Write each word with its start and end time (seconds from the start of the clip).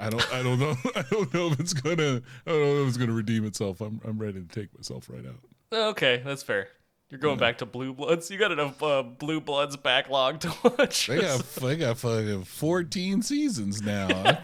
I 0.00 0.10
don't 0.10 0.34
I 0.34 0.42
don't 0.42 0.58
know 0.58 0.74
I 0.96 1.02
don't 1.10 1.32
know 1.34 1.48
if 1.48 1.60
it's 1.60 1.74
gonna 1.74 2.22
I 2.46 2.50
don't 2.50 2.60
know 2.60 2.82
if 2.82 2.88
it's 2.88 2.96
gonna 2.96 3.12
redeem 3.12 3.44
itself. 3.44 3.80
I'm 3.80 4.00
I'm 4.04 4.18
ready 4.18 4.40
to 4.40 4.48
take 4.48 4.74
myself 4.76 5.08
right 5.08 5.24
out. 5.26 5.40
Okay, 5.72 6.22
that's 6.24 6.42
fair. 6.42 6.68
You're 7.10 7.18
going 7.18 7.38
back 7.38 7.58
to 7.58 7.66
Blue 7.66 7.92
Bloods. 7.92 8.30
You 8.30 8.38
got 8.38 8.52
enough 8.52 8.80
uh, 8.82 9.02
Blue 9.02 9.40
Bloods 9.40 9.76
backlog 9.76 10.40
to 10.40 10.54
watch. 10.78 11.08
They 11.08 11.20
got 11.20 11.42
they 11.56 11.76
got 11.76 11.98
fucking 11.98 12.44
14 12.44 13.22
seasons 13.22 13.82
now. 13.82 14.08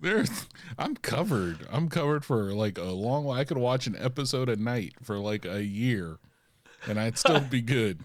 There's 0.00 0.46
I'm 0.78 0.94
covered. 0.96 1.66
I'm 1.72 1.88
covered 1.88 2.22
for 2.24 2.52
like 2.52 2.76
a 2.76 2.84
long 2.84 3.24
while. 3.24 3.38
I 3.38 3.44
could 3.44 3.56
watch 3.56 3.86
an 3.86 3.96
episode 3.98 4.50
a 4.50 4.56
night 4.56 4.92
for 5.02 5.18
like 5.18 5.46
a 5.46 5.64
year 5.64 6.18
and 6.86 7.00
I'd 7.00 7.18
still 7.18 7.40
be 7.40 7.62
good. 7.62 8.00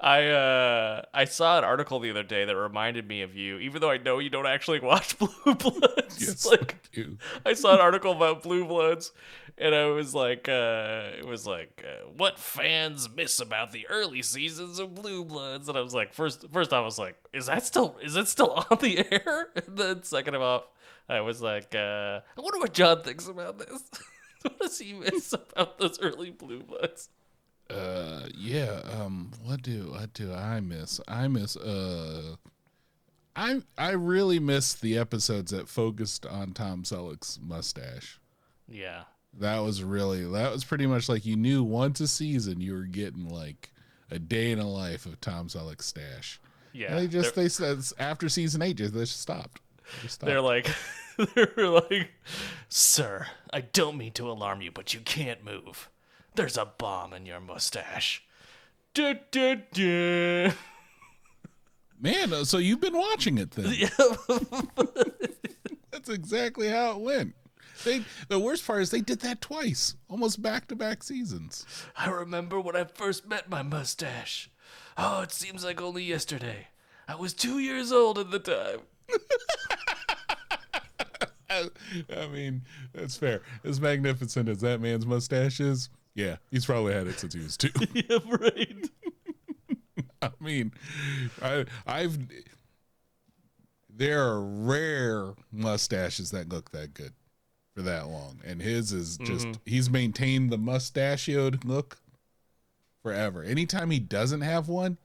I 0.00 0.26
uh 0.26 1.02
I 1.14 1.24
saw 1.24 1.58
an 1.58 1.64
article 1.64 2.00
the 2.00 2.10
other 2.10 2.22
day 2.22 2.44
that 2.44 2.56
reminded 2.56 3.08
me 3.08 3.22
of 3.22 3.34
you, 3.34 3.58
even 3.58 3.80
though 3.80 3.90
I 3.90 3.98
know 3.98 4.18
you 4.18 4.30
don't 4.30 4.46
actually 4.46 4.80
watch 4.92 5.18
Blue 5.18 5.54
Bloods. 5.54 6.20
Yes, 6.20 6.46
like 6.50 6.74
I 6.74 6.76
do. 6.92 7.18
I 7.44 7.54
saw 7.54 7.74
an 7.74 7.80
article 7.80 8.12
about 8.12 8.42
Blue 8.42 8.64
Bloods, 8.66 9.12
and 9.58 9.74
I 9.74 9.86
was 9.86 10.14
like, 10.14 10.48
uh, 10.48 11.10
it 11.18 11.24
was 11.26 11.46
like, 11.46 11.84
uh, 11.86 12.08
what 12.16 12.38
fans 12.38 13.08
miss 13.14 13.40
about 13.40 13.72
the 13.72 13.86
early 13.88 14.22
seasons 14.22 14.78
of 14.78 14.94
Blue 14.94 15.24
Bloods, 15.24 15.68
and 15.68 15.78
I 15.78 15.80
was 15.80 15.94
like, 15.94 16.12
first, 16.12 16.44
first 16.52 16.72
I 16.72 16.80
was 16.80 16.98
like, 16.98 17.16
is 17.32 17.46
that 17.46 17.64
still, 17.64 17.96
is 18.02 18.16
it 18.16 18.28
still 18.28 18.64
on 18.70 18.78
the 18.78 18.98
air? 19.10 19.48
And 19.54 19.78
then 19.78 20.02
second 20.02 20.34
of 20.34 20.42
all, 20.42 20.72
I 21.08 21.20
was 21.20 21.40
like, 21.40 21.74
uh, 21.74 22.20
I 22.36 22.40
wonder 22.40 22.58
what 22.58 22.74
John 22.74 23.02
thinks 23.02 23.28
about 23.28 23.58
this. 23.58 23.82
what 24.42 24.58
does 24.60 24.78
he 24.78 24.92
miss 24.92 25.32
about 25.32 25.78
those 25.78 25.98
early 26.00 26.30
Blue 26.30 26.62
Bloods? 26.62 27.08
Uh 27.68 28.26
yeah, 28.36 28.80
um 28.92 29.32
what 29.44 29.62
do 29.62 29.90
what 29.90 30.12
do 30.12 30.32
I 30.32 30.60
miss? 30.60 31.00
I 31.08 31.26
miss 31.28 31.56
uh 31.56 32.36
I 33.34 33.62
I 33.76 33.90
really 33.90 34.38
miss 34.38 34.74
the 34.74 34.96
episodes 34.96 35.50
that 35.50 35.68
focused 35.68 36.24
on 36.26 36.52
Tom 36.52 36.84
Selleck's 36.84 37.38
mustache. 37.42 38.20
Yeah, 38.68 39.02
That 39.38 39.58
was 39.60 39.82
really 39.82 40.24
that 40.24 40.52
was 40.52 40.64
pretty 40.64 40.86
much 40.86 41.08
like 41.08 41.26
you 41.26 41.36
knew 41.36 41.62
once 41.62 42.00
a 42.00 42.08
season 42.08 42.60
you 42.60 42.74
were 42.74 42.82
getting 42.84 43.28
like 43.28 43.72
a 44.10 44.18
day 44.18 44.52
in 44.52 44.58
a 44.58 44.68
life 44.68 45.04
of 45.06 45.20
Tom 45.20 45.48
Selleck's 45.48 45.86
stash. 45.86 46.40
yeah. 46.72 46.88
And 46.92 46.98
they 46.98 47.08
just 47.08 47.34
they 47.34 47.48
said 47.48 47.78
after 47.98 48.28
season 48.28 48.62
eight 48.62 48.76
just 48.76 48.94
they 48.94 49.00
just 49.00 49.20
stopped. 49.20 49.60
They 49.78 50.02
just 50.02 50.14
stopped. 50.16 50.28
they're 50.28 50.40
like, 50.40 50.68
they're 51.34 51.68
like, 51.70 52.10
sir, 52.68 53.26
I 53.52 53.60
don't 53.62 53.96
mean 53.98 54.12
to 54.12 54.30
alarm 54.30 54.62
you, 54.62 54.70
but 54.70 54.94
you 54.94 55.00
can't 55.00 55.44
move. 55.44 55.90
There's 56.36 56.58
a 56.58 56.66
bomb 56.66 57.14
in 57.14 57.24
your 57.24 57.40
mustache. 57.40 58.22
Man, 61.98 62.32
uh, 62.32 62.44
so 62.44 62.58
you've 62.58 62.80
been 62.80 62.96
watching 62.96 63.38
it 63.38 63.52
then. 63.52 63.74
That's 65.90 66.10
exactly 66.10 66.68
how 66.68 66.92
it 66.92 66.98
went. 66.98 67.34
They 67.84 68.04
the 68.28 68.38
worst 68.38 68.66
part 68.66 68.82
is 68.82 68.90
they 68.90 69.00
did 69.00 69.20
that 69.20 69.40
twice, 69.40 69.96
almost 70.10 70.42
back 70.42 70.68
to 70.68 70.76
back 70.76 71.02
seasons. 71.02 71.64
I 71.96 72.10
remember 72.10 72.60
when 72.60 72.76
I 72.76 72.84
first 72.84 73.26
met 73.26 73.48
my 73.48 73.62
mustache. 73.62 74.50
Oh, 74.98 75.22
it 75.22 75.32
seems 75.32 75.64
like 75.64 75.80
only 75.80 76.04
yesterday. 76.04 76.68
I 77.08 77.14
was 77.14 77.32
two 77.32 77.58
years 77.60 77.92
old 77.92 78.18
at 78.18 78.30
the 78.30 78.38
time. 78.38 78.80
I 82.14 82.26
mean, 82.26 82.62
that's 82.92 83.16
fair. 83.16 83.40
As 83.64 83.80
magnificent 83.80 84.50
as 84.50 84.60
that 84.60 84.80
man's 84.80 85.06
mustache 85.06 85.60
is, 85.60 85.88
yeah, 86.16 86.36
he's 86.50 86.64
probably 86.64 86.94
had 86.94 87.06
it 87.06 87.20
since 87.20 87.34
he 87.34 87.40
was 87.40 87.58
two. 87.58 87.68
yeah, 87.92 88.18
right. 88.28 88.90
I 90.22 90.30
mean, 90.40 90.72
I 91.42 91.66
I've 91.86 92.18
there 93.90 94.26
are 94.26 94.42
rare 94.42 95.34
mustaches 95.52 96.30
that 96.30 96.48
look 96.48 96.70
that 96.70 96.94
good 96.94 97.12
for 97.74 97.82
that 97.82 98.08
long, 98.08 98.40
and 98.46 98.62
his 98.62 98.92
is 98.92 99.18
just 99.18 99.46
mm-hmm. 99.46 99.60
he's 99.66 99.90
maintained 99.90 100.50
the 100.50 100.58
mustachioed 100.58 101.66
look 101.66 101.98
forever. 103.02 103.42
Anytime 103.42 103.90
he 103.90 104.00
doesn't 104.00 104.40
have 104.40 104.68
one, 104.68 104.96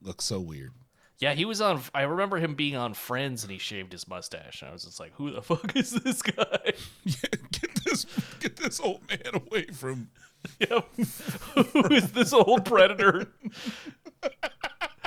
looks 0.00 0.24
so 0.24 0.38
weird. 0.38 0.72
Yeah, 1.18 1.34
he 1.34 1.44
was 1.44 1.60
on. 1.60 1.82
I 1.94 2.02
remember 2.02 2.38
him 2.38 2.54
being 2.54 2.76
on 2.76 2.94
Friends 2.94 3.42
and 3.42 3.52
he 3.52 3.58
shaved 3.58 3.92
his 3.92 4.08
mustache. 4.08 4.62
And 4.62 4.70
I 4.70 4.72
was 4.72 4.84
just 4.84 4.98
like, 4.98 5.12
who 5.16 5.30
the 5.30 5.42
fuck 5.42 5.76
is 5.76 5.90
this 5.90 6.22
guy? 6.22 6.72
Yeah, 7.04 7.38
get 7.52 7.84
this 7.84 8.06
get 8.40 8.56
this 8.56 8.78
old 8.80 9.02
man 9.08 9.42
away 9.46 9.66
from 9.66 10.10
Yep. 10.60 10.88
who 11.72 11.94
is 11.94 12.12
this 12.12 12.32
old 12.32 12.64
predator? 12.64 13.28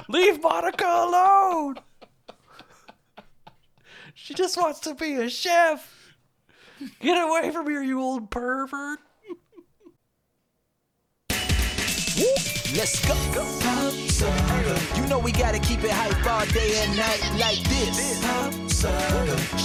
Leave 0.09 0.41
Monica 0.41 0.85
alone. 0.85 1.75
She 4.13 4.33
just 4.33 4.57
wants 4.57 4.79
to 4.81 4.95
be 4.95 5.13
a 5.15 5.29
chef. 5.29 6.15
Get 6.99 7.17
away 7.17 7.51
from 7.51 7.69
here, 7.69 7.83
you 7.83 8.01
old 8.01 8.29
pervert. 8.29 8.99
Let's 12.75 13.05
go. 13.05 13.13
You 14.95 15.07
know 15.07 15.19
we 15.19 15.31
gotta 15.31 15.59
keep 15.59 15.83
it 15.83 15.91
hype 15.91 16.25
all 16.25 16.45
day 16.47 16.81
and 16.83 16.97
night 16.97 17.21
like 17.39 17.61
this. 17.69 18.23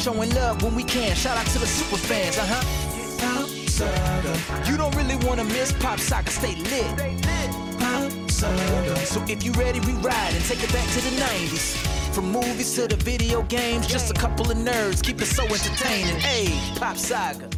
Showing 0.03 0.35
love 0.35 0.63
when 0.63 0.75
we 0.75 0.85
can. 0.85 1.15
Shout 1.15 1.37
out 1.37 1.47
to 1.47 1.59
the 1.59 1.67
super 1.67 1.97
fans, 1.97 2.39
uh 2.39 2.47
huh. 2.47 3.58
You 3.79 4.77
don't 4.77 4.93
really 4.97 5.15
wanna 5.25 5.45
miss 5.45 5.73
Pop 5.73 6.01
Saga, 6.01 6.29
stay 6.31 6.57
lit. 6.57 6.99
So 9.07 9.25
if 9.29 9.45
you 9.45 9.53
ready, 9.53 9.79
we 9.79 9.93
ride 9.93 10.35
and 10.35 10.45
take 10.47 10.65
it 10.65 10.73
back 10.73 10.89
to 10.95 11.01
the 11.01 11.11
90s. 11.11 11.77
From 12.13 12.33
movies 12.33 12.75
to 12.75 12.89
the 12.89 12.97
video 12.97 13.43
games, 13.43 13.87
just 13.87 14.11
a 14.11 14.15
couple 14.15 14.51
of 14.51 14.57
nerds 14.57 15.01
keep 15.01 15.23
it 15.23 15.27
so 15.27 15.45
entertaining. 15.45 16.17
Hey, 16.17 16.49
Pop 16.77 16.97
Saga. 16.97 17.49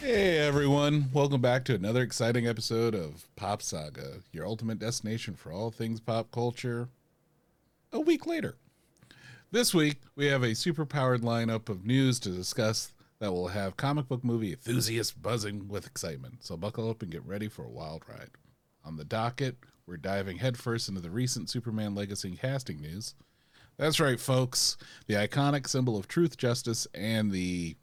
Hey 0.00 0.38
everyone, 0.38 1.10
welcome 1.12 1.40
back 1.40 1.64
to 1.64 1.74
another 1.74 2.02
exciting 2.02 2.46
episode 2.46 2.94
of 2.94 3.26
Pop 3.34 3.60
Saga, 3.60 4.20
your 4.30 4.46
ultimate 4.46 4.78
destination 4.78 5.34
for 5.34 5.50
all 5.50 5.72
things 5.72 5.98
pop 5.98 6.30
culture. 6.30 6.88
A 7.92 7.98
week 7.98 8.24
later. 8.24 8.54
This 9.50 9.74
week, 9.74 9.96
we 10.14 10.26
have 10.26 10.44
a 10.44 10.54
super 10.54 10.86
powered 10.86 11.22
lineup 11.22 11.68
of 11.68 11.84
news 11.84 12.20
to 12.20 12.28
discuss 12.28 12.92
that 13.20 13.32
will 13.32 13.48
have 13.48 13.76
comic 13.76 14.08
book 14.08 14.24
movie 14.24 14.52
enthusiasts 14.52 15.12
buzzing 15.12 15.68
with 15.68 15.86
excitement. 15.86 16.44
So 16.44 16.56
buckle 16.56 16.88
up 16.88 17.02
and 17.02 17.10
get 17.10 17.26
ready 17.26 17.48
for 17.48 17.64
a 17.64 17.70
wild 17.70 18.04
ride. 18.08 18.30
On 18.84 18.96
the 18.96 19.04
docket, 19.04 19.56
we're 19.86 19.96
diving 19.96 20.38
headfirst 20.38 20.88
into 20.88 21.00
the 21.00 21.10
recent 21.10 21.50
Superman 21.50 21.94
Legacy 21.94 22.36
casting 22.40 22.80
news. 22.80 23.14
That's 23.76 24.00
right, 24.00 24.18
folks. 24.18 24.76
The 25.06 25.14
iconic 25.14 25.68
symbol 25.68 25.96
of 25.96 26.08
truth, 26.08 26.36
justice, 26.36 26.86
and 26.94 27.30
the 27.30 27.76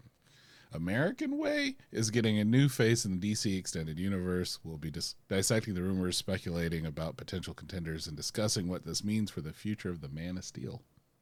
American 0.74 1.38
Way 1.38 1.78
is 1.92 2.12
getting 2.12 2.38
a 2.38 2.44
new 2.44 2.68
face 2.68 3.06
in 3.06 3.20
the 3.20 3.32
DC 3.32 3.58
Extended 3.58 3.98
Universe. 3.98 4.60
We'll 4.64 4.78
be 4.78 4.92
dis- 4.92 5.16
dissecting 5.30 5.74
the 5.74 5.84
rumors, 5.84 6.18
speculating 6.18 6.86
about 6.86 7.18
potential 7.18 7.54
contenders, 7.54 8.08
and 8.08 8.18
discussing 8.18 8.68
what 8.68 8.86
this 8.86 9.04
means 9.04 9.32
for 9.32 9.42
the 9.42 9.54
future 9.54 9.90
of 9.90 10.02
the 10.02 10.10
Man 10.10 10.38
of 10.38 10.44
Steel. 10.44 10.82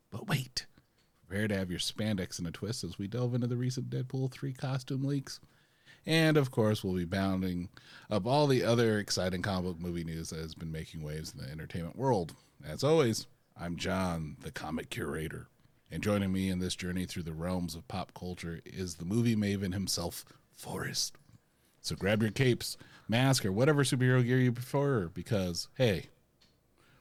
But 0.09 0.28
wait, 0.28 0.66
prepare 1.33 1.47
to 1.47 1.57
have 1.57 1.71
your 1.71 1.79
spandex 1.79 2.39
in 2.39 2.45
a 2.45 2.51
twist 2.51 2.83
as 2.83 2.99
we 2.99 3.07
delve 3.07 3.33
into 3.33 3.47
the 3.47 3.57
recent 3.57 3.89
Deadpool 3.89 4.31
3 4.31 4.53
costume 4.53 5.03
leaks. 5.03 5.39
And 6.05 6.38
of 6.38 6.51
course, 6.51 6.83
we'll 6.83 6.94
be 6.94 7.05
bounding 7.05 7.69
up 8.11 8.27
all 8.27 8.45
the 8.45 8.63
other 8.63 8.99
exciting 8.99 9.41
comic 9.41 9.63
book 9.63 9.79
movie 9.79 10.03
news 10.03 10.29
that 10.29 10.41
has 10.41 10.53
been 10.53 10.71
making 10.71 11.01
waves 11.01 11.33
in 11.33 11.44
the 11.44 11.51
entertainment 11.51 11.95
world. 11.95 12.35
As 12.63 12.83
always, 12.83 13.25
I'm 13.59 13.77
John, 13.77 14.38
the 14.41 14.51
comic 14.51 14.91
curator. 14.91 15.47
And 15.89 16.03
joining 16.03 16.31
me 16.31 16.49
in 16.49 16.59
this 16.59 16.75
journey 16.75 17.05
through 17.05 17.23
the 17.23 17.33
realms 17.33 17.73
of 17.73 17.88
pop 17.88 18.13
culture 18.13 18.61
is 18.63 18.95
the 18.95 19.05
movie 19.05 19.35
maven 19.35 19.73
himself, 19.73 20.23
Forrest. 20.55 21.17
So 21.81 21.95
grab 21.95 22.21
your 22.21 22.31
capes, 22.31 22.77
mask, 23.07 23.44
or 23.44 23.51
whatever 23.51 23.83
superhero 23.83 24.23
gear 24.23 24.38
you 24.38 24.51
prefer, 24.51 25.07
because, 25.07 25.67
hey, 25.79 26.09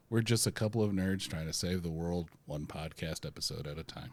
we're 0.08 0.22
just 0.22 0.46
a 0.46 0.52
couple 0.52 0.82
of 0.82 0.92
nerds 0.92 1.28
trying 1.28 1.46
to 1.46 1.52
save 1.52 1.82
the 1.82 1.90
world 1.90 2.30
one 2.46 2.64
podcast 2.64 3.26
episode 3.26 3.66
at 3.66 3.76
a 3.76 3.84
time. 3.84 4.12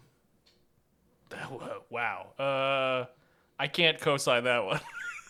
Wow. 1.89 2.27
Uh, 2.37 3.05
I 3.57 3.67
can't 3.67 3.99
co-sign 3.99 4.43
that 4.45 4.63
one. 4.63 4.79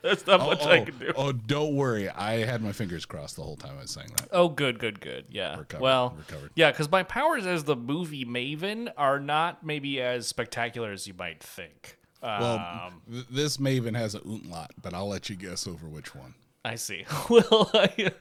There's 0.03 0.25
not 0.27 0.39
much 0.41 0.65
I 0.65 0.81
can 0.81 0.97
do. 0.97 1.11
oh, 1.15 1.31
don't 1.31 1.75
worry. 1.75 2.09
I 2.09 2.45
had 2.45 2.61
my 2.61 2.71
fingers 2.71 3.05
crossed 3.05 3.35
the 3.35 3.41
whole 3.43 3.55
time 3.55 3.73
I 3.77 3.81
was 3.81 3.91
saying 3.91 4.09
that. 4.17 4.29
Oh, 4.31 4.49
good, 4.49 4.77
good, 4.79 4.99
good. 4.99 5.25
Yeah. 5.29 5.57
We're 5.57 5.79
Well, 5.79 6.17
we're 6.31 6.49
yeah, 6.55 6.71
because 6.71 6.89
my 6.91 7.03
powers 7.03 7.45
as 7.45 7.63
the 7.63 7.75
movie 7.75 8.23
Maven 8.25 8.91
are 8.97 9.19
not 9.19 9.65
maybe 9.65 10.01
as 10.01 10.27
spectacular 10.27 10.91
as 10.91 11.07
you 11.07 11.13
might 11.13 11.41
think. 11.41 11.97
Well, 12.21 12.57
Um, 12.57 13.01
th- 13.11 13.25
this 13.29 13.57
Maven 13.57 13.95
has 13.95 14.15
a 14.15 14.19
umlaut, 14.21 14.71
but 14.81 14.93
I'll 14.93 15.07
let 15.07 15.29
you 15.29 15.35
guess 15.35 15.67
over 15.67 15.87
which 15.87 16.15
one. 16.15 16.33
I 16.63 16.75
see. 16.75 17.05
well, 17.29 17.69
I, 17.73 18.11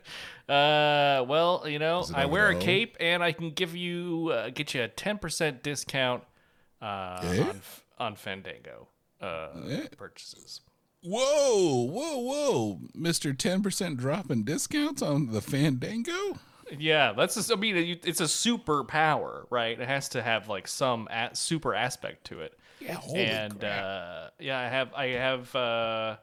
uh, 0.52 1.24
well, 1.24 1.64
you 1.66 1.78
know, 1.78 2.04
I 2.14 2.26
wear 2.26 2.48
a 2.50 2.56
cape, 2.56 2.96
and 3.00 3.22
I 3.22 3.32
can 3.32 3.50
give 3.50 3.74
you 3.74 4.30
uh, 4.34 4.50
get 4.50 4.74
you 4.74 4.82
a 4.82 4.88
ten 4.88 5.16
percent 5.18 5.62
discount 5.62 6.22
uh, 6.82 7.20
Eh? 7.22 7.40
on 7.42 7.60
on 7.98 8.16
Fandango 8.16 8.88
uh, 9.20 9.48
Eh? 9.68 9.86
purchases. 9.96 10.60
Whoa, 11.02 11.84
whoa, 11.84 12.18
whoa. 12.18 12.80
Mr. 12.96 13.36
10% 13.36 13.96
drop 13.98 14.30
in 14.30 14.42
discounts 14.42 15.02
on 15.02 15.32
the 15.32 15.42
Fandango? 15.42 16.38
Yeah, 16.78 17.12
that's 17.12 17.34
just, 17.34 17.52
I 17.52 17.56
mean, 17.56 17.98
it's 18.02 18.20
a 18.22 18.24
superpower, 18.24 19.44
right? 19.50 19.78
It 19.78 19.86
has 19.86 20.08
to 20.10 20.22
have 20.22 20.48
like 20.48 20.66
some 20.66 21.06
a- 21.10 21.34
super 21.34 21.74
aspect 21.74 22.24
to 22.28 22.40
it. 22.40 22.58
Yeah, 22.80 22.94
holy 22.94 23.20
and 23.26 23.60
crap. 23.60 23.84
uh, 23.84 24.28
yeah, 24.38 24.58
I 24.58 24.68
have, 24.68 24.94
I 24.94 25.06
have, 25.08 25.54
uh, 25.54 26.16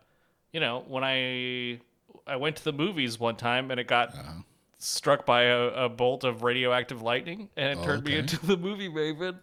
you 0.51 0.59
know, 0.59 0.83
when 0.87 1.03
I 1.03 1.79
I 2.27 2.35
went 2.37 2.55
to 2.57 2.63
the 2.63 2.73
movies 2.73 3.19
one 3.19 3.35
time 3.35 3.69
and 3.71 3.79
it 3.79 3.85
got 3.87 4.09
Uh-huh. 4.15 4.41
struck 4.79 5.25
by 5.27 5.43
a, 5.43 5.59
a 5.85 5.89
bolt 5.89 6.23
of 6.23 6.41
radioactive 6.43 7.01
lightning 7.03 7.49
and 7.55 7.79
it 7.79 7.83
turned 7.83 8.03
me 8.03 8.17
into 8.17 8.43
the 8.45 8.57
movie 8.57 8.89
maven. 8.89 9.37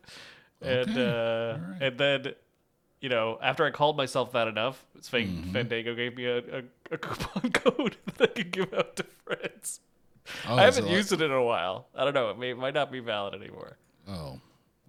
And 0.61 0.99
uh, 0.99 1.59
right. 1.69 1.83
and 1.83 1.99
then, 1.99 2.35
you 3.01 3.09
know, 3.09 3.39
after 3.43 3.65
I 3.65 3.71
called 3.71 3.97
myself 3.97 4.33
that 4.33 4.49
enough, 4.49 4.85
Mm-hmm. 4.97 5.53
Fandango 5.53 5.95
gave 5.95 6.17
me 6.17 6.25
a, 6.27 6.39
a, 6.39 6.63
a 6.91 6.99
coupon 6.99 7.51
code 7.53 7.97
that 8.17 8.31
I 8.31 8.33
could 8.35 8.51
give 8.51 8.75
out 8.75 8.97
to 8.97 9.05
friends. 9.25 9.81
Oh, 10.49 10.57
I 10.57 10.63
haven't 10.63 10.85
so 10.85 10.91
used 10.91 11.13
it 11.13 11.23
in 11.23 11.31
a 11.31 11.43
while. 11.43 11.87
I 11.95 12.05
don't 12.05 12.15
know. 12.15 12.31
It, 12.31 12.39
may, 12.39 12.51
it 12.51 12.59
might 12.59 12.75
not 12.75 12.91
be 12.91 13.01
valid 13.01 13.35
anymore. 13.35 13.77
Oh, 14.09 14.41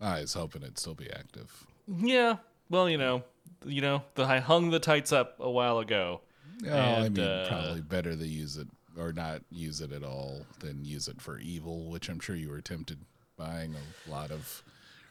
I 0.01 0.21
was 0.21 0.33
hoping 0.33 0.63
it'd 0.63 0.77
still 0.79 0.95
be 0.95 1.09
active. 1.11 1.65
Yeah. 1.87 2.37
Well, 2.69 2.89
you 2.89 2.97
know, 2.97 3.23
you 3.65 3.81
know, 3.81 4.03
the, 4.15 4.23
I 4.23 4.39
hung 4.39 4.69
the 4.71 4.79
tights 4.79 5.11
up 5.11 5.35
a 5.39 5.49
while 5.49 5.79
ago. 5.79 6.21
Oh, 6.67 6.75
I 6.75 7.09
mean, 7.09 7.19
uh, 7.23 7.45
probably 7.47 7.81
better 7.81 8.15
to 8.15 8.27
use 8.27 8.57
it 8.57 8.67
or 8.97 9.13
not 9.13 9.41
use 9.49 9.79
it 9.81 9.91
at 9.91 10.03
all 10.03 10.45
than 10.59 10.83
use 10.83 11.07
it 11.07 11.21
for 11.21 11.39
evil, 11.39 11.89
which 11.89 12.09
I'm 12.09 12.19
sure 12.19 12.35
you 12.35 12.49
were 12.49 12.61
tempted 12.61 12.99
buying 13.37 13.75
a 13.75 14.11
lot 14.11 14.31
of 14.31 14.63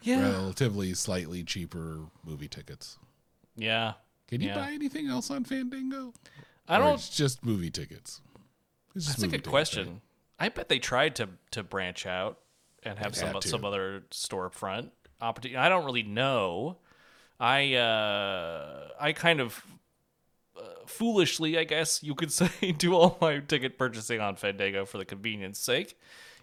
relatively 0.05 0.93
slightly 0.93 1.43
cheaper 1.43 2.01
movie 2.23 2.47
tickets. 2.47 2.97
Yeah. 3.55 3.93
Can 4.27 4.41
you 4.41 4.49
Yeah. 4.49 4.55
buy 4.55 4.71
anything 4.71 5.07
else 5.07 5.29
on 5.31 5.43
Fandango? 5.43 6.13
I 6.67 6.77
Or 6.77 6.79
don't. 6.79 6.93
It's 6.95 7.09
just 7.09 7.43
movie 7.43 7.71
tickets. 7.71 8.21
It's 8.95 9.05
just 9.05 9.17
That's 9.17 9.23
a 9.23 9.27
good 9.27 9.31
tickets, 9.43 9.49
question. 9.49 9.87
right? 9.87 10.01
I 10.39 10.49
bet 10.49 10.69
they 10.69 10.79
tried 10.79 11.15
to 11.17 11.29
to 11.51 11.63
branch 11.63 12.05
out 12.05 12.39
and 12.83 12.97
have 12.99 13.13
They'd 13.13 13.19
some 13.19 13.41
some 13.41 13.65
other 13.65 14.03
storefront 14.11 14.91
opportunity. 15.19 15.57
I 15.57 15.67
don't 15.69 15.83
really 15.85 16.03
know. 16.03 16.77
I 17.39 17.73
uh 17.75 18.89
I 18.99 19.11
kind 19.13 19.41
of 19.41 19.63
uh, 20.57 20.61
foolishly, 20.85 21.57
I 21.57 21.63
guess 21.63 22.03
you 22.03 22.15
could 22.15 22.31
say, 22.39 22.49
do 22.71 22.93
all 22.93 23.17
my 23.21 23.39
ticket 23.39 23.77
purchasing 23.77 24.19
on 24.21 24.35
Fandango 24.35 24.85
for 24.85 24.97
the 24.97 25.05
convenience 25.05 25.57
sake. 25.59 25.97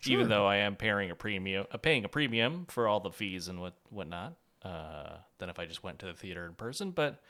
Even 0.09 0.29
though 0.29 0.47
I 0.47 0.57
am 0.57 0.77
paying 0.77 1.11
a 1.11 1.15
premium, 1.15 1.67
uh, 1.71 1.77
paying 1.79 2.05
a 2.05 2.09
premium 2.09 2.67
for 2.69 2.87
all 2.89 3.01
the 3.01 3.11
fees 3.11 3.49
and 3.49 3.61
what 3.61 3.75
whatnot, 3.91 4.35
uh, 4.63 5.17
than 5.39 5.49
if 5.51 5.59
I 5.59 5.67
just 5.67 5.83
went 5.83 5.99
to 6.01 6.07
the 6.07 6.15
theater 6.15 6.47
in 6.47 6.55
person. 6.55 6.91
But 6.91 7.23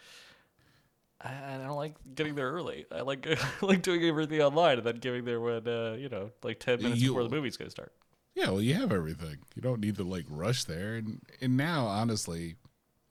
I, 1.20 1.54
I 1.54 1.58
don't 1.58 1.76
like 1.76 1.94
getting 2.14 2.34
there 2.34 2.50
early. 2.50 2.86
I 2.92 3.00
like 3.00 3.26
I 3.62 3.66
like 3.66 3.82
doing 3.82 4.02
everything 4.04 4.40
online 4.40 4.78
and 4.78 4.86
then 4.86 4.96
getting 4.96 5.24
there 5.24 5.40
when 5.40 5.66
uh, 5.66 5.96
you 5.98 6.08
know, 6.08 6.30
like 6.42 6.60
ten 6.60 6.82
minutes 6.82 7.00
You- 7.00 7.10
before 7.10 7.24
the 7.24 7.34
movie's 7.34 7.56
gonna 7.56 7.70
start. 7.70 7.92
Yeah, 8.34 8.50
well, 8.50 8.60
you 8.60 8.74
have 8.74 8.92
everything. 8.92 9.38
You 9.54 9.62
don't 9.62 9.80
need 9.80 9.96
to 9.96 10.04
like 10.04 10.26
rush 10.28 10.64
there. 10.64 10.96
And 10.96 11.22
and 11.40 11.56
now, 11.56 11.86
honestly, 11.86 12.56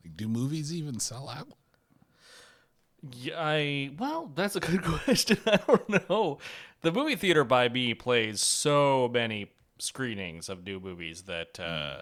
like, 0.03 0.15
do 0.15 0.27
movies 0.27 0.71
even 0.71 0.99
sell 0.99 1.27
out? 1.29 1.47
Yeah, 3.11 3.33
I 3.39 3.91
well, 3.97 4.31
that's 4.35 4.55
a 4.55 4.59
good 4.59 4.83
question. 4.83 5.37
I 5.45 5.57
don't 5.67 6.09
know. 6.09 6.39
The 6.81 6.91
movie 6.91 7.15
theater 7.15 7.43
by 7.43 7.69
me 7.69 7.93
plays 7.95 8.39
so 8.41 9.09
many 9.11 9.51
screenings 9.79 10.49
of 10.49 10.63
new 10.65 10.79
movies 10.79 11.23
that 11.23 11.59
uh, 11.59 12.01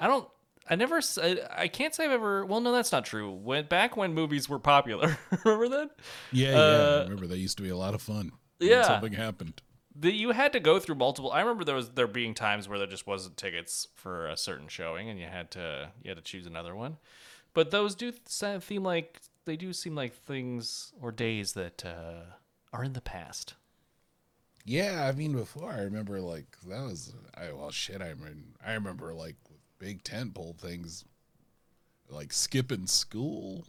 I 0.00 0.06
don't. 0.06 0.28
I 0.70 0.74
never. 0.76 1.00
I 1.56 1.68
can't 1.68 1.94
say 1.94 2.04
I've 2.04 2.10
ever. 2.10 2.44
Well, 2.44 2.60
no, 2.60 2.72
that's 2.72 2.92
not 2.92 3.04
true. 3.04 3.30
When 3.30 3.66
back 3.66 3.96
when 3.96 4.12
movies 4.14 4.48
were 4.48 4.58
popular, 4.58 5.18
remember 5.44 5.68
that? 5.70 5.90
Yeah, 6.32 6.50
yeah. 6.50 6.56
Uh, 6.58 7.00
Remember, 7.04 7.26
they 7.26 7.36
used 7.36 7.56
to 7.56 7.62
be 7.62 7.70
a 7.70 7.76
lot 7.76 7.94
of 7.94 8.02
fun. 8.02 8.32
Yeah. 8.60 8.82
something 8.82 9.12
happened. 9.12 9.62
the, 9.94 10.12
you 10.12 10.32
had 10.32 10.52
to 10.52 10.60
go 10.60 10.78
through 10.78 10.96
multiple. 10.96 11.30
I 11.32 11.40
remember 11.40 11.64
there 11.64 11.74
was 11.74 11.90
there 11.90 12.06
being 12.06 12.34
times 12.34 12.68
where 12.68 12.76
there 12.78 12.86
just 12.86 13.06
wasn't 13.06 13.36
tickets 13.36 13.88
for 13.94 14.26
a 14.28 14.36
certain 14.36 14.68
showing, 14.68 15.08
and 15.08 15.18
you 15.18 15.26
had 15.26 15.50
to 15.52 15.90
you 16.02 16.10
had 16.10 16.18
to 16.18 16.22
choose 16.22 16.46
another 16.46 16.74
one. 16.74 16.98
But 17.54 17.70
those 17.70 17.94
do 17.94 18.12
seem 18.26 18.82
like 18.82 19.20
they 19.46 19.56
do 19.56 19.72
seem 19.72 19.94
like 19.94 20.12
things 20.12 20.92
or 21.00 21.10
days 21.12 21.54
that 21.54 21.82
uh, 21.84 22.34
are 22.72 22.84
in 22.84 22.92
the 22.92 23.00
past. 23.00 23.54
Yeah, 24.68 25.06
I 25.08 25.12
mean, 25.12 25.32
before 25.32 25.72
I 25.72 25.80
remember 25.80 26.20
like 26.20 26.44
that 26.66 26.82
was 26.82 27.14
I 27.34 27.52
well 27.52 27.70
shit. 27.70 28.02
I 28.02 28.12
mean, 28.12 28.52
I 28.64 28.74
remember 28.74 29.14
like 29.14 29.36
big 29.78 30.02
tentpole 30.04 30.58
things, 30.58 31.06
like 32.10 32.34
skipping 32.34 32.86
school 32.86 33.64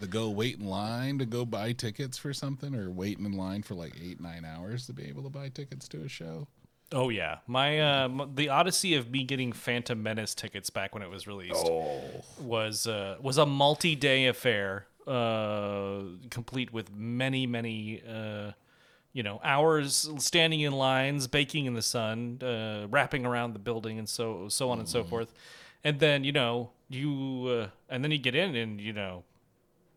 to 0.00 0.06
go 0.06 0.30
wait 0.30 0.60
in 0.60 0.66
line 0.66 1.18
to 1.18 1.26
go 1.26 1.44
buy 1.44 1.72
tickets 1.72 2.18
for 2.18 2.32
something, 2.32 2.72
or 2.72 2.88
waiting 2.88 3.24
in 3.26 3.32
line 3.32 3.64
for 3.64 3.74
like 3.74 3.94
eight 4.00 4.20
nine 4.20 4.44
hours 4.44 4.86
to 4.86 4.92
be 4.92 5.08
able 5.08 5.24
to 5.24 5.28
buy 5.28 5.48
tickets 5.48 5.88
to 5.88 6.02
a 6.02 6.08
show. 6.08 6.46
Oh 6.92 7.08
yeah, 7.08 7.38
my 7.48 7.80
uh, 7.80 8.04
m- 8.04 8.30
the 8.36 8.48
odyssey 8.48 8.94
of 8.94 9.10
me 9.10 9.24
getting 9.24 9.50
Phantom 9.50 10.00
Menace 10.00 10.36
tickets 10.36 10.70
back 10.70 10.94
when 10.94 11.02
it 11.02 11.10
was 11.10 11.26
released 11.26 11.66
was 12.38 12.86
uh, 12.86 13.16
was 13.20 13.38
a 13.38 13.46
multi-day 13.46 14.28
affair, 14.28 14.86
uh, 15.04 16.02
complete 16.30 16.72
with 16.72 16.94
many 16.94 17.44
many 17.44 18.00
uh, 18.08 18.52
you 19.12 19.22
know 19.22 19.40
hours 19.44 20.08
standing 20.18 20.60
in 20.60 20.72
lines, 20.72 21.26
baking 21.26 21.66
in 21.66 21.74
the 21.74 21.82
sun, 21.82 22.38
uh, 22.42 22.86
wrapping 22.90 23.24
around 23.26 23.52
the 23.52 23.58
building, 23.58 23.98
and 23.98 24.08
so 24.08 24.48
so 24.48 24.70
on 24.70 24.78
and 24.78 24.88
so 24.88 25.04
forth. 25.04 25.32
And 25.84 25.98
then 26.00 26.24
you 26.24 26.32
know 26.32 26.70
you 26.88 27.46
uh, 27.48 27.68
and 27.88 28.02
then 28.04 28.10
you 28.10 28.18
get 28.18 28.34
in 28.34 28.54
and 28.54 28.80
you 28.80 28.92
know 28.92 29.24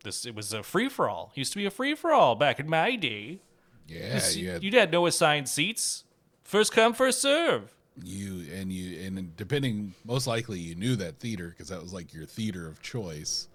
this 0.04 0.26
it 0.26 0.34
was 0.34 0.52
a 0.52 0.62
free 0.62 0.88
for 0.88 1.08
all. 1.08 1.32
Used 1.34 1.52
to 1.52 1.58
be 1.58 1.66
a 1.66 1.70
free 1.70 1.94
for 1.94 2.12
all 2.12 2.34
back 2.34 2.60
in 2.60 2.68
my 2.68 2.96
day. 2.96 3.40
Yeah, 3.88 4.20
you 4.30 4.50
had 4.50 4.64
You 4.64 4.70
had 4.72 4.90
no 4.90 5.06
assigned 5.06 5.48
seats. 5.48 6.04
First 6.42 6.72
come, 6.72 6.92
first 6.92 7.20
serve. 7.22 7.72
you 8.04 8.44
and 8.52 8.72
you 8.72 9.00
and 9.06 9.36
depending 9.36 9.94
most 10.04 10.26
likely 10.26 10.58
you 10.58 10.74
knew 10.74 10.96
that 10.96 11.18
theater 11.18 11.48
because 11.48 11.68
that 11.68 11.80
was 11.80 11.92
like 11.92 12.12
your 12.12 12.26
theater 12.26 12.68
of 12.68 12.82
choice 12.82 13.48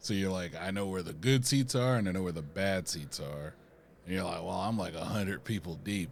so 0.00 0.14
you're 0.14 0.30
like 0.32 0.52
i 0.60 0.70
know 0.70 0.86
where 0.86 1.02
the 1.02 1.12
good 1.12 1.44
seats 1.46 1.74
are 1.74 1.96
and 1.96 2.08
i 2.08 2.12
know 2.12 2.22
where 2.22 2.32
the 2.32 2.40
bad 2.40 2.88
seats 2.88 3.20
are 3.20 3.54
and 4.06 4.14
you're 4.14 4.24
like 4.24 4.42
well 4.42 4.50
i'm 4.60 4.76
like 4.78 4.94
a 4.94 5.04
hundred 5.04 5.44
people 5.44 5.76
deep 5.84 6.10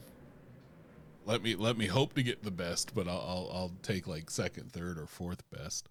let 1.26 1.42
me 1.42 1.54
let 1.54 1.76
me 1.76 1.86
hope 1.86 2.14
to 2.14 2.22
get 2.22 2.42
the 2.42 2.50
best 2.50 2.94
but 2.94 3.06
i'll 3.08 3.24
i'll, 3.28 3.50
I'll 3.52 3.72
take 3.82 4.06
like 4.06 4.30
second 4.30 4.72
third 4.72 4.98
or 4.98 5.06
fourth 5.06 5.42
best 5.50 5.88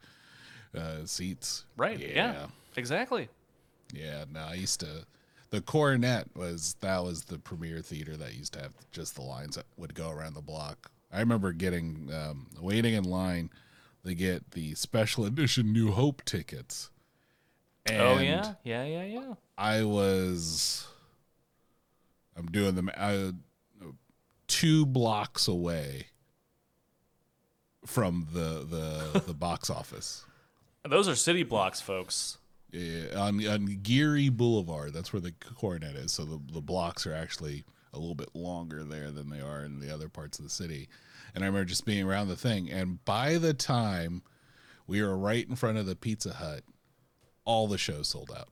uh 0.78 1.06
seats 1.06 1.66
Right. 1.78 2.00
Yeah. 2.00 2.48
Exactly. 2.76 3.28
yeah, 3.94 4.26
no, 4.32 4.42
I 4.42 4.54
used 4.54 4.80
to. 4.82 5.06
The 5.50 5.62
Coronet 5.62 6.28
was 6.36 6.76
that 6.82 7.04
was 7.04 7.24
the 7.24 7.40
premier 7.40 7.82
theater 7.82 8.16
that 8.18 8.36
used 8.36 8.54
to 8.54 8.60
have 8.62 8.72
just 8.92 9.16
the 9.16 9.24
lines 9.24 9.56
that 9.56 9.66
would 9.78 9.96
go 9.96 10.12
around 10.12 10.36
the 10.36 10.42
block. 10.42 10.92
I 11.12 11.20
remember 11.20 11.52
getting 11.54 12.10
um, 12.14 12.46
waiting 12.62 12.94
in 12.94 13.04
line 13.04 13.50
to 14.06 14.14
get 14.14 14.52
the 14.52 14.76
special 14.76 15.26
edition 15.26 15.74
New 15.74 15.92
Hope 15.92 16.24
tickets. 16.24 16.92
And 17.88 18.00
oh 18.02 18.20
yeah. 18.20 18.54
Yeah. 18.64 18.84
Yeah. 18.86 19.04
Yeah. 19.06 19.34
I 19.58 19.84
was. 19.84 20.88
I'm 22.38 22.48
doing 22.48 22.76
them 22.76 22.90
I, 22.96 23.34
two 24.48 24.86
blocks 24.86 25.48
away 25.48 26.08
from 27.86 28.28
the 28.34 28.66
the 29.14 29.24
the 29.28 29.34
box 29.34 29.70
office. 29.70 30.26
Those 30.88 31.08
are 31.08 31.16
city 31.16 31.44
blocks, 31.44 31.82
folks. 31.82 32.38
Yeah, 32.72 33.18
on 33.18 33.46
on 33.48 33.66
Geary 33.82 34.30
Boulevard. 34.30 34.94
That's 34.94 35.14
where 35.14 35.22
the 35.22 35.32
Coronet 35.32 35.96
is. 35.96 36.12
So 36.12 36.26
the 36.26 36.40
the 36.52 36.62
blocks 36.62 37.08
are 37.08 37.14
actually 37.14 37.64
a 37.94 38.00
little 38.00 38.16
bit 38.16 38.36
longer 38.36 38.84
there 38.84 39.12
than 39.12 39.30
they 39.30 39.42
are 39.42 39.64
in 39.64 39.80
the 39.80 39.94
other 39.94 40.10
parts 40.10 40.38
of 40.40 40.46
the 40.46 40.52
city. 40.52 40.90
And 41.34 41.44
I 41.44 41.48
remember 41.48 41.66
just 41.66 41.86
being 41.86 42.08
around 42.08 42.28
the 42.28 42.36
thing. 42.36 42.70
And 42.70 43.04
by 43.06 43.38
the 43.38 43.54
time 43.54 44.22
we 44.88 45.02
were 45.02 45.18
right 45.18 45.48
in 45.48 45.56
front 45.56 45.78
of 45.78 45.86
the 45.86 45.96
Pizza 45.96 46.34
Hut, 46.34 46.64
all 47.46 47.68
the 47.68 47.78
shows 47.78 48.10
sold 48.10 48.32
out. 48.36 48.50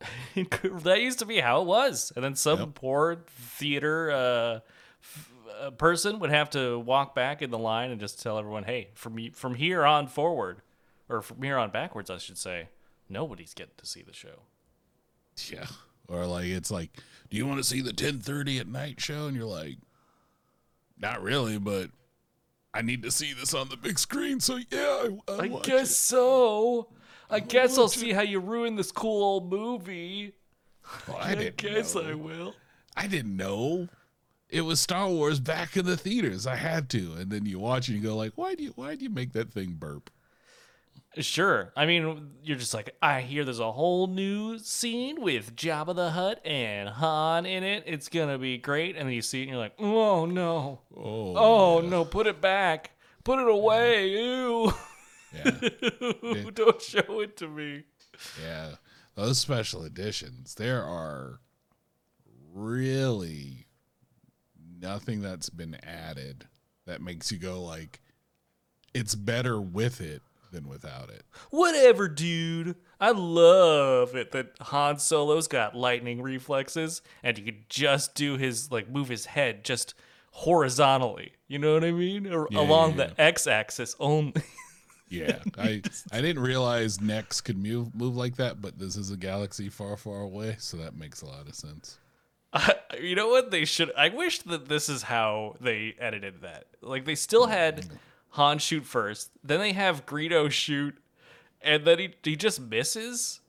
that 0.34 1.00
used 1.00 1.18
to 1.20 1.26
be 1.26 1.40
how 1.40 1.60
it 1.62 1.66
was, 1.66 2.12
and 2.14 2.24
then 2.24 2.34
some 2.36 2.58
Yep. 2.60 2.74
poor 2.74 3.16
theater 3.26 4.10
uh, 4.10 4.60
f- 5.02 5.32
uh, 5.60 5.70
person 5.72 6.18
would 6.20 6.30
have 6.30 6.50
to 6.50 6.78
walk 6.78 7.14
back 7.14 7.42
in 7.42 7.50
the 7.50 7.58
line 7.58 7.90
and 7.90 8.00
just 8.00 8.22
tell 8.22 8.38
everyone, 8.38 8.64
"Hey, 8.64 8.88
from 8.94 9.30
from 9.32 9.54
here 9.56 9.84
on 9.84 10.06
forward, 10.06 10.62
or 11.08 11.20
from 11.22 11.42
here 11.42 11.56
on 11.58 11.70
backwards, 11.70 12.10
I 12.10 12.18
should 12.18 12.38
say, 12.38 12.68
nobody's 13.08 13.54
getting 13.54 13.74
to 13.78 13.86
see 13.86 14.02
the 14.02 14.12
show." 14.12 14.42
Yeah. 15.50 15.66
Or 16.08 16.26
like 16.26 16.46
it's 16.46 16.70
like, 16.70 16.90
do 17.28 17.36
you 17.36 17.46
want 17.46 17.58
to 17.58 17.64
see 17.64 17.80
the 17.80 17.92
ten 17.92 18.20
thirty 18.20 18.58
at 18.58 18.66
night 18.68 19.00
show? 19.00 19.26
And 19.26 19.36
you're 19.36 19.44
like, 19.46 19.76
not 20.98 21.22
really, 21.22 21.58
but 21.58 21.90
I 22.72 22.82
need 22.82 23.02
to 23.02 23.10
see 23.10 23.32
this 23.32 23.52
on 23.54 23.68
the 23.68 23.76
big 23.76 23.98
screen. 23.98 24.40
So 24.40 24.58
yeah, 24.70 24.78
I, 25.06 25.18
I'll 25.28 25.40
I 25.40 25.48
guess 25.62 25.90
it. 25.90 25.94
so. 25.94 26.88
I 27.30 27.40
guess 27.40 27.76
I'll 27.78 27.88
see 27.88 28.12
how 28.12 28.22
you 28.22 28.40
ruin 28.40 28.76
this 28.76 28.90
cool 28.92 29.22
old 29.22 29.50
movie. 29.50 30.32
Well, 31.06 31.18
I 31.18 31.32
I, 31.32 31.34
didn't 31.34 31.56
guess 31.58 31.94
know. 31.94 32.02
I 32.02 32.14
will. 32.14 32.54
I 32.96 33.06
didn't 33.06 33.36
know 33.36 33.88
it 34.48 34.62
was 34.62 34.80
Star 34.80 35.08
Wars 35.08 35.40
back 35.40 35.76
in 35.76 35.84
the 35.84 35.96
theaters. 35.96 36.46
I 36.46 36.56
had 36.56 36.88
to, 36.90 37.14
and 37.18 37.30
then 37.30 37.44
you 37.44 37.58
watch 37.58 37.88
and 37.88 37.96
you 37.96 38.02
go 38.02 38.16
like, 38.16 38.32
why 38.36 38.54
do 38.54 38.62
you 38.64 38.72
why 38.74 38.94
do 38.94 39.04
you 39.04 39.10
make 39.10 39.32
that 39.32 39.52
thing 39.52 39.76
burp? 39.78 40.10
Sure. 41.18 41.72
I 41.76 41.86
mean, 41.86 42.30
you're 42.44 42.58
just 42.58 42.74
like, 42.74 42.94
I 43.02 43.22
hear 43.22 43.44
there's 43.44 43.58
a 43.60 43.72
whole 43.72 44.06
new 44.06 44.58
scene 44.58 45.20
with 45.20 45.56
Jabba 45.56 45.94
the 45.96 46.10
Hutt 46.10 46.40
and 46.46 46.88
Han 46.88 47.44
in 47.46 47.64
it. 47.64 47.84
It's 47.86 48.08
gonna 48.08 48.38
be 48.38 48.58
great. 48.58 48.96
And 48.96 49.06
then 49.08 49.14
you 49.14 49.22
see 49.22 49.40
it 49.40 49.42
and 49.44 49.50
you're 49.52 49.58
like, 49.58 49.74
oh 49.78 50.26
no. 50.26 50.80
Oh, 50.96 51.34
Oh 51.36 51.80
no, 51.80 52.04
put 52.04 52.26
it 52.26 52.40
back. 52.40 52.92
Put 53.24 53.38
it 53.40 53.48
away. 53.48 54.08
Ew. 54.10 54.72
yeah, 55.34 55.50
Don't 56.54 56.80
show 56.82 57.20
it 57.20 57.36
to 57.38 57.48
me. 57.48 57.84
yeah. 58.42 58.72
Those 59.14 59.38
special 59.38 59.82
editions, 59.84 60.54
there 60.54 60.82
are 60.84 61.40
really 62.54 63.66
nothing 64.80 65.20
that's 65.22 65.50
been 65.50 65.76
added 65.82 66.46
that 66.86 67.02
makes 67.02 67.32
you 67.32 67.38
go 67.38 67.62
like, 67.62 68.00
it's 68.94 69.14
better 69.14 69.60
with 69.60 70.00
it 70.00 70.22
than 70.52 70.68
without 70.68 71.10
it. 71.10 71.24
Whatever, 71.50 72.08
dude. 72.08 72.76
I 73.00 73.10
love 73.10 74.14
it 74.16 74.32
that 74.32 74.52
Han 74.60 74.98
Solo's 74.98 75.46
got 75.48 75.74
lightning 75.76 76.22
reflexes 76.22 77.02
and 77.22 77.36
he 77.36 77.44
could 77.44 77.68
just 77.68 78.14
do 78.14 78.36
his 78.36 78.70
like 78.72 78.88
move 78.88 79.08
his 79.08 79.26
head 79.26 79.64
just 79.64 79.94
horizontally. 80.30 81.32
You 81.48 81.58
know 81.58 81.74
what 81.74 81.84
I 81.84 81.92
mean? 81.92 82.32
Or 82.32 82.48
Yeah, 82.50 82.60
along 82.60 82.90
yeah, 82.98 83.08
the 83.08 83.20
x-axis 83.20 83.94
only. 84.00 84.32
Yeah, 85.08 85.38
I 85.56 85.82
I 86.12 86.20
didn't 86.20 86.42
realize 86.42 87.00
necks 87.00 87.40
could 87.40 87.58
move 87.58 87.94
move 87.94 88.16
like 88.16 88.36
that, 88.36 88.60
but 88.60 88.78
this 88.78 88.96
is 88.96 89.10
a 89.10 89.16
galaxy 89.16 89.68
far, 89.68 89.96
far 89.96 90.20
away, 90.20 90.56
so 90.58 90.76
that 90.78 90.96
makes 90.96 91.22
a 91.22 91.26
lot 91.26 91.48
of 91.48 91.54
sense. 91.54 91.98
you 93.00 93.14
know 93.14 93.28
what 93.28 93.50
they 93.50 93.64
should 93.64 93.92
I 93.96 94.08
wish 94.08 94.38
that 94.40 94.68
this 94.68 94.88
is 94.88 95.02
how 95.02 95.56
they 95.60 95.94
edited 95.98 96.42
that. 96.42 96.66
Like 96.80 97.04
they 97.04 97.14
still 97.14 97.46
mm. 97.46 97.50
had 97.50 97.86
Han 98.30 98.58
shoot 98.58 98.84
first, 98.84 99.30
then 99.42 99.60
they 99.60 99.72
have 99.72 100.06
Greedo 100.06 100.50
shoot 100.50 100.96
and 101.60 101.84
then 101.84 101.98
he 101.98 102.14
he 102.22 102.36
just 102.36 102.60
misses 102.60 103.40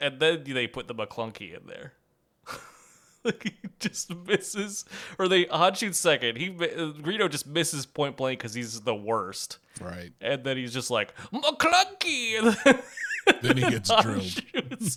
and 0.00 0.20
then 0.20 0.44
they 0.44 0.66
put 0.66 0.88
the 0.88 0.94
McClunky 0.94 1.56
in 1.56 1.66
there. 1.66 1.94
Like 3.26 3.42
he 3.62 3.68
just 3.78 4.14
misses 4.26 4.84
or 5.18 5.28
they 5.28 5.44
Han 5.44 5.74
shoots 5.74 5.98
second. 5.98 6.36
He 6.36 6.50
Greedo 6.50 7.30
just 7.30 7.46
misses 7.46 7.86
point 7.86 8.16
blank 8.16 8.40
cuz 8.40 8.54
he's 8.54 8.80
the 8.80 8.94
worst. 8.94 9.58
Right. 9.80 10.12
And 10.20 10.44
then 10.44 10.56
he's 10.56 10.72
just 10.72 10.90
like 10.90 11.14
McClunky 11.32 12.38
and 12.38 12.56
then 12.66 12.82
Then 13.42 13.56
he 13.56 13.70
gets 13.70 13.90
Han 13.90 14.02
drilled. 14.02 14.42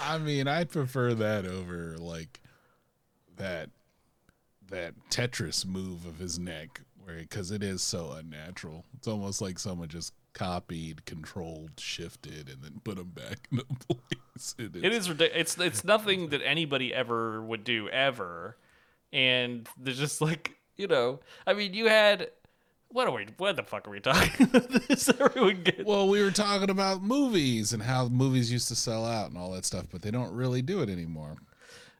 I 0.00 0.18
mean, 0.18 0.48
I'd 0.48 0.70
prefer 0.70 1.14
that 1.14 1.46
over 1.46 1.96
like 1.98 2.40
that 3.36 3.70
that 4.68 4.94
Tetris 5.10 5.66
move 5.66 6.06
of 6.06 6.18
his 6.18 6.38
neck, 6.38 6.80
where 7.04 7.16
because 7.16 7.50
it 7.50 7.62
is 7.62 7.82
so 7.82 8.12
unnatural. 8.12 8.84
It's 8.96 9.06
almost 9.06 9.40
like 9.42 9.58
someone 9.58 9.88
just 9.88 10.14
copied, 10.34 11.04
controlled, 11.04 11.72
shifted, 11.78 12.48
and 12.48 12.62
then 12.62 12.80
put 12.84 12.96
them 12.96 13.10
back 13.10 13.48
in 13.50 13.58
the 13.58 13.64
place. 13.94 14.54
It 14.58 14.76
is. 14.76 14.82
It 14.82 14.92
is 14.92 15.08
ridiculous. 15.08 15.40
It's 15.40 15.58
it's 15.58 15.84
nothing 15.84 16.28
that 16.28 16.42
anybody 16.44 16.92
ever 16.94 17.42
would 17.42 17.64
do 17.64 17.88
ever, 17.88 18.56
and 19.12 19.68
they're 19.78 19.94
just 19.94 20.20
like 20.20 20.56
you 20.76 20.86
know. 20.86 21.20
I 21.46 21.54
mean, 21.54 21.74
you 21.74 21.88
had 21.88 22.30
what 22.92 23.08
are 23.08 23.14
we? 23.14 23.26
What 23.38 23.56
the 23.56 23.62
fuck 23.62 23.88
are 23.88 23.90
we 23.90 24.00
talking 24.00 24.46
about? 24.54 24.70
This 24.88 25.08
everyone 25.08 25.62
get 25.62 25.84
Well, 25.86 26.08
we 26.08 26.22
were 26.22 26.30
talking 26.30 26.70
about 26.70 27.02
movies 27.02 27.72
and 27.72 27.82
how 27.82 28.08
movies 28.08 28.52
used 28.52 28.68
to 28.68 28.74
sell 28.74 29.04
out 29.04 29.30
and 29.30 29.38
all 29.38 29.50
that 29.52 29.64
stuff, 29.64 29.86
but 29.90 30.02
they 30.02 30.10
don't 30.10 30.32
really 30.32 30.62
do 30.62 30.82
it 30.82 30.88
anymore. 30.88 31.36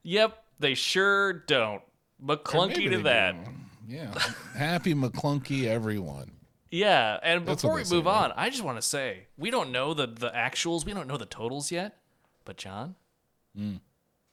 Yep, 0.02 0.42
they 0.58 0.74
sure 0.74 1.32
don't. 1.32 1.82
McClunky 2.24 2.90
to 2.90 3.02
that. 3.02 3.42
do. 3.44 3.50
Yeah. 3.88 4.14
Happy 4.54 4.94
McClunky, 4.94 5.64
everyone. 5.64 6.30
Yeah, 6.72 7.18
and 7.22 7.46
That's 7.46 7.60
before 7.62 7.72
what 7.72 7.76
we 7.76 7.82
they 7.82 7.88
say, 7.90 7.94
move 7.96 8.06
right? 8.06 8.24
on, 8.24 8.32
I 8.34 8.48
just 8.50 8.64
want 8.64 8.78
to 8.78 8.82
say 8.82 9.26
we 9.36 9.50
don't 9.50 9.70
know 9.70 9.92
the 9.94 10.06
the 10.06 10.30
actuals. 10.30 10.84
We 10.86 10.94
don't 10.94 11.06
know 11.06 11.18
the 11.18 11.26
totals 11.26 11.70
yet. 11.70 11.98
But 12.44 12.56
John, 12.56 12.96
Hmm. 13.54 13.76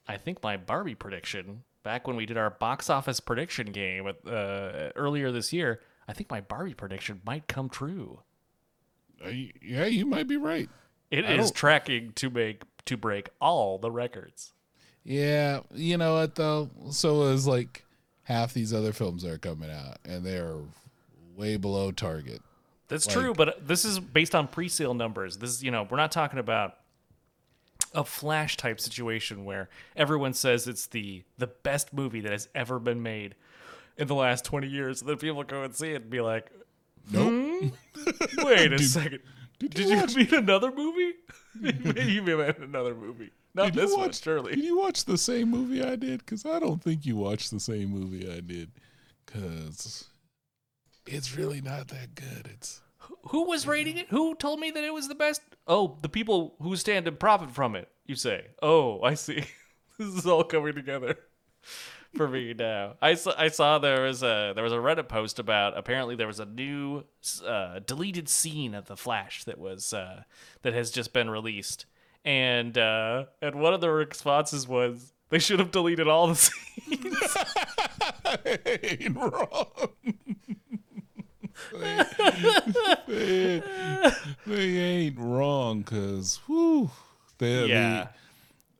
I 0.07 0.17
think 0.17 0.41
my 0.41 0.55
Barbie 0.57 0.95
prediction 0.95 1.63
back 1.83 2.07
when 2.07 2.15
we 2.15 2.25
did 2.25 2.37
our 2.37 2.49
box 2.49 2.89
office 2.89 3.19
prediction 3.19 3.71
game 3.73 4.07
at, 4.07 4.25
uh, 4.25 4.91
earlier 4.95 5.31
this 5.31 5.51
year, 5.53 5.81
I 6.07 6.13
think 6.13 6.29
my 6.31 6.39
Barbie 6.41 6.73
prediction 6.73 7.21
might 7.25 7.47
come 7.47 7.69
true. 7.69 8.21
Uh, 9.21 9.25
y- 9.29 9.51
yeah, 9.61 9.85
you 9.85 10.05
might 10.05 10.27
be 10.27 10.37
right. 10.37 10.69
It 11.11 11.25
I 11.25 11.33
is 11.33 11.47
don't- 11.51 11.55
tracking 11.55 12.13
to 12.13 12.29
make 12.29 12.63
to 12.85 12.95
break 12.97 13.29
all 13.41 13.77
the 13.77 13.91
records. 13.91 14.53
Yeah, 15.03 15.61
you 15.73 15.97
know 15.97 16.13
what 16.15 16.35
though? 16.35 16.69
So 16.91 17.23
is 17.23 17.45
like 17.45 17.83
half 18.23 18.53
these 18.53 18.73
other 18.73 18.93
films 18.93 19.23
that 19.23 19.31
are 19.31 19.37
coming 19.37 19.69
out, 19.69 19.97
and 20.05 20.25
they're 20.25 20.55
way 21.39 21.57
below 21.57 21.91
target. 21.91 22.41
That's 22.89 23.05
Like- 23.07 23.15
true, 23.15 23.33
but 23.33 23.67
this 23.67 23.85
is 23.85 23.99
based 23.99 24.35
on 24.35 24.47
pre-sale 24.47 24.93
numbers. 24.93 25.37
This 25.37 25.51
is, 25.51 25.63
you 25.63 25.71
know, 25.71 25.87
we're 25.89 25.97
not 25.97 26.11
talking 26.11 26.39
about 26.39 26.75
a 27.93 28.03
flash 28.03 28.57
type 28.57 28.79
situation 28.79 29.45
where 29.45 29.69
everyone 29.95 30.33
says 30.33 30.67
it's 30.67 30.85
the 30.87 31.23
the 31.37 31.47
best 31.47 31.93
movie 31.93 32.19
that 32.21 32.31
has 32.31 32.47
ever 32.53 32.77
been 32.79 33.01
made 33.01 33.35
in 33.97 34.07
the 34.07 34.15
last 34.15 34.45
20 34.45 34.67
years. 34.67 35.01
And 35.01 35.09
then 35.09 35.17
people 35.17 35.43
go 35.43 35.63
and 35.63 35.75
see 35.75 35.91
it 35.91 36.01
and 36.03 36.09
be 36.09 36.21
like, 36.21 36.51
Nope. 37.11 37.27
Hmm? 37.31 37.67
"Wait 38.45 38.73
a 38.73 38.79
second. 38.79 39.19
did 39.57 39.73
Did, 39.73 39.89
you 39.89 39.97
you, 39.97 40.15
mean 40.15 40.33
another 40.35 40.71
movie? 40.71 41.13
you 41.61 42.21
mean 42.21 42.39
another 42.39 42.93
movie. 42.93 43.31
Not 43.55 43.73
Did 43.73 43.75
this 43.75 43.95
one, 43.95 44.11
surely." 44.11 44.55
Did 44.55 44.65
you 44.65 44.77
watch 44.77 45.05
the 45.05 45.17
same 45.17 45.49
movie 45.49 45.83
I 45.83 45.95
did? 45.95 46.19
Because 46.19 46.45
I 46.45 46.59
don't 46.59 46.83
think 46.83 47.05
you 47.05 47.15
watched 47.15 47.49
the 47.51 47.59
same 47.59 47.89
movie 47.89 48.31
I 48.31 48.41
did. 48.41 48.69
Because 49.25 50.07
it's 51.09 51.35
really 51.35 51.61
not 51.61 51.87
that 51.89 52.15
good. 52.15 52.49
It's 52.53 52.81
Who 53.29 53.47
was 53.47 53.67
rating 53.67 53.97
it? 53.97 54.07
Who 54.09 54.35
told 54.35 54.59
me 54.59 54.71
that 54.71 54.83
it 54.83 54.93
was 54.93 55.07
the 55.07 55.15
best? 55.15 55.41
Oh, 55.67 55.97
the 56.01 56.09
people 56.09 56.55
who 56.61 56.75
stand 56.75 57.05
to 57.05 57.11
profit 57.11 57.51
from 57.51 57.75
it. 57.75 57.89
You 58.05 58.15
say. 58.15 58.47
Oh, 58.61 59.01
I 59.01 59.15
see. 59.15 59.43
this 59.97 60.07
is 60.15 60.25
all 60.25 60.43
coming 60.43 60.73
together 60.73 61.17
for 62.15 62.27
me 62.27 62.53
now. 62.53 62.95
I 63.01 63.15
saw, 63.15 63.33
I 63.37 63.49
saw 63.49 63.79
there 63.79 64.03
was 64.03 64.23
a 64.23 64.53
there 64.55 64.63
was 64.63 64.73
a 64.73 64.77
Reddit 64.77 65.07
post 65.07 65.39
about 65.39 65.77
apparently 65.77 66.15
there 66.15 66.27
was 66.27 66.39
a 66.39 66.45
new 66.45 67.03
uh, 67.45 67.79
deleted 67.79 68.29
scene 68.29 68.73
of 68.73 68.85
the 68.85 68.97
Flash 68.97 69.43
that 69.45 69.57
was 69.57 69.93
uh, 69.93 70.23
that 70.61 70.73
has 70.73 70.91
just 70.91 71.13
been 71.13 71.29
released, 71.29 71.85
and 72.23 72.77
uh, 72.77 73.25
and 73.41 73.55
one 73.55 73.73
of 73.73 73.81
the 73.81 73.89
responses 73.89 74.67
was 74.67 75.13
they 75.29 75.39
should 75.39 75.59
have 75.59 75.71
deleted 75.71 76.07
all 76.07 76.27
the 76.27 76.35
scenes. 76.35 77.37
ain't 78.65 79.15
wrong. 79.15 79.89
They, 83.07 83.63
they 84.45 84.77
ain't 84.77 85.19
wrong 85.19 85.81
because 85.81 86.39
whew, 86.45 86.89
they, 87.37 87.65
yeah. 87.65 88.07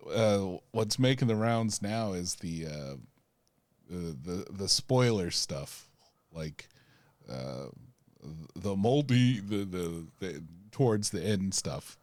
the, 0.06 0.14
uh, 0.14 0.58
what's 0.72 1.00
making 1.00 1.28
the 1.28 1.36
rounds 1.36 1.82
now 1.82 2.14
is 2.14 2.36
the 2.36 2.68
uh, 2.68 2.96
the, 3.90 4.16
the 4.24 4.46
the 4.52 4.70
spoiler 4.70 5.32
stuff, 5.32 5.88
like 6.34 6.70
uh, 7.30 7.68
the 8.56 8.76
moldy 8.76 9.40
the, 9.40 9.66
the 9.66 10.08
the 10.20 10.44
towards 10.72 11.10
the 11.10 11.22
end 11.22 11.54
stuff, 11.54 11.98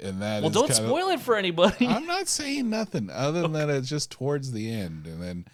and 0.00 0.20
that 0.22 0.42
Well, 0.42 0.50
don't 0.50 0.72
spoil 0.72 1.08
it 1.10 1.20
for 1.20 1.36
anybody. 1.36 1.86
I'm 1.86 2.06
not 2.06 2.28
saying 2.28 2.70
nothing 2.70 3.10
other 3.10 3.42
than 3.42 3.52
that 3.52 3.70
it's 3.70 3.88
just 3.88 4.10
towards 4.10 4.52
the 4.52 4.70
end, 4.72 5.06
and 5.06 5.22
then 5.22 5.46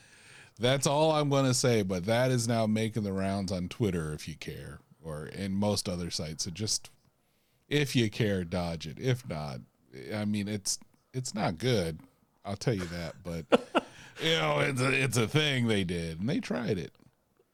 that's 0.58 0.86
all 0.86 1.12
I'm 1.12 1.28
going 1.28 1.44
to 1.44 1.54
say. 1.54 1.82
But 1.82 2.06
that 2.06 2.30
is 2.30 2.48
now 2.48 2.66
making 2.66 3.02
the 3.04 3.12
rounds 3.12 3.52
on 3.52 3.68
Twitter, 3.68 4.12
if 4.12 4.28
you 4.28 4.34
care, 4.34 4.80
or 5.02 5.26
in 5.26 5.52
most 5.52 5.88
other 5.88 6.10
sites. 6.10 6.44
So 6.44 6.50
just 6.50 6.90
if 7.68 7.96
you 7.96 8.10
care, 8.10 8.44
dodge 8.44 8.86
it. 8.86 8.98
If 8.98 9.28
not, 9.28 9.60
I 10.14 10.24
mean, 10.24 10.48
it's 10.48 10.78
it's 11.12 11.34
not 11.34 11.58
good. 11.58 12.00
I'll 12.44 12.56
tell 12.56 12.74
you 12.74 12.84
that. 12.84 13.14
But 13.22 13.46
you 14.22 14.30
know, 14.32 14.60
it's 14.60 14.80
a 14.80 14.92
it's 14.92 15.16
a 15.16 15.28
thing 15.28 15.66
they 15.66 15.84
did, 15.84 16.20
and 16.20 16.28
they 16.28 16.40
tried 16.40 16.78
it. 16.78 16.92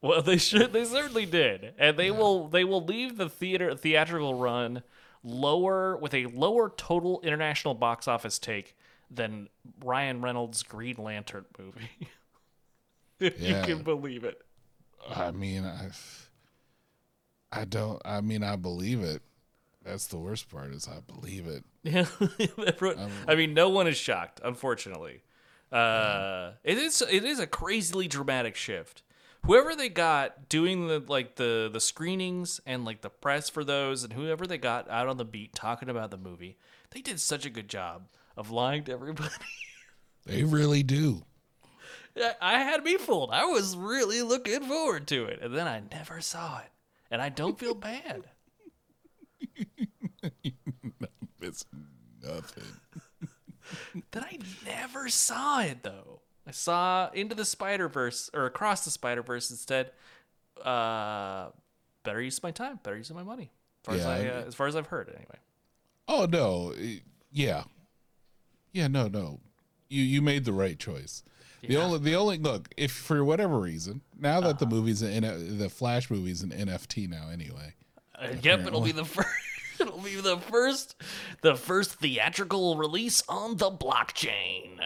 Well, 0.01 0.21
they 0.21 0.37
should. 0.37 0.73
They 0.73 0.85
certainly 0.85 1.25
did, 1.25 1.73
and 1.77 1.97
they 1.97 2.11
will. 2.11 2.47
They 2.47 2.63
will 2.63 2.83
leave 2.83 3.17
the 3.17 3.29
theater 3.29 3.73
theatrical 3.75 4.35
run 4.35 4.83
lower 5.23 5.95
with 5.97 6.13
a 6.13 6.25
lower 6.27 6.69
total 6.75 7.21
international 7.21 7.73
box 7.73 8.07
office 8.07 8.37
take 8.37 8.75
than 9.09 9.47
Ryan 9.83 10.21
Reynolds' 10.21 10.63
Green 10.63 10.95
Lantern 10.97 11.45
movie. 11.57 11.89
if 13.23 13.39
Yeah. 13.39 13.59
you 13.61 13.75
can 13.75 13.83
believe 13.83 14.23
it. 14.23 14.41
I 15.09 15.31
mean, 15.31 15.65
I 15.65 15.89
I 17.51 17.65
don't. 17.65 18.01
I 18.05 18.21
mean, 18.21 18.43
I 18.43 18.55
believe 18.55 19.01
it. 19.01 19.21
That's 19.83 20.07
the 20.07 20.17
worst 20.17 20.49
part 20.49 20.71
is 20.71 20.87
I 20.87 20.99
believe 21.01 21.47
it. 21.47 21.63
Yeah, 21.83 22.05
I 23.27 23.35
mean, 23.35 23.53
no 23.53 23.67
one 23.69 23.87
is 23.87 23.97
shocked. 23.97 24.39
Unfortunately, 24.43 25.21
uh, 25.71 26.51
it 26.63 26.77
is 26.77 27.01
it 27.01 27.25
is 27.25 27.39
a 27.39 27.47
crazily 27.47 28.07
dramatic 28.07 28.55
shift. 28.55 29.03
Whoever 29.45 29.75
they 29.75 29.89
got 29.89 30.47
doing 30.47 30.87
the 30.87 31.03
like 31.05 31.35
the 31.35 31.69
the 31.71 31.81
screenings 31.81 32.61
and 32.65 32.85
like 32.85 33.01
the 33.01 33.09
press 33.09 33.49
for 33.49 33.65
those, 33.65 34.05
and 34.05 34.13
whoever 34.13 34.47
they 34.47 34.57
got 34.57 34.89
out 34.89 35.09
on 35.09 35.17
the 35.17 35.25
beat 35.25 35.53
talking 35.53 35.89
about 35.89 36.11
the 36.11 36.17
movie, 36.17 36.57
they 36.91 37.01
did 37.01 37.19
such 37.19 37.45
a 37.45 37.49
good 37.49 37.67
job 37.67 38.07
of 38.37 38.49
lying 38.49 38.83
to 38.85 38.91
everybody. 38.93 39.29
They 40.25 40.45
really 40.45 40.83
do. 40.83 41.23
I- 42.17 42.35
I 42.41 42.59
had 42.59 42.83
me 42.83 42.97
fooled. 42.97 43.31
I 43.31 43.45
was 43.45 43.75
really 43.77 44.21
looking 44.21 44.61
forward 44.63 45.07
to 45.07 45.25
it, 45.25 45.39
and 45.41 45.55
then 45.55 45.67
I 45.67 45.81
never 45.91 46.21
saw 46.21 46.59
it. 46.59 46.69
and 47.11 47.21
I 47.21 47.29
don't 47.29 47.57
feel 47.59 47.73
bad. 47.75 48.23
It's 51.41 51.65
nothing. 52.23 52.63
that 54.11 54.23
I 54.23 54.39
never 54.65 55.09
saw 55.09 55.59
it 55.61 55.83
though. 55.83 56.21
I 56.47 56.51
saw 56.51 57.09
Into 57.13 57.35
the 57.35 57.43
Spider 57.43 57.89
Verse 57.89 58.29
or 58.33 58.45
Across 58.45 58.85
the 58.85 58.91
Spider 58.91 59.21
Verse 59.23 59.51
instead. 59.51 59.91
Uh, 60.63 61.49
better 62.03 62.21
use 62.21 62.37
of 62.37 62.43
my 62.43 62.51
time, 62.51 62.79
better 62.83 62.95
use 62.97 63.09
of 63.09 63.15
my 63.17 63.23
money. 63.23 63.51
As 63.81 63.85
far, 63.85 63.95
as, 63.95 64.01
Yeah, 64.01 64.09
I, 64.09 64.15
I- 64.37 64.41
uh, 64.41 64.47
as 64.47 64.55
far 64.55 64.67
as 64.67 64.75
I've 64.77 64.87
heard, 64.87 65.09
anyway. 65.09 65.37
Oh 66.07 66.25
no, 66.31 66.73
yeah, 67.31 67.63
yeah, 68.71 68.87
no, 68.87 69.07
no. 69.09 69.39
You 69.89 70.01
you 70.03 70.21
made 70.21 70.45
the 70.45 70.53
right 70.53 70.79
choice. 70.79 71.23
The 71.67 71.77
only 71.77 71.99
the 71.99 72.15
only 72.15 72.37
look 72.37 72.69
if 72.77 72.91
for 72.91 73.23
whatever 73.23 73.59
reason 73.59 74.01
now 74.19 74.39
that 74.41 74.47
Uh-huh. 74.49 74.57
the 74.59 74.65
movies 74.67 75.01
in 75.01 75.57
the 75.57 75.69
Flash 75.69 76.09
movies 76.11 76.41
an 76.43 76.51
NFT 76.51 77.07
now 77.09 77.29
anyway. 77.29 77.73
Uh, 78.19 78.27
yep, 78.41 78.65
it'll 78.67 78.81
be 78.81 78.91
the 78.91 79.05
first. 79.05 79.29
It'll 79.79 79.97
be 79.99 80.15
the 80.21 80.37
first, 80.37 80.95
the 81.41 81.55
first 81.55 81.95
theatrical 81.95 82.77
release 82.77 83.23
on 83.27 83.57
the 83.57 83.71
blockchain. 83.71 84.79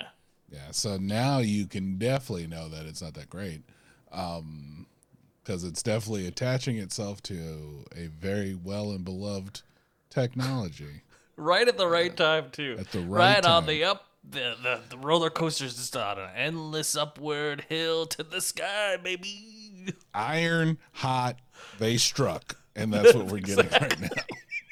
Yeah, 0.50 0.72
so 0.72 0.96
now 0.96 1.40
you 1.40 1.68
can 1.68 1.98
definitely 1.98 2.48
know 2.48 2.70
that 2.70 2.86
it's 2.86 3.02
not 3.02 3.14
that 3.16 3.30
great, 3.30 3.64
because 4.10 5.64
it's 5.66 5.84
definitely 5.84 6.26
attaching 6.26 6.78
itself 6.78 7.22
to 7.24 7.84
a 7.96 8.08
very 8.08 8.56
well 8.56 8.92
and 8.92 9.04
beloved 9.04 9.62
technology. 10.10 11.02
Right 11.40 11.68
at 11.68 11.78
the 11.78 11.86
right 11.88 12.16
time 12.18 12.50
too. 12.52 12.78
At 12.80 12.92
the 12.92 13.02
right 13.02 13.46
on 13.46 13.62
time. 13.62 13.66
the 13.68 13.84
up. 13.84 14.07
The, 14.30 14.56
the 14.62 14.82
the 14.90 14.98
roller 14.98 15.30
coaster's 15.30 15.76
just 15.76 15.96
on 15.96 16.20
an 16.20 16.30
endless 16.36 16.96
upward 16.98 17.66
hill 17.70 18.06
to 18.08 18.24
the 18.24 18.42
sky, 18.42 18.98
baby. 18.98 19.94
Iron 20.14 20.78
hot, 20.92 21.40
they 21.80 21.96
struck, 21.98 22.58
and 22.76 22.92
that's 22.92 23.14
what 23.14 23.28
we're 23.28 23.40
getting 23.40 23.70
right 23.72 24.00
now. 24.02 24.08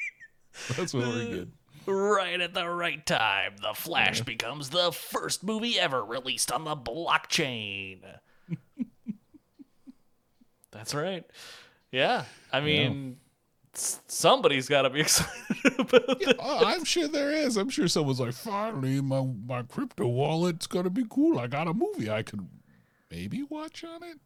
That's 0.76 0.92
what 0.92 1.06
we're 1.06 1.24
getting. 1.24 1.52
Right 1.86 2.40
at 2.40 2.52
the 2.54 2.68
right 2.68 3.04
time, 3.06 3.52
The 3.62 3.72
Flash 3.74 4.22
becomes 4.22 4.70
the 4.70 4.90
first 4.90 5.44
movie 5.44 5.78
ever 5.78 6.04
released 6.04 6.50
on 6.50 6.64
the 6.64 6.74
blockchain. 6.76 8.00
That's 10.72 10.94
right. 10.94 11.24
Yeah. 11.92 12.24
I 12.52 12.60
mean, 12.60 13.18
somebody's 13.76 14.68
got 14.68 14.82
to 14.82 14.90
be 14.90 15.00
excited 15.02 15.78
about 15.78 16.18
this. 16.18 16.34
Oh, 16.38 16.64
I'm 16.64 16.84
sure 16.84 17.08
there 17.08 17.32
is. 17.32 17.56
I'm 17.56 17.68
sure 17.68 17.88
someone's 17.88 18.20
like, 18.20 18.34
finally, 18.34 19.00
my 19.00 19.26
my 19.46 19.62
crypto 19.62 20.06
wallet's 20.06 20.66
gonna 20.66 20.90
be 20.90 21.04
cool. 21.08 21.38
I 21.38 21.46
got 21.46 21.68
a 21.68 21.74
movie 21.74 22.10
I 22.10 22.22
could 22.22 22.46
maybe 23.10 23.42
watch 23.42 23.84
on 23.84 24.02
it. 24.02 24.18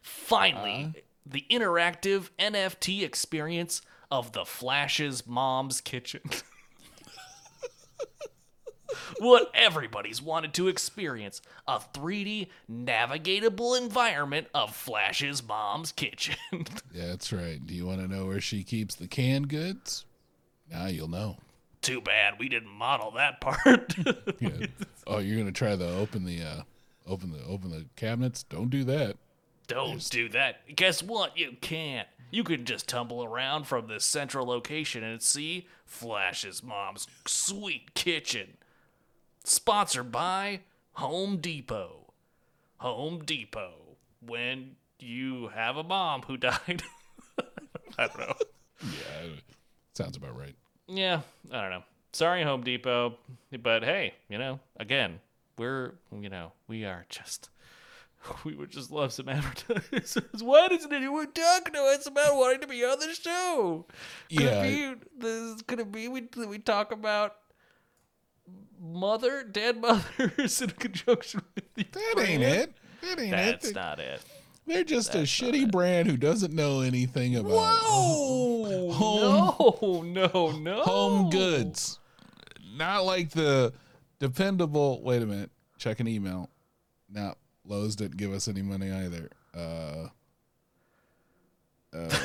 Finally, 0.00 0.94
uh. 0.96 1.00
the 1.24 1.44
interactive 1.50 2.30
NFT 2.38 3.02
experience 3.02 3.82
of 4.10 4.32
The 4.32 4.44
Flash's 4.44 5.26
mom's 5.26 5.80
kitchen. 5.80 6.22
what 9.18 9.50
everybody's 9.54 10.22
wanted 10.22 10.54
to 10.54 10.68
experience 10.68 11.40
a 11.66 11.78
3D 11.78 12.48
navigatable 12.70 13.78
environment 13.80 14.46
of 14.54 14.74
Flash's 14.74 15.46
mom's 15.46 15.92
kitchen. 15.92 16.36
Yeah, 16.52 16.62
that's 17.06 17.32
right. 17.32 17.64
Do 17.64 17.74
you 17.74 17.86
want 17.86 18.00
to 18.00 18.08
know 18.08 18.26
where 18.26 18.40
she 18.40 18.62
keeps 18.62 18.94
the 18.94 19.08
canned 19.08 19.48
goods? 19.48 20.04
Now 20.70 20.86
you'll 20.86 21.08
know. 21.08 21.38
Too 21.82 22.00
bad 22.00 22.34
we 22.38 22.48
didn't 22.48 22.70
model 22.70 23.12
that 23.12 23.40
part. 23.40 23.94
Yeah. 24.40 24.66
oh, 25.06 25.18
you're 25.18 25.38
gonna 25.38 25.52
try 25.52 25.76
to 25.76 25.88
open 25.96 26.24
the 26.24 26.42
uh, 26.42 26.62
open 27.06 27.32
the 27.32 27.42
open 27.44 27.70
the 27.70 27.86
cabinets? 27.96 28.42
Don't 28.42 28.70
do 28.70 28.84
that. 28.84 29.16
Don't 29.66 30.08
do 30.10 30.28
that. 30.30 30.74
Guess 30.74 31.02
what? 31.02 31.36
You 31.38 31.56
can't. 31.60 32.08
You 32.30 32.44
can 32.44 32.64
just 32.64 32.88
tumble 32.88 33.24
around 33.24 33.66
from 33.66 33.86
this 33.86 34.04
central 34.04 34.46
location 34.46 35.02
and 35.04 35.22
see 35.22 35.66
Flash's 35.84 36.62
mom's 36.62 37.06
sweet 37.26 37.94
kitchen. 37.94 38.56
Sponsored 39.48 40.10
by 40.10 40.60
Home 40.94 41.36
Depot. 41.38 42.12
Home 42.78 43.22
Depot. 43.24 43.74
When 44.20 44.74
you 44.98 45.48
have 45.54 45.76
a 45.76 45.84
mom 45.84 46.22
who 46.22 46.36
died. 46.36 46.82
I 47.96 48.08
don't 48.08 48.18
know. 48.18 48.34
Yeah, 48.82 49.28
sounds 49.94 50.16
about 50.16 50.36
right. 50.36 50.56
Yeah, 50.88 51.20
I 51.52 51.60
don't 51.62 51.70
know. 51.70 51.82
Sorry, 52.12 52.42
Home 52.42 52.62
Depot, 52.64 53.18
but 53.62 53.84
hey, 53.84 54.14
you 54.28 54.36
know, 54.38 54.58
again, 54.78 55.20
we're 55.58 55.94
you 56.12 56.28
know, 56.28 56.50
we 56.66 56.84
are 56.84 57.06
just 57.08 57.48
we 58.44 58.56
would 58.56 58.70
just 58.70 58.90
love 58.90 59.12
some 59.12 59.28
advertisers. 59.28 60.18
Why 60.42 60.66
doesn't 60.68 60.92
anyone 60.92 61.30
talk 61.32 61.72
to 61.72 61.78
us 61.94 62.06
about 62.06 62.36
wanting 62.36 62.62
to 62.62 62.66
be 62.66 62.84
on 62.84 62.98
the 62.98 63.14
show? 63.14 63.86
Could 64.28 64.40
Yeah. 64.40 64.62
it 64.64 65.00
be, 65.00 65.06
this, 65.20 65.62
could 65.62 65.78
it 65.78 65.92
be 65.92 66.08
we 66.08 66.28
we 66.48 66.58
talk 66.58 66.90
about 66.90 67.36
mother 68.96 69.44
dead 69.44 69.80
mothers 69.80 70.60
in 70.62 70.70
conjunction 70.70 71.42
with 71.54 71.74
the 71.74 71.86
That 71.92 72.24
ain't 72.26 72.42
it. 72.42 72.74
That 73.02 73.20
ain't 73.20 73.30
That's 73.30 73.68
it. 73.68 73.74
That's 73.74 73.74
not 73.74 74.00
it. 74.00 74.20
They're 74.66 74.82
just 74.84 75.14
a 75.14 75.18
shitty 75.18 75.70
brand 75.70 76.08
who 76.08 76.16
doesn't 76.16 76.52
know 76.52 76.80
anything 76.80 77.36
about 77.36 77.52
Whoa! 77.52 78.90
Home- 78.90 80.12
no, 80.12 80.30
no, 80.32 80.50
no. 80.58 80.82
home 80.82 81.30
goods. 81.30 82.00
Not 82.76 83.04
like 83.04 83.30
the 83.30 83.72
dependable. 84.18 85.00
Wait 85.02 85.22
a 85.22 85.26
minute. 85.26 85.50
Check 85.78 86.00
an 86.00 86.08
email. 86.08 86.50
No, 87.08 87.34
Lowe's 87.64 87.94
didn't 87.94 88.16
give 88.16 88.32
us 88.32 88.48
any 88.48 88.62
money 88.62 88.90
either. 88.90 89.30
Uh, 89.56 90.08
uh, 91.94 92.18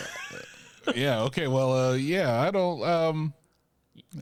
yeah. 0.95 1.21
Okay. 1.23 1.47
Well. 1.47 1.91
Uh, 1.91 1.93
yeah. 1.93 2.41
I 2.41 2.49
don't. 2.49 2.83
Um. 2.83 3.33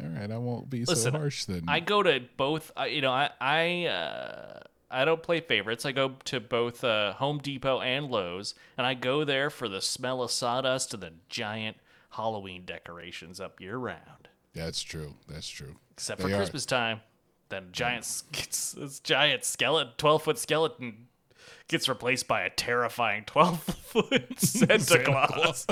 All 0.01 0.09
right. 0.09 0.29
I 0.31 0.37
won't 0.37 0.69
be 0.69 0.85
Listen, 0.85 1.13
so 1.13 1.17
harsh 1.17 1.45
then. 1.45 1.63
I 1.67 1.79
go 1.79 2.03
to 2.03 2.21
both. 2.37 2.71
You 2.87 3.01
know, 3.01 3.11
I 3.11 3.29
I 3.41 3.85
uh, 3.85 4.59
I 4.91 5.05
don't 5.05 5.23
play 5.23 5.39
favorites. 5.39 5.85
I 5.85 5.91
go 5.91 6.15
to 6.25 6.39
both 6.39 6.83
uh, 6.83 7.13
Home 7.13 7.39
Depot 7.39 7.81
and 7.81 8.09
Lowe's, 8.09 8.53
and 8.77 8.85
I 8.85 8.93
go 8.93 9.23
there 9.23 9.49
for 9.49 9.67
the 9.67 9.81
smell 9.81 10.21
of 10.21 10.31
sawdust 10.31 10.93
and 10.93 11.03
the 11.03 11.13
giant 11.27 11.77
Halloween 12.11 12.65
decorations 12.65 13.39
up 13.39 13.59
year 13.59 13.77
round. 13.77 14.29
That's 14.53 14.81
true. 14.81 15.15
That's 15.27 15.47
true. 15.47 15.75
Except 15.91 16.19
They 16.21 16.27
for 16.29 16.33
are. 16.33 16.37
Christmas 16.37 16.65
time, 16.65 17.01
then 17.49 17.67
giant 17.71 18.03
this 18.31 18.99
giant 19.03 19.43
skeleton, 19.43 19.93
twelve 19.97 20.23
foot 20.23 20.37
skeleton. 20.37 21.07
Gets 21.69 21.87
replaced 21.87 22.27
by 22.27 22.41
a 22.41 22.49
terrifying 22.49 23.25
twelve 23.25 23.61
foot 23.61 24.39
Santa, 24.39 25.03
Claus, 25.03 25.67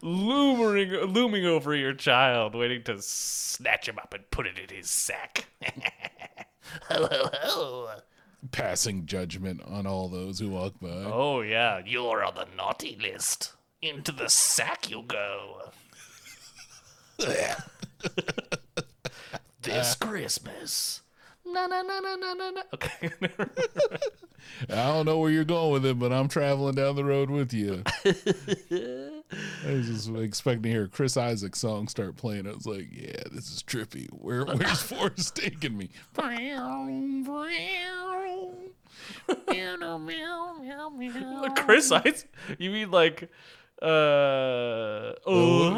looming 0.00 0.90
looming 0.90 1.44
over 1.44 1.74
your 1.74 1.92
child, 1.92 2.54
waiting 2.54 2.84
to 2.84 3.02
snatch 3.02 3.88
him 3.88 3.98
up 3.98 4.14
and 4.14 4.30
put 4.30 4.46
it 4.46 4.56
in 4.58 4.74
his 4.74 4.88
sack. 4.88 5.46
Passing 8.52 9.06
judgment 9.06 9.60
on 9.66 9.88
all 9.88 10.08
those 10.08 10.38
who 10.38 10.50
walk 10.50 10.74
by. 10.80 10.88
Oh 10.88 11.40
yeah, 11.40 11.80
you're 11.84 12.24
on 12.24 12.36
the 12.36 12.46
naughty 12.56 12.96
list. 13.02 13.54
Into 13.82 14.12
the 14.12 14.28
sack 14.28 14.88
you 14.88 15.02
go. 15.02 15.72
this 19.62 19.96
Christmas. 19.96 21.00
No 21.46 21.66
no 21.66 21.82
no 21.82 22.00
no 22.00 22.16
no 22.16 22.34
no 22.34 22.50
no. 22.50 22.62
Okay. 22.74 23.10
I 24.70 24.86
don't 24.92 25.06
know 25.06 25.18
where 25.18 25.30
you're 25.30 25.44
going 25.44 25.72
with 25.72 25.86
it, 25.86 25.98
but 25.98 26.12
I'm 26.12 26.28
traveling 26.28 26.74
down 26.74 26.96
the 26.96 27.04
road 27.04 27.30
with 27.30 27.52
you. 27.52 27.82
I 28.04 29.72
was 29.72 29.86
just 29.86 30.08
expecting 30.10 30.62
to 30.64 30.68
hear 30.70 30.84
a 30.84 30.88
Chris 30.88 31.16
Isaak 31.16 31.56
song 31.56 31.88
start 31.88 32.16
playing. 32.16 32.46
I 32.46 32.52
was 32.52 32.66
like, 32.66 32.88
yeah, 32.92 33.22
this 33.32 33.50
is 33.50 33.62
trippy. 33.62 34.06
Where 34.10 34.44
where's 34.44 34.82
Forrest 34.90 35.36
taking 35.36 35.76
me? 35.76 35.90
Chris 41.56 41.90
Isaak? 41.92 42.24
You 42.58 42.70
mean 42.70 42.90
like 42.90 43.30
uh 43.82 43.86
oh, 45.26 45.72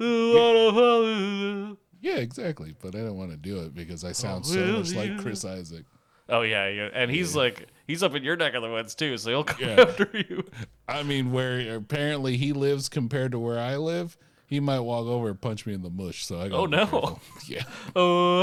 I 0.00 0.04
wanna 0.04 0.72
follow- 0.72 1.76
Yeah, 2.00 2.16
exactly. 2.16 2.74
But 2.80 2.94
I 2.94 2.98
don't 2.98 3.16
want 3.16 3.30
to 3.32 3.36
do 3.36 3.60
it 3.60 3.74
because 3.74 4.04
I 4.04 4.12
sound 4.12 4.46
so 4.46 4.60
much 4.78 4.94
like? 4.94 5.18
Chris 5.18 5.44
Isaak. 5.44 5.84
Oh 6.30 6.42
yeah, 6.42 6.68
yeah, 6.68 6.90
and 6.92 7.10
he's 7.10 7.34
like 7.34 7.68
he's 7.86 8.02
up 8.02 8.14
in 8.14 8.22
your 8.22 8.36
neck 8.36 8.52
of 8.54 8.62
the 8.62 8.68
woods 8.70 8.94
too, 8.94 9.16
so 9.16 9.30
he'll 9.30 9.44
come 9.44 9.66
Yeah. 9.68 9.80
after 9.80 10.10
you. 10.12 10.44
I 10.86 11.02
mean, 11.02 11.32
where 11.32 11.76
apparently 11.76 12.36
he 12.36 12.52
lives 12.52 12.88
compared 12.90 13.32
to 13.32 13.38
where 13.38 13.58
I 13.58 13.76
live, 13.76 14.18
he 14.46 14.60
might 14.60 14.80
walk 14.80 15.06
over 15.06 15.30
and 15.30 15.40
punch 15.40 15.64
me 15.64 15.72
in 15.72 15.80
the 15.82 15.88
mush. 15.90 16.26
So 16.26 16.38
I 16.38 16.48
gotta 16.48 16.56
Oh, 16.62 16.66
be 16.66 16.72
no. 16.72 16.86
careful. 16.86 17.20
Yeah. 17.48 17.62
Oh, 17.96 18.42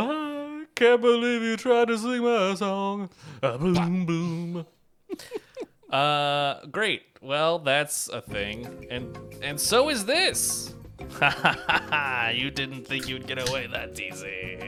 I 0.61 0.65
can't 0.73 0.99
believe 0.99 1.43
you 1.43 1.57
tried 1.57 1.89
to 1.89 1.97
sing 1.99 2.23
my 2.23 2.55
song. 2.55 3.09
Ah, 3.43 3.55
boom, 3.57 4.05
boom. 4.07 4.65
uh, 5.91 6.65
great. 6.71 7.03
Well, 7.21 7.59
that's 7.59 8.07
a 8.09 8.21
thing, 8.21 8.87
and 8.89 9.15
and 9.41 9.59
so 9.59 9.89
is 9.89 10.05
this. 10.05 10.73
you 12.33 12.51
didn't 12.51 12.85
think 12.85 13.07
you'd 13.07 13.27
get 13.27 13.49
away 13.49 13.67
that 13.67 13.99
easy. 13.99 14.59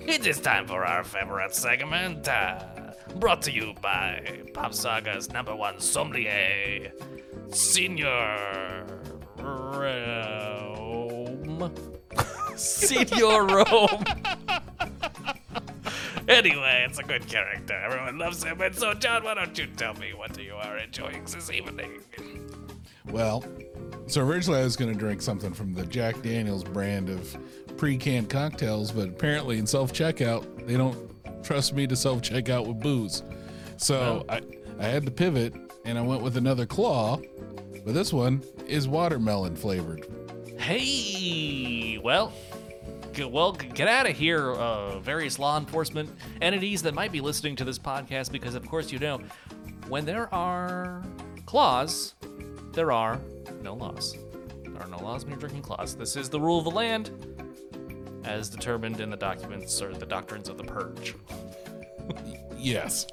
It 0.00 0.26
is 0.26 0.40
time 0.40 0.66
for 0.66 0.84
our 0.84 1.04
favorite 1.04 1.54
segment, 1.54 2.28
uh, 2.28 2.64
brought 3.16 3.42
to 3.42 3.52
you 3.52 3.74
by 3.80 4.42
Pop 4.54 4.74
Saga's 4.74 5.30
number 5.32 5.54
one 5.54 5.80
sommelier, 5.80 6.92
Senior 7.50 8.86
Rome. 9.36 10.08
Senor 12.56 13.46
Rome. 13.46 14.04
anyway, 16.28 16.86
it's 16.88 16.98
a 16.98 17.02
good 17.02 17.26
character. 17.28 17.74
Everyone 17.74 18.18
loves 18.18 18.42
him. 18.42 18.60
And 18.60 18.74
so, 18.74 18.94
John, 18.94 19.24
why 19.24 19.34
don't 19.34 19.56
you 19.56 19.66
tell 19.76 19.94
me 19.94 20.12
what 20.12 20.36
you 20.38 20.54
are 20.54 20.78
enjoying 20.78 21.24
this 21.24 21.50
evening? 21.50 22.00
Well, 23.06 23.44
so 24.08 24.22
originally 24.22 24.60
I 24.60 24.64
was 24.64 24.76
going 24.76 24.92
to 24.92 24.98
drink 24.98 25.22
something 25.22 25.52
from 25.52 25.74
the 25.74 25.84
Jack 25.86 26.22
Daniels 26.22 26.64
brand 26.64 27.08
of 27.10 27.36
pre-canned 27.76 28.28
cocktails, 28.28 28.90
but 28.90 29.08
apparently 29.08 29.58
in 29.58 29.66
self-checkout 29.66 30.66
they 30.66 30.76
don't 30.76 30.98
trust 31.44 31.74
me 31.74 31.86
to 31.86 31.96
self-checkout 31.96 32.66
with 32.66 32.80
booze. 32.80 33.22
So 33.76 34.24
I, 34.28 34.40
I 34.78 34.84
had 34.84 35.04
to 35.06 35.12
pivot 35.12 35.54
and 35.84 35.98
I 35.98 36.02
went 36.02 36.22
with 36.22 36.36
another 36.36 36.66
claw, 36.66 37.20
but 37.84 37.94
this 37.94 38.12
one 38.12 38.42
is 38.66 38.88
watermelon 38.88 39.56
flavored. 39.56 40.06
Hey, 40.58 41.98
well, 42.02 42.32
well, 43.18 43.52
get 43.52 43.88
out 43.88 44.08
of 44.08 44.16
here, 44.16 44.52
uh, 44.52 44.98
various 44.98 45.38
law 45.38 45.58
enforcement 45.58 46.10
entities 46.40 46.82
that 46.82 46.94
might 46.94 47.12
be 47.12 47.20
listening 47.20 47.56
to 47.56 47.64
this 47.64 47.78
podcast, 47.78 48.30
because 48.30 48.54
of 48.54 48.66
course 48.68 48.92
you 48.92 48.98
know, 48.98 49.20
when 49.88 50.04
there 50.04 50.32
are 50.34 51.02
claws, 51.46 52.14
there 52.72 52.92
are 52.92 53.20
no 53.62 53.74
laws. 53.74 54.16
There 54.64 54.82
are 54.82 54.88
no 54.88 54.98
laws 54.98 55.24
when 55.24 55.32
you're 55.32 55.40
drinking 55.40 55.62
claws. 55.62 55.96
This 55.96 56.16
is 56.16 56.28
the 56.28 56.40
rule 56.40 56.58
of 56.58 56.64
the 56.64 56.70
land, 56.70 57.10
as 58.24 58.48
determined 58.48 59.00
in 59.00 59.10
the 59.10 59.16
documents 59.16 59.80
or 59.80 59.92
the 59.92 60.06
doctrines 60.06 60.48
of 60.48 60.58
the 60.58 60.64
purge. 60.64 61.14
Yes. 62.56 63.06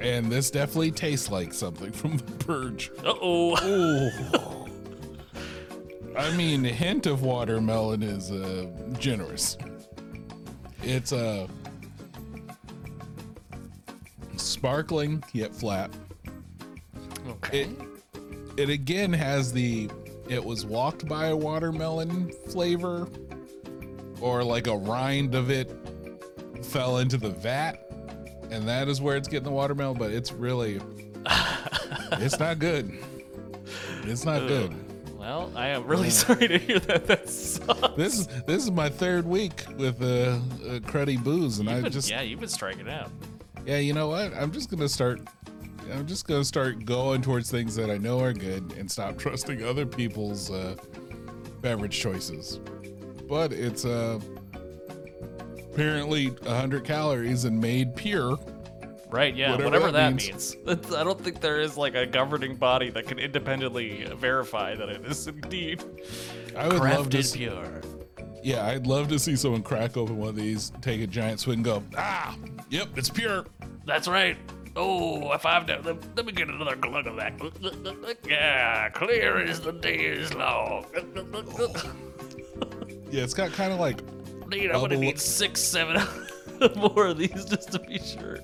And 0.00 0.30
this 0.30 0.50
definitely 0.50 0.90
tastes 0.90 1.30
like 1.30 1.52
something 1.52 1.90
from 1.92 2.18
the 2.18 2.44
purge. 2.44 2.90
Uh 3.04 3.14
oh. 3.20 4.66
I 6.16 6.34
mean, 6.36 6.62
the 6.62 6.70
hint 6.70 7.06
of 7.06 7.22
watermelon 7.22 8.02
is 8.02 8.30
uh, 8.30 8.66
generous. 8.98 9.58
It's 10.82 11.12
a 11.12 11.42
uh, 11.42 11.46
sparkling 14.36 15.22
yet 15.32 15.54
flat. 15.54 15.90
Okay. 17.28 17.62
It 17.62 17.70
it 18.56 18.70
again 18.70 19.12
has 19.12 19.52
the 19.52 19.90
it 20.28 20.44
was 20.44 20.66
walked 20.66 21.06
by 21.06 21.26
a 21.26 21.36
watermelon 21.36 22.30
flavor, 22.48 23.08
or 24.20 24.42
like 24.42 24.66
a 24.66 24.76
rind 24.76 25.34
of 25.34 25.50
it 25.50 25.70
fell 26.62 26.98
into 26.98 27.16
the 27.16 27.30
vat, 27.30 27.76
and 28.50 28.66
that 28.68 28.88
is 28.88 29.00
where 29.00 29.16
it's 29.16 29.28
getting 29.28 29.44
the 29.44 29.50
watermelon. 29.50 29.98
But 29.98 30.10
it's 30.12 30.32
really, 30.32 30.80
it's 32.12 32.38
not 32.38 32.58
good. 32.58 32.92
It's 34.04 34.24
not 34.24 34.46
good. 34.48 34.74
well, 35.18 35.50
I 35.54 35.68
am 35.68 35.84
really 35.86 36.10
sorry 36.24 36.48
to 36.48 36.58
hear 36.58 36.78
that. 36.80 37.06
That 37.06 37.28
sucks. 37.28 37.96
This 37.96 38.18
is 38.18 38.26
this 38.46 38.64
is 38.64 38.70
my 38.70 38.88
third 38.88 39.26
week 39.26 39.64
with 39.76 40.00
uh, 40.02 40.06
uh 40.06 40.38
cruddy 40.80 41.22
booze, 41.22 41.58
and 41.60 41.68
I 41.68 41.74
You've 41.74 41.82
been- 41.84 41.92
just 41.92 42.10
yeah, 42.10 42.22
you've 42.22 42.40
been 42.40 42.48
striking 42.48 42.88
out. 42.88 43.10
yeah, 43.64 43.78
you 43.78 43.92
know 43.92 44.08
what? 44.08 44.32
I'm 44.34 44.50
just 44.50 44.70
gonna 44.70 44.88
start. 44.88 45.20
I'm 45.94 46.06
just 46.06 46.26
gonna 46.26 46.44
start 46.44 46.84
going 46.84 47.22
towards 47.22 47.50
things 47.50 47.74
that 47.76 47.90
I 47.90 47.98
know 47.98 48.20
are 48.20 48.32
good 48.32 48.74
and 48.78 48.90
stop 48.90 49.18
trusting 49.18 49.64
other 49.64 49.86
people's 49.86 50.50
uh, 50.50 50.76
beverage 51.60 51.98
choices. 51.98 52.60
But 53.28 53.52
it's 53.52 53.84
uh, 53.84 54.20
apparently 55.72 56.28
100 56.28 56.84
calories 56.84 57.44
and 57.44 57.60
made 57.60 57.94
pure. 57.96 58.38
Right, 59.08 59.34
yeah, 59.36 59.52
Whatever 59.52 59.64
whatever, 59.70 59.92
that 59.92 60.10
that 60.16 60.22
means. 60.26 60.56
means. 60.66 60.92
I 60.94 61.04
don't 61.04 61.20
think 61.22 61.40
there 61.40 61.60
is 61.60 61.76
like 61.76 61.94
a 61.94 62.04
governing 62.06 62.56
body 62.56 62.90
that 62.90 63.06
can 63.06 63.18
independently 63.18 64.04
verify 64.16 64.74
that 64.74 64.88
it 64.88 65.04
is 65.06 65.26
indeed 65.28 65.82
I 66.56 66.66
would 66.68 66.78
love 66.80 67.10
to. 67.10 67.18
crafted 67.18 67.20
s- 67.20 67.36
pure. 67.36 67.80
Yeah, 68.42 68.66
I'd 68.66 68.86
love 68.86 69.08
to 69.08 69.18
see 69.18 69.34
someone 69.36 69.62
crack 69.62 69.96
open 69.96 70.18
one 70.18 70.28
of 70.30 70.36
these, 70.36 70.70
take 70.80 71.00
a 71.00 71.06
giant 71.06 71.40
swig, 71.40 71.56
and 71.58 71.64
go, 71.64 71.82
ah, 71.96 72.36
yep, 72.68 72.88
it's 72.96 73.08
pure. 73.10 73.44
That's 73.86 74.06
right. 74.08 74.36
Oh, 74.76 75.32
if 75.32 75.46
I've 75.46 75.66
done, 75.66 75.82
let, 75.84 76.16
let 76.16 76.26
me 76.26 76.32
get 76.32 76.48
another 76.48 76.76
glug 76.76 77.06
of 77.06 77.16
that. 77.16 77.32
Yeah, 78.28 78.90
clear 78.90 79.38
as 79.38 79.60
the 79.60 79.72
day 79.72 79.96
is 79.96 80.34
long. 80.34 80.84
Yeah, 83.10 83.22
it's 83.22 83.34
got 83.34 83.52
kind 83.52 83.72
of 83.72 83.80
like 83.80 84.00
Need, 84.48 84.70
I'm 84.70 84.80
gonna 84.80 84.96
need 84.96 85.18
six, 85.18 85.60
seven 85.60 86.00
more 86.76 87.06
of 87.06 87.18
these 87.18 87.44
just 87.46 87.72
to 87.72 87.80
be 87.80 87.98
sure. 87.98 88.38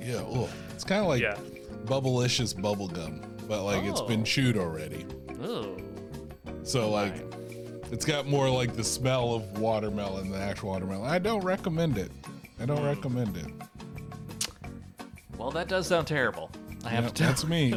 Yeah, 0.00 0.22
it's 0.70 0.84
kind 0.84 1.02
of 1.02 1.08
like 1.08 1.20
Yeah. 1.20 1.36
bubblicious 1.84 2.60
bubble 2.60 2.88
gum, 2.88 3.20
but 3.46 3.62
like 3.62 3.84
it's 3.84 4.00
been 4.02 4.20
Oh. 4.20 4.24
chewed 4.24 4.56
already. 4.56 5.04
Oh, 5.42 5.76
So 6.62 6.90
like, 6.90 7.14
it's 7.90 8.06
got 8.06 8.26
more 8.26 8.48
like 8.48 8.74
the 8.74 8.84
smell 8.84 9.34
of 9.34 9.58
watermelon 9.58 10.30
than 10.30 10.40
actual 10.40 10.70
watermelon. 10.70 11.10
I 11.10 11.18
don't 11.18 11.44
recommend 11.44 11.98
it. 11.98 12.10
I 12.60 12.64
don't 12.66 12.78
hmm. 12.78 12.86
recommend 12.86 13.36
it. 13.36 13.46
Well, 15.38 15.50
that 15.52 15.68
does 15.68 15.86
sound 15.88 16.06
terrible. 16.06 16.50
I 16.84 16.90
have 16.90 17.04
Yep, 17.04 17.14
to 17.14 17.22
tell. 17.22 17.28
that's 17.28 17.46
me. 17.46 17.72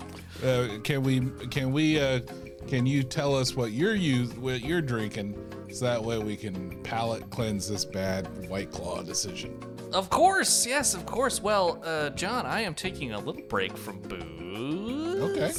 uh, 0.44 0.68
can 0.84 1.02
we? 1.02 1.20
Can 1.48 1.72
we? 1.72 2.00
Uh, 2.00 2.20
can 2.68 2.86
you 2.86 3.02
tell 3.02 3.34
us 3.36 3.54
what 3.56 3.72
you're 3.72 3.94
use 3.94 4.32
what 4.34 4.62
you're 4.62 4.80
drinking, 4.82 5.36
so 5.72 5.84
that 5.84 6.02
way 6.02 6.18
we 6.18 6.36
can 6.36 6.80
palate 6.82 7.28
cleanse 7.30 7.68
this 7.68 7.84
bad 7.84 8.48
White 8.48 8.70
Claw 8.70 9.02
decision? 9.02 9.58
Of 9.92 10.08
course, 10.10 10.64
yes, 10.66 10.94
of 10.94 11.04
course. 11.04 11.42
Well, 11.42 11.82
uh, 11.84 12.10
John, 12.10 12.46
I 12.46 12.60
am 12.62 12.74
taking 12.74 13.12
a 13.12 13.18
little 13.18 13.42
break 13.42 13.76
from 13.76 14.00
booze. 14.00 15.20
Okay. 15.36 15.52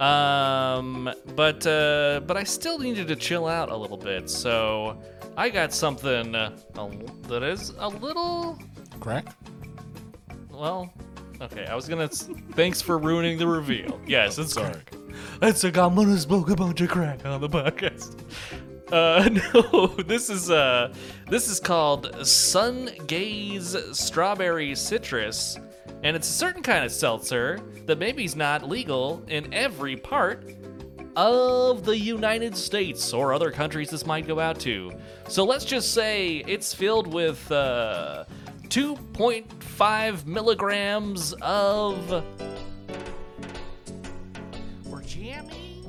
Um, 0.00 1.10
but 1.34 1.66
uh, 1.66 2.20
but 2.26 2.36
I 2.36 2.44
still 2.44 2.78
needed 2.78 3.08
to 3.08 3.16
chill 3.16 3.46
out 3.46 3.70
a 3.70 3.76
little 3.76 3.96
bit, 3.96 4.28
so 4.30 4.98
I 5.36 5.48
got 5.48 5.72
something 5.72 6.34
uh, 6.34 6.56
that 7.28 7.42
is 7.42 7.70
a 7.78 7.88
little 7.88 8.58
Crack. 9.00 9.26
Well. 10.56 10.92
Okay, 11.40 11.66
I 11.66 11.74
was 11.74 11.86
gonna. 11.88 12.08
Thanks 12.08 12.80
for 12.80 12.98
ruining 12.98 13.38
the 13.38 13.46
reveal. 13.46 14.00
Yes, 14.06 14.38
it's 14.38 14.54
Sorry. 14.54 14.72
crack. 14.72 14.94
It's 15.42 15.62
like 15.62 15.76
I'm 15.76 15.94
gonna 15.94 16.16
smoke 16.18 16.48
a 16.50 16.56
bunch 16.56 16.80
of 16.80 16.88
crack 16.88 17.24
on 17.26 17.40
the 17.40 17.48
podcast. 17.48 18.20
Uh, 18.92 19.28
no, 19.54 19.86
this 20.04 20.30
is 20.30 20.50
uh, 20.50 20.94
this 21.28 21.48
is 21.48 21.60
called 21.60 22.26
Sun 22.26 22.90
Gaze 23.06 23.76
Strawberry 23.92 24.74
Citrus, 24.74 25.58
and 26.02 26.16
it's 26.16 26.28
a 26.28 26.32
certain 26.32 26.62
kind 26.62 26.84
of 26.84 26.92
seltzer 26.92 27.60
that 27.86 27.98
maybe's 27.98 28.34
not 28.36 28.68
legal 28.68 29.22
in 29.28 29.52
every 29.52 29.96
part 29.96 30.54
of 31.16 31.84
the 31.84 31.96
United 31.98 32.56
States 32.56 33.12
or 33.12 33.32
other 33.34 33.50
countries 33.50 33.90
this 33.90 34.06
might 34.06 34.26
go 34.26 34.38
out 34.38 34.60
to. 34.60 34.92
So 35.28 35.44
let's 35.44 35.64
just 35.64 35.92
say 35.94 36.44
it's 36.46 36.72
filled 36.74 37.06
with 37.06 37.50
uh, 37.50 38.24
2.5 39.76 40.24
milligrams 40.24 41.34
of. 41.42 42.24
We're 44.86 45.02
jamming. 45.02 45.84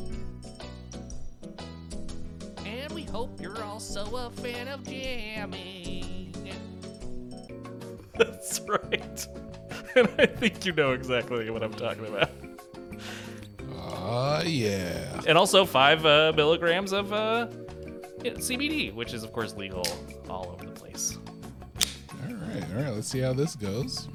And 2.65 2.91
we 2.91 3.03
hope 3.03 3.39
you're 3.39 3.63
also 3.63 4.03
a 4.17 4.29
fan 4.29 4.67
of 4.67 4.83
jamming. 4.83 6.33
That's 8.17 8.59
right. 8.67 9.27
And 9.95 10.09
I 10.19 10.27
think 10.27 10.63
you 10.63 10.73
know 10.73 10.91
exactly 10.91 11.49
what 11.49 11.63
I'm 11.63 11.73
talking 11.73 12.05
about. 12.05 12.29
Ah, 13.81 14.43
yeah. 14.43 15.21
and 15.25 15.35
also 15.39 15.65
five 15.65 16.05
uh, 16.05 16.33
milligrams 16.35 16.91
of 16.91 17.11
uh, 17.11 17.47
CBD, 18.19 18.93
which 18.93 19.15
is 19.15 19.23
of 19.23 19.33
course 19.33 19.55
legal 19.55 19.83
all 20.29 20.49
over 20.53 20.65
the 20.65 20.66
place. 20.66 20.66
All 22.47 22.53
right, 22.53 22.63
all 22.75 22.83
right. 22.83 22.93
Let's 22.93 23.07
see 23.07 23.19
how 23.19 23.33
this 23.33 23.55
goes. 23.55 24.07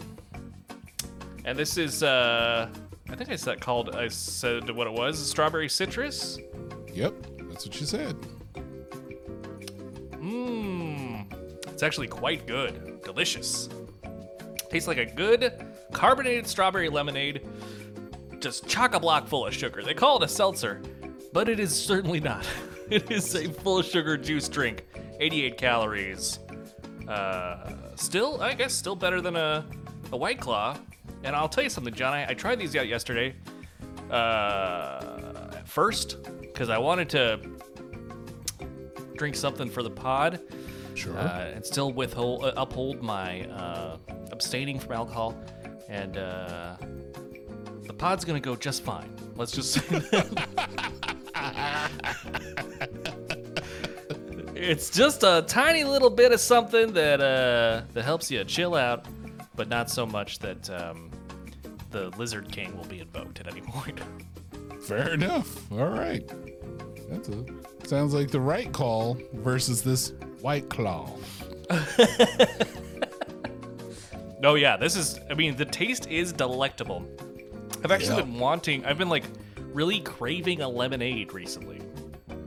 And 1.44 1.58
this 1.58 1.76
is, 1.76 2.02
uh, 2.02 2.70
I 3.08 3.16
think 3.16 3.30
I 3.30 3.36
said 3.36 3.60
called, 3.60 3.94
I 3.94 4.08
said 4.08 4.70
what 4.70 4.86
it 4.86 4.92
was, 4.92 5.18
strawberry 5.18 5.68
citrus. 5.68 6.38
Yep, 6.92 7.14
that's 7.48 7.66
what 7.66 7.80
you 7.80 7.86
said. 7.86 8.16
Mmm, 10.12 11.26
it's 11.68 11.82
actually 11.82 12.06
quite 12.06 12.46
good, 12.46 13.02
delicious. 13.02 13.68
Tastes 14.70 14.88
like 14.88 14.98
a 14.98 15.06
good 15.06 15.66
carbonated 15.92 16.46
strawberry 16.46 16.88
lemonade, 16.88 17.46
just 18.40 18.66
chock 18.66 18.94
a 18.94 19.00
block 19.00 19.26
full 19.28 19.46
of 19.46 19.52
sugar. 19.52 19.82
They 19.82 19.94
call 19.94 20.16
it 20.16 20.24
a 20.24 20.28
seltzer, 20.28 20.80
but 21.32 21.48
it 21.48 21.60
is 21.60 21.74
certainly 21.74 22.20
not. 22.20 22.46
It 22.90 23.10
is 23.10 23.34
a 23.34 23.48
full 23.48 23.80
sugar 23.80 24.18
juice 24.18 24.50
drink, 24.50 24.84
88 25.18 25.56
calories. 25.56 26.40
Uh, 27.08 27.72
still, 27.96 28.40
I 28.40 28.54
guess, 28.54 28.72
still 28.72 28.96
better 28.96 29.20
than 29.20 29.36
a, 29.36 29.64
a 30.12 30.16
White 30.16 30.40
Claw. 30.40 30.76
And 31.24 31.34
I'll 31.36 31.48
tell 31.48 31.64
you 31.64 31.70
something, 31.70 31.94
John. 31.94 32.12
I, 32.12 32.30
I 32.30 32.34
tried 32.34 32.58
these 32.58 32.74
out 32.76 32.88
yesterday. 32.88 33.34
Uh, 34.10 35.52
first, 35.64 36.22
because 36.40 36.68
I 36.68 36.78
wanted 36.78 37.08
to 37.10 37.40
drink 39.16 39.36
something 39.36 39.70
for 39.70 39.82
the 39.82 39.90
pod 39.90 40.40
Sure. 40.94 41.16
uh, 41.16 41.52
and 41.54 41.64
still 41.64 41.92
withhold 41.92 42.44
uh, 42.44 42.52
uphold 42.56 43.02
my 43.02 43.42
uh, 43.46 43.96
abstaining 44.30 44.78
from 44.78 44.92
alcohol, 44.92 45.34
and 45.88 46.18
uh, 46.18 46.76
the 47.86 47.94
pod's 47.94 48.24
gonna 48.26 48.40
go 48.40 48.54
just 48.56 48.82
fine. 48.82 49.14
Let's 49.36 49.52
just 49.52 49.72
say 49.72 49.80
that. 49.98 50.28
It's 54.64 54.90
just 54.90 55.24
a 55.24 55.44
tiny 55.48 55.82
little 55.82 56.08
bit 56.10 56.30
of 56.30 56.38
something 56.40 56.92
that 56.92 57.20
uh, 57.20 57.82
that 57.94 58.02
helps 58.04 58.30
you 58.30 58.44
chill 58.44 58.74
out, 58.76 59.06
but 59.56 59.68
not 59.68 59.90
so 59.90 60.06
much 60.06 60.38
that 60.38 60.70
um, 60.70 61.10
the 61.90 62.10
Lizard 62.16 62.50
King 62.52 62.76
will 62.76 62.84
be 62.84 63.00
invoked 63.00 63.40
at 63.40 63.48
any 63.48 63.60
point. 63.60 63.98
Fair 64.82 65.14
enough. 65.14 65.70
All 65.72 65.88
right. 65.88 66.22
That's 67.10 67.28
a 67.28 67.44
sounds 67.86 68.14
like 68.14 68.30
the 68.30 68.40
right 68.40 68.72
call 68.72 69.18
versus 69.34 69.82
this 69.82 70.12
white 70.40 70.68
claw. 70.70 71.10
No, 74.40 74.54
yeah, 74.56 74.76
this 74.76 74.96
is. 74.96 75.20
I 75.30 75.34
mean, 75.34 75.54
the 75.54 75.64
taste 75.64 76.08
is 76.08 76.32
delectable. 76.32 77.06
I've 77.84 77.92
actually 77.92 78.16
Yeah. 78.16 78.22
been 78.24 78.40
wanting. 78.40 78.84
I've 78.84 78.98
been 78.98 79.08
like 79.08 79.22
really 79.72 80.00
craving 80.00 80.62
a 80.62 80.68
lemonade 80.68 81.32
recently. 81.32 81.80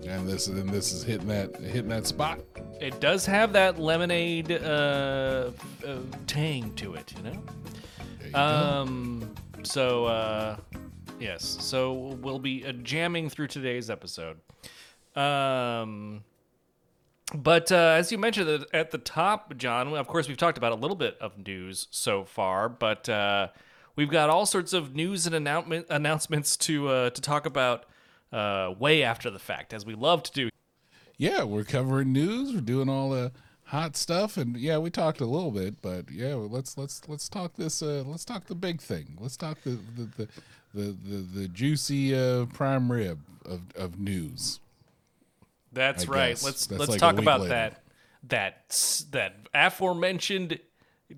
And 0.08 0.28
this 0.28 0.48
and 0.48 0.70
this 0.70 0.92
is 0.94 1.04
hitting 1.04 1.28
that 1.28 1.56
hitting 1.58 1.90
that 1.90 2.06
spot. 2.06 2.40
It 2.80 3.00
does 3.00 3.26
have 3.26 3.54
that 3.54 3.80
lemonade 3.80 4.52
uh, 4.52 5.52
uh, 5.86 5.98
tang 6.28 6.74
to 6.76 6.94
it, 6.96 7.14
you 7.18 7.24
know. 7.24 7.44
You 8.24 8.32
go. 8.32 8.40
Um. 8.40 9.36
So, 9.64 10.06
uh, 10.06 10.58
yes. 11.20 11.58
So 11.60 11.94
we'll 12.22 12.40
be 12.40 12.66
uh, 12.66 12.74
jamming 12.74 13.30
through 13.30 13.48
today's 13.48 13.90
episode. 13.90 14.38
Um. 15.16 16.24
But 17.34 17.72
uh, 17.72 17.76
as 17.98 18.12
you 18.12 18.20
mentioned 18.20 18.48
at- 18.50 18.68
at 18.74 18.92
the 18.92 19.00
top, 19.00 19.58
John, 19.58 19.96
of 19.96 20.08
course, 20.08 20.28
we've 20.28 20.38
talked 20.38 20.60
about 20.60 20.72
a 20.72 20.76
little 20.76 20.96
bit 20.96 21.18
of 21.20 21.38
news 21.46 21.88
so 21.90 22.24
far, 22.24 22.70
but 22.70 23.10
uh, 23.10 23.48
we've 23.96 24.12
got 24.12 24.30
all 24.30 24.46
sorts 24.46 24.74
of 24.74 24.94
news 24.94 25.26
and 25.26 25.34
announcement, 25.34 25.88
announcements 25.90 26.56
to 26.58 26.88
uh, 26.90 27.10
to 27.10 27.22
talk 27.22 27.48
about 27.48 27.86
uh, 28.36 28.74
way 28.78 29.02
after 29.02 29.32
the 29.32 29.40
fact, 29.40 29.74
as 29.74 29.86
we 29.86 29.96
love 29.96 30.22
to 30.24 30.32
do. 30.32 30.50
yeah, 31.18 31.44
we're 31.44 31.64
covering 31.64 32.12
news. 32.12 32.54
We're 32.54 32.62
doing 32.62 32.90
all 32.90 33.12
the 33.12 33.32
hot 33.64 33.96
stuff, 33.96 34.36
and 34.36 34.58
yeah, 34.58 34.78
we 34.78 34.90
talked 34.90 35.22
a 35.22 35.26
little 35.26 35.52
bit, 35.52 35.82
but 35.82 36.12
yeah, 36.12 36.36
well, 36.36 36.50
let's 36.50 36.78
let's 36.78 37.08
let's 37.08 37.30
talk 37.30 37.56
this. 37.56 37.82
Uh, 37.82 38.04
let's 38.06 38.26
talk 38.26 38.46
the 38.48 38.56
big 38.56 38.82
thing. 38.82 39.18
Let's 39.22 39.38
talk 39.38 39.62
the 39.64 39.80
the 39.96 40.10
the 40.18 40.28
the, 40.74 40.98
the, 41.06 41.18
the 41.40 41.48
juicy 41.48 42.14
uh, 42.14 42.46
prime 42.48 42.92
rib 42.92 43.22
of, 43.46 43.62
of 43.78 43.98
news. 43.98 44.60
That's 45.72 46.06
I 46.06 46.12
right. 46.12 46.30
guess. 46.30 46.44
Let's 46.44 46.68
That's 46.68 46.80
let's 46.80 46.92
like 46.92 47.00
talk 47.00 47.18
about 47.18 47.42
later. 47.42 47.54
that 47.54 47.84
that 48.28 49.08
that 49.12 49.36
aforementioned 49.54 50.60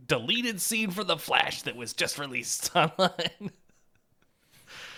deleted 0.05 0.61
scene 0.61 0.91
for 0.91 1.03
the 1.03 1.17
Flash 1.17 1.63
that 1.63 1.75
was 1.75 1.93
just 1.93 2.19
released 2.19 2.69
online. 2.75 3.51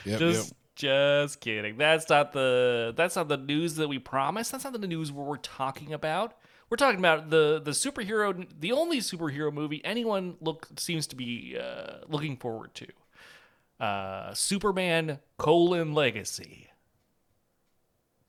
Yep, 0.04 0.20
just 0.20 0.48
yep. 0.50 0.58
Just 0.80 1.42
kidding. 1.42 1.78
That's 1.78 2.10
not 2.10 2.32
the 2.32 2.94
that's 2.96 3.18
not 3.18 3.28
the 3.28 3.38
news 3.38 3.76
that 3.76 3.90
we 3.90 4.00
promised. 4.00 4.52
That's 4.54 4.64
not 4.64 4.80
the 4.80 4.88
news 4.88 5.12
we're 5.12 5.36
talking 5.38 5.92
about. 5.94 6.38
We're 6.70 6.78
talking 6.78 7.00
about 7.00 7.30
the 7.30 7.62
the 7.64 7.72
superhero, 7.72 8.48
the 8.58 8.72
only 8.72 9.00
superhero 9.00 9.52
movie 9.52 9.82
anyone 9.84 10.38
look 10.40 10.68
seems 10.78 11.06
to 11.08 11.18
be 11.18 11.58
uh, 11.62 12.06
looking 12.08 12.38
forward 12.38 12.74
to. 12.76 13.84
Uh, 13.84 14.34
Superman: 14.34 15.20
colon 15.38 15.94
Legacy. 15.94 16.68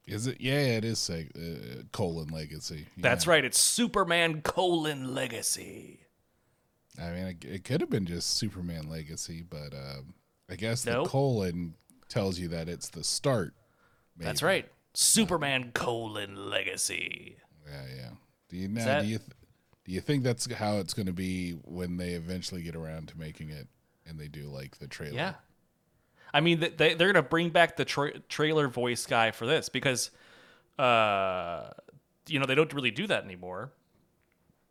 Is 0.07 0.27
it? 0.27 0.41
Yeah, 0.41 0.61
it 0.61 0.85
is. 0.85 0.99
Say, 0.99 1.29
uh, 1.37 1.83
colon 1.93 2.29
legacy. 2.29 2.87
That's 2.97 3.29
right. 3.29 3.45
It's 3.45 3.61
Superman: 3.61 4.43
colon 4.43 5.15
Legacy. 5.15 6.01
I 7.01 7.11
mean, 7.11 7.27
it, 7.27 7.45
it 7.45 7.65
could 7.65 7.81
have 7.81 7.91
been 7.91 8.07
just 8.07 8.31
Superman 8.35 8.91
legacy, 8.91 9.45
but 9.49 9.73
um, 9.73 10.15
I 10.51 10.57
guess 10.57 10.85
Nope. 10.85 11.05
the 11.05 11.11
colon 11.11 11.75
tells 12.11 12.38
you 12.38 12.49
that 12.49 12.68
it's 12.68 12.90
the 12.90 13.03
start. 13.03 13.55
That's 14.18 14.42
right. 14.42 14.68
Superman: 14.92 15.70
colon 15.73 16.51
Legacy. 16.51 17.38
Yeah, 17.66 17.83
yeah. 17.96 18.09
Do 18.51 18.57
you 18.57 18.68
now? 18.68 18.85
that- 18.85 19.03
Do 19.03 19.09
you 19.09 19.18
th- 19.18 19.31
do 19.87 19.92
you 19.92 20.01
think 20.03 20.23
that's 20.23 20.53
how 20.53 20.77
it's 20.77 20.92
going 20.92 21.07
to 21.07 21.12
be 21.12 21.53
when 21.64 21.96
they 21.96 22.11
eventually 22.11 22.62
get 22.62 22.77
around 22.77 23.09
to 23.09 23.18
making 23.18 23.49
it 23.51 23.66
and 24.07 24.18
they 24.20 24.29
do 24.29 24.49
like 24.49 24.79
the 24.79 24.87
trailer? 24.87 25.16
Yeah. 25.16 25.33
I 26.33 26.40
mean, 26.40 26.61
they, 26.61 26.68
they're 26.94 26.94
going 27.12 27.14
to 27.14 27.23
bring 27.23 27.49
back 27.51 27.77
the 27.77 27.85
tra- 27.85 28.20
trailer 28.29 28.68
voice 28.68 29.05
guy 29.07 29.33
for 29.33 29.46
this 29.46 29.68
because, 29.68 30.11
uh, 30.79 31.70
you 32.29 32.38
know, 32.38 32.46
they 32.46 32.55
don't 32.55 32.73
really 32.73 32.92
do 32.92 33.09
that 33.09 33.25
anymore. 33.25 33.73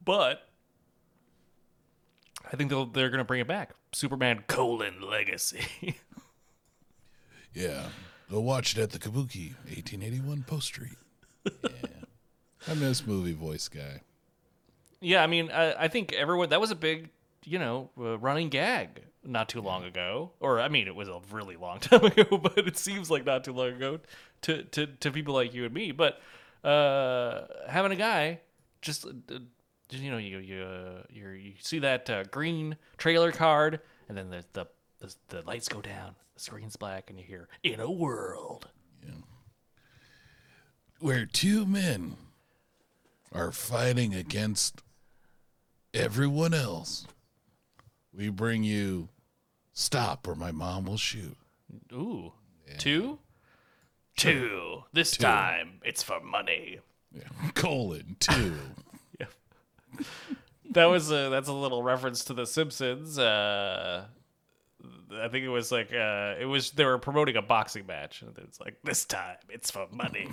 But 0.05 0.47
I 2.49 2.55
think 2.55 2.69
they'll, 2.69 2.85
they're 2.85 3.09
going 3.09 3.17
to 3.17 3.25
bring 3.25 3.41
it 3.41 3.47
back. 3.47 3.71
Superman 3.91 4.43
colon 4.47 5.01
legacy. 5.01 5.97
Yeah. 7.53 7.89
Go 8.29 8.39
watch 8.41 8.77
it 8.77 8.81
at 8.81 8.91
the 8.91 8.99
Kabuki, 8.99 9.55
1881 9.65 10.43
Post 10.43 10.67
Street. 10.67 10.97
Yeah. 11.45 11.69
I 12.67 12.73
miss 12.75 13.07
movie 13.07 13.33
voice 13.33 13.67
guy. 13.67 14.01
yeah, 15.01 15.23
I 15.23 15.27
mean, 15.27 15.49
I, 15.51 15.85
I 15.85 15.87
think 15.87 16.13
everyone, 16.13 16.49
that 16.49 16.61
was 16.61 16.71
a 16.71 16.75
big, 16.75 17.09
you 17.45 17.57
know, 17.57 17.89
uh, 17.97 18.17
running 18.19 18.49
gag 18.49 19.01
not 19.23 19.49
too 19.49 19.61
long 19.61 19.83
ago. 19.83 20.31
Or, 20.39 20.59
I 20.59 20.67
mean, 20.67 20.87
it 20.87 20.95
was 20.95 21.07
a 21.09 21.19
really 21.31 21.55
long 21.55 21.79
time 21.79 22.03
ago, 22.05 22.37
but 22.37 22.57
it 22.57 22.77
seems 22.77 23.09
like 23.09 23.25
not 23.25 23.43
too 23.43 23.53
long 23.53 23.69
ago 23.69 23.99
to, 24.43 24.63
to, 24.63 24.85
to 24.87 25.11
people 25.11 25.33
like 25.33 25.53
you 25.53 25.65
and 25.65 25.73
me. 25.73 25.91
But 25.91 26.21
uh, 26.63 27.45
having 27.67 27.91
a 27.91 27.95
guy 27.95 28.41
just, 28.81 29.05
uh, 29.05 29.39
you 29.91 30.11
know, 30.11 30.17
you 30.17 30.37
you 30.37 30.61
uh, 30.61 31.01
you 31.09 31.29
you 31.29 31.53
see 31.59 31.79
that 31.79 32.09
uh, 32.09 32.23
green 32.25 32.77
trailer 32.97 33.31
card, 33.31 33.79
and 34.07 34.15
then 34.15 34.29
the, 34.29 34.45
the 34.53 34.67
the 34.99 35.15
the 35.29 35.41
lights 35.43 35.67
go 35.67 35.81
down, 35.81 36.15
the 36.33 36.39
screen's 36.41 36.75
black, 36.75 37.09
and 37.09 37.19
you 37.19 37.25
hear 37.25 37.47
"In 37.63 37.79
a 37.79 37.89
World." 37.91 38.69
Where 41.01 41.25
two 41.25 41.65
men 41.65 42.17
are 43.31 43.53
fighting 43.53 44.13
against 44.13 44.83
everyone 45.93 46.53
else, 46.53 47.07
we 48.13 48.27
bring 48.29 48.65
you 48.65 49.07
Stop 49.71 50.27
or 50.27 50.35
My 50.35 50.51
Mom 50.51 50.85
Will 50.85 50.97
Shoot. 50.97 51.37
Ooh, 51.93 52.33
two, 52.77 53.19
two. 54.17 54.83
This 54.91 55.15
time 55.15 55.79
it's 55.85 56.03
for 56.03 56.19
money. 56.19 56.79
Yeah. 57.13 57.23
Colon, 57.53 58.17
two. 58.19 58.55
That 60.71 60.85
was 60.85 61.09
a 61.11 61.29
that's 61.29 61.47
a 61.47 61.53
little 61.53 61.81
reference 61.81 62.23
to 62.25 62.33
The 62.35 62.45
Simpsons. 62.45 63.17
Uh, 63.17 64.05
I 65.11 65.27
think 65.27 65.45
it 65.45 65.49
was 65.49 65.71
like 65.71 65.91
uh, 65.93 66.35
it 66.39 66.45
was 66.45 66.71
they 66.71 66.85
were 66.85 66.97
promoting 66.97 67.35
a 67.35 67.41
boxing 67.41 67.85
match, 67.85 68.21
and 68.21 68.37
it's 68.39 68.59
like 68.59 68.75
this 68.83 69.05
time 69.05 69.37
it's 69.49 69.71
for 69.71 69.87
money. 69.91 70.27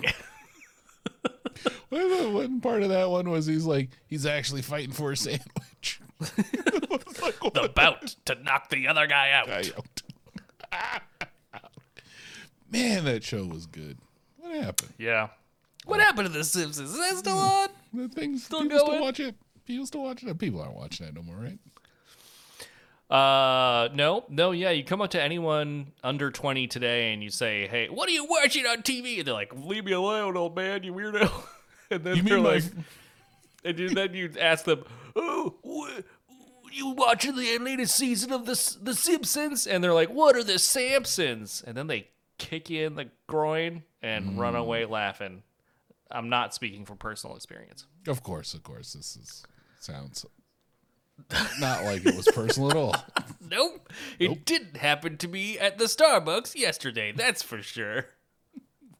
Well, 1.89 2.23
the 2.23 2.29
one 2.29 2.61
part 2.61 2.83
of 2.83 2.89
that 2.89 3.09
one 3.09 3.29
was 3.29 3.45
he's 3.47 3.65
like 3.65 3.89
he's 4.07 4.25
actually 4.25 4.61
fighting 4.61 4.91
for 4.91 5.11
a 5.11 5.17
sandwich. 5.17 6.01
Like, 7.19 7.53
the 7.53 7.69
bout 7.73 8.15
to 8.25 8.35
knock 8.35 8.69
the 8.69 8.87
other 8.87 9.05
guy 9.07 9.31
out. 9.31 9.47
guy 9.47 9.63
out. 10.71 11.01
Man, 12.71 13.05
that 13.05 13.23
show 13.23 13.45
was 13.45 13.65
good. 13.65 13.97
What 14.37 14.55
happened? 14.55 14.93
Yeah. 14.97 15.29
What 15.85 15.99
happened 15.99 16.27
to 16.27 16.33
The 16.33 16.43
Simpsons? 16.43 16.91
Is 16.91 16.97
that 16.97 17.17
still 17.17 17.37
on? 17.37 17.69
The 17.93 18.07
things 18.09 18.43
Still 18.45 18.61
people 18.61 18.77
still 18.79 18.87
going? 18.89 19.01
watch 19.01 19.19
it. 19.19 19.35
People 19.65 19.85
still 19.87 20.03
watch 20.03 20.23
it. 20.23 20.37
People 20.37 20.61
aren't 20.61 20.75
watching 20.75 21.05
that 21.05 21.15
no 21.15 21.23
more, 21.23 21.35
right? 21.35 21.59
Uh, 23.09 23.87
no, 23.93 24.25
no, 24.29 24.51
yeah. 24.51 24.69
You 24.71 24.83
come 24.83 25.01
up 25.01 25.11
to 25.11 25.21
anyone 25.21 25.93
under 26.03 26.29
twenty 26.29 26.67
today, 26.67 27.13
and 27.13 27.23
you 27.23 27.29
say, 27.29 27.67
"Hey, 27.67 27.87
what 27.87 28.09
are 28.09 28.11
you 28.11 28.25
watching 28.25 28.65
on 28.65 28.81
TV?" 28.81 29.19
And 29.19 29.27
they're 29.27 29.33
like, 29.33 29.53
"Leave 29.55 29.85
me 29.85 29.93
alone, 29.93 30.35
old 30.35 30.55
man, 30.55 30.83
you 30.83 30.93
weirdo." 30.93 31.31
And 31.89 32.03
then 32.03 32.17
You 32.17 32.23
they're 32.23 32.37
my 32.39 32.49
like, 32.55 32.63
and 33.63 33.79
you, 33.79 33.89
then 33.91 34.13
you 34.13 34.29
ask 34.41 34.65
them, 34.65 34.83
"Oh, 35.15 35.55
you 36.73 36.89
watching 36.89 37.37
the 37.37 37.57
latest 37.59 37.95
season 37.95 38.33
of 38.33 38.45
the 38.45 38.51
S- 38.51 38.77
the 38.81 38.93
Simpsons?" 38.93 39.65
And 39.65 39.81
they're 39.81 39.93
like, 39.93 40.09
"What 40.09 40.35
are 40.35 40.43
the 40.43 40.59
Simpsons?" 40.59 41.63
And 41.65 41.77
then 41.77 41.87
they 41.87 42.09
kick 42.39 42.69
you 42.69 42.85
in 42.85 42.95
the 42.95 43.09
groin 43.27 43.83
and 44.01 44.37
run 44.37 44.57
away 44.57 44.83
laughing. 44.83 45.43
I'm 46.11 46.27
not 46.27 46.53
speaking 46.53 46.85
from 46.85 46.97
personal 46.97 47.37
experience. 47.37 47.85
Of 48.05 48.21
course, 48.21 48.53
of 48.53 48.63
course. 48.63 48.91
This 48.91 49.15
is 49.15 49.45
sounds 49.79 50.25
not 51.59 51.83
like 51.83 52.05
it 52.05 52.15
was 52.15 52.27
personal 52.33 52.71
at 52.71 52.77
all. 52.77 52.95
Nope, 53.49 53.93
it 54.19 54.43
didn't 54.45 54.75
happen 54.75 55.15
to 55.19 55.27
me 55.29 55.57
at 55.57 55.77
the 55.77 55.85
Starbucks 55.85 56.53
yesterday. 56.53 57.13
That's 57.13 57.41
for 57.41 57.61
sure. 57.61 58.07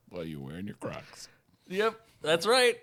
While 0.08 0.24
you're 0.24 0.40
wearing 0.40 0.68
your 0.68 0.78
Crocs. 0.78 1.28
Yep, 1.68 2.00
that's 2.22 2.48
right. 2.48 2.78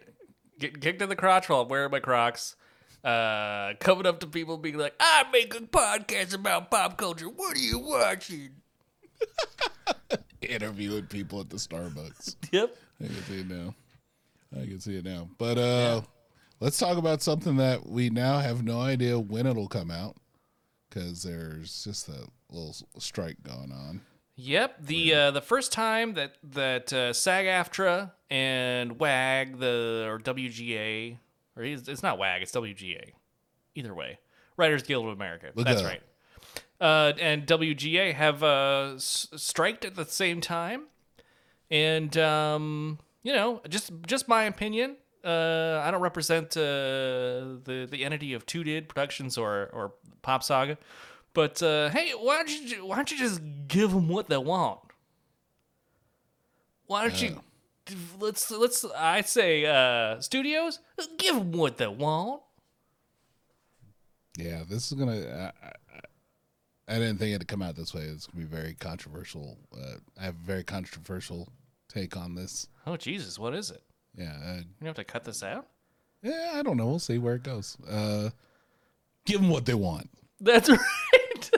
Getting 0.58 0.80
kicked 0.80 1.00
in 1.00 1.08
the 1.08 1.16
crotch 1.16 1.48
while 1.48 1.62
I'm 1.62 1.68
wearing 1.68 1.90
my 1.90 2.00
Crocs. 2.00 2.56
Uh, 3.02 3.72
coming 3.80 4.04
up 4.04 4.20
to 4.20 4.26
people 4.26 4.58
being 4.58 4.76
like, 4.76 4.94
"I 5.00 5.24
make 5.32 5.54
a 5.54 5.60
podcast 5.60 6.34
about 6.34 6.70
pop 6.70 6.98
culture. 6.98 7.30
What 7.30 7.56
are 7.56 7.60
you 7.60 7.78
watching?" 7.78 8.50
Interviewing 10.42 11.06
people 11.06 11.40
at 11.40 11.48
the 11.48 11.56
Starbucks. 11.56 12.36
Yep. 12.52 12.76
I 13.02 13.06
can 13.06 13.22
see 13.24 13.40
it 13.40 13.48
now. 13.48 13.74
I 14.54 14.66
can 14.66 14.80
see 14.80 14.96
it 14.96 15.04
now. 15.06 15.28
But 15.38 15.56
uh 15.56 16.02
let's 16.64 16.78
talk 16.78 16.96
about 16.96 17.20
something 17.20 17.56
that 17.58 17.86
we 17.86 18.08
now 18.08 18.38
have 18.38 18.64
no 18.64 18.80
idea 18.80 19.20
when 19.20 19.46
it'll 19.46 19.68
come 19.68 19.90
out 19.90 20.16
because 20.88 21.22
there's 21.22 21.84
just 21.84 22.08
a 22.08 22.26
little 22.50 22.74
strike 22.98 23.36
going 23.42 23.70
on. 23.70 24.00
Yep 24.36 24.86
the 24.86 25.14
uh, 25.14 25.30
the 25.30 25.42
first 25.42 25.70
time 25.72 26.14
that 26.14 26.36
that 26.42 26.92
uh, 26.92 27.12
SAG-AFTRA 27.12 28.10
and 28.30 28.98
WAG 28.98 29.60
the 29.60 30.06
or 30.08 30.18
WGA 30.18 31.18
or 31.54 31.62
it's 31.62 31.86
it's 31.86 32.02
not 32.02 32.18
WAG 32.18 32.42
it's 32.42 32.52
WGA, 32.52 33.12
either 33.74 33.94
way, 33.94 34.18
Writers 34.56 34.82
Guild 34.82 35.06
of 35.06 35.12
America. 35.12 35.50
Look 35.54 35.66
That's 35.66 35.82
up. 35.82 35.86
right. 35.86 36.02
Uh, 36.80 37.12
and 37.20 37.46
WGA 37.46 38.14
have 38.14 38.42
uh, 38.42 38.94
s- 38.96 39.28
striked 39.36 39.84
at 39.84 39.94
the 39.94 40.04
same 40.04 40.40
time, 40.40 40.86
and 41.70 42.16
um, 42.16 42.98
you 43.22 43.32
know, 43.32 43.60
just 43.68 43.92
just 44.06 44.26
my 44.26 44.44
opinion. 44.44 44.96
Uh, 45.24 45.80
I 45.82 45.90
don't 45.90 46.02
represent 46.02 46.56
uh, 46.56 46.60
the 46.60 47.88
the 47.90 48.04
entity 48.04 48.34
of 48.34 48.44
Two 48.44 48.62
Did 48.62 48.88
Productions 48.88 49.38
or 49.38 49.70
or 49.72 49.94
Pop 50.22 50.42
Saga, 50.42 50.76
but 51.32 51.62
uh, 51.62 51.88
hey, 51.90 52.12
why 52.12 52.36
don't 52.36 52.50
you 52.50 52.86
why 52.86 52.96
don't 52.96 53.10
you 53.10 53.18
just 53.18 53.40
give 53.66 53.92
them 53.92 54.08
what 54.08 54.28
they 54.28 54.36
want? 54.36 54.80
Why 56.86 57.02
don't 57.02 57.22
you 57.22 57.40
let's 58.20 58.50
let's 58.50 58.84
I 58.96 59.22
say 59.22 59.64
uh, 59.66 60.20
studios 60.20 60.80
give 61.18 61.36
them 61.36 61.52
what 61.52 61.78
they 61.78 61.88
want. 61.88 62.42
Yeah, 64.36 64.64
this 64.68 64.90
is 64.90 64.98
gonna. 64.98 65.52
I, 65.62 65.66
I, 65.66 66.96
I 66.96 66.98
didn't 66.98 67.18
think 67.18 67.34
it'd 67.34 67.48
come 67.48 67.62
out 67.62 67.76
this 67.76 67.94
way. 67.94 68.02
It's 68.02 68.26
gonna 68.26 68.44
be 68.44 68.50
very 68.50 68.74
controversial. 68.74 69.56
Uh, 69.74 69.96
I 70.20 70.24
have 70.24 70.34
a 70.34 70.46
very 70.46 70.64
controversial 70.64 71.48
take 71.88 72.16
on 72.16 72.34
this. 72.34 72.68
Oh 72.86 72.96
Jesus, 72.96 73.38
what 73.38 73.54
is 73.54 73.70
it? 73.70 73.82
Yeah, 74.16 74.32
uh, 74.46 74.60
You 74.80 74.86
have 74.86 74.96
to 74.96 75.04
cut 75.04 75.24
this 75.24 75.42
out. 75.42 75.66
yeah. 76.22 76.52
I 76.54 76.62
don't 76.62 76.76
know. 76.76 76.86
We'll 76.86 76.98
see 76.98 77.18
where 77.18 77.34
it 77.34 77.42
goes. 77.42 77.76
Uh, 77.88 78.30
give 79.26 79.40
them 79.40 79.50
what 79.50 79.66
they 79.66 79.74
want. 79.74 80.08
That's 80.40 80.68
right. 80.70 81.50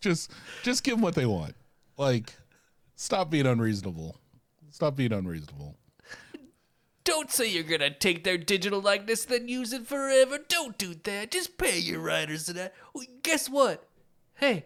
Just, 0.00 0.30
just 0.62 0.84
give 0.84 0.94
them 0.94 1.02
what 1.02 1.14
they 1.14 1.26
want. 1.26 1.54
Like, 1.96 2.34
stop 2.94 3.30
being 3.30 3.46
unreasonable. 3.46 4.16
Stop 4.70 4.96
being 4.96 5.12
unreasonable. 5.12 5.76
Don't 7.04 7.30
say 7.30 7.48
you're 7.48 7.62
gonna 7.62 7.90
take 7.90 8.24
their 8.24 8.36
digital 8.36 8.80
likeness 8.80 9.24
and 9.24 9.32
then 9.34 9.48
use 9.48 9.72
it 9.72 9.86
forever. 9.86 10.38
Don't 10.48 10.76
do 10.76 10.94
that. 11.04 11.30
Just 11.30 11.56
pay 11.56 11.78
your 11.78 12.00
writers 12.00 12.44
to 12.46 12.52
that. 12.54 12.74
Well, 12.92 13.04
guess 13.22 13.48
what? 13.48 13.88
Hey, 14.34 14.64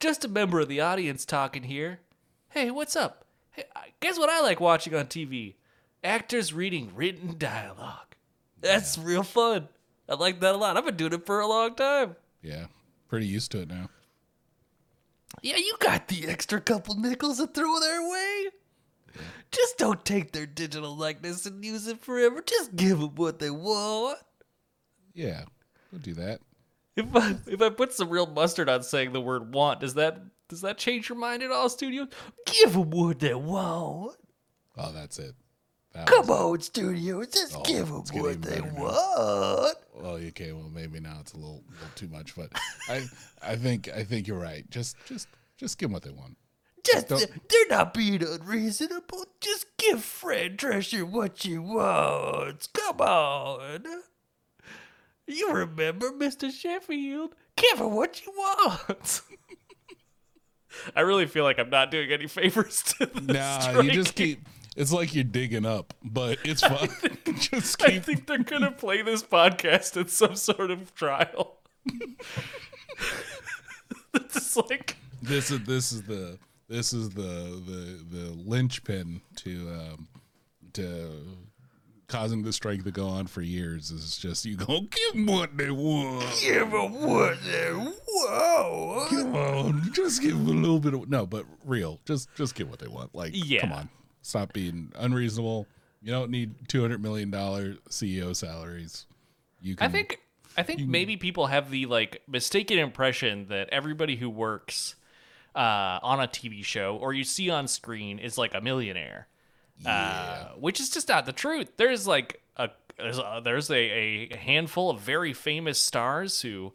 just 0.00 0.24
a 0.24 0.28
member 0.28 0.58
of 0.60 0.68
the 0.68 0.80
audience 0.80 1.26
talking 1.26 1.64
here. 1.64 2.00
Hey, 2.48 2.70
what's 2.70 2.96
up? 2.96 3.26
Hey, 3.50 3.64
guess 4.00 4.18
what 4.18 4.30
I 4.30 4.40
like 4.40 4.58
watching 4.58 4.94
on 4.94 5.04
TV? 5.06 5.54
Actors 6.04 6.52
reading 6.52 6.92
written 6.94 7.36
dialogue. 7.38 8.16
That's 8.60 8.98
real 8.98 9.22
fun. 9.22 9.68
I 10.08 10.14
like 10.14 10.40
that 10.40 10.54
a 10.54 10.58
lot. 10.58 10.76
I've 10.76 10.84
been 10.84 10.96
doing 10.96 11.12
it 11.12 11.26
for 11.26 11.40
a 11.40 11.46
long 11.46 11.74
time. 11.74 12.16
Yeah, 12.42 12.66
pretty 13.08 13.26
used 13.26 13.52
to 13.52 13.62
it 13.62 13.68
now. 13.68 13.88
Yeah, 15.40 15.56
you 15.56 15.76
got 15.78 16.08
the 16.08 16.28
extra 16.28 16.60
couple 16.60 16.96
nickels 16.96 17.38
to 17.38 17.46
throw 17.46 17.80
their 17.80 18.08
way. 18.08 18.46
Just 19.50 19.78
don't 19.78 20.04
take 20.04 20.32
their 20.32 20.46
digital 20.46 20.96
likeness 20.96 21.46
and 21.46 21.64
use 21.64 21.86
it 21.86 22.02
forever. 22.02 22.42
Just 22.44 22.74
give 22.74 22.98
them 22.98 23.14
what 23.14 23.38
they 23.38 23.50
want. 23.50 24.18
Yeah, 25.14 25.44
we'll 25.90 26.00
do 26.00 26.14
that. 26.14 26.40
If 26.96 27.14
I 27.14 27.36
if 27.46 27.62
I 27.62 27.70
put 27.70 27.92
some 27.92 28.10
real 28.10 28.26
mustard 28.26 28.68
on 28.68 28.82
saying 28.82 29.12
the 29.12 29.20
word 29.20 29.54
"want," 29.54 29.80
does 29.80 29.94
that 29.94 30.20
does 30.48 30.60
that 30.62 30.78
change 30.78 31.08
your 31.08 31.18
mind 31.18 31.42
at 31.42 31.50
all, 31.50 31.68
studio? 31.68 32.06
Give 32.46 32.72
them 32.72 32.90
what 32.90 33.18
they 33.18 33.34
want. 33.34 34.16
Oh, 34.76 34.92
that's 34.92 35.18
it. 35.18 35.34
That 35.92 36.06
Come 36.06 36.26
was 36.26 36.40
on, 36.56 36.60
studio, 36.62 37.22
just 37.24 37.54
Oh, 37.54 37.62
give 37.64 37.88
them 37.88 38.02
what 38.22 38.40
they 38.42 38.60
want. 38.62 39.76
it. 39.76 39.84
Oh, 40.02 40.14
okay. 40.28 40.52
Well, 40.52 40.70
maybe 40.72 41.00
now 41.00 41.18
it's 41.20 41.34
a 41.34 41.36
little, 41.36 41.62
little 41.70 41.88
too 41.94 42.08
much, 42.08 42.34
but 42.34 42.50
I, 42.88 43.04
I 43.42 43.56
think, 43.56 43.90
I 43.94 44.02
think 44.02 44.26
you're 44.26 44.38
right. 44.38 44.68
Just, 44.70 44.96
just, 45.06 45.28
just 45.58 45.76
give 45.78 45.88
them 45.90 45.92
what 45.92 46.02
they 46.02 46.10
want. 46.10 46.38
Just 46.82 47.08
Don't- 47.08 47.20
they're 47.48 47.68
not 47.68 47.92
being 47.94 48.22
unreasonable. 48.24 49.26
Just 49.40 49.66
give 49.76 50.02
Fran 50.02 50.56
Drescher 50.56 51.04
what 51.04 51.42
she 51.42 51.58
wants. 51.58 52.68
Come 52.68 53.00
on. 53.00 53.84
You 55.26 55.52
remember 55.52 56.10
Mr. 56.10 56.50
Sheffield? 56.50 57.34
Give 57.56 57.78
her 57.78 57.86
what 57.88 58.16
she 58.16 58.28
wants. 58.30 59.22
I 60.96 61.00
really 61.02 61.26
feel 61.26 61.44
like 61.44 61.58
I'm 61.58 61.70
not 61.70 61.90
doing 61.90 62.10
any 62.10 62.26
favors 62.26 62.82
to 62.98 63.06
this. 63.06 63.22
Nah, 63.22 63.80
you 63.82 63.90
just 63.92 64.14
keep. 64.14 64.48
It's 64.76 64.92
like 64.92 65.14
you're 65.14 65.24
digging 65.24 65.66
up, 65.66 65.92
but 66.02 66.38
it's 66.44 66.62
fun. 66.62 66.88
just 67.38 67.82
I 67.82 67.98
think 67.98 68.26
they're 68.26 68.38
gonna 68.38 68.70
play 68.72 69.02
this 69.02 69.22
podcast 69.22 70.00
at 70.00 70.08
some 70.10 70.34
sort 70.36 70.70
of 70.70 70.94
trial. 70.94 71.58
it's 74.14 74.56
like 74.56 74.96
This 75.20 75.50
is 75.50 75.60
this 75.64 75.92
is 75.92 76.02
the 76.02 76.38
this 76.68 76.92
is 76.92 77.10
the 77.10 77.22
the 77.22 78.04
the 78.16 78.30
linchpin 78.46 79.20
to 79.36 79.68
um 79.70 80.08
to 80.74 81.10
causing 82.08 82.42
the 82.42 82.52
strike 82.52 82.84
to 82.84 82.90
go 82.90 83.06
on 83.08 83.26
for 83.26 83.42
years. 83.42 83.90
Is 83.90 84.16
just 84.16 84.44
you 84.44 84.56
go 84.56 84.80
give 84.82 85.12
them 85.14 85.26
what 85.26 85.56
they 85.56 85.70
want. 85.70 86.24
give 86.40 86.70
them 86.70 86.92
what 87.06 87.36
they 87.44 87.72
want. 87.74 89.08
Come 89.10 89.36
on, 89.36 89.90
just 89.92 90.22
give 90.22 90.32
them 90.32 90.46
a 90.58 90.60
little 90.60 90.80
bit 90.80 90.94
of 90.94 91.08
no, 91.08 91.26
but 91.26 91.44
real. 91.64 92.00
Just 92.06 92.28
just 92.36 92.54
give 92.54 92.70
what 92.70 92.78
they 92.78 92.88
want. 92.88 93.14
Like, 93.14 93.32
Yeah. 93.34 93.60
come 93.62 93.72
on, 93.72 93.88
stop 94.22 94.52
being 94.52 94.92
unreasonable. 94.96 95.66
You 96.00 96.12
don't 96.12 96.30
need 96.30 96.54
two 96.68 96.80
hundred 96.80 97.02
million 97.02 97.30
dollar 97.30 97.74
CEO 97.90 98.34
salaries. 98.34 99.06
You 99.60 99.76
can. 99.76 99.86
I 99.86 99.90
think 99.90 100.20
I 100.56 100.62
think 100.62 100.86
maybe 100.86 101.16
people 101.16 101.46
have 101.46 101.70
the 101.70 101.86
like 101.86 102.22
mistaken 102.26 102.78
impression 102.78 103.46
that 103.48 103.68
everybody 103.70 104.16
who 104.16 104.28
works 104.28 104.96
uh, 105.54 105.98
on 106.02 106.20
a 106.20 106.26
TV 106.26 106.64
show 106.64 106.96
or 107.00 107.12
you 107.12 107.24
see 107.24 107.50
on 107.50 107.68
screen 107.68 108.18
is 108.18 108.38
like 108.38 108.54
a 108.54 108.60
millionaire, 108.60 109.28
uh, 109.86 110.48
which 110.58 110.80
is 110.80 110.90
just 110.90 111.08
not 111.08 111.26
the 111.26 111.32
truth. 111.32 111.72
There's 111.76 112.06
like 112.06 112.42
a 112.56 112.70
there's 112.98 113.18
a, 113.18 113.40
there's 113.42 113.70
a, 113.70 113.74
a 113.76 114.36
handful 114.36 114.90
of 114.90 115.00
very 115.00 115.32
famous 115.32 115.78
stars 115.78 116.40
who 116.42 116.72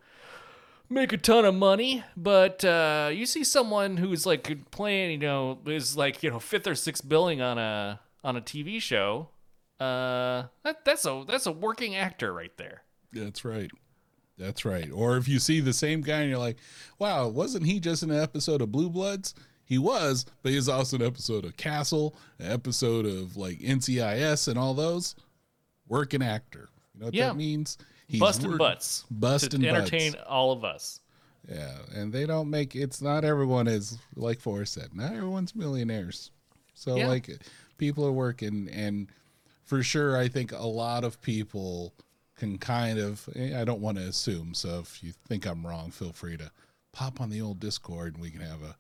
make 0.90 1.14
a 1.14 1.18
ton 1.18 1.46
of 1.46 1.56
money, 1.56 2.04
but 2.16 2.64
uh, 2.66 3.10
you 3.14 3.26
see 3.26 3.44
someone 3.44 3.98
who's 3.98 4.26
like 4.26 4.72
playing, 4.72 5.12
you 5.12 5.18
know, 5.18 5.60
is 5.66 5.96
like 5.98 6.24
you 6.24 6.30
know 6.30 6.40
fifth 6.40 6.68
or 6.68 6.76
sixth 6.76 7.08
billing 7.08 7.42
on 7.42 7.58
a 7.58 8.00
on 8.24 8.36
a 8.38 8.42
TV 8.42 8.82
show. 8.82 9.30
Uh, 9.80 10.44
that, 10.64 10.84
that's 10.86 11.06
a 11.06 11.24
that's 11.28 11.46
a 11.46 11.52
working 11.52 11.96
actor 11.96 12.34
right 12.34 12.56
there. 12.58 12.84
That's 13.14 13.46
right. 13.46 13.72
That's 14.38 14.66
right. 14.66 14.90
Or 14.92 15.18
if 15.18 15.28
you 15.28 15.40
see 15.40 15.60
the 15.62 15.74
same 15.74 16.02
guy 16.02 16.20
and 16.22 16.30
you're 16.30 16.38
like, 16.40 16.58
wow, 17.00 17.28
wasn't 17.28 17.66
he 17.66 17.80
just 17.80 18.04
in 18.04 18.12
an 18.12 18.22
episode 18.22 18.62
of 18.62 18.72
Blue 18.72 18.90
Bloods? 18.90 19.34
He 19.66 19.78
was, 19.80 20.26
but 20.44 20.52
he's 20.52 20.70
also 20.70 20.96
an 20.98 21.04
episode 21.04 21.44
of 21.44 21.58
Castle, 21.58 22.16
an 22.40 22.52
episode 22.52 23.06
of 23.06 23.36
like 23.36 23.58
NCIS 23.60 24.48
and 24.48 24.58
all 24.58 24.74
those. 24.74 25.16
Working 25.88 26.22
actor. 26.22 26.70
You 26.94 27.00
know 27.00 27.06
what 27.08 27.14
Yeah. 27.16 27.28
that 27.30 27.36
means? 27.38 27.78
He's 28.08 28.20
busting 28.20 28.50
work- 28.52 28.60
butts 28.60 29.06
Busting 29.12 29.50
to 29.62 29.72
butts. 29.72 29.92
entertain 29.92 30.16
all 30.28 30.52
of 30.52 30.64
us. 30.64 31.02
Yeah, 31.50 31.78
and 31.94 32.12
they 32.12 32.26
don't 32.26 32.50
make 32.50 32.76
it's 32.76 33.02
not 33.02 33.24
everyone 33.24 33.68
is 33.68 33.98
like 34.16 34.40
Forrest 34.40 34.74
said. 34.74 34.94
Not 34.94 35.14
everyone's 35.14 35.56
millionaires. 35.56 36.32
So 36.74 36.96
Yeah. 36.98 37.08
like 37.08 37.40
people 37.78 38.06
are 38.06 38.12
working 38.12 38.70
and 38.70 39.08
for 39.64 39.84
sure 39.84 40.18
I 40.18 40.28
think 40.28 40.52
a 40.52 40.66
lot 40.66 41.04
of 41.04 41.22
people 41.22 41.94
can 42.36 42.58
kind 42.58 43.00
of 43.00 43.28
eh, 43.36 43.60
I 43.60 43.64
don't 43.66 43.82
want 43.82 43.98
to 43.98 44.04
assume. 44.04 44.54
So 44.54 44.80
if 44.80 45.04
you 45.04 45.14
think 45.28 45.46
I'm 45.46 45.66
wrong, 45.66 45.92
feel 45.92 46.12
free 46.14 46.38
to 46.38 46.52
pop 46.94 47.20
on 47.22 47.30
the 47.30 47.42
old 47.42 47.60
Discord 47.60 48.14
and 48.16 48.22
we 48.24 48.30
can 48.32 48.42
have 48.42 48.62
a 48.64 48.76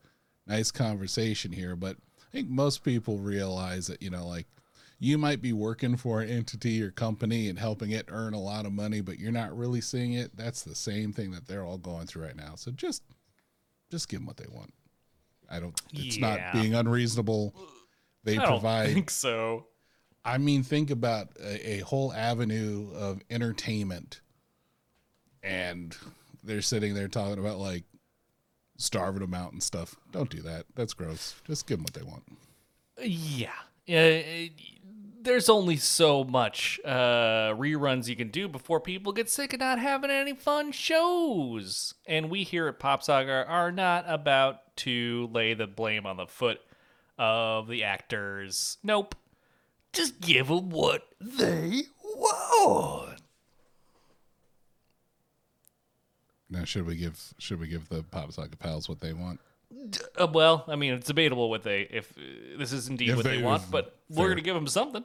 nice 0.45 0.71
conversation 0.71 1.51
here, 1.51 1.75
but 1.75 1.97
I 2.19 2.31
think 2.31 2.49
most 2.49 2.83
people 2.83 3.17
realize 3.17 3.87
that, 3.87 4.01
you 4.01 4.09
know, 4.09 4.27
like 4.27 4.47
you 4.99 5.17
might 5.17 5.41
be 5.41 5.53
working 5.53 5.95
for 5.95 6.21
an 6.21 6.29
entity 6.29 6.81
or 6.81 6.89
company 6.91 7.49
and 7.49 7.59
helping 7.59 7.91
it 7.91 8.05
earn 8.09 8.33
a 8.33 8.39
lot 8.39 8.65
of 8.65 8.71
money, 8.71 9.01
but 9.01 9.19
you're 9.19 9.31
not 9.31 9.55
really 9.55 9.81
seeing 9.81 10.13
it. 10.13 10.35
That's 10.35 10.63
the 10.63 10.73
same 10.75 11.13
thing 11.13 11.31
that 11.31 11.47
they're 11.47 11.63
all 11.63 11.77
going 11.77 12.07
through 12.07 12.23
right 12.25 12.35
now. 12.35 12.55
So 12.55 12.71
just, 12.71 13.03
just 13.91 14.09
give 14.09 14.19
them 14.19 14.25
what 14.27 14.37
they 14.37 14.47
want. 14.51 14.73
I 15.49 15.59
don't. 15.59 15.79
It's 15.93 16.17
Yeah. 16.17 16.27
not 16.51 16.53
being 16.53 16.73
unreasonable. 16.73 17.53
They 18.23 18.37
I 18.37 18.45
provide. 18.45 18.93
think 18.93 19.09
so. 19.09 19.67
I 20.25 20.37
mean, 20.39 20.63
think 20.63 20.89
about 20.89 21.29
a, 21.41 21.75
a 21.75 21.79
whole 21.79 22.11
avenue 22.11 22.91
of 22.93 23.21
entertainment, 23.29 24.19
and 25.43 25.95
they're 26.43 26.61
sitting 26.61 26.93
there 26.93 27.07
talking 27.07 27.39
about 27.39 27.59
like 27.59 27.83
starving 28.77 29.21
them 29.21 29.33
out 29.33 29.53
and 29.53 29.63
stuff. 29.63 29.95
Don't 30.11 30.29
do 30.29 30.41
that. 30.41 30.65
That's 30.75 30.93
gross. 30.93 31.35
Just 31.45 31.65
give 31.67 31.77
them 31.77 31.83
what 31.85 31.93
they 31.93 32.03
want. 32.03 32.23
Yeah. 33.01 33.51
Yeah. 33.85 34.47
There's 35.19 35.49
only 35.49 35.77
so 35.77 36.23
much 36.23 36.79
uh, 36.85 37.53
reruns 37.53 38.07
you 38.07 38.15
can 38.15 38.29
do 38.29 38.47
before 38.47 38.79
people 38.79 39.11
get 39.11 39.29
sick 39.29 39.53
of 39.53 39.59
not 39.59 39.79
having 39.79 40.11
any 40.11 40.33
fun 40.33 40.71
shows. 40.71 41.93
And 42.05 42.29
we 42.29 42.43
here 42.43 42.67
at 42.67 42.79
Pop 42.79 43.03
Saga 43.03 43.45
are 43.47 43.71
not 43.71 44.05
about 44.07 44.75
to 44.77 45.29
lay 45.33 45.53
the 45.53 45.67
blame 45.67 46.05
on 46.05 46.17
the 46.17 46.27
foot 46.27 46.61
of 47.17 47.67
the 47.67 47.83
actors. 47.83 48.77
Nope. 48.83 49.15
Just 49.91 50.21
give 50.21 50.47
them 50.47 50.69
what 50.69 51.07
they 51.19 51.83
want. 52.03 53.21
Now, 56.49 56.63
should 56.63 56.85
we 56.85 56.95
give 56.95 57.33
should 57.37 57.59
we 57.59 57.67
give 57.67 57.89
the 57.89 58.03
Pop 58.03 58.31
Saga 58.31 58.55
pals 58.55 58.87
what 58.87 59.01
they 59.01 59.13
want? 59.13 59.39
Uh, 60.17 60.27
well, 60.31 60.63
I 60.67 60.75
mean, 60.75 60.93
it's 60.93 61.07
debatable 61.07 61.49
what 61.49 61.63
they 61.63 61.81
if 61.81 62.11
uh, 62.17 62.57
this 62.57 62.71
is 62.71 62.87
indeed 62.87 63.09
If 63.09 63.15
what 63.17 63.25
they, 63.25 63.37
they- 63.37 63.43
want, 63.43 63.69
but 63.69 63.97
we're 64.09 64.27
fair. 64.27 64.35
to 64.35 64.41
give 64.41 64.55
them 64.55 64.67
something. 64.67 65.03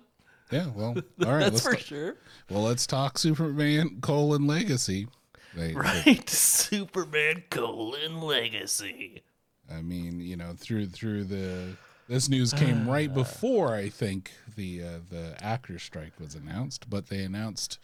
Yeah, 0.50 0.66
well, 0.74 0.90
all 1.24 1.32
right. 1.32 1.40
That's 1.40 1.52
let's 1.54 1.62
for 1.62 1.74
ta- 1.74 1.80
sure. 1.80 2.16
well, 2.50 2.62
let's 2.62 2.86
talk 2.86 3.18
Superman 3.18 3.98
colon 4.02 4.46
legacy. 4.46 5.08
They, 5.54 5.72
Right, 5.74 6.28
Superman 6.76 7.44
colon 7.50 8.20
legacy. 8.22 9.22
I 9.70 9.82
mean, 9.82 10.20
you 10.20 10.36
know, 10.36 10.52
through 10.56 10.86
through 10.86 11.24
the 11.24 11.76
this 12.08 12.28
news 12.28 12.52
came 12.52 12.88
right 12.88 13.12
before 13.12 13.74
I 13.74 13.88
think 13.88 14.30
the 14.56 14.82
uh, 14.82 14.88
the 15.10 15.34
actor 15.42 15.78
strike 15.78 16.18
was 16.20 16.34
announced, 16.34 16.88
but 16.88 17.08
they 17.08 17.22
announced 17.24 17.78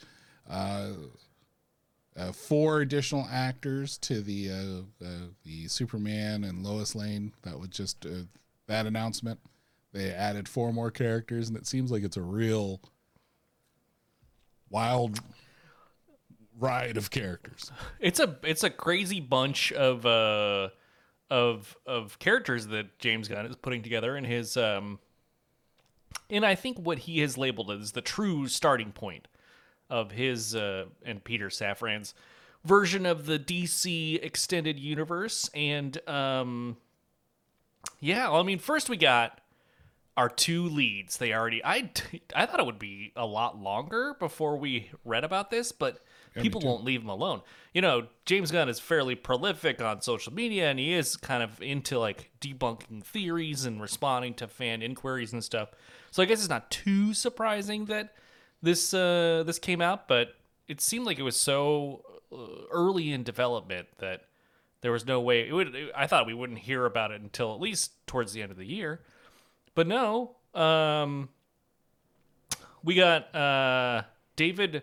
uh, 0.48 0.90
uh, 2.18 2.32
four 2.32 2.80
additional 2.80 3.26
actors 3.30 3.96
to 3.98 4.20
the 4.20 4.50
uh, 4.50 5.04
uh, 5.04 5.10
the 5.44 5.68
Superman 5.68 6.44
and 6.44 6.64
Lois 6.64 6.94
Lane. 6.94 7.32
That 7.42 7.58
was 7.58 7.68
just 7.68 8.04
uh, 8.04 8.24
that 8.66 8.86
announcement. 8.86 9.38
They 9.92 10.10
added 10.10 10.48
four 10.48 10.72
more 10.72 10.90
characters, 10.90 11.48
and 11.48 11.56
it 11.56 11.66
seems 11.66 11.90
like 11.90 12.02
it's 12.02 12.16
a 12.16 12.22
real 12.22 12.80
wild 14.68 15.20
ride 16.58 16.96
of 16.96 17.10
characters. 17.10 17.70
It's 18.00 18.20
a 18.20 18.36
it's 18.42 18.64
a 18.64 18.70
crazy 18.70 19.20
bunch 19.20 19.72
of 19.72 20.04
uh 20.04 20.70
of 21.30 21.76
of 21.86 22.18
characters 22.18 22.66
that 22.68 22.98
James 22.98 23.28
Gunn 23.28 23.46
is 23.46 23.56
putting 23.56 23.82
together 23.82 24.16
in 24.16 24.24
his 24.24 24.56
um 24.56 24.98
and 26.30 26.44
I 26.44 26.54
think 26.54 26.78
what 26.78 26.98
he 27.00 27.20
has 27.20 27.38
labeled 27.38 27.70
as 27.70 27.92
the 27.92 28.00
true 28.00 28.48
starting 28.48 28.92
point 28.92 29.28
of 29.91 30.12
his 30.12 30.55
uh 30.55 30.86
and 31.05 31.22
Peter 31.24 31.49
Safran's 31.49 32.14
version 32.64 33.07
of 33.07 33.26
the 33.26 33.39
DC 33.39 34.22
extended 34.22 34.78
universe 34.78 35.51
and 35.55 36.07
um 36.09 36.76
yeah, 38.01 38.28
well, 38.28 38.41
I 38.41 38.45
mean 38.45 38.59
first 38.59 38.89
we 38.89 38.97
got 38.97 39.41
our 40.16 40.28
two 40.28 40.68
leads. 40.68 41.16
They 41.16 41.32
already 41.32 41.64
I 41.64 41.91
I 42.34 42.47
thought 42.47 42.61
it 42.61 42.66
would 42.66 42.78
be 42.78 43.12
a 43.16 43.24
lot 43.24 43.61
longer 43.61 44.16
before 44.18 44.57
we 44.57 44.91
read 45.05 45.24
about 45.24 45.51
this, 45.51 45.70
but 45.72 46.05
people 46.34 46.61
won't 46.61 46.84
leave 46.84 47.03
him 47.03 47.09
alone. 47.09 47.43
You 47.72 47.82
know, 47.82 48.09
James 48.24 48.51
Gunn 48.51 48.68
is 48.68 48.80
fairly 48.80 49.14
prolific 49.14 49.80
on 49.80 50.01
social 50.03 50.32
media 50.32 50.70
and 50.70 50.78
he 50.78 50.93
is 50.93 51.16
kind 51.16 51.43
of 51.43 51.62
into 51.62 51.99
like 51.99 52.30
debunking 52.41 53.05
theories 53.05 53.64
and 53.64 53.80
responding 53.80 54.34
to 54.34 54.49
fan 54.49 54.82
inquiries 54.82 55.32
and 55.32 55.43
stuff. 55.43 55.70
So 56.11 56.22
I 56.22 56.26
guess 56.26 56.41
it's 56.41 56.49
not 56.49 56.70
too 56.70 57.14
surprising 57.14 57.84
that 57.86 58.14
this 58.62 58.92
uh 58.94 59.42
this 59.46 59.59
came 59.59 59.80
out, 59.80 60.09
but 60.09 60.34
it 60.66 60.80
seemed 60.80 61.06
like 61.06 61.18
it 61.18 61.22
was 61.22 61.36
so 61.36 62.04
uh, 62.32 62.36
early 62.70 63.12
in 63.12 63.22
development 63.22 63.88
that 63.98 64.22
there 64.80 64.92
was 64.92 65.06
no 65.06 65.20
way 65.20 65.48
it 65.48 65.52
would 65.52 65.74
I 65.94 66.06
thought 66.06 66.26
we 66.26 66.34
wouldn't 66.34 66.61
hear 66.61 66.84
about 66.84 67.11
it 67.11 67.20
until 67.20 67.54
at 67.54 67.61
least 67.61 68.06
towards 68.06 68.32
the 68.32 68.42
end 68.42 68.50
of 68.50 68.59
the 68.59 68.66
year. 68.66 69.00
But 69.74 69.86
no, 69.86 70.36
um, 70.54 71.28
we 72.82 72.94
got 72.94 73.34
uh, 73.34 74.02
David 74.36 74.82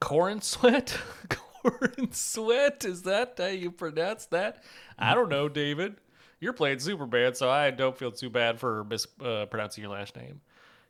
Corenswet. 0.00 0.96
Cornsweat, 1.64 2.84
is 2.84 3.02
that 3.02 3.34
how 3.38 3.46
you 3.46 3.70
pronounce 3.70 4.26
that? 4.26 4.62
I 4.98 5.14
don't 5.14 5.30
know, 5.30 5.48
David. 5.48 5.96
You're 6.40 6.52
playing 6.52 6.80
Superman, 6.80 7.34
so 7.34 7.48
I 7.48 7.70
don't 7.70 7.96
feel 7.96 8.12
too 8.12 8.28
bad 8.28 8.60
for 8.60 8.84
mispronouncing 8.84 9.82
your 9.82 9.92
last 9.92 10.14
name. 10.14 10.42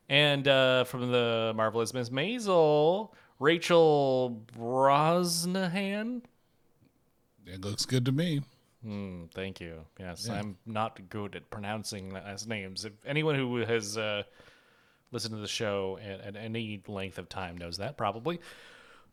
And 0.09 0.47
uh, 0.47 0.85
from 0.85 1.11
the 1.11 1.53
marvelous 1.57 1.95
Miss 1.95 2.11
Maisel, 2.11 3.11
Rachel 3.39 4.43
Brosnahan. 4.57 6.23
It 7.47 7.61
looks 7.63 7.87
good 7.87 8.05
to 8.07 8.13
me. 8.13 8.43
Mm, 8.87 9.31
thank 9.33 9.61
you. 9.61 9.87
Yes, 9.99 10.29
I'm 10.29 10.57
not 10.67 11.09
good 11.09 11.37
at 11.37 11.49
pronouncing 11.51 12.11
last 12.11 12.47
names. 12.47 12.85
If 12.85 12.93
anyone 13.07 13.35
who 13.35 13.57
has 13.59 13.97
uh, 13.97 14.25
listened 15.11 15.35
to 15.35 15.41
the 15.41 15.49
show 15.49 15.99
at, 16.03 16.21
at 16.21 16.37
any 16.37 16.83
length 16.87 17.19
of 17.19 17.29
time 17.29 17.57
knows 17.57 17.79
that 17.79 17.97
probably. 17.97 18.41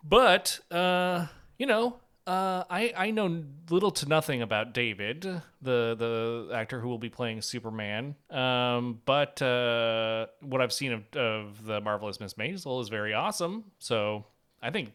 But 0.03 0.59
uh, 0.71 1.27
you 1.57 1.65
know, 1.67 1.99
uh, 2.27 2.63
I 2.69 2.93
I 2.95 3.11
know 3.11 3.43
little 3.69 3.91
to 3.91 4.07
nothing 4.07 4.41
about 4.41 4.73
David, 4.73 5.23
the 5.61 5.95
the 5.95 6.51
actor 6.53 6.79
who 6.79 6.87
will 6.87 6.99
be 6.99 7.09
playing 7.09 7.41
Superman. 7.41 8.15
Um, 8.29 9.01
but 9.05 9.41
uh, 9.41 10.27
what 10.41 10.61
I've 10.61 10.73
seen 10.73 10.91
of, 10.93 11.03
of 11.15 11.65
the 11.65 11.81
marvelous 11.81 12.19
Miss 12.19 12.35
Maisel 12.35 12.81
is 12.81 12.89
very 12.89 13.13
awesome. 13.13 13.65
So 13.79 14.25
I 14.61 14.69
think 14.69 14.93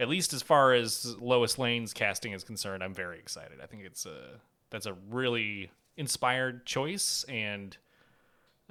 at 0.00 0.08
least 0.08 0.32
as 0.32 0.42
far 0.42 0.72
as 0.72 1.16
Lois 1.20 1.58
Lane's 1.58 1.92
casting 1.92 2.32
is 2.32 2.44
concerned, 2.44 2.82
I'm 2.82 2.94
very 2.94 3.18
excited. 3.18 3.58
I 3.62 3.66
think 3.66 3.84
it's 3.84 4.06
a 4.06 4.40
that's 4.70 4.86
a 4.86 4.94
really 5.10 5.70
inspired 5.96 6.64
choice, 6.64 7.24
and 7.28 7.76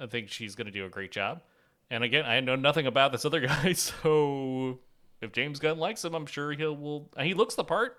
I 0.00 0.06
think 0.06 0.30
she's 0.30 0.54
going 0.54 0.66
to 0.66 0.72
do 0.72 0.84
a 0.84 0.88
great 0.88 1.12
job. 1.12 1.42
And 1.90 2.04
again, 2.04 2.24
I 2.24 2.40
know 2.40 2.56
nothing 2.56 2.86
about 2.86 3.12
this 3.12 3.24
other 3.24 3.40
guy, 3.46 3.72
so 3.74 4.80
if 5.20 5.32
James 5.32 5.58
Gunn 5.58 5.78
likes 5.78 6.04
him, 6.04 6.14
I'm 6.14 6.26
sure 6.26 6.52
he'll 6.52 6.76
will. 6.76 7.08
He 7.20 7.34
looks 7.34 7.54
the 7.54 7.64
part. 7.64 7.98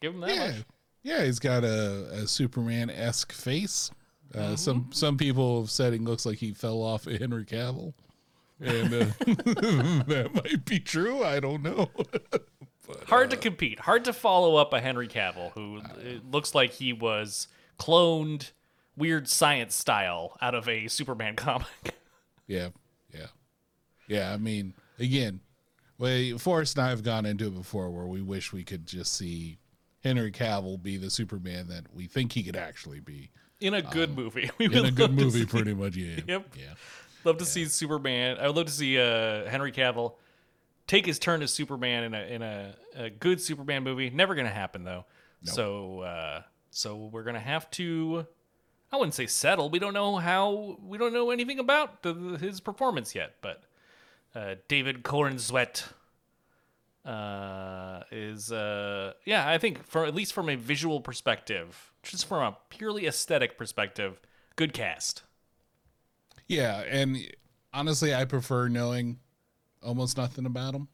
Give 0.00 0.14
him 0.14 0.20
that 0.20 0.34
Yeah, 0.34 0.46
much. 0.48 0.56
yeah, 1.02 1.24
he's 1.24 1.38
got 1.38 1.64
a, 1.64 2.08
a 2.22 2.26
Superman 2.26 2.90
esque 2.90 3.32
face. 3.32 3.90
Uh, 4.34 4.54
Some 4.56 4.90
some 4.92 5.16
people 5.16 5.60
have 5.60 5.70
said 5.70 5.92
he 5.92 5.98
looks 5.98 6.24
like 6.24 6.38
he 6.38 6.52
fell 6.52 6.82
off 6.82 7.06
of 7.08 7.18
Henry 7.18 7.44
Cavill, 7.44 7.94
and 8.60 8.94
uh, 8.94 9.06
that 10.06 10.30
might 10.32 10.64
be 10.64 10.78
true. 10.78 11.24
I 11.24 11.40
don't 11.40 11.62
know. 11.62 11.90
Hard 13.06 13.30
to 13.30 13.36
compete. 13.36 13.80
Hard 13.80 14.04
to 14.04 14.12
follow 14.12 14.56
up 14.56 14.72
a 14.72 14.80
Henry 14.80 15.08
Cavill 15.08 15.52
who 15.52 15.80
it 16.00 16.28
looks 16.30 16.54
like 16.54 16.72
he 16.74 16.92
was 16.92 17.48
cloned, 17.78 18.52
weird 18.96 19.28
science 19.28 19.74
style 19.74 20.36
out 20.40 20.54
of 20.54 20.68
a 20.68 20.86
Superman 20.88 21.34
comic. 21.36 21.96
yeah, 22.46 22.68
yeah, 23.12 23.26
yeah. 24.08 24.32
I 24.32 24.36
mean, 24.36 24.74
again, 24.98 25.40
well, 26.00 26.38
Forrest 26.38 26.76
and 26.78 26.86
I 26.86 26.90
have 26.90 27.02
gone 27.04 27.26
into 27.26 27.46
it 27.46 27.54
before, 27.54 27.90
where 27.90 28.06
we 28.06 28.22
wish 28.22 28.52
we 28.52 28.64
could 28.64 28.86
just 28.86 29.14
see 29.14 29.58
Henry 30.02 30.32
Cavill 30.32 30.82
be 30.82 30.96
the 30.96 31.10
Superman 31.10 31.68
that 31.68 31.94
we 31.94 32.06
think 32.06 32.32
he 32.32 32.42
could 32.42 32.56
actually 32.56 33.00
be 33.00 33.30
in 33.60 33.74
a 33.74 33.82
good 33.82 34.16
movie. 34.16 34.50
We 34.58 34.66
Um, 34.66 34.72
in 34.72 34.84
a 34.86 34.90
good 34.90 35.12
movie. 35.12 35.40
see- 35.40 35.46
Pretty 35.46 35.74
much, 35.74 35.94
yeah. 35.96 36.20
Yep. 36.26 36.56
Yeah. 36.58 36.64
Love 37.24 37.36
to 37.38 37.44
see 37.44 37.66
Superman. 37.66 38.38
I 38.40 38.46
would 38.46 38.56
love 38.56 38.66
to 38.66 38.72
see 38.72 38.98
uh, 38.98 39.46
Henry 39.48 39.72
Cavill 39.72 40.14
take 40.86 41.04
his 41.04 41.18
turn 41.18 41.42
as 41.42 41.52
Superman 41.52 42.04
in 42.04 42.14
a 42.14 42.22
in 42.22 42.42
a, 42.42 42.74
a 42.96 43.10
good 43.10 43.40
Superman 43.42 43.82
movie. 43.84 44.08
Never 44.08 44.34
gonna 44.34 44.48
happen 44.48 44.84
though. 44.84 45.04
So 45.44 46.00
uh, 46.00 46.42
so 46.70 46.96
we're 47.12 47.24
gonna 47.24 47.38
have 47.40 47.70
to. 47.72 48.26
I 48.92 48.96
wouldn't 48.96 49.14
say 49.14 49.26
settle. 49.26 49.68
We 49.70 49.78
don't 49.78 49.92
know 49.94 50.16
how. 50.16 50.78
We 50.82 50.96
don't 50.98 51.12
know 51.12 51.30
anything 51.30 51.58
about 51.58 52.02
the, 52.02 52.14
his 52.40 52.60
performance 52.60 53.14
yet. 53.14 53.34
But 53.42 53.62
uh, 54.34 54.54
David 54.68 55.02
Corenswet 55.02 55.84
uh, 57.04 58.02
is 58.10 58.52
uh, 58.52 59.12
yeah. 59.24 59.48
I 59.48 59.58
think 59.58 59.84
for 59.86 60.04
at 60.04 60.14
least 60.14 60.32
from 60.32 60.48
a 60.48 60.56
visual 60.56 61.00
perspective, 61.00 61.92
just 62.02 62.26
from 62.26 62.42
a 62.42 62.56
purely 62.68 63.06
aesthetic 63.06 63.56
perspective, 63.56 64.20
good 64.56 64.72
cast. 64.72 65.22
Yeah, 66.46 66.82
and 66.88 67.18
honestly, 67.72 68.14
I 68.14 68.24
prefer 68.24 68.68
knowing 68.68 69.18
almost 69.82 70.16
nothing 70.16 70.46
about 70.46 70.74
him. 70.74 70.88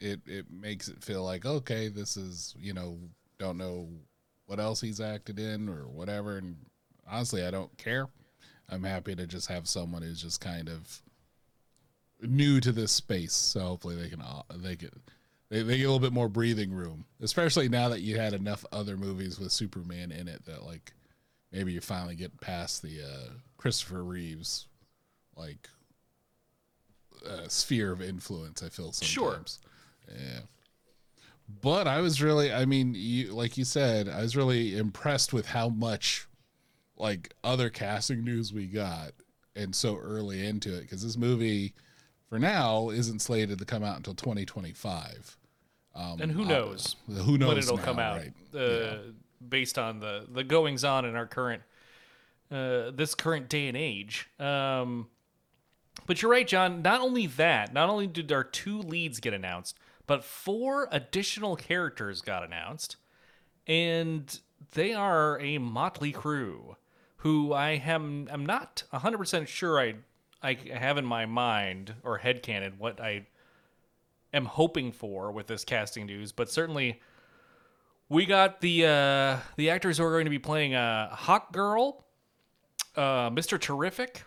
It 0.00 0.20
it 0.26 0.46
makes 0.50 0.88
it 0.88 1.02
feel 1.02 1.24
like 1.24 1.44
okay, 1.44 1.88
this 1.88 2.16
is 2.16 2.54
you 2.58 2.72
know 2.72 2.98
don't 3.38 3.58
know 3.58 3.88
what 4.46 4.60
else 4.60 4.80
he's 4.80 5.00
acted 5.00 5.38
in 5.38 5.68
or 5.68 5.88
whatever. 5.88 6.38
And 6.38 6.56
honestly, 7.10 7.44
I 7.44 7.50
don't 7.50 7.76
care. 7.78 8.08
I'm 8.70 8.82
happy 8.82 9.14
to 9.14 9.26
just 9.26 9.48
have 9.48 9.68
someone 9.68 10.02
who's 10.02 10.22
just 10.22 10.40
kind 10.40 10.68
of 10.68 11.02
new 12.26 12.60
to 12.60 12.72
this 12.72 12.92
space. 12.92 13.32
So 13.32 13.60
hopefully 13.60 13.96
they 13.96 14.08
can 14.08 14.20
uh, 14.20 14.42
they 14.54 14.76
get 14.76 14.92
they, 15.50 15.62
they 15.62 15.76
get 15.78 15.84
a 15.84 15.88
little 15.90 16.00
bit 16.00 16.12
more 16.12 16.28
breathing 16.28 16.72
room, 16.72 17.04
especially 17.20 17.68
now 17.68 17.88
that 17.90 18.00
you 18.00 18.18
had 18.18 18.32
enough 18.34 18.64
other 18.72 18.96
movies 18.96 19.38
with 19.38 19.52
Superman 19.52 20.10
in 20.12 20.28
it 20.28 20.44
that 20.46 20.64
like 20.64 20.92
maybe 21.52 21.72
you 21.72 21.80
finally 21.80 22.14
get 22.16 22.40
past 22.40 22.82
the 22.82 23.02
uh, 23.02 23.30
Christopher 23.56 24.02
Reeves 24.02 24.66
like 25.36 25.68
uh, 27.28 27.48
sphere 27.48 27.92
of 27.92 28.02
influence. 28.02 28.62
I 28.62 28.68
feel 28.68 28.92
Sure. 28.92 29.30
sometimes. 29.32 29.58
Yeah. 30.08 30.40
But 31.60 31.86
I 31.86 32.00
was 32.00 32.22
really, 32.22 32.52
I 32.52 32.64
mean, 32.64 32.94
you 32.96 33.32
like 33.32 33.58
you 33.58 33.64
said, 33.64 34.08
I 34.08 34.22
was 34.22 34.34
really 34.36 34.76
impressed 34.76 35.32
with 35.32 35.46
how 35.46 35.68
much 35.68 36.26
like 36.96 37.34
other 37.42 37.68
casting 37.70 38.24
news 38.24 38.52
we 38.52 38.66
got 38.66 39.12
and 39.56 39.74
so 39.74 39.96
early 39.96 40.46
into 40.46 40.74
it 40.74 40.82
because 40.82 41.02
this 41.02 41.16
movie 41.16 41.74
for 42.28 42.38
now 42.38 42.90
isn't 42.90 43.20
slated 43.20 43.58
to 43.58 43.64
come 43.64 43.82
out 43.82 43.96
until 43.96 44.14
2025 44.14 45.36
and 45.94 46.32
who 46.32 46.44
knows 46.44 46.96
who 47.06 47.38
knows 47.38 47.48
when 47.48 47.58
it'll 47.58 47.76
now, 47.76 47.84
come 47.84 47.98
out 47.98 48.18
right? 48.18 48.60
uh, 48.60 48.96
based 49.48 49.78
on 49.78 50.00
the 50.00 50.26
the 50.32 50.42
goings 50.42 50.84
on 50.84 51.04
in 51.04 51.14
our 51.14 51.26
current 51.26 51.62
uh, 52.50 52.90
this 52.90 53.14
current 53.14 53.48
day 53.48 53.68
and 53.68 53.76
age. 53.76 54.28
Um 54.38 55.08
but 56.06 56.20
you're 56.20 56.30
right 56.30 56.48
john 56.48 56.82
not 56.82 57.00
only 57.00 57.26
that 57.26 57.72
not 57.72 57.88
only 57.88 58.08
did 58.08 58.32
our 58.32 58.42
two 58.42 58.80
leads 58.80 59.20
get 59.20 59.32
announced 59.32 59.78
but 60.06 60.24
four 60.24 60.88
additional 60.90 61.54
characters 61.54 62.20
got 62.20 62.42
announced 62.42 62.96
and 63.66 64.40
they 64.72 64.92
are 64.92 65.40
a 65.40 65.58
motley 65.58 66.10
crew 66.12 66.76
who 67.18 67.52
I 67.52 67.70
am 67.70 68.28
I'm 68.30 68.44
not 68.44 68.82
100% 68.92 69.46
sure 69.46 69.80
I 69.80 69.94
I 70.44 70.58
have 70.72 70.98
in 70.98 71.04
my 71.04 71.26
mind 71.26 71.94
or 72.02 72.18
headcanon 72.18 72.78
what 72.78 73.00
I 73.00 73.26
am 74.32 74.44
hoping 74.44 74.92
for 74.92 75.32
with 75.32 75.46
this 75.46 75.64
casting 75.64 76.06
news, 76.06 76.32
but 76.32 76.50
certainly 76.50 77.00
we 78.08 78.26
got 78.26 78.60
the 78.60 78.86
uh, 78.86 79.38
the 79.56 79.70
actors 79.70 79.98
who 79.98 80.04
are 80.04 80.10
going 80.10 80.26
to 80.26 80.30
be 80.30 80.38
playing 80.38 80.74
uh, 80.74 81.14
Hawk 81.14 81.52
Girl, 81.52 82.04
uh, 82.96 83.30
Mr. 83.30 83.58
Terrific, 83.58 84.24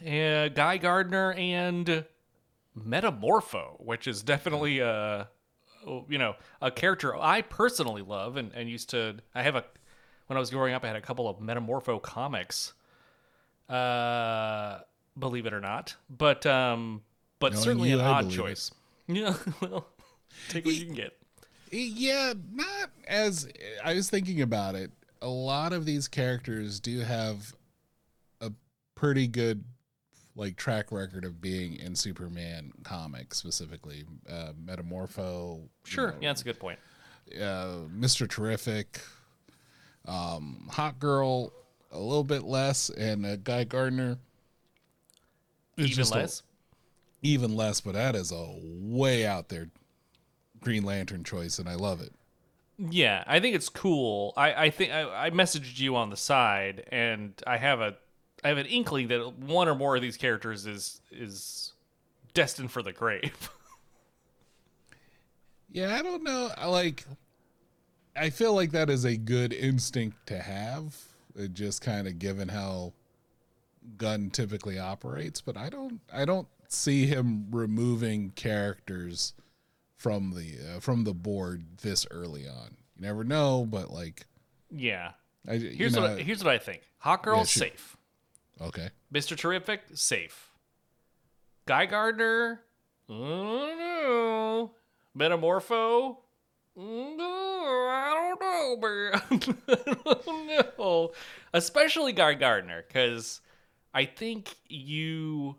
uh, 0.00 0.48
Guy 0.48 0.78
Gardner, 0.78 1.32
and 1.34 2.04
Metamorpho, 2.76 3.84
which 3.84 4.06
is 4.06 4.22
definitely 4.22 4.78
a 4.78 5.28
you 6.08 6.18
know 6.18 6.36
a 6.62 6.70
character 6.70 7.14
I 7.14 7.42
personally 7.42 8.02
love 8.02 8.36
and, 8.36 8.52
and 8.54 8.70
used 8.70 8.90
to. 8.90 9.16
I 9.34 9.42
have 9.42 9.56
a 9.56 9.64
when 10.26 10.36
I 10.36 10.40
was 10.40 10.50
growing 10.50 10.74
up, 10.74 10.84
I 10.84 10.86
had 10.86 10.96
a 10.96 11.02
couple 11.02 11.28
of 11.28 11.38
Metamorpho 11.38 12.00
comics. 12.00 12.72
Uh, 13.70 14.80
believe 15.18 15.46
it 15.46 15.52
or 15.52 15.60
not, 15.60 15.94
but 16.08 16.44
um, 16.46 17.02
but 17.38 17.52
Knowing 17.52 17.64
certainly 17.64 17.92
an 17.92 18.00
odd 18.00 18.22
believe 18.24 18.38
it. 18.38 18.42
choice. 18.42 18.70
Yeah, 19.08 19.34
well, 19.60 19.88
take 20.50 20.64
what 20.64 20.74
you 20.74 20.86
can 20.86 20.94
get. 20.94 21.16
Yeah, 21.72 22.32
not 22.52 22.90
as 23.08 23.48
I 23.84 23.94
was 23.94 24.08
thinking 24.08 24.40
about 24.40 24.76
it. 24.76 24.92
A 25.20 25.28
lot 25.28 25.72
of 25.72 25.84
these 25.84 26.06
characters 26.06 26.78
do 26.78 27.00
have 27.00 27.52
a 28.40 28.52
pretty 28.94 29.26
good 29.26 29.64
like 30.36 30.56
track 30.56 30.92
record 30.92 31.24
of 31.24 31.40
being 31.40 31.74
in 31.74 31.96
Superman 31.96 32.72
comics 32.84 33.36
specifically. 33.38 34.04
Uh, 34.30 34.52
Metamorpho, 34.64 35.58
you 35.62 35.68
Sure, 35.84 36.12
know, 36.12 36.16
yeah, 36.20 36.28
that's 36.28 36.42
a 36.42 36.44
good 36.44 36.60
point. 36.60 36.78
uh, 37.34 37.78
Mr. 37.92 38.28
Terrific, 38.28 39.00
um, 40.06 40.68
Hawk 40.70 41.00
Girl, 41.00 41.52
a 41.90 41.98
little 41.98 42.24
bit 42.24 42.44
less, 42.44 42.90
and 42.90 43.24
uh, 43.26 43.36
Guy 43.36 43.64
Gardner. 43.64 44.18
is 45.76 45.86
Even 45.86 45.96
just 45.96 46.14
a- 46.14 46.18
less. 46.18 46.42
even 47.22 47.54
less, 47.56 47.80
but 47.80 47.94
that 47.94 48.14
is 48.14 48.32
a 48.32 48.54
way 48.62 49.26
out 49.26 49.48
there 49.48 49.68
Green 50.60 50.84
Lantern 50.84 51.24
choice, 51.24 51.58
and 51.58 51.68
I 51.68 51.74
love 51.74 52.00
it. 52.00 52.12
Yeah, 52.78 53.24
I 53.26 53.40
think 53.40 53.54
it's 53.54 53.68
cool. 53.68 54.32
I, 54.36 54.66
I 54.66 54.70
think 54.70 54.92
I, 54.92 55.26
I 55.26 55.30
messaged 55.30 55.78
you 55.78 55.96
on 55.96 56.10
the 56.10 56.16
side, 56.16 56.84
and 56.90 57.34
I 57.46 57.56
have 57.58 57.80
a 57.80 57.96
I 58.42 58.48
have 58.48 58.56
an 58.58 58.66
inkling 58.66 59.08
that 59.08 59.34
one 59.38 59.68
or 59.68 59.74
more 59.74 59.96
of 59.96 60.02
these 60.02 60.16
characters 60.16 60.66
is 60.66 61.00
is 61.10 61.72
destined 62.34 62.70
for 62.72 62.82
the 62.82 62.92
grave. 62.92 63.50
Yeah, 65.72 65.94
I 65.96 66.02
don't 66.02 66.24
know. 66.24 66.50
I 66.56 66.66
like. 66.66 67.04
I 68.16 68.30
feel 68.30 68.54
like 68.54 68.72
that 68.72 68.90
is 68.90 69.04
a 69.04 69.16
good 69.16 69.52
instinct 69.52 70.26
to 70.26 70.40
have, 70.42 70.96
uh, 71.38 71.46
just 71.46 71.82
kind 71.82 72.06
of 72.06 72.18
given 72.18 72.48
how 72.48 72.92
Gunn 73.96 74.30
typically 74.30 74.78
operates. 74.78 75.40
But 75.40 75.56
I 75.56 75.68
don't. 75.68 76.00
I 76.12 76.24
don't 76.24 76.48
see 76.68 77.06
him 77.06 77.46
removing 77.50 78.30
characters 78.30 79.34
from 79.96 80.34
the 80.34 80.76
uh, 80.76 80.80
from 80.80 81.04
the 81.04 81.14
board 81.14 81.78
this 81.82 82.06
early 82.10 82.46
on. 82.46 82.76
You 82.96 83.02
never 83.02 83.24
know, 83.24 83.66
but 83.68 83.90
like, 83.90 84.26
yeah. 84.70 85.12
I, 85.48 85.56
Here's 85.56 85.94
know, 85.94 86.02
what 86.02 86.10
I, 86.10 86.16
here's 86.22 86.44
what 86.44 86.52
I 86.52 86.58
think. 86.58 86.82
Hawk 86.98 87.22
Girl 87.22 87.38
Yeah, 87.38 87.44
safe. 87.44 87.96
okay. 88.60 88.90
Mister 89.10 89.34
Terrific 89.34 89.80
safe. 89.94 90.50
Guy 91.66 91.86
Gardner. 91.86 92.60
I 93.08 93.12
don't 93.12 93.78
know. 93.78 94.70
Metamorpho. 95.16 96.18
I 96.78 98.14
don't 98.14 98.40
know, 98.40 98.76
man. 98.80 99.56
I 99.68 100.14
don't 100.24 100.78
know. 100.78 101.12
Especially 101.52 102.12
Guy 102.12 102.34
Gardner, 102.34 102.84
because 102.86 103.40
I 103.92 104.04
think 104.04 104.54
you. 104.68 105.56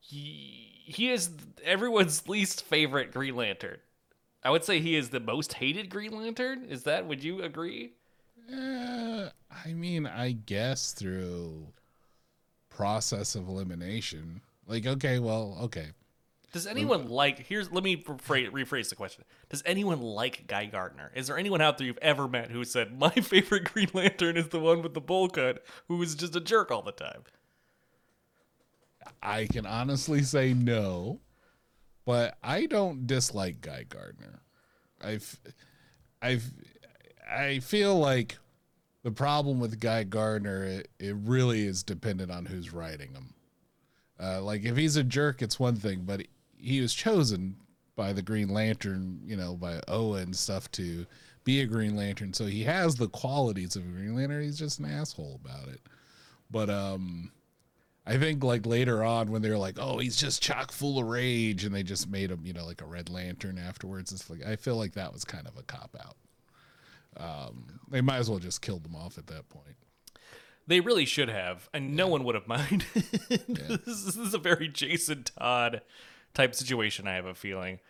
He, 0.00 0.68
he 0.86 1.10
is 1.10 1.30
everyone's 1.62 2.28
least 2.28 2.64
favorite 2.64 3.12
Green 3.12 3.36
Lantern. 3.36 3.78
I 4.42 4.50
would 4.50 4.64
say 4.64 4.80
he 4.80 4.96
is 4.96 5.10
the 5.10 5.20
most 5.20 5.54
hated 5.54 5.90
Green 5.90 6.16
Lantern. 6.16 6.64
Is 6.64 6.84
that? 6.84 7.06
Would 7.06 7.22
you 7.22 7.42
agree? 7.42 7.92
Uh, 8.50 9.28
I 9.66 9.72
mean, 9.74 10.06
I 10.06 10.32
guess 10.32 10.92
through 10.92 11.66
process 12.70 13.34
of 13.34 13.48
elimination. 13.48 14.40
Like, 14.66 14.86
okay, 14.86 15.18
well, 15.18 15.58
okay. 15.62 15.88
Does 16.52 16.66
anyone 16.66 17.08
like? 17.08 17.40
Here's 17.40 17.70
let 17.70 17.84
me 17.84 17.96
rephrase, 18.02 18.50
rephrase 18.50 18.88
the 18.88 18.96
question. 18.96 19.24
Does 19.48 19.62
anyone 19.64 20.02
like 20.02 20.46
Guy 20.46 20.66
Gardner? 20.66 21.10
Is 21.14 21.26
there 21.26 21.38
anyone 21.38 21.60
out 21.60 21.78
there 21.78 21.86
you've 21.86 21.98
ever 21.98 22.28
met 22.28 22.50
who 22.50 22.64
said 22.64 22.98
my 22.98 23.10
favorite 23.10 23.72
Green 23.72 23.88
Lantern 23.94 24.36
is 24.36 24.48
the 24.48 24.60
one 24.60 24.82
with 24.82 24.94
the 24.94 25.00
bowl 25.00 25.28
cut, 25.28 25.64
who 25.88 26.00
is 26.02 26.14
just 26.14 26.36
a 26.36 26.40
jerk 26.40 26.70
all 26.70 26.82
the 26.82 26.92
time? 26.92 27.22
I 29.22 29.46
can 29.46 29.64
honestly 29.64 30.22
say 30.22 30.52
no, 30.52 31.20
but 32.04 32.36
I 32.42 32.66
don't 32.66 33.06
dislike 33.06 33.62
Guy 33.62 33.84
Gardner. 33.88 34.40
I've, 35.02 35.40
I've, 36.20 36.52
I 37.30 37.60
feel 37.60 37.98
like 37.98 38.38
the 39.02 39.10
problem 39.10 39.60
with 39.60 39.80
Guy 39.80 40.04
Gardner, 40.04 40.64
it, 40.64 40.88
it 40.98 41.16
really 41.16 41.64
is 41.64 41.82
dependent 41.82 42.30
on 42.30 42.44
who's 42.44 42.72
writing 42.72 43.14
him. 43.14 43.32
Uh, 44.20 44.42
like 44.42 44.64
if 44.64 44.76
he's 44.76 44.96
a 44.96 45.04
jerk, 45.04 45.40
it's 45.40 45.58
one 45.58 45.76
thing, 45.76 46.02
but 46.04 46.26
he 46.56 46.80
was 46.80 46.92
chosen 46.92 47.56
by 47.98 48.12
the 48.12 48.22
Green 48.22 48.48
Lantern, 48.48 49.20
you 49.26 49.36
know, 49.36 49.56
by 49.56 49.80
Owen 49.88 50.22
and 50.22 50.36
stuff 50.36 50.70
to 50.70 51.04
be 51.42 51.60
a 51.62 51.66
Green 51.66 51.96
Lantern, 51.96 52.32
so 52.32 52.46
he 52.46 52.62
has 52.62 52.94
the 52.94 53.08
qualities 53.08 53.74
of 53.74 53.82
a 53.82 53.88
Green 53.88 54.14
Lantern. 54.14 54.44
He's 54.44 54.58
just 54.58 54.78
an 54.78 54.84
asshole 54.84 55.40
about 55.44 55.66
it. 55.66 55.80
But 56.48 56.70
um, 56.70 57.32
I 58.06 58.16
think 58.16 58.44
like 58.44 58.66
later 58.66 59.02
on 59.02 59.32
when 59.32 59.42
they 59.42 59.50
were 59.50 59.58
like, 59.58 59.78
"Oh, 59.80 59.98
he's 59.98 60.14
just 60.14 60.40
chock 60.40 60.70
full 60.70 61.00
of 61.00 61.06
rage," 61.06 61.64
and 61.64 61.74
they 61.74 61.82
just 61.82 62.08
made 62.08 62.30
him, 62.30 62.42
you 62.44 62.52
know, 62.52 62.64
like 62.64 62.82
a 62.82 62.86
Red 62.86 63.10
Lantern 63.10 63.58
afterwards. 63.58 64.12
It's 64.12 64.30
like 64.30 64.46
I 64.46 64.54
feel 64.54 64.76
like 64.76 64.92
that 64.92 65.12
was 65.12 65.24
kind 65.24 65.48
of 65.48 65.56
a 65.58 65.64
cop 65.64 65.96
out. 65.98 66.16
Um, 67.16 67.80
they 67.90 68.00
might 68.00 68.18
as 68.18 68.30
well 68.30 68.38
just 68.38 68.62
killed 68.62 68.86
him 68.86 68.94
off 68.94 69.18
at 69.18 69.26
that 69.26 69.48
point. 69.48 69.76
They 70.68 70.78
really 70.78 71.04
should 71.04 71.30
have, 71.30 71.68
and 71.74 71.96
no 71.96 72.06
one 72.06 72.22
would 72.22 72.36
have 72.36 72.46
minded. 72.46 72.84
this, 73.28 73.88
is, 73.88 74.04
this 74.04 74.16
is 74.16 74.34
a 74.34 74.38
very 74.38 74.68
Jason 74.68 75.24
Todd 75.24 75.82
type 76.38 76.54
situation. 76.54 77.06
I 77.06 77.14
have 77.14 77.26
a 77.26 77.34
feeling. 77.34 77.80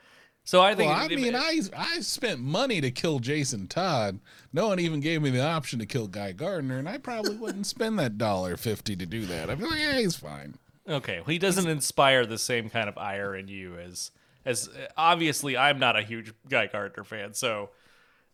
So 0.42 0.62
I 0.62 0.74
think. 0.74 0.90
Well, 0.90 0.98
I 0.98 1.08
mean, 1.08 1.36
I 1.36 1.60
I 1.76 2.00
spent 2.00 2.40
money 2.40 2.80
to 2.80 2.90
kill 2.90 3.18
Jason 3.18 3.66
Todd. 3.66 4.18
No 4.52 4.68
one 4.68 4.80
even 4.80 5.00
gave 5.00 5.20
me 5.20 5.28
the 5.28 5.44
option 5.44 5.78
to 5.78 5.86
kill 5.86 6.08
Guy 6.08 6.32
Gardner, 6.32 6.78
and 6.78 6.88
I 6.88 6.96
probably 6.96 7.36
wouldn't 7.42 7.66
spend 7.66 7.98
that 7.98 8.16
dollar 8.16 8.56
fifty 8.56 8.96
to 8.96 9.04
do 9.04 9.26
that. 9.26 9.50
I'd 9.50 9.58
be 9.58 9.66
like, 9.66 9.78
yeah, 9.78 9.98
he's 9.98 10.16
fine. 10.16 10.54
Okay, 10.88 11.18
well, 11.18 11.26
he 11.26 11.38
doesn't 11.38 11.68
inspire 11.68 12.24
the 12.24 12.38
same 12.38 12.70
kind 12.70 12.88
of 12.88 12.96
ire 12.96 13.36
in 13.36 13.48
you 13.48 13.76
as 13.76 14.10
as 14.46 14.70
obviously 14.96 15.58
I'm 15.58 15.78
not 15.78 15.98
a 15.98 16.02
huge 16.02 16.32
Guy 16.48 16.66
Gardner 16.66 17.04
fan. 17.04 17.34
So, 17.34 17.68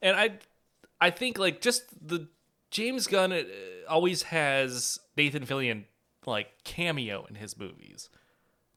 and 0.01 0.17
I 0.17 0.39
I 1.01 1.11
think 1.11 1.37
like 1.37 1.61
just 1.61 1.83
the 2.01 2.29
James 2.71 3.09
Gunn 3.09 3.33
uh, 3.33 3.43
always 3.89 4.23
has 4.23 5.01
Nathan 5.17 5.47
Fillion 5.47 5.85
like 6.27 6.63
cameo 6.63 7.27
in 7.29 7.35
his 7.35 7.59
movies, 7.59 8.09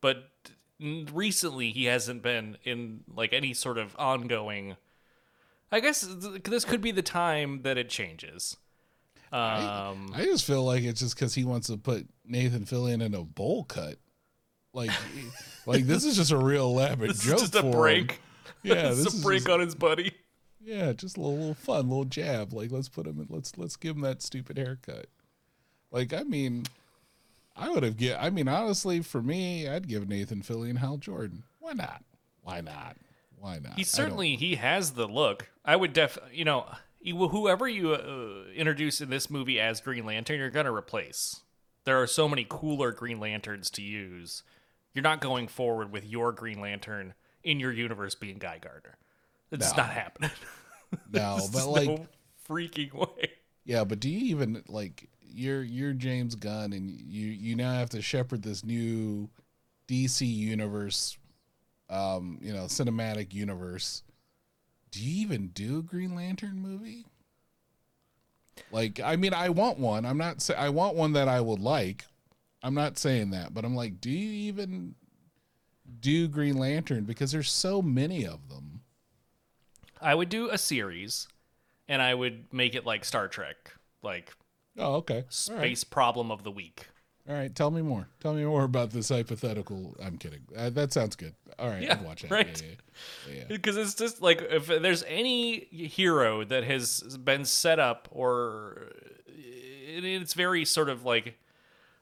but 0.02 0.32
recently 0.80 1.72
he 1.72 1.86
hasn't 1.86 2.22
been 2.22 2.58
in 2.64 3.02
like 3.14 3.34
any 3.34 3.54
sort 3.54 3.78
of 3.78 3.96
ongoing. 3.98 4.76
I 5.72 5.80
guess 5.80 6.02
th- 6.08 6.44
this 6.44 6.64
could 6.66 6.82
be 6.82 6.92
the 6.92 7.02
time 7.02 7.62
that 7.64 7.78
it 7.78 7.90
changes. 7.90 8.56
Um, 9.32 10.12
I 10.16 10.24
just 10.24 10.46
feel 10.46 10.64
like 10.64 10.84
it's 10.84 11.02
just 11.02 11.16
because 11.16 11.34
he 11.36 11.44
wants 11.44 11.68
to 11.68 11.76
put 11.78 12.08
Nathan 12.26 12.64
Fillion 12.64 13.02
in 13.04 13.14
a 13.14 13.24
bowl 13.24 13.66
cut. 13.66 13.98
Like, 14.74 14.92
like 15.66 15.86
this 15.86 16.06
is 16.06 16.16
just 16.16 16.32
a 16.32 16.38
real 16.38 16.68
elaborate 16.68 17.08
this 17.14 17.24
joke. 17.24 17.36
is 17.36 17.42
just 17.42 17.56
a 17.56 17.62
for 17.62 17.66
him. 17.68 17.72
break. 17.74 18.22
Yeah, 18.64 18.74
this 18.90 18.98
this 19.04 19.08
is 19.08 19.14
is 19.16 19.22
a 19.22 19.24
break 19.26 19.40
just- 19.40 19.50
on 19.50 19.60
his 19.60 19.76
buddy. 19.76 20.14
Yeah, 20.64 20.92
just 20.92 21.16
a 21.18 21.22
little, 21.22 21.38
little 21.38 21.54
fun, 21.54 21.88
little 21.88 22.04
jab. 22.06 22.52
Like 22.54 22.72
let's 22.72 22.90
put 22.90 23.08
him 23.08 23.20
in. 23.20 23.28
Let's 23.30 23.58
let's 23.58 23.76
give 23.78 23.96
him 23.96 24.02
that 24.02 24.22
stupid 24.22 24.58
haircut. 24.58 25.08
Like 25.92 26.14
I 26.14 26.24
mean, 26.24 26.66
I 27.58 27.70
would 27.70 27.84
have 27.84 27.98
get. 27.98 28.22
I 28.22 28.30
mean, 28.30 28.48
honestly, 28.48 29.02
for 29.02 29.22
me, 29.22 29.68
I'd 29.68 29.88
give 29.88 30.08
Nathan 30.08 30.42
Fillion 30.42 30.78
Hal 30.78 30.98
Jordan. 30.98 31.44
Why 31.60 31.74
not? 31.74 32.04
Why 32.44 32.62
not? 32.62 32.96
Why 33.40 33.60
not? 33.60 33.74
He 33.76 33.84
certainly 33.84 34.36
he 34.36 34.56
has 34.56 34.92
the 34.92 35.08
look. 35.08 35.50
I 35.66 35.76
would 35.76 35.94
def 35.94 36.18
you 36.32 36.46
know 36.46 36.66
whoever 37.04 37.68
you 37.68 37.94
uh, 37.94 38.50
introduce 38.56 39.02
in 39.02 39.10
this 39.10 39.30
movie 39.30 39.60
as 39.60 39.82
Green 39.82 40.06
Lantern, 40.06 40.40
you're 40.40 40.50
gonna 40.50 40.74
replace. 40.74 41.42
There 41.84 42.02
are 42.02 42.08
so 42.08 42.28
many 42.28 42.46
cooler 42.48 42.92
Green 42.92 43.20
Lanterns 43.20 43.70
to 43.72 43.82
use. 43.82 44.44
You're 44.94 45.04
not 45.04 45.22
going 45.22 45.48
forward 45.48 45.92
with 45.92 46.06
your 46.06 46.32
Green 46.32 46.60
Lantern 46.60 47.14
in 47.44 47.60
your 47.60 47.72
universe 47.72 48.16
being 48.16 48.38
Guy 48.40 48.60
Gardner. 48.60 48.98
It's 49.52 49.72
No. 49.72 49.84
not 49.84 49.92
happening. 49.92 50.32
no, 51.12 51.40
but 51.54 51.68
like, 51.68 51.88
no 51.88 52.08
freaking 52.50 52.94
way. 52.94 53.32
yeah, 53.64 53.84
but 53.84 54.00
do 54.00 54.10
you 54.10 54.20
even 54.36 54.64
like 54.68 55.08
you're 55.34 55.64
you're 55.64 55.94
James 55.94 56.36
Gunn 56.36 56.74
and 56.74 56.90
you 56.90 57.28
you 57.28 57.56
now 57.56 57.74
have 57.74 57.90
to 57.92 58.02
shepherd 58.02 58.44
this 58.44 58.64
new 58.64 59.30
DC 59.88 60.28
universe, 60.28 61.18
um, 61.90 62.40
you 62.42 62.54
know, 62.54 62.64
cinematic 62.64 63.34
universe. 63.34 64.04
Do 64.92 65.04
you 65.04 65.22
even 65.22 65.48
do 65.48 65.80
a 65.80 65.84
Green 65.84 66.16
Lantern 66.16 66.60
movie? 66.60 67.06
Like, 68.72 69.00
I 69.00 69.16
mean, 69.16 69.34
I 69.34 69.50
want 69.50 69.80
one. 69.80 70.06
I'm 70.06 70.18
not. 70.18 70.42
Say, 70.42 70.56
I 70.56 70.70
want 70.70 70.96
one 70.96 71.14
that 71.14 71.28
I 71.28 71.42
would 71.42 71.60
like. 71.60 72.06
I'm 72.64 72.74
not 72.74 72.98
saying 72.98 73.32
that, 73.32 73.54
but 73.54 73.64
I'm 73.64 73.76
like, 73.76 74.02
do 74.02 74.10
you 74.10 74.50
even 74.50 74.96
do 76.00 76.28
Green 76.28 76.58
Lantern 76.58 77.04
because 77.06 77.32
there's 77.32 77.52
so 77.52 77.82
many 77.82 78.26
of 78.26 78.50
them? 78.50 78.82
I 80.02 80.16
would 80.16 80.30
do 80.30 80.50
a 80.50 80.58
series, 80.58 81.28
and 81.88 82.02
I 82.02 82.14
would 82.14 82.52
make 82.54 82.76
it 82.76 82.86
like 82.86 83.06
Star 83.06 83.28
Trek, 83.28 83.74
like 84.02 84.34
Oh, 84.78 84.96
okay. 84.96 85.16
All 85.16 85.56
right. 85.56 85.60
space 85.62 85.84
problem 85.84 86.32
of 86.32 86.44
the 86.44 86.52
week. 86.52 86.88
All 87.30 87.36
right. 87.36 87.54
Tell 87.54 87.72
me 87.72 87.82
more. 87.82 88.08
Tell 88.22 88.34
me 88.34 88.46
more 88.46 88.64
about 88.64 88.92
this 88.92 89.10
hypothetical. 89.10 89.96
I'm 90.02 90.18
kidding. 90.18 90.42
Uh, 90.56 90.70
that 90.70 90.94
sounds 90.94 91.16
good. 91.16 91.36
All 91.60 91.70
right. 91.70 91.82
Yeah, 91.82 91.94
I'd 91.94 92.06
watch 92.06 92.22
that. 92.22 92.32
right. 92.32 92.62
Yeah, 92.62 93.34
yeah, 93.34 93.40
yeah. 93.40 93.44
because 93.50 93.76
it's 93.76 93.96
just 93.96 94.22
like 94.22 94.42
if 94.50 94.68
there's 94.68 95.04
any 95.08 95.66
hero 95.72 96.44
that 96.46 96.64
has 96.64 97.18
been 97.18 97.44
set 97.46 97.80
up 97.80 98.08
or 98.12 98.92
it's 99.28 100.34
very 100.34 100.64
sort 100.64 100.90
of 100.90 101.04
like 101.06 101.38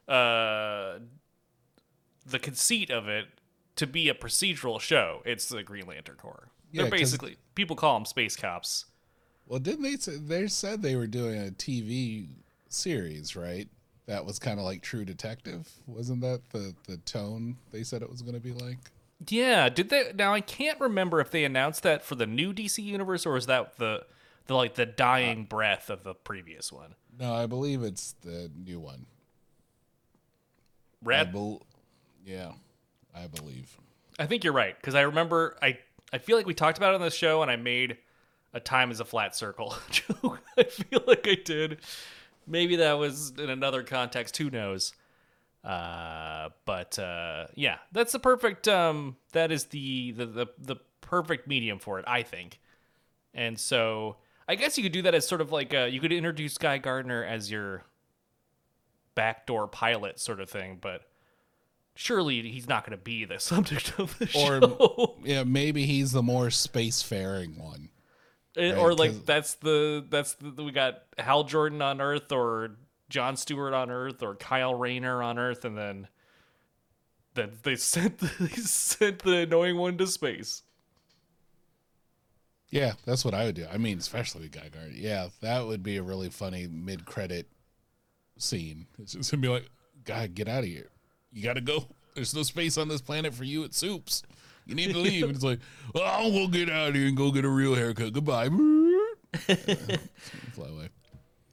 uh 0.07 0.99
the 2.25 2.39
conceit 2.39 2.89
of 2.91 3.07
it 3.07 3.27
to 3.75 3.87
be 3.87 4.09
a 4.09 4.13
procedural 4.13 4.79
show 4.79 5.21
it's 5.25 5.47
the 5.47 5.63
green 5.63 5.85
lantern 5.87 6.15
corps 6.15 6.49
They're 6.73 6.89
basically 6.89 7.37
people 7.55 7.75
call 7.75 7.95
them 7.95 8.05
space 8.05 8.35
cops 8.35 8.85
Well, 9.47 9.59
didn't 9.59 9.83
they 9.83 9.95
say 9.95 10.17
they 10.17 10.47
said 10.47 10.81
they 10.81 10.95
were 10.95 11.07
doing 11.07 11.39
a 11.39 11.51
TV 11.51 12.27
series, 12.69 13.35
right? 13.35 13.67
That 14.07 14.25
was 14.25 14.37
kind 14.39 14.59
of 14.59 14.65
like 14.65 14.81
True 14.81 15.05
Detective. 15.05 15.69
Wasn't 15.87 16.21
that 16.21 16.41
the 16.51 16.75
the 16.87 16.97
tone 16.97 17.57
they 17.71 17.83
said 17.83 18.01
it 18.01 18.09
was 18.09 18.21
going 18.21 18.35
to 18.35 18.39
be 18.39 18.53
like? 18.53 18.77
yeah 19.29 19.69
did 19.69 19.89
they 19.89 20.11
now 20.13 20.33
i 20.33 20.41
can't 20.41 20.77
remember 20.81 21.21
if 21.21 21.31
they 21.31 21.45
announced 21.45 21.83
that 21.83 22.03
for 22.03 22.15
the 22.15 22.27
new 22.27 22.53
dc 22.53 22.83
universe 22.83 23.25
or 23.25 23.31
was 23.31 23.45
that 23.45 23.77
the 23.77 24.05
the 24.47 24.53
like 24.53 24.75
the 24.75 24.85
dying 24.85 25.39
uh, 25.39 25.43
breath 25.43 25.89
of 25.89 26.03
the 26.03 26.13
previous 26.13 26.69
one 26.69 26.95
No, 27.17 27.33
I 27.33 27.45
believe 27.45 27.81
it's 27.81 28.13
the 28.21 28.51
new 28.53 28.77
one. 28.77 29.05
Red 31.01 31.31
bel 31.31 31.61
yeah, 32.25 32.51
I 33.15 33.27
believe. 33.27 33.77
I 34.17 34.25
think 34.25 34.43
you're 34.43 34.53
right 34.53 34.75
because 34.75 34.95
I 34.95 35.01
remember 35.01 35.57
I 35.61 35.79
I 36.11 36.17
feel 36.17 36.35
like 36.37 36.45
we 36.45 36.53
talked 36.53 36.77
about 36.77 36.93
it 36.93 36.95
on 36.95 37.01
the 37.01 37.09
show 37.11 37.41
and 37.41 37.49
I 37.51 37.55
made 37.55 37.97
a 38.53 38.59
time 38.59 38.91
as 38.91 38.99
a 38.99 39.05
flat 39.05 39.35
circle 39.35 39.75
joke. 39.91 40.41
I 40.57 40.63
feel 40.63 41.03
like 41.07 41.27
I 41.27 41.35
did. 41.35 41.79
Maybe 42.47 42.75
that 42.77 42.93
was 42.93 43.33
in 43.37 43.49
another 43.49 43.83
context. 43.83 44.37
Who 44.37 44.49
knows? 44.49 44.93
Uh, 45.63 46.49
but 46.65 46.99
uh, 46.99 47.47
yeah, 47.55 47.77
that's 47.91 48.11
the 48.11 48.19
perfect. 48.19 48.67
Um, 48.67 49.17
that 49.33 49.51
is 49.51 49.65
the, 49.65 50.11
the 50.11 50.25
the 50.25 50.45
the 50.59 50.75
perfect 51.01 51.47
medium 51.47 51.79
for 51.79 51.97
it, 51.99 52.05
I 52.07 52.21
think. 52.23 52.59
And 53.33 53.59
so 53.59 54.17
I 54.47 54.55
guess 54.55 54.77
you 54.77 54.83
could 54.83 54.91
do 54.91 55.01
that 55.03 55.15
as 55.15 55.27
sort 55.27 55.41
of 55.41 55.51
like 55.51 55.73
uh, 55.73 55.85
you 55.85 55.99
could 55.99 56.13
introduce 56.13 56.57
Guy 56.57 56.77
Gardner 56.77 57.23
as 57.23 57.49
your 57.49 57.83
backdoor 59.15 59.67
pilot 59.67 60.19
sort 60.19 60.39
of 60.39 60.49
thing, 60.49 60.77
but 60.79 61.01
surely 61.95 62.41
he's 62.43 62.67
not 62.67 62.85
going 62.85 62.97
to 62.97 63.03
be 63.03 63.25
the 63.25 63.39
subject 63.39 63.93
of 63.97 64.17
the 64.19 64.25
Or- 64.25 64.61
show. 64.61 65.15
Yeah, 65.23 65.43
maybe 65.43 65.85
he's 65.85 66.11
the 66.11 66.23
more 66.23 66.47
spacefaring 66.47 67.57
one. 67.57 67.89
Eh, 68.57 68.71
Right, 68.71 68.77
or 68.77 68.93
like 68.93 69.11
'cause- 69.11 69.23
that's 69.25 69.53
the 69.55 70.05
that's 70.09 70.33
the, 70.35 70.63
we 70.63 70.71
got 70.71 71.03
Hal 71.17 71.43
Jordan 71.43 71.81
on 71.81 71.99
Earth 72.01 72.31
or 72.31 72.77
John 73.09 73.35
Stewart 73.37 73.73
on 73.73 73.89
Earth 73.91 74.23
or 74.23 74.35
Kyle 74.35 74.73
Rayner 74.75 75.21
on 75.21 75.37
Earth, 75.37 75.65
and 75.65 75.77
then 75.77 76.07
then 77.33 77.51
they 77.63 77.75
sent 77.75 78.19
the, 78.19 78.31
they 78.39 78.55
sent 78.61 79.19
the 79.19 79.37
annoying 79.39 79.77
one 79.77 79.97
to 79.97 80.07
space. 80.07 80.63
Yeah, 82.69 82.93
that's 83.05 83.23
what 83.23 83.33
I 83.33 83.45
would 83.45 83.55
do. 83.55 83.67
I 83.71 83.77
mean, 83.77 83.99
especially 83.99 84.41
with 84.43 84.51
Guy 84.51 84.69
Gardner. 84.69 84.93
Yeah, 84.93 85.29
that 85.41 85.65
would 85.65 85.83
be 85.83 85.97
a 85.97 86.03
really 86.03 86.29
funny 86.29 86.67
mid-credit 86.67 87.47
scene. 88.37 88.87
It's 88.99 89.13
just 89.13 89.31
gonna 89.31 89.41
be 89.41 89.47
like, 89.47 89.69
"Guy, 90.03 90.27
get 90.27 90.47
out 90.47 90.59
of 90.63 90.65
here! 90.69 90.89
You 91.31 91.43
gotta 91.43 91.61
go. 91.61 91.87
There's 92.15 92.33
no 92.33 92.43
space 92.43 92.77
on 92.77 92.87
this 92.87 93.01
planet 93.01 93.33
for 93.33 93.43
you 93.43 93.63
at 93.63 93.73
Soups. 93.73 94.23
You 94.65 94.75
need 94.75 94.91
to 94.93 94.99
leave." 94.99 95.23
and 95.23 95.35
it's 95.35 95.43
like, 95.43 95.59
"Well, 95.93 96.03
I'll 96.03 96.31
go 96.31 96.47
get 96.47 96.69
out 96.69 96.89
of 96.89 96.95
here 96.95 97.07
and 97.07 97.17
go 97.17 97.31
get 97.31 97.45
a 97.45 97.49
real 97.49 97.75
haircut. 97.75 98.13
Goodbye." 98.13 98.49
Fly 99.37 100.67
away. 100.67 100.89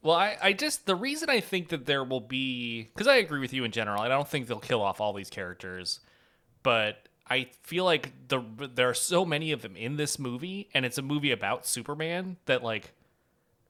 Well, 0.03 0.17
I, 0.17 0.37
I 0.43 0.53
just 0.53 0.87
the 0.87 0.97
reason 0.97 1.31
I 1.31 1.41
think 1.41 1.69
that 1.69 1.87
there 1.87 2.03
will 2.03 2.21
be 2.21 2.85
because 2.85 3.07
I 3.07 3.17
agree 3.17 3.41
with 3.41 3.53
you 3.53 3.65
in 3.65 3.71
general. 3.71 4.03
I 4.03 4.09
don't 4.09 4.29
think 4.29 4.49
they'll 4.49 4.59
kill 4.59 4.83
off 4.83 5.01
all 5.01 5.13
these 5.13 5.31
characters, 5.31 6.01
but 6.63 7.09
I 7.29 7.49
feel 7.63 7.85
like 7.85 8.13
the 8.29 8.43
there 8.75 8.89
are 8.89 8.95
so 8.95 9.25
many 9.25 9.53
of 9.53 9.63
them 9.63 9.77
in 9.77 9.97
this 9.97 10.19
movie, 10.19 10.69
and 10.75 10.85
it's 10.85 10.99
a 10.99 11.03
movie 11.03 11.31
about 11.31 11.67
Superman 11.67 12.37
that 12.47 12.65
like 12.65 12.93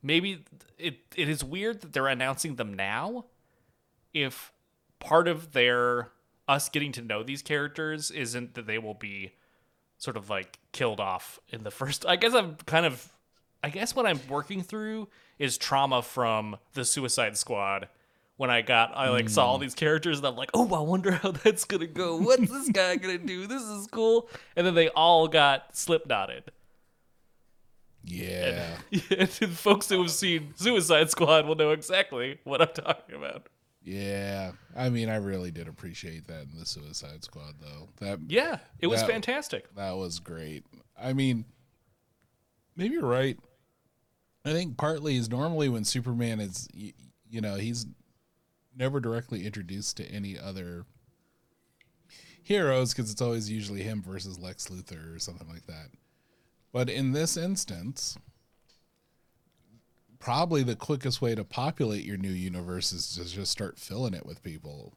maybe 0.03 0.45
it 0.79 1.01
it 1.15 1.29
is 1.29 1.45
weird 1.45 1.83
that 1.83 1.93
they're 1.93 2.09
announcing 2.09 2.57
them 2.57 2.73
now. 2.73 3.27
If 4.15 4.53
part 5.01 5.29
of 5.29 5.53
their 5.53 6.12
us 6.49 6.69
getting 6.69 6.93
to 6.93 7.03
know 7.03 7.23
these 7.23 7.43
characters 7.43 8.11
isn't 8.11 8.55
that 8.55 8.67
they 8.67 8.79
will 8.79 8.95
be 8.95 9.33
sort 9.99 10.17
of 10.17 10.29
like 10.29 10.59
killed 10.73 11.01
off 11.01 11.39
in 11.49 11.63
the 11.63 11.71
first 11.71 12.05
I 12.09 12.17
guess 12.17 12.35
I'm 12.35 12.57
kind 12.67 12.87
of 12.87 13.13
I 13.63 13.71
guess 13.71 13.95
what 13.95 14.07
I'm 14.07 14.21
working 14.29 14.63
through 14.63 15.09
is 15.39 15.57
trauma 15.57 16.03
from 16.03 16.57
the 16.75 16.85
Suicide 16.85 17.37
Squad. 17.37 17.89
When 18.37 18.51
I 18.51 18.63
got, 18.63 18.93
I 18.97 19.11
like 19.11 19.29
saw 19.29 19.47
all 19.47 19.59
hmm. 19.59 19.63
these 19.63 19.75
characters, 19.75 20.19
and 20.19 20.27
I'm 20.27 20.35
like, 20.35 20.51
oh, 20.53 20.75
I 20.75 20.81
wonder 20.81 21.13
how 21.13 21.31
that's 21.45 21.65
gonna 21.65 21.87
go. 21.87 22.17
What's 22.17 22.51
this 22.51 22.69
guy 22.71 22.97
gonna 22.97 23.19
do? 23.19 23.47
This 23.47 23.63
is 23.63 23.87
cool. 23.87 24.29
And 24.57 24.67
then 24.67 24.75
they 24.75 24.89
all 24.89 25.29
got 25.29 25.77
slip 25.77 26.07
knotted. 26.09 26.51
Yeah. 28.03 28.79
and 29.11 29.29
folks 29.31 29.89
who 29.89 30.03
have 30.03 30.11
seen 30.11 30.55
Suicide 30.57 31.11
Squad 31.11 31.47
will 31.47 31.55
know 31.55 31.71
exactly 31.71 32.41
what 32.43 32.61
I'm 32.61 32.75
talking 32.75 33.15
about. 33.15 33.49
Yeah. 33.85 34.53
I 34.77 34.89
mean, 34.91 35.09
I 35.09 35.17
really 35.17 35.51
did 35.51 35.67
appreciate 35.69 36.27
that 36.29 36.43
in 36.53 36.59
the 36.59 36.65
Suicide 36.67 37.25
Squad, 37.25 37.55
though. 37.61 37.89
That 37.99 38.19
Yeah, 38.29 38.59
it 38.79 38.87
was 38.87 39.01
That- 39.01 39.11
fantastic. 39.11 39.75
That 39.75 39.93
was 39.93 40.19
great. 40.21 40.65
I 40.97 41.13
mean, 41.13 41.45
maybe 42.77 42.95
you're 42.95 43.05
right. 43.07 43.39
I 44.45 44.53
think 44.53 44.77
partly 44.77 45.17
is 45.17 45.29
normally 45.29 45.69
when 45.69 45.85
Superman 45.85 46.41
is, 46.41 46.69
y- 46.75 46.95
you 47.31 47.41
know, 47.41 47.57
he's 47.57 47.87
never 48.77 49.01
directly 49.01 49.47
introduced 49.47 49.97
to 49.99 50.07
any 50.07 50.39
other 50.39 50.85
heroes 52.43 52.93
because 52.93 53.11
it's 53.11 53.23
always 53.23 53.51
usually 53.51 53.83
him 53.83 54.03
versus 54.03 54.39
Lex 54.39 54.69
Luthor 54.69 55.15
or 55.15 55.19
something 55.19 55.49
like 55.49 55.67
that. 55.67 55.89
But 56.73 56.89
in 56.89 57.13
this 57.13 57.37
instance, 57.37 58.17
probably 60.23 60.63
the 60.63 60.77
quickest 60.77 61.21
way 61.21 61.35
to 61.35 61.43
populate 61.43 62.05
your 62.05 62.17
new 62.17 62.31
universe 62.31 62.93
is 62.93 63.17
to 63.17 63.25
just 63.25 63.51
start 63.51 63.77
filling 63.77 64.15
it 64.15 64.25
with 64.25 64.41
people. 64.45 64.93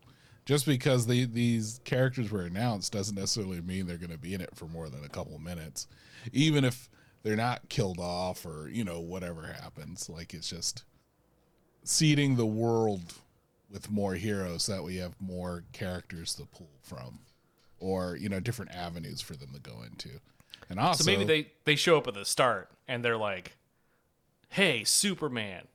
Just 0.45 0.67
because 0.67 1.07
the, 1.07 1.25
these 1.25 1.81
characters 1.83 2.31
were 2.31 2.43
announced 2.43 2.93
doesn't 2.93 3.15
necessarily 3.15 3.59
mean 3.59 3.87
they're 3.87 3.97
going 3.97 4.11
to 4.11 4.19
be 4.19 4.35
in 4.35 4.41
it 4.41 4.55
for 4.55 4.65
more 4.65 4.87
than 4.87 5.03
a 5.03 5.09
couple 5.09 5.39
minutes, 5.39 5.87
even 6.31 6.63
if 6.63 6.91
they're 7.23 7.35
not 7.35 7.67
killed 7.69 7.99
off 7.99 8.45
or 8.45 8.69
you 8.69 8.83
know 8.83 8.99
whatever 8.99 9.47
happens. 9.59 10.07
Like 10.07 10.35
it's 10.35 10.47
just 10.47 10.83
seeding 11.83 12.35
the 12.35 12.45
world 12.45 13.15
with 13.71 13.89
more 13.89 14.13
heroes 14.13 14.63
so 14.63 14.73
that 14.73 14.83
we 14.83 14.97
have 14.97 15.15
more 15.19 15.63
characters 15.73 16.35
to 16.35 16.45
pull 16.45 16.69
from, 16.83 17.17
or 17.79 18.15
you 18.15 18.29
know 18.29 18.39
different 18.39 18.75
avenues 18.75 19.21
for 19.21 19.35
them 19.35 19.49
to 19.55 19.59
go 19.59 19.81
into. 19.81 20.19
And 20.69 20.79
also, 20.79 21.03
So 21.03 21.09
maybe 21.09 21.25
they 21.25 21.47
they 21.63 21.75
show 21.75 21.97
up 21.97 22.07
at 22.07 22.13
the 22.13 22.25
start 22.25 22.69
and 22.87 23.03
they're 23.03 23.17
like, 23.17 23.57
"Hey, 24.49 24.83
Superman," 24.83 25.67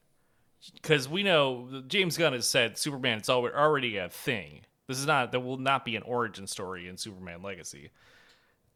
because 0.75 1.09
we 1.09 1.23
know 1.23 1.83
James 1.87 2.17
Gunn 2.17 2.33
has 2.33 2.49
said 2.49 2.79
Superman 2.79 3.19
it's 3.19 3.29
already 3.29 3.97
a 3.97 4.09
thing. 4.09 4.63
This 4.87 4.99
is 4.99 5.07
not 5.07 5.31
there 5.31 5.41
will 5.41 5.57
not 5.57 5.85
be 5.85 5.97
an 5.97 6.03
origin 6.03 6.47
story 6.47 6.89
in 6.89 6.97
Superman 6.97 7.43
Legacy. 7.43 7.91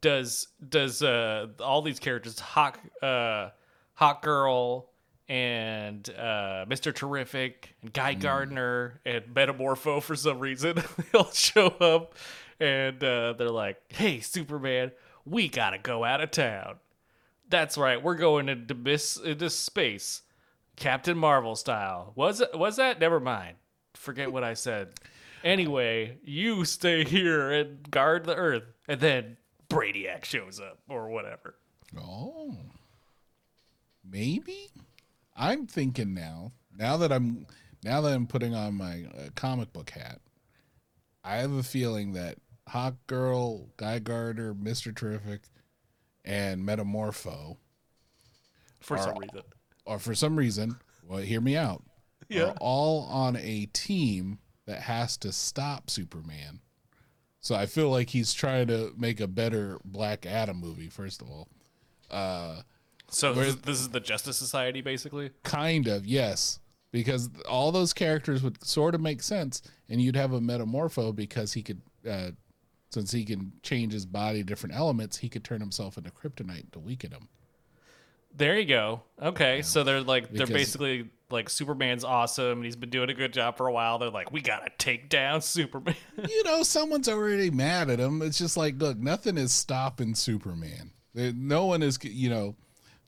Does 0.01 0.49
does 0.67 1.03
uh, 1.03 1.49
all 1.61 1.83
these 1.83 1.99
characters 1.99 2.39
Hawk 2.39 2.79
uh, 3.03 3.51
Hawk 3.95 4.23
Girl 4.23 4.91
and 5.29 6.09
uh, 6.11 6.67
Mr. 6.69 6.95
Terrific 6.95 7.75
and 7.83 7.93
Guy 7.93 8.15
Gardner 8.15 9.01
and 9.07 9.25
Metamorpho 9.35 10.03
for 10.03 10.15
some 10.15 10.39
reason 10.39 10.83
They'll 11.13 11.31
show 11.33 11.69
up 11.69 12.15
and 12.61 13.03
uh, 13.03 13.33
they're 13.33 13.51
like, 13.51 13.81
"Hey, 13.89 14.21
Superman, 14.21 14.93
we 15.25 15.49
gotta 15.49 15.79
go 15.79 16.05
out 16.05 16.21
of 16.21 16.31
town." 16.31 16.77
That's 17.49 17.77
right, 17.79 18.03
we're 18.03 18.15
going 18.15 18.49
into 18.49 18.75
into 19.25 19.51
space, 19.51 20.23
Captain 20.77 21.17
Marvel 21.17 21.55
style. 21.57 22.13
Was? 22.17 22.43
Was 22.55 22.77
that? 22.77 22.99
Never 22.99 23.21
mind. 23.21 23.57
Forget 23.95 24.33
what 24.33 24.43
I 24.43 24.55
said. 24.55 24.95
Anyway, 25.45 26.19
you 26.25 26.65
stay 26.65 27.05
here 27.05 27.53
and 27.53 27.91
guard 27.91 28.25
the 28.25 28.35
Earth, 28.35 28.65
and 28.89 29.01
then 29.01 29.37
Brainiac 29.69 30.25
shows 30.25 30.59
up 30.59 30.79
or 30.89 31.11
whatever. 31.11 31.57
Oh, 31.99 32.57
maybe. 34.03 34.69
I'm 35.37 35.67
thinking 35.67 36.15
now. 36.15 36.53
Now 36.77 36.97
that 36.97 37.13
I'm 37.13 37.47
now 37.85 38.01
that 38.01 38.13
I'm 38.13 38.27
putting 38.27 38.55
on 38.55 38.75
my 38.75 39.05
uh, 39.17 39.29
comic 39.35 39.73
book 39.73 39.91
hat, 39.91 40.21
I 41.23 41.37
have 41.37 41.53
a 41.53 41.63
feeling 41.63 42.13
that 42.15 42.39
Hawk 42.69 42.95
Girl, 43.07 43.69
Guy 43.77 43.99
Gardner, 43.99 44.55
Mister 44.55 44.93
Terrific, 44.93 45.43
and 46.25 46.67
Metamorpho, 46.67 47.57
For 48.81 48.99
some 48.99 49.17
reason. 49.19 49.43
or 49.85 49.99
for 49.99 50.15
some 50.15 50.37
reason, 50.37 50.77
well, 51.07 51.21
hear 51.21 51.41
me 51.41 51.57
out. 51.57 51.83
Yeah. 52.29 52.45
Are 52.51 52.55
all 52.61 53.03
on 53.11 53.37
a 53.37 53.67
team 53.67 54.39
that 54.67 54.81
has 54.83 55.17
to 55.19 55.33
stop 55.33 55.91
Superman. 55.91 56.61
So 57.41 57.55
I 57.55 57.67
feel 57.67 57.91
like 57.91 58.09
he's 58.11 58.33
trying 58.33 58.69
to 58.69 58.95
make 58.97 59.21
a 59.21 59.27
better 59.29 59.79
Black 59.85 60.25
Adam 60.25 60.59
movie. 60.59 60.89
First 60.89 61.21
of 61.21 61.29
all, 61.31 61.49
So 63.11 63.35
this, 63.35 63.57
this 63.57 63.81
is 63.81 63.91
the 63.91 64.01
Justice 64.01 64.39
Society, 64.39 64.81
basically. 64.81 65.31
kind 65.43 65.87
of 65.87 66.07
yes, 66.07 66.59
because 66.91 67.29
all 67.47 67.71
those 67.71 67.93
characters 67.93 68.43
would 68.43 68.65
sort 68.65 68.95
of 68.95 69.03
make 69.03 69.23
sense, 69.23 69.61
and 69.91 70.01
you'd 70.01 70.17
have 70.17 70.33
a 70.33 70.41
Metamorpho 70.41 71.15
because 71.15 71.53
he 71.53 71.63
could, 71.63 71.83
uh, 72.09 72.31
since 72.95 73.13
he 73.13 73.25
can 73.25 73.53
change 73.63 73.93
his 73.93 74.07
body 74.07 74.39
to 74.39 74.45
different 74.45 74.75
elements, 74.75 75.19
he 75.19 75.29
could 75.29 75.45
turn 75.45 75.61
himself 75.61 75.99
into 75.99 76.11
kryptonite 76.11 76.71
to 76.73 76.79
weaken 76.79 77.11
him. 77.13 77.29
There 78.37 78.59
you 78.59 78.65
go. 78.67 79.03
Okay, 79.21 79.63
so 79.63 79.85
they're 79.85 80.01
like 80.01 80.25
they're 80.31 80.47
Because- 80.47 80.51
basically 80.51 81.11
like 81.31 81.49
Superman's 81.51 82.05
awesome 82.05 82.59
and 82.59 82.65
he's 82.65 82.77
been 82.77 82.91
doing 82.91 83.11
a 83.11 83.15
good 83.15 83.33
job 83.33 83.57
for 83.57 83.67
a 83.67 83.73
while. 83.73 83.99
They're 83.99 84.11
like, 84.11 84.31
we 84.33 84.41
gotta 84.41 84.71
take 84.79 85.09
down 85.09 85.41
Superman. 85.41 85.97
you 86.29 86.45
know, 86.45 86.63
someone's 86.63 87.09
already 87.09 87.51
mad 87.51 87.91
at 87.91 87.99
him. 87.99 88.23
It's 88.23 88.39
just 88.39 88.57
like, 88.57 88.79
look, 88.79 88.99
nothing 88.99 89.37
is 89.37 89.53
stopping 89.53 90.15
Superman. 90.15 90.93
No 91.15 91.67
one 91.67 91.83
is, 91.83 91.99
you 92.03 92.29
know, 92.29 92.57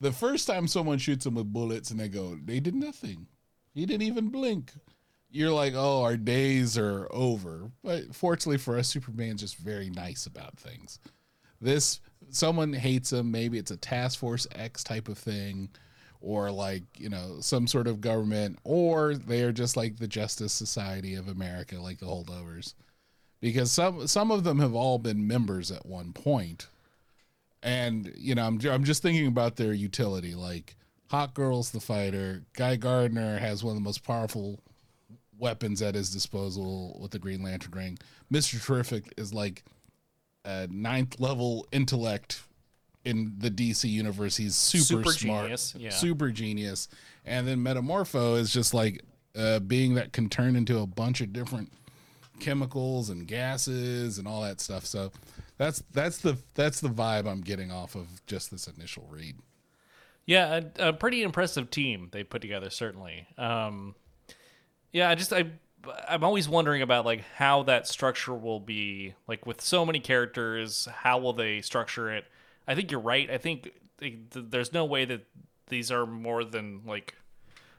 the 0.00 0.12
first 0.12 0.46
time 0.46 0.66
someone 0.68 0.98
shoots 0.98 1.26
him 1.26 1.34
with 1.34 1.52
bullets 1.52 1.90
and 1.90 1.98
they 1.98 2.08
go, 2.08 2.36
they 2.44 2.60
did 2.60 2.74
nothing. 2.74 3.26
He 3.74 3.84
didn't 3.86 4.06
even 4.06 4.28
blink. 4.28 4.72
You're 5.36 5.52
like, 5.52 5.74
oh, 5.76 6.02
our 6.02 6.16
days 6.16 6.78
are 6.78 7.08
over. 7.12 7.70
But 7.84 8.14
fortunately 8.14 8.58
for 8.58 8.78
us, 8.78 8.88
Superman's 8.88 9.40
just 9.42 9.56
very 9.58 9.90
nice 9.90 10.26
about 10.26 10.58
things. 10.58 10.98
This, 11.60 12.00
someone 12.30 12.72
hates 12.72 13.12
him. 13.12 13.30
Maybe 13.30 13.58
it's 13.58 13.70
a 13.70 13.76
Task 13.76 14.18
Force 14.18 14.46
X 14.54 14.82
type 14.84 15.08
of 15.08 15.18
thing. 15.18 15.70
Or 16.20 16.50
like, 16.50 16.84
you 16.98 17.08
know, 17.10 17.38
some 17.40 17.66
sort 17.66 17.86
of 17.86 18.00
government, 18.00 18.58
or 18.64 19.14
they 19.14 19.42
are 19.42 19.52
just 19.52 19.76
like 19.76 19.98
the 19.98 20.08
Justice 20.08 20.52
Society 20.52 21.14
of 21.14 21.28
America, 21.28 21.78
like 21.80 21.98
the 21.98 22.06
holdovers 22.06 22.74
because 23.40 23.70
some 23.70 24.06
some 24.06 24.30
of 24.30 24.44
them 24.44 24.58
have 24.58 24.74
all 24.74 24.98
been 24.98 25.26
members 25.26 25.70
at 25.70 25.86
one 25.86 26.12
point. 26.12 26.68
and 27.62 28.12
you 28.16 28.34
know 28.34 28.46
I'm, 28.46 28.60
I'm 28.66 28.84
just 28.84 29.02
thinking 29.02 29.26
about 29.26 29.56
their 29.56 29.72
utility 29.72 30.34
like 30.34 30.76
hawk 31.10 31.34
girl's 31.34 31.70
the 31.70 31.80
fighter 31.80 32.44
guy 32.54 32.76
gardner 32.76 33.38
has 33.38 33.62
one 33.64 33.72
of 33.72 33.76
the 33.76 33.84
most 33.84 34.04
powerful 34.04 34.60
weapons 35.38 35.82
at 35.82 35.94
his 35.94 36.10
disposal 36.10 36.98
with 37.00 37.10
the 37.10 37.18
green 37.18 37.42
lantern 37.42 37.72
ring 37.72 37.98
mr 38.32 38.62
terrific 38.62 39.12
is 39.16 39.32
like 39.34 39.64
a 40.44 40.66
ninth 40.68 41.18
level 41.20 41.66
intellect 41.72 42.42
in 43.04 43.32
the 43.38 43.50
dc 43.50 43.88
universe 43.88 44.36
he's 44.36 44.56
super, 44.56 44.84
Super 44.84 45.12
smart 45.12 45.42
genius, 45.44 45.74
yeah. 45.78 45.90
super 45.90 46.30
genius 46.30 46.88
and 47.24 47.46
then 47.46 47.58
metamorpho 47.58 48.38
is 48.38 48.52
just 48.52 48.72
like 48.74 49.02
a 49.34 49.60
being 49.60 49.94
that 49.94 50.12
can 50.12 50.28
turn 50.28 50.56
into 50.56 50.78
a 50.78 50.86
bunch 50.86 51.20
of 51.20 51.32
different 51.32 51.70
chemicals 52.40 53.10
and 53.10 53.26
gases 53.26 54.18
and 54.18 54.26
all 54.26 54.42
that 54.42 54.60
stuff. 54.60 54.84
So 54.86 55.12
that's 55.58 55.82
that's 55.92 56.18
the 56.18 56.38
that's 56.54 56.80
the 56.80 56.88
vibe 56.88 57.26
I'm 57.26 57.40
getting 57.40 57.70
off 57.70 57.94
of 57.94 58.24
just 58.26 58.50
this 58.50 58.66
initial 58.66 59.06
read. 59.10 59.36
yeah, 60.26 60.60
a, 60.78 60.88
a 60.88 60.92
pretty 60.92 61.22
impressive 61.22 61.70
team 61.70 62.08
they 62.12 62.24
put 62.24 62.42
together, 62.42 62.70
certainly. 62.70 63.26
Um, 63.38 63.94
yeah, 64.92 65.10
I 65.10 65.14
just 65.14 65.32
I 65.32 65.44
I'm 66.08 66.24
always 66.24 66.48
wondering 66.48 66.82
about 66.82 67.04
like 67.04 67.24
how 67.34 67.62
that 67.64 67.86
structure 67.86 68.34
will 68.34 68.60
be 68.60 69.14
like 69.26 69.46
with 69.46 69.60
so 69.60 69.84
many 69.84 70.00
characters. 70.00 70.88
How 71.02 71.18
will 71.18 71.32
they 71.32 71.60
structure 71.60 72.12
it? 72.12 72.24
I 72.66 72.74
think 72.74 72.90
you're 72.90 73.00
right. 73.00 73.30
I 73.30 73.38
think 73.38 73.70
th- 73.98 74.16
there's 74.32 74.72
no 74.72 74.84
way 74.84 75.04
that 75.04 75.26
these 75.68 75.90
are 75.90 76.06
more 76.06 76.44
than 76.44 76.82
like 76.86 77.14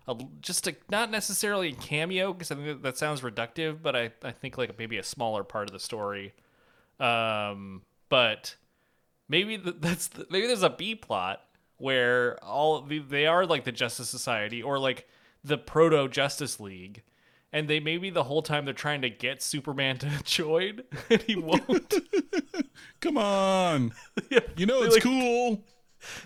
a, 0.07 0.15
just 0.41 0.67
a, 0.67 0.75
not 0.89 1.11
necessarily 1.11 1.69
a 1.69 1.73
cameo 1.73 2.33
because 2.33 2.51
I 2.51 2.55
think 2.55 2.67
that, 2.67 2.83
that 2.83 2.97
sounds 2.97 3.21
reductive, 3.21 3.81
but 3.81 3.95
I, 3.95 4.11
I 4.23 4.31
think 4.31 4.57
like 4.57 4.77
maybe 4.77 4.97
a 4.97 5.03
smaller 5.03 5.43
part 5.43 5.69
of 5.69 5.73
the 5.73 5.79
story. 5.79 6.33
Um, 6.99 7.81
but 8.09 8.55
maybe 9.27 9.57
that's 9.79 10.07
the, 10.07 10.25
maybe 10.29 10.47
there's 10.47 10.63
a 10.63 10.69
B 10.69 10.95
plot 10.95 11.41
where 11.77 12.43
all 12.43 12.81
they 12.81 13.27
are 13.27 13.45
like 13.45 13.63
the 13.63 13.71
Justice 13.71 14.09
Society 14.09 14.63
or 14.63 14.79
like 14.79 15.07
the 15.47 15.57
proto 15.57 16.07
Justice 16.07 16.59
League, 16.59 17.03
and 17.51 17.67
they 17.67 17.79
maybe 17.79 18.09
the 18.09 18.23
whole 18.25 18.41
time 18.41 18.65
they're 18.65 18.73
trying 18.73 19.01
to 19.01 19.09
get 19.09 19.41
Superman 19.41 19.97
to 19.99 20.09
join, 20.23 20.81
and 21.09 21.21
he 21.23 21.35
won't. 21.35 21.93
Come 23.01 23.17
on, 23.17 23.93
Yeah, 24.29 24.39
you 24.55 24.65
know 24.65 24.81
it's 24.83 24.95
like, 24.95 25.03
cool. 25.03 25.63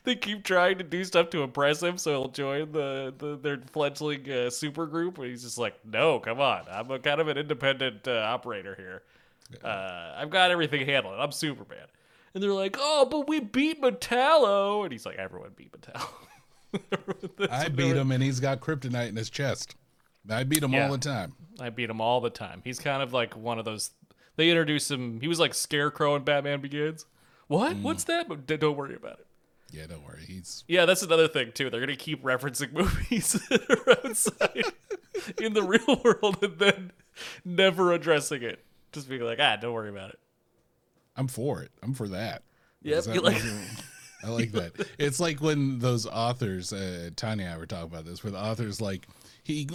They 0.03 0.15
keep 0.15 0.43
trying 0.43 0.78
to 0.80 0.84
do 0.84 1.03
stuff 1.05 1.30
to 1.30 1.43
impress 1.43 1.82
him, 1.82 1.97
so 1.97 2.11
he'll 2.11 2.28
join 2.28 2.72
the, 2.74 3.13
the 3.17 3.38
their 3.38 3.57
fledgling 3.72 4.30
uh, 4.30 4.49
super 4.49 4.86
group. 4.86 5.17
And 5.17 5.28
he's 5.28 5.43
just 5.43 5.57
like, 5.57 5.76
"No, 5.86 6.19
come 6.19 6.41
on, 6.41 6.63
I'm 6.69 6.91
a 6.91 6.99
kind 6.99 7.22
of 7.22 7.30
an 7.30 7.38
independent 7.38 8.07
uh, 8.07 8.11
operator 8.28 8.76
here. 8.76 9.03
Uh, 9.63 10.13
I've 10.17 10.30
got 10.30 10.51
everything 10.51 10.86
handled. 10.86 11.15
I'm 11.19 11.32
Superman." 11.32 11.88
And 12.34 12.43
they're 12.43 12.51
like, 12.53 12.76
"Oh, 12.80 13.07
but 13.09 13.28
we 13.30 13.39
beat 13.39 13.82
Metallo," 13.82 14.84
and 14.84 14.91
he's 14.91 15.05
like, 15.05 15.17
"Everyone 15.17 15.51
beat 15.55 15.72
Metallo." 15.72 16.09
I 17.49 17.69
beat 17.69 17.95
him 17.95 18.11
and 18.11 18.22
he's 18.24 18.39
got 18.39 18.59
kryptonite 18.59 19.09
in 19.09 19.15
his 19.15 19.30
chest. 19.30 19.76
I 20.30 20.43
beat 20.43 20.63
him 20.63 20.74
Yeah. 20.74 20.86
all 20.86 20.91
the 20.91 20.97
time. 20.97 21.34
I 21.59 21.69
beat 21.69 21.89
him 21.89 21.99
all 22.01 22.22
the 22.22 22.30
time. 22.30 22.61
He's 22.63 22.80
kind 22.80 23.01
of 23.01 23.13
like 23.13 23.36
one 23.36 23.59
of 23.59 23.65
those. 23.65 23.91
They 24.36 24.49
introduce 24.49 24.89
him. 24.89 25.19
He 25.19 25.28
was 25.28 25.39
like 25.39 25.53
Scarecrow 25.53 26.15
in 26.15 26.24
Batman 26.24 26.61
Begins. 26.61 27.05
What? 27.47 27.76
What's 27.78 28.05
that? 28.05 28.28
But 28.30 28.45
don't 28.47 28.78
worry 28.78 28.95
about 28.95 29.19
it. 29.19 29.28
Yeah, 29.72 29.88
don't 29.88 30.05
worry. 30.05 30.24
He's 30.28 30.63
Yeah, 30.67 30.86
that's 30.86 31.01
another 31.01 31.28
thing 31.28 31.51
too. 31.53 31.69
They're 31.69 31.80
gonna 31.80 31.95
keep 31.95 32.24
referencing 32.24 32.74
movies 32.74 33.34
that 33.49 33.69
are 33.69 34.07
outside 34.07 34.63
in 35.41 35.53
the 35.53 35.63
real 35.63 36.01
world 36.03 36.38
and 36.43 36.57
then 36.59 36.91
never 37.45 37.91
addressing 37.93 38.43
it. 38.43 38.63
Just 38.91 39.07
being 39.09 39.22
like, 39.22 39.39
ah, 39.41 39.55
don't 39.59 39.74
worry 39.74 39.89
about 39.89 40.09
it. 40.11 40.19
I'm 41.15 41.28
for 41.28 41.61
it. 41.61 41.72
I'm 41.82 41.93
for 41.93 42.07
that. 42.09 42.43
Yep, 42.84 43.03
that 43.05 43.24
like- 43.24 43.34
wasn't- 43.36 43.84
I 44.24 44.30
like 44.30 44.51
that. 44.51 44.74
It's 44.99 45.19
like 45.19 45.41
when 45.41 45.80
those 45.80 46.05
authors, 46.05 46.72
uh, 46.74 47.09
Tanya 47.15 47.45
and 47.45 47.53
I 47.55 47.57
were 47.57 47.65
talking 47.65 47.91
about 47.91 48.05
this, 48.05 48.24
where 48.24 48.32
the 48.32 48.39
authors 48.39 48.80
like 48.82 49.07
he, 49.43 49.67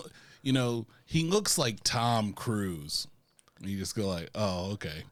you 0.42 0.53
know, 0.53 0.86
he 1.05 1.24
looks 1.24 1.59
like 1.59 1.78
Tom 1.82 2.32
Cruise. 2.32 3.09
And 3.61 3.68
you 3.70 3.78
just 3.78 3.94
go 3.97 4.07
like, 4.07 4.30
oh, 4.34 4.72
okay. 4.72 5.05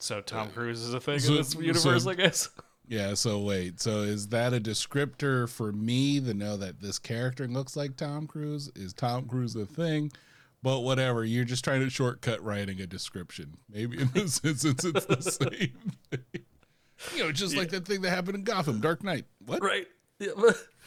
So 0.00 0.20
Tom 0.20 0.50
Cruise 0.50 0.80
is 0.82 0.94
a 0.94 1.00
thing 1.00 1.18
so- 1.18 1.32
in 1.32 1.36
this 1.38 1.54
universe, 1.54 2.04
so- 2.04 2.10
I 2.10 2.14
guess. 2.14 2.48
Yeah, 2.88 3.14
so 3.14 3.40
wait. 3.40 3.80
So 3.80 4.02
is 4.02 4.28
that 4.28 4.54
a 4.54 4.60
descriptor 4.60 5.48
for 5.48 5.72
me 5.72 6.20
to 6.20 6.32
know 6.32 6.56
that 6.56 6.80
this 6.80 7.00
character 7.00 7.48
looks 7.48 7.74
like 7.74 7.96
Tom 7.96 8.28
Cruise? 8.28 8.70
Is 8.76 8.92
Tom 8.92 9.26
Cruise 9.26 9.56
a 9.56 9.66
thing? 9.66 10.12
But 10.62 10.80
whatever, 10.80 11.24
you're 11.24 11.44
just 11.44 11.64
trying 11.64 11.80
to 11.80 11.90
shortcut 11.90 12.42
writing 12.44 12.80
a 12.80 12.86
description. 12.86 13.56
Maybe 13.68 14.00
in 14.00 14.10
this 14.14 14.40
instance 14.44 14.84
it's 14.84 15.04
the 15.04 15.20
same 15.20 15.92
thing. 16.10 16.44
You 17.14 17.24
know, 17.24 17.32
just 17.32 17.56
like 17.56 17.68
that 17.70 17.86
thing 17.86 18.00
that 18.02 18.10
happened 18.10 18.36
in 18.36 18.44
Gotham, 18.44 18.80
Dark 18.80 19.02
Knight. 19.04 19.26
What? 19.44 19.62
Right. 19.62 19.86
Yeah, 20.18 20.28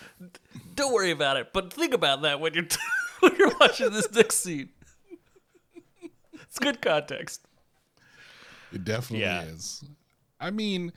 don't 0.76 0.94
worry 0.94 1.12
about 1.12 1.38
it. 1.38 1.54
But 1.54 1.72
think 1.74 1.94
about 1.94 2.24
that 2.24 2.40
when 2.40 2.54
you're 2.54 2.68
when 3.20 3.36
you're 3.38 3.52
watching 3.60 3.92
this 3.92 4.12
next 4.12 4.38
scene. 4.38 4.70
It's 6.34 6.58
good 6.58 6.82
context. 6.82 7.46
It 8.74 8.84
definitely 8.84 9.22
Yeah. 9.26 9.44
is. 9.44 9.84
I 10.40 10.50
mean, 10.52 10.94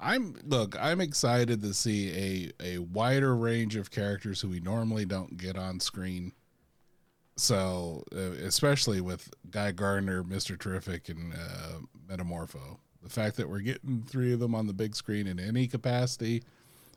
I'm 0.00 0.36
look, 0.44 0.74
I'm 0.80 1.00
excited 1.02 1.60
to 1.62 1.74
see 1.74 2.52
a 2.60 2.76
a 2.76 2.78
wider 2.78 3.36
range 3.36 3.76
of 3.76 3.90
characters 3.90 4.40
who 4.40 4.48
we 4.48 4.60
normally 4.60 5.04
don't 5.04 5.36
get 5.36 5.56
on 5.58 5.80
screen. 5.80 6.32
So, 7.36 8.04
uh, 8.14 8.18
especially 8.46 9.02
with 9.02 9.28
Guy 9.50 9.72
Gardner, 9.72 10.22
Mr. 10.24 10.58
Terrific, 10.58 11.10
and 11.10 11.34
uh, 11.34 11.80
Metamorpho, 12.08 12.78
the 13.06 13.12
fact 13.12 13.36
that 13.36 13.48
we're 13.48 13.60
getting 13.60 14.02
three 14.02 14.32
of 14.32 14.40
them 14.40 14.54
on 14.54 14.66
the 14.66 14.72
big 14.72 14.96
screen 14.96 15.28
in 15.28 15.38
any 15.38 15.68
capacity 15.68 16.42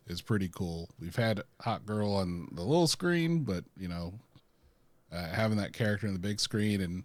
is 0.07 0.21
pretty 0.21 0.49
cool. 0.49 0.89
We've 0.99 1.15
had 1.15 1.43
Hawk 1.61 1.85
Girl 1.85 2.13
on 2.13 2.47
the 2.51 2.63
little 2.63 2.87
screen, 2.87 3.43
but 3.43 3.63
you 3.77 3.87
know, 3.87 4.13
uh, 5.11 5.27
having 5.27 5.57
that 5.57 5.71
character 5.71 6.07
in 6.07 6.13
the 6.13 6.19
big 6.19 6.39
screen 6.39 6.81
and 6.81 7.03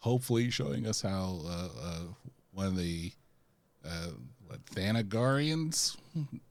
hopefully 0.00 0.50
showing 0.50 0.88
us 0.88 1.00
how 1.00 1.40
uh, 1.44 1.68
uh, 1.80 2.00
one 2.52 2.66
of 2.66 2.76
the 2.76 3.12
uh, 3.84 4.08
what 4.48 4.64
Thanagarians 4.66 5.96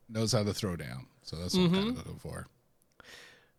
knows 0.10 0.32
how 0.32 0.44
to 0.44 0.54
throw 0.54 0.78
down. 0.78 1.08
So 1.24 1.36
that's 1.36 1.56
what 1.56 1.64
I'm 1.64 1.74
kind 1.74 1.89
of 1.89 1.98
looking 1.98 2.20
for. 2.20 2.48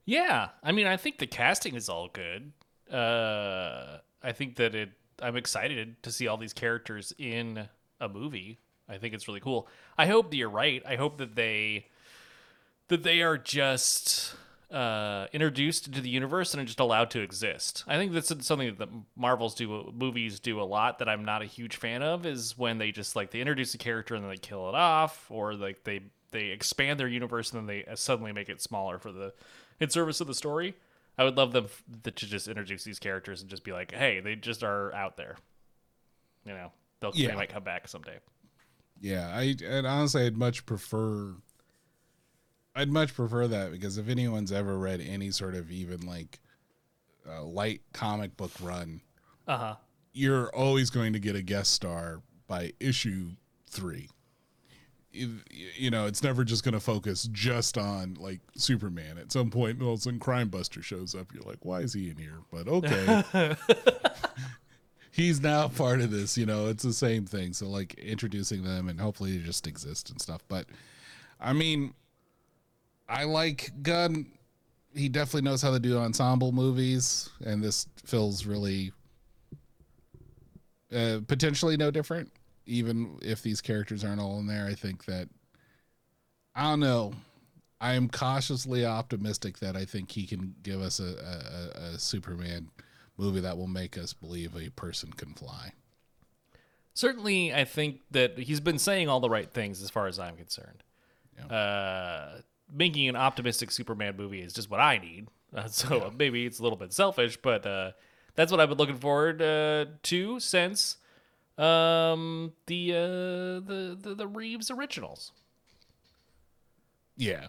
Yeah, 0.07 0.49
I 0.63 0.73
mean, 0.73 0.87
I 0.87 0.97
think 0.97 1.19
the 1.19 1.27
casting 1.27 1.75
is 1.75 1.91
all 1.91 2.09
good. 2.09 2.53
Uh, 2.91 3.99
I 4.23 4.33
think 4.33 4.57
that 4.57 4.75
it. 4.75 4.91
I'm 5.21 5.37
excited 5.37 6.03
to 6.03 6.11
see 6.11 6.27
all 6.27 6.39
these 6.39 6.55
characters 6.55 7.13
in 7.19 7.69
a 8.03 8.09
movie. 8.09 8.59
I 8.89 8.99
think 8.99 9.15
it's 9.15 9.29
really 9.29 9.41
cool. 9.41 9.69
I 9.97 10.07
hope 10.07 10.31
that 10.31 10.37
you're 10.37 10.51
right. 10.51 10.83
I 10.87 10.97
hope 10.97 11.19
that 11.19 11.35
they 11.35 11.87
that 12.89 13.05
they 13.05 13.23
are 13.23 13.39
just 13.39 14.35
uh, 14.71 15.27
introduced 15.33 15.87
into 15.87 16.01
the 16.01 16.09
universe 16.09 16.53
and 16.53 16.63
are 16.63 16.67
just 16.67 16.81
allowed 16.81 17.11
to 17.11 17.21
exist. 17.21 17.85
I 17.87 17.97
think 17.97 18.13
that's 18.13 18.33
something 18.45 18.75
that 18.75 18.89
Marvels 19.17 19.55
do, 19.55 19.93
movies 19.95 20.41
do 20.41 20.61
a 20.61 20.65
lot 20.65 20.99
that 20.99 21.09
I'm 21.09 21.25
not 21.25 21.43
a 21.43 21.47
huge 21.47 21.77
fan 21.77 22.03
of. 22.03 22.27
Is 22.27 22.59
when 22.59 22.79
they 22.79 22.91
just 22.91 23.15
like 23.15 23.31
they 23.31 23.41
introduce 23.41 23.73
a 23.75 23.79
character 23.79 24.15
and 24.15 24.25
then 24.25 24.31
they 24.31 24.37
kill 24.37 24.69
it 24.69 24.75
off, 24.75 25.31
or 25.31 25.55
like 25.55 25.85
they 25.85 26.01
they 26.33 26.47
expand 26.47 26.99
their 26.99 27.09
universe 27.09 27.53
and 27.53 27.61
then 27.61 27.67
they 27.67 27.85
uh, 27.91 27.95
suddenly 27.95 28.33
make 28.33 28.49
it 28.49 28.61
smaller 28.61 28.99
for 28.99 29.13
the 29.13 29.33
in 29.81 29.91
service 29.91 30.21
of 30.21 30.27
the 30.27 30.35
story. 30.35 30.75
I 31.19 31.25
would 31.25 31.37
love 31.37 31.53
them 31.53 31.67
f- 31.67 31.83
to 32.05 32.11
just 32.11 32.49
introduce 32.49 32.85
these 32.85 32.99
characters 32.99 33.43
and 33.43 33.51
just 33.51 33.65
be 33.65 33.73
like, 33.73 33.93
hey, 33.93 34.21
they 34.21 34.35
just 34.35 34.63
are 34.63 34.95
out 34.95 35.19
there. 35.19 35.37
You 36.47 36.55
know, 36.55 36.73
they'll 37.03 37.13
Yeah. 37.15 37.29
they 37.29 37.35
might 37.37 37.51
come 37.53 37.63
back 37.65 37.87
someday. 37.89 38.19
Yeah, 39.01 39.29
I 39.37 39.55
and 39.65 39.87
honestly, 39.87 40.25
I'd 40.25 40.37
much 40.39 40.65
prefer. 40.65 41.35
I'd 42.75 42.89
much 42.89 43.15
prefer 43.15 43.47
that 43.49 43.71
because 43.71 43.99
if 43.99 44.09
anyone's 44.09 44.51
ever 44.53 44.79
read 44.79 45.01
any 45.03 45.31
sort 45.31 45.55
of 45.55 45.71
even 45.71 46.01
like 46.07 46.41
uh, 47.29 47.43
light 47.45 47.83
comic 47.93 48.37
book 48.39 48.53
run, 48.63 49.03
Uh 49.47 49.59
huh. 49.59 49.75
you're 50.15 50.49
always 50.55 50.89
going 50.89 51.13
to 51.13 51.19
get 51.19 51.37
a 51.37 51.43
guest 51.43 51.73
star 51.73 52.23
by 52.47 52.73
issue 52.81 53.33
three. 53.69 54.09
If- 55.13 55.45
You 55.77 55.91
know, 55.91 56.07
it's 56.07 56.23
never 56.23 56.45
just 56.45 56.65
going 56.65 56.73
to 56.75 56.81
focus 56.81 57.29
just 57.33 57.77
on 57.77 58.15
like 58.19 58.41
Superman. 58.57 59.19
At 59.19 59.31
some 59.33 59.51
point, 59.51 59.83
all 59.83 59.93
of 59.95 59.99
a 59.99 60.03
sudden, 60.03 60.19
Crime 60.21 60.49
Buster 60.49 60.81
shows 60.81 61.15
up. 61.15 61.35
You're 61.35 61.43
like, 61.43 61.65
why 61.65 61.81
is 61.81 61.93
he 61.93 62.09
in 62.09 62.17
here? 62.17 62.39
But 62.51 62.69
okay. 62.69 63.55
He's 65.15 65.43
now 65.43 65.69
part 65.69 66.01
of 66.01 66.11
this, 66.11 66.39
you 66.39 66.47
know, 66.47 66.69
it's 66.69 66.83
the 66.83 66.93
same 66.93 67.27
thing. 67.27 67.53
So, 67.53 67.69
like, 67.69 67.93
introducing 67.95 68.65
them 68.65 68.89
and 68.89 68.99
hopefully 68.99 69.37
they 69.37 69.45
just 69.45 69.67
exist 69.67 70.09
and 70.09 70.19
stuff. 70.19 70.41
But, 70.49 70.65
I 71.39 71.53
mean, 71.53 71.93
I 73.11 73.25
like 73.25 73.71
Gunn. 73.83 74.27
He 74.95 75.11
definitely 75.11 75.43
knows 75.43 75.61
how 75.61 75.71
to 75.71 75.79
do 75.79 75.99
ensemble 75.99 76.51
movies. 76.51 77.29
And 77.45 77.63
this 77.63 77.87
feels 78.07 78.47
really 78.47 78.93
uh, 80.95 81.21
potentially 81.27 81.77
no 81.77 81.91
different. 81.91 82.33
Even 82.65 83.19
if 83.21 83.43
these 83.43 83.61
characters 83.61 84.05
aren't 84.05 84.21
all 84.21 84.39
in 84.39 84.47
there, 84.47 84.67
I 84.67 84.75
think 84.75 85.05
that 85.05 85.29
I 86.55 86.71
don't 86.71 86.81
know. 86.81 87.13
I 87.81 87.95
am 87.95 88.09
cautiously 88.09 88.87
optimistic 88.87 89.59
that 89.59 89.77
I 89.77 89.85
think 89.85 90.11
he 90.13 90.27
can 90.27 90.55
give 90.63 90.81
us 90.81 91.01
a, 91.01 91.05
a, 91.05 91.81
a- 91.83 91.95
a 91.95 91.99
Superman 91.99 92.71
movie 93.23 93.41
that 93.41 93.57
will 93.57 93.69
make 93.69 93.97
us 93.97 94.13
believe 94.13 94.57
a 94.57 94.69
person 94.71 95.13
can 95.13 95.33
fly. 95.33 95.73
Certainly, 96.95 97.55
I 97.55 97.65
think 97.65 98.01
that 98.11 98.37
he's 98.37 98.61
been 98.61 98.79
saying 98.79 99.09
all 99.09 99.21
the 99.21 99.31
right 99.31 99.49
things 99.49 99.81
as 99.81 99.91
far 99.91 100.09
as 100.09 100.19
I'm 100.19 100.37
concerned. 100.37 100.83
Uh, 101.51 102.39
making 102.73 103.09
an 103.09 103.17
optimistic 103.17 103.71
Superman 103.71 104.17
movie 104.17 104.41
is 104.41 104.53
just 104.53 104.71
what 104.71 104.81
I 104.81 104.99
need. 104.99 105.29
Uh, 105.55 105.69
so 105.69 106.11
maybe 106.17 106.47
it's 106.47 106.61
a 106.61 106.63
little 106.63 106.79
bit 106.79 106.95
selfish, 106.95 107.37
but 107.37 107.67
uh, 107.67 107.91
that's 108.35 108.51
what 108.51 108.59
I've 108.59 108.71
been 108.71 108.79
looking 108.79 108.97
forward 108.97 109.43
uh, 109.43 109.85
to 110.05 110.41
since 110.41 110.97
um, 111.59 112.55
the, 112.65 112.93
uh, 112.93 112.97
the 113.69 113.99
the 114.01 114.15
the 114.15 114.27
Reeves 114.27 114.71
originals. 114.71 115.33
Yeah, 117.19 117.49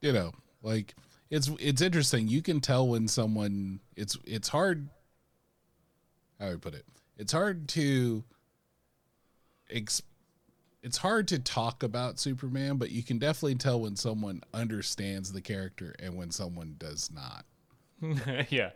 you 0.00 0.14
know, 0.14 0.32
like 0.62 0.94
it's 1.30 1.48
it's 1.58 1.80
interesting. 1.80 2.28
You 2.28 2.42
can 2.42 2.60
tell 2.60 2.88
when 2.88 3.08
someone 3.08 3.80
it's 3.96 4.18
it's 4.24 4.48
hard. 4.48 4.88
How 6.38 6.46
would 6.46 6.56
I 6.56 6.58
put 6.58 6.74
it? 6.74 6.84
It's 7.16 7.32
hard 7.32 7.68
to. 7.70 8.24
Ex- 9.70 10.02
it's 10.82 10.96
hard 10.96 11.28
to 11.28 11.38
talk 11.38 11.82
about 11.82 12.18
Superman, 12.18 12.76
but 12.76 12.90
you 12.90 13.02
can 13.02 13.18
definitely 13.18 13.56
tell 13.56 13.80
when 13.80 13.96
someone 13.96 14.42
understands 14.54 15.30
the 15.30 15.42
character 15.42 15.94
and 15.98 16.16
when 16.16 16.30
someone 16.30 16.76
does 16.78 17.10
not. 17.12 17.44
yeah. 18.48 18.70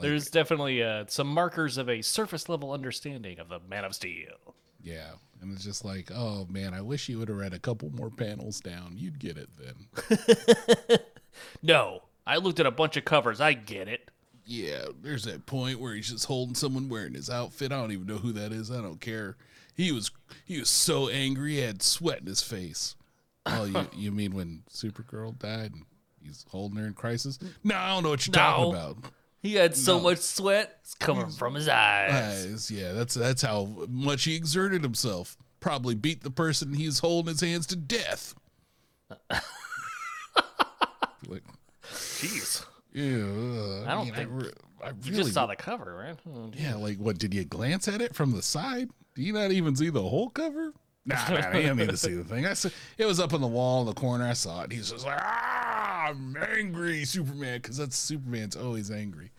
There's 0.00 0.30
definitely 0.30 0.82
uh, 0.84 1.06
some 1.08 1.26
markers 1.26 1.76
of 1.76 1.88
a 1.88 2.02
surface 2.02 2.48
level 2.48 2.70
understanding 2.70 3.40
of 3.40 3.48
the 3.48 3.58
Man 3.68 3.84
of 3.84 3.96
Steel. 3.96 4.54
Yeah, 4.80 5.10
and 5.42 5.52
it's 5.52 5.64
just 5.64 5.84
like, 5.84 6.10
oh 6.14 6.46
man, 6.48 6.72
I 6.72 6.80
wish 6.80 7.08
you 7.08 7.18
would 7.18 7.28
have 7.28 7.36
read 7.36 7.52
a 7.52 7.58
couple 7.58 7.90
more 7.90 8.10
panels 8.10 8.60
down. 8.60 8.94
You'd 8.96 9.18
get 9.18 9.36
it 9.36 9.48
then. 9.58 10.98
No, 11.62 12.02
I 12.26 12.36
looked 12.36 12.60
at 12.60 12.66
a 12.66 12.70
bunch 12.70 12.96
of 12.96 13.04
covers. 13.04 13.40
I 13.40 13.52
get 13.54 13.88
it. 13.88 14.10
Yeah, 14.44 14.86
there's 15.02 15.24
that 15.24 15.44
point 15.46 15.78
where 15.78 15.94
he's 15.94 16.08
just 16.10 16.24
holding 16.24 16.54
someone 16.54 16.88
wearing 16.88 17.14
his 17.14 17.28
outfit. 17.28 17.70
I 17.72 17.76
don't 17.80 17.92
even 17.92 18.06
know 18.06 18.16
who 18.16 18.32
that 18.32 18.50
is. 18.52 18.70
I 18.70 18.80
don't 18.80 19.00
care. 19.00 19.36
He 19.74 19.92
was 19.92 20.10
he 20.44 20.58
was 20.58 20.70
so 20.70 21.08
angry, 21.08 21.52
he 21.54 21.58
had 21.60 21.82
sweat 21.82 22.20
in 22.20 22.26
his 22.26 22.42
face. 22.42 22.96
Oh, 23.46 23.64
you 23.64 23.86
you 23.96 24.10
mean 24.10 24.34
when 24.34 24.62
Supergirl 24.72 25.38
died 25.38 25.72
and 25.74 25.84
he's 26.22 26.44
holding 26.50 26.78
her 26.78 26.86
in 26.86 26.94
crisis? 26.94 27.38
No, 27.62 27.76
I 27.76 27.88
don't 27.90 28.02
know 28.04 28.10
what 28.10 28.26
you're 28.26 28.32
talking 28.32 28.70
about. 28.74 28.96
He 29.40 29.54
had 29.54 29.76
so 29.76 29.98
No. 29.98 30.04
much 30.04 30.18
sweat 30.18 30.78
it's 30.80 30.94
coming 30.94 31.28
from 31.30 31.54
his 31.54 31.68
eyes. 31.68 32.46
Eyes, 32.46 32.70
yeah, 32.70 32.92
that's 32.92 33.14
that's 33.14 33.42
how 33.42 33.68
much 33.88 34.24
he 34.24 34.34
exerted 34.34 34.82
himself. 34.82 35.36
Probably 35.60 35.94
beat 35.94 36.22
the 36.22 36.30
person 36.30 36.72
he's 36.74 37.00
holding 37.00 37.32
his 37.32 37.40
hands 37.42 37.66
to 37.68 37.76
death. 37.76 38.34
like, 41.28 41.42
Jeez. 41.92 42.64
yeah, 42.92 43.04
uh, 43.04 43.84
I 43.86 43.94
don't 43.94 44.04
mean, 44.06 44.14
think- 44.14 44.30
re- 44.32 44.52
I 44.82 44.88
You 44.90 44.94
really 45.06 45.16
just 45.24 45.34
saw 45.34 45.46
the 45.46 45.56
cover, 45.56 45.94
right? 45.96 46.16
Oh, 46.34 46.50
Yeah, 46.56 46.76
like 46.76 46.98
what? 46.98 47.18
Did 47.18 47.34
you 47.34 47.44
glance 47.44 47.88
at 47.88 48.00
it 48.00 48.14
from 48.14 48.32
the 48.32 48.42
side? 48.42 48.90
Do 49.14 49.22
you 49.22 49.32
not 49.32 49.50
even 49.50 49.74
see 49.74 49.90
the 49.90 50.02
whole 50.02 50.30
cover? 50.30 50.72
Nah, 51.04 51.16
nah, 51.30 51.56
you 51.56 51.66
don't 51.68 51.78
need 51.78 51.88
to 51.88 51.96
see 51.96 52.12
the 52.14 52.22
thing. 52.22 52.44
I 52.46 52.52
saw, 52.52 52.68
it 52.98 53.06
was 53.06 53.18
up 53.18 53.32
in 53.32 53.40
the 53.40 53.46
wall 53.48 53.80
in 53.80 53.86
the 53.86 53.94
corner. 53.94 54.26
I 54.26 54.34
saw 54.34 54.62
it. 54.62 54.72
He's 54.72 54.90
just 54.90 55.06
like, 55.06 55.18
ah, 55.20 56.08
I'm 56.08 56.36
angry, 56.36 57.04
Superman, 57.06 57.60
because 57.62 57.78
that's 57.78 57.96
Superman's 57.96 58.54
always 58.56 58.90
angry. 58.90 59.30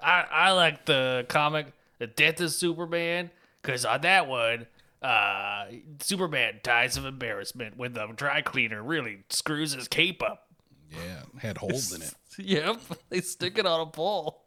I, 0.00 0.24
I 0.30 0.50
like 0.50 0.84
the 0.84 1.24
comic 1.28 1.68
The 1.98 2.08
Death 2.08 2.40
of 2.40 2.50
Superman 2.52 3.30
because 3.62 3.84
on 3.84 4.00
that 4.00 4.26
one, 4.26 4.66
uh, 5.00 5.66
Superman 6.00 6.60
dies 6.64 6.96
of 6.96 7.04
embarrassment 7.06 7.76
when 7.76 7.92
the 7.92 8.06
dry 8.08 8.42
cleaner 8.42 8.82
really 8.82 9.20
screws 9.30 9.72
his 9.72 9.86
cape 9.88 10.22
up. 10.22 10.48
Yeah, 10.92 11.22
had 11.40 11.58
holes 11.58 11.92
in 11.92 12.02
it. 12.02 12.14
Yep, 12.38 12.80
they 13.10 13.20
stick 13.20 13.58
it 13.58 13.66
on 13.66 13.80
a 13.80 13.86
pole. 13.86 14.46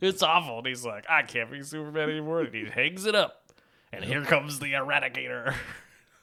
It's 0.00 0.22
awful. 0.22 0.58
And 0.58 0.66
he's 0.66 0.86
like, 0.86 1.04
I 1.08 1.20
can't 1.22 1.50
be 1.50 1.62
Superman 1.62 2.08
anymore. 2.08 2.40
And 2.40 2.54
he 2.54 2.64
hangs 2.64 3.04
it 3.04 3.14
up. 3.14 3.50
And 3.92 4.02
here 4.02 4.22
comes 4.24 4.58
the 4.58 4.72
Eradicator 4.72 5.54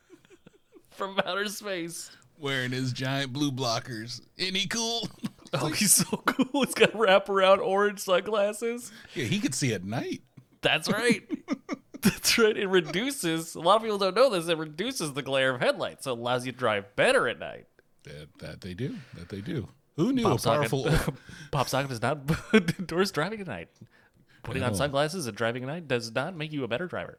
from 0.89 1.19
outer 1.25 1.47
space. 1.47 2.09
Wearing 2.39 2.71
his 2.71 2.91
giant 2.93 3.31
blue 3.31 3.51
blockers. 3.51 4.21
Isn't 4.37 4.55
he 4.55 4.67
cool? 4.67 5.07
Oh, 5.55 5.67
he's 5.67 5.93
so 5.93 6.17
cool. 6.25 6.63
He's 6.65 6.73
got 6.73 6.93
wraparound 6.93 7.59
orange 7.59 7.99
sunglasses. 7.99 8.91
yeah, 9.13 9.25
he 9.25 9.39
could 9.39 9.53
see 9.53 9.71
at 9.71 9.83
night. 9.83 10.23
That's 10.61 10.89
right. 10.89 11.21
That's 12.01 12.39
right. 12.39 12.57
It 12.57 12.65
reduces, 12.65 13.53
a 13.53 13.59
lot 13.59 13.75
of 13.75 13.83
people 13.83 13.99
don't 13.99 14.15
know 14.15 14.31
this, 14.31 14.47
it 14.47 14.57
reduces 14.57 15.13
the 15.13 15.21
glare 15.21 15.53
of 15.53 15.61
headlights. 15.61 16.05
So 16.05 16.13
it 16.13 16.17
allows 16.17 16.47
you 16.47 16.53
to 16.53 16.57
drive 16.57 16.95
better 16.95 17.27
at 17.27 17.37
night. 17.37 17.67
That, 18.03 18.27
that 18.39 18.61
they 18.61 18.73
do. 18.73 18.95
That 19.15 19.29
they 19.29 19.41
do. 19.41 19.67
Who 19.95 20.11
knew 20.11 20.23
Pop 20.23 20.39
a 20.39 20.43
powerful? 20.43 20.89
Socket, 20.89 21.15
Pop 21.51 21.69
Saga 21.69 21.87
does 21.87 22.01
not 22.01 22.19
endorse 22.53 23.11
driving 23.11 23.41
at 23.41 23.47
night. 23.47 23.69
Putting 24.43 24.63
on 24.63 24.75
sunglasses 24.75 25.27
and 25.27 25.37
driving 25.37 25.63
at 25.63 25.67
night 25.67 25.87
does 25.87 26.13
not 26.13 26.35
make 26.35 26.51
you 26.51 26.63
a 26.63 26.67
better 26.67 26.87
driver. 26.87 27.17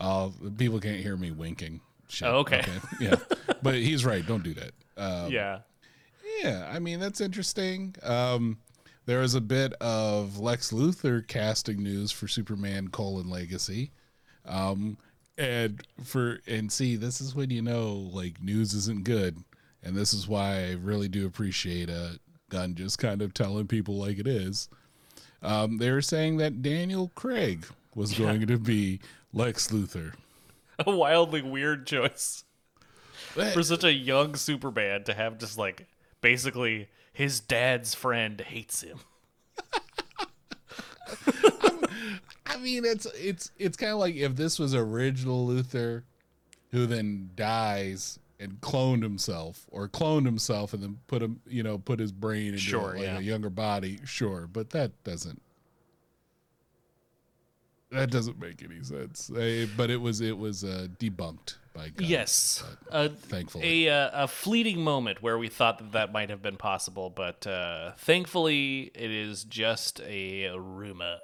Uh, 0.00 0.30
people 0.56 0.80
can't 0.80 1.00
hear 1.00 1.16
me 1.16 1.30
winking. 1.30 1.80
Shit. 2.08 2.28
Oh, 2.28 2.38
okay. 2.38 2.64
Yeah, 3.00 3.14
but 3.62 3.74
he's 3.74 4.04
right. 4.04 4.26
Don't 4.26 4.42
do 4.42 4.54
that. 4.54 4.72
Um, 4.96 5.30
yeah. 5.30 5.60
Yeah, 6.42 6.68
I 6.70 6.78
mean 6.78 6.98
that's 6.98 7.20
interesting. 7.20 7.94
Um, 8.02 8.58
there 9.06 9.20
was 9.20 9.34
a 9.34 9.40
bit 9.40 9.74
of 9.74 10.38
Lex 10.38 10.72
Luthor 10.72 11.26
casting 11.26 11.82
news 11.82 12.10
for 12.10 12.26
Superman: 12.26 12.88
colon 12.88 13.30
Legacy, 13.30 13.92
um, 14.44 14.98
and 15.38 15.80
for 16.04 16.38
and 16.46 16.70
see 16.70 16.96
this 16.96 17.20
is 17.20 17.34
when 17.34 17.50
you 17.50 17.62
know 17.62 17.92
like 18.12 18.42
news 18.42 18.74
isn't 18.74 19.04
good, 19.04 19.38
and 19.82 19.96
this 19.96 20.12
is 20.14 20.28
why 20.28 20.66
I 20.66 20.72
really 20.72 21.08
do 21.08 21.26
appreciate 21.26 21.88
a 21.88 22.18
Gunn 22.50 22.74
just 22.74 22.98
kind 22.98 23.22
of 23.22 23.32
telling 23.34 23.66
people 23.66 23.96
like 23.96 24.18
it 24.18 24.26
is. 24.26 24.68
Um, 25.42 25.78
they 25.78 25.90
were 25.90 26.02
saying 26.02 26.36
that 26.36 26.62
Daniel 26.62 27.10
Craig 27.14 27.66
was 27.94 28.16
going 28.16 28.46
to 28.46 28.58
be 28.58 29.00
Lex 29.32 29.68
Luthor. 29.68 30.12
A 30.86 30.90
wildly 30.94 31.42
weird 31.42 31.86
choice 31.86 32.44
That- 33.36 33.54
for 33.54 33.62
such 33.62 33.84
a 33.84 33.92
young 33.92 34.34
Superman 34.36 35.04
to 35.04 35.14
have 35.14 35.38
just 35.38 35.56
like 35.58 35.86
basically 36.20 36.88
his 37.12 37.40
dad's 37.40 37.94
friend 37.94 38.40
hates 38.40 38.82
him. 38.82 38.98
I 42.62 42.64
mean, 42.64 42.84
it's 42.84 43.06
it's 43.06 43.50
it's 43.58 43.76
kind 43.76 43.90
of 43.90 43.98
like 43.98 44.14
if 44.14 44.36
this 44.36 44.56
was 44.56 44.72
original 44.72 45.48
Luthor, 45.48 46.04
who 46.70 46.86
then 46.86 47.30
dies 47.34 48.20
and 48.38 48.60
cloned 48.60 49.02
himself, 49.02 49.66
or 49.68 49.88
cloned 49.88 50.26
himself 50.26 50.72
and 50.72 50.80
then 50.80 50.98
put 51.08 51.22
him, 51.22 51.40
you 51.44 51.64
know, 51.64 51.78
put 51.78 51.98
his 51.98 52.12
brain 52.12 52.48
into 52.48 52.58
Sure, 52.58 52.94
like 52.94 53.02
yeah. 53.02 53.18
a 53.18 53.20
younger 53.20 53.50
body. 53.50 53.98
Sure, 54.04 54.46
but 54.46 54.70
that 54.70 54.92
doesn't 55.02 55.42
that 57.90 58.10
doesn't 58.10 58.40
make 58.40 58.62
any 58.62 58.82
sense. 58.84 59.28
Eh, 59.36 59.66
but 59.76 59.90
it 59.90 60.00
was 60.00 60.20
it 60.20 60.38
was 60.38 60.62
uh, 60.62 60.86
debunked 61.00 61.56
by 61.74 61.88
God. 61.88 62.06
Yes. 62.06 62.62
Uh, 62.90 63.08
thankfully. 63.08 63.88
a 63.88 63.92
uh, 63.92 64.24
a 64.24 64.28
fleeting 64.28 64.82
moment 64.82 65.20
where 65.20 65.36
we 65.36 65.48
thought 65.48 65.78
that 65.78 65.92
that 65.92 66.12
might 66.12 66.30
have 66.30 66.42
been 66.42 66.56
possible, 66.56 67.10
but 67.10 67.44
uh, 67.44 67.92
thankfully 67.98 68.92
it 68.94 69.10
is 69.10 69.42
just 69.44 70.00
a 70.02 70.48
rumor. 70.56 71.18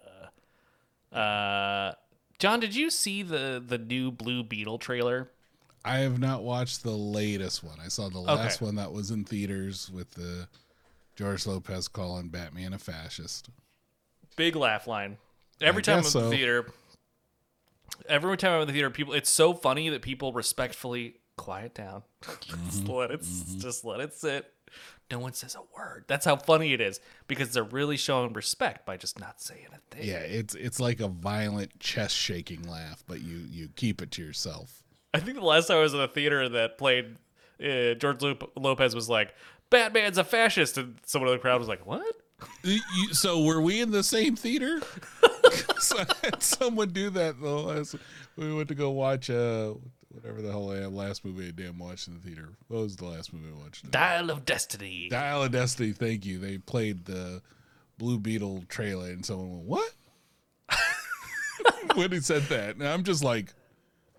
Uh, 1.12 1.92
John, 2.38 2.60
did 2.60 2.74
you 2.74 2.90
see 2.90 3.22
the 3.22 3.62
the 3.64 3.78
new 3.78 4.10
Blue 4.10 4.42
Beetle 4.42 4.78
trailer? 4.78 5.30
I 5.84 5.98
have 5.98 6.18
not 6.18 6.42
watched 6.42 6.82
the 6.82 6.90
latest 6.90 7.62
one. 7.64 7.78
I 7.82 7.88
saw 7.88 8.08
the 8.08 8.18
last 8.20 8.56
Okay. 8.56 8.66
one 8.66 8.74
that 8.76 8.92
was 8.92 9.10
in 9.10 9.24
theaters 9.24 9.90
with 9.90 10.10
the 10.12 10.48
George 11.16 11.46
Lopez 11.46 11.88
calling 11.88 12.28
Batman 12.28 12.72
a 12.74 12.78
fascist. 12.78 13.48
Big 14.36 14.54
laugh 14.54 14.86
line. 14.86 15.16
Every 15.60 15.80
I 15.80 15.84
time 15.84 15.98
I'm 16.00 16.06
in 16.06 16.12
the 16.12 16.30
theater, 16.30 16.66
every 18.08 18.36
time 18.36 18.52
I'm 18.52 18.60
in 18.62 18.66
the 18.68 18.72
theater, 18.72 18.90
people. 18.90 19.14
It's 19.14 19.30
so 19.30 19.54
funny 19.54 19.88
that 19.88 20.02
people 20.02 20.32
respectfully 20.32 21.16
quiet 21.36 21.74
down. 21.74 22.02
just 22.40 22.84
Mm-hmm. 22.84 22.92
let 22.92 23.10
it. 23.10 23.24
Just 23.58 23.84
let 23.84 24.00
it 24.00 24.14
sit. 24.14 24.52
No 25.10 25.18
one 25.18 25.32
says 25.32 25.54
a 25.54 25.60
word. 25.76 26.04
That's 26.06 26.26
how 26.26 26.36
funny 26.36 26.72
it 26.74 26.80
is 26.82 27.00
because 27.28 27.52
they're 27.52 27.62
really 27.64 27.96
showing 27.96 28.32
respect 28.34 28.84
by 28.84 28.96
just 28.98 29.18
not 29.18 29.40
saying 29.40 29.68
a 29.72 29.94
thing. 29.94 30.06
Yeah, 30.06 30.18
it's 30.18 30.54
it's 30.54 30.78
like 30.78 31.00
a 31.00 31.08
violent 31.08 31.80
chest 31.80 32.14
shaking 32.14 32.68
laugh, 32.68 33.02
but 33.06 33.22
you 33.22 33.38
you 33.50 33.68
keep 33.74 34.02
it 34.02 34.10
to 34.12 34.22
yourself. 34.22 34.82
I 35.14 35.20
think 35.20 35.38
the 35.38 35.44
last 35.44 35.68
time 35.68 35.78
I 35.78 35.80
was 35.80 35.94
in 35.94 36.00
a 36.00 36.08
theater 36.08 36.46
that 36.50 36.76
played, 36.76 37.16
uh, 37.62 37.94
George 37.94 38.20
Lop- 38.22 38.52
Lopez 38.54 38.94
was 38.94 39.08
like, 39.08 39.34
"Batman's 39.70 40.18
a 40.18 40.24
fascist," 40.24 40.76
and 40.76 40.98
someone 41.06 41.30
in 41.30 41.36
the 41.36 41.40
crowd 41.40 41.58
was 41.58 41.68
like, 41.68 41.86
"What?" 41.86 42.04
You- 42.62 43.14
so 43.14 43.42
were 43.42 43.62
we 43.62 43.80
in 43.80 43.90
the 43.90 44.02
same 44.02 44.36
theater? 44.36 44.80
so 45.78 45.98
I 45.98 46.06
had 46.22 46.42
someone 46.42 46.90
do 46.90 47.08
that 47.10 47.40
the 47.40 47.48
last 47.48 47.94
we 48.36 48.52
went 48.54 48.68
to 48.68 48.74
go 48.74 48.90
watch 48.90 49.30
uh 49.30 49.72
whatever 50.22 50.42
the 50.42 50.50
hell 50.50 50.70
I 50.72 50.78
had 50.78 50.92
last 50.92 51.24
movie 51.24 51.48
I 51.48 51.50
damn 51.50 51.78
watched 51.78 52.08
in 52.08 52.14
the 52.14 52.20
theater. 52.20 52.48
What 52.68 52.80
was 52.80 52.96
the 52.96 53.06
last 53.06 53.32
movie 53.32 53.48
I 53.54 53.62
watched? 53.62 53.90
Dial 53.90 54.30
of 54.30 54.44
Destiny. 54.44 55.08
Dial 55.08 55.44
of 55.44 55.52
Destiny. 55.52 55.92
Thank 55.92 56.26
you. 56.26 56.38
They 56.38 56.58
played 56.58 57.04
the 57.04 57.40
Blue 57.98 58.18
Beetle 58.18 58.64
trailer, 58.68 59.06
and 59.06 59.24
someone 59.24 59.66
went, 59.66 59.66
"What?" 59.66 59.92
when 61.96 62.12
he 62.12 62.20
said 62.20 62.42
that, 62.44 62.76
and 62.76 62.86
I'm 62.86 63.04
just 63.04 63.22
like, 63.22 63.52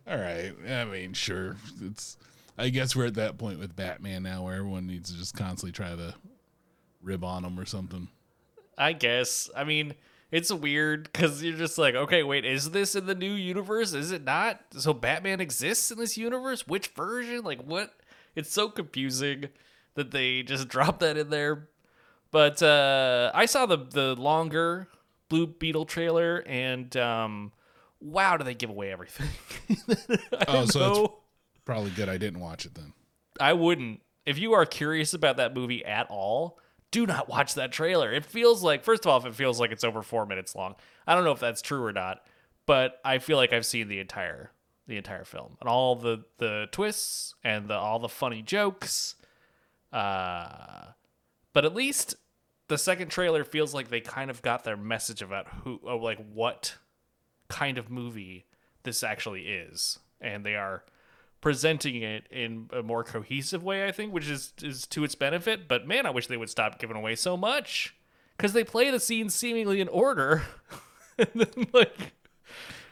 "All 0.08 0.18
right." 0.18 0.54
I 0.70 0.86
mean, 0.86 1.14
sure. 1.14 1.58
It's. 1.82 2.18
I 2.58 2.70
guess 2.70 2.94
we're 2.94 3.06
at 3.06 3.14
that 3.16 3.38
point 3.38 3.60
with 3.60 3.76
Batman 3.76 4.24
now, 4.24 4.44
where 4.44 4.56
everyone 4.56 4.86
needs 4.86 5.12
to 5.12 5.18
just 5.18 5.36
constantly 5.36 5.72
try 5.72 5.96
to 5.96 6.14
rib 7.02 7.24
on 7.24 7.46
him 7.46 7.58
or 7.58 7.66
something. 7.66 8.10
I 8.78 8.94
guess. 8.94 9.50
I 9.56 9.64
mean, 9.64 9.94
it's 10.32 10.52
weird 10.52 11.12
because 11.12 11.42
you're 11.44 11.58
just 11.58 11.78
like, 11.78 11.96
okay, 11.96 12.24
wait, 12.24 12.46
is 12.46 12.72
this 12.72 12.96
in 12.96 13.06
the 13.06 13.16
new 13.16 13.34
universe? 13.34 13.94
Is 13.94 14.12
it 14.12 14.24
not? 14.24 14.60
So 14.72 14.94
Batman 14.94 15.40
exists 15.42 15.92
in 15.92 15.98
this 15.98 16.18
universe? 16.18 16.68
Which 16.68 16.88
version? 16.90 17.44
Like, 17.44 17.62
what? 17.64 17.94
It's 18.36 18.52
so 18.52 18.70
confusing 18.70 19.50
that 19.96 20.12
they 20.12 20.44
just 20.44 20.68
dropped 20.70 21.00
that 21.02 21.18
in 21.18 21.30
there. 21.30 21.70
But 22.32 22.62
uh, 22.62 23.32
I 23.34 23.46
saw 23.48 23.66
the 23.66 23.78
the 23.78 24.16
longer 24.16 24.88
Blue 25.30 25.48
Beetle 25.48 25.86
trailer, 25.86 26.44
and 26.46 26.96
um, 26.98 27.52
wow, 28.00 28.38
do 28.38 28.44
they 28.44 28.54
give 28.54 28.70
away 28.70 28.92
everything? 28.92 29.30
Oh, 30.48 30.66
so 30.66 30.92
it's- 31.04 31.10
Probably 31.66 31.92
good 31.92 32.10
I 32.10 32.18
didn't 32.18 32.40
watch 32.40 32.66
it 32.66 32.74
then. 32.74 32.94
I 33.40 33.54
wouldn't. 33.54 34.02
If 34.26 34.40
you 34.40 34.54
are 34.54 34.66
curious 34.66 35.14
about 35.14 35.38
that 35.38 35.54
movie 35.54 35.86
at 35.86 36.08
all, 36.10 36.60
do 36.92 37.06
not 37.06 37.30
watch 37.30 37.56
that 37.56 37.72
trailer. 37.72 38.12
It 38.12 38.26
feels 38.26 38.64
like, 38.64 38.84
first 38.84 39.06
of 39.06 39.12
all, 39.12 39.18
if 39.18 39.26
it 39.26 39.36
feels 39.36 39.60
like 39.60 39.72
it's 39.72 39.84
over 39.84 40.02
four 40.02 40.26
minutes 40.26 40.56
long, 40.56 40.76
I 41.06 41.16
don't 41.16 41.24
know 41.24 41.32
if 41.32 41.40
that's 41.40 41.62
true 41.62 41.84
or 41.84 41.94
not, 41.94 42.26
but 42.66 43.00
I 43.04 43.20
feel 43.20 43.38
like 43.38 43.54
I've 43.54 43.66
seen 43.66 43.88
the 43.88 44.00
entire 44.00 44.52
the 44.88 44.98
entire 44.98 45.24
film 45.24 45.56
and 45.60 45.70
all 45.70 45.96
the 45.96 46.24
the 46.40 46.68
twists 46.72 47.36
and 47.44 47.68
the 47.68 47.76
all 47.76 48.00
the 48.00 48.10
funny 48.10 48.42
jokes. 48.42 49.16
Uh, 49.94 50.86
but 51.54 51.66
at 51.66 51.76
least 51.76 52.16
the 52.68 52.78
second 52.78 53.10
trailer 53.10 53.44
feels 53.44 53.74
like 53.74 53.90
they 53.90 54.02
kind 54.02 54.30
of 54.30 54.42
got 54.42 54.64
their 54.64 54.78
message 54.78 55.22
about 55.22 55.48
who, 55.64 55.80
oh, 55.84 55.98
like 55.98 56.20
what 56.34 56.78
kind 57.48 57.78
of 57.78 57.90
movie 57.90 58.46
this 58.84 59.04
actually 59.04 59.48
is, 59.48 60.00
and 60.22 60.46
they 60.46 60.56
are 60.56 60.84
presenting 61.42 62.02
it 62.02 62.26
in 62.32 62.70
a 62.74 62.82
more 62.84 63.04
cohesive 63.04 63.64
way, 63.64 63.88
I 63.88 63.92
think, 63.92 64.14
which 64.14 64.28
is 64.28 64.54
is 64.62 64.86
to 64.88 65.04
its 65.04 65.16
benefit. 65.16 65.68
But 65.68 65.88
man, 65.88 66.06
I 66.06 66.10
wish 66.10 66.28
they 66.28 66.38
would 66.38 66.50
stop 66.50 66.80
giving 66.80 66.98
away 66.98 67.16
so 67.16 67.38
much 67.38 67.96
because 68.38 68.54
they 68.54 68.64
play 68.64 68.90
the 68.92 69.00
scenes 69.00 69.34
seemingly 69.36 69.82
in 69.82 69.88
order, 69.88 70.44
and 71.18 71.30
then 71.36 71.68
like 71.74 72.14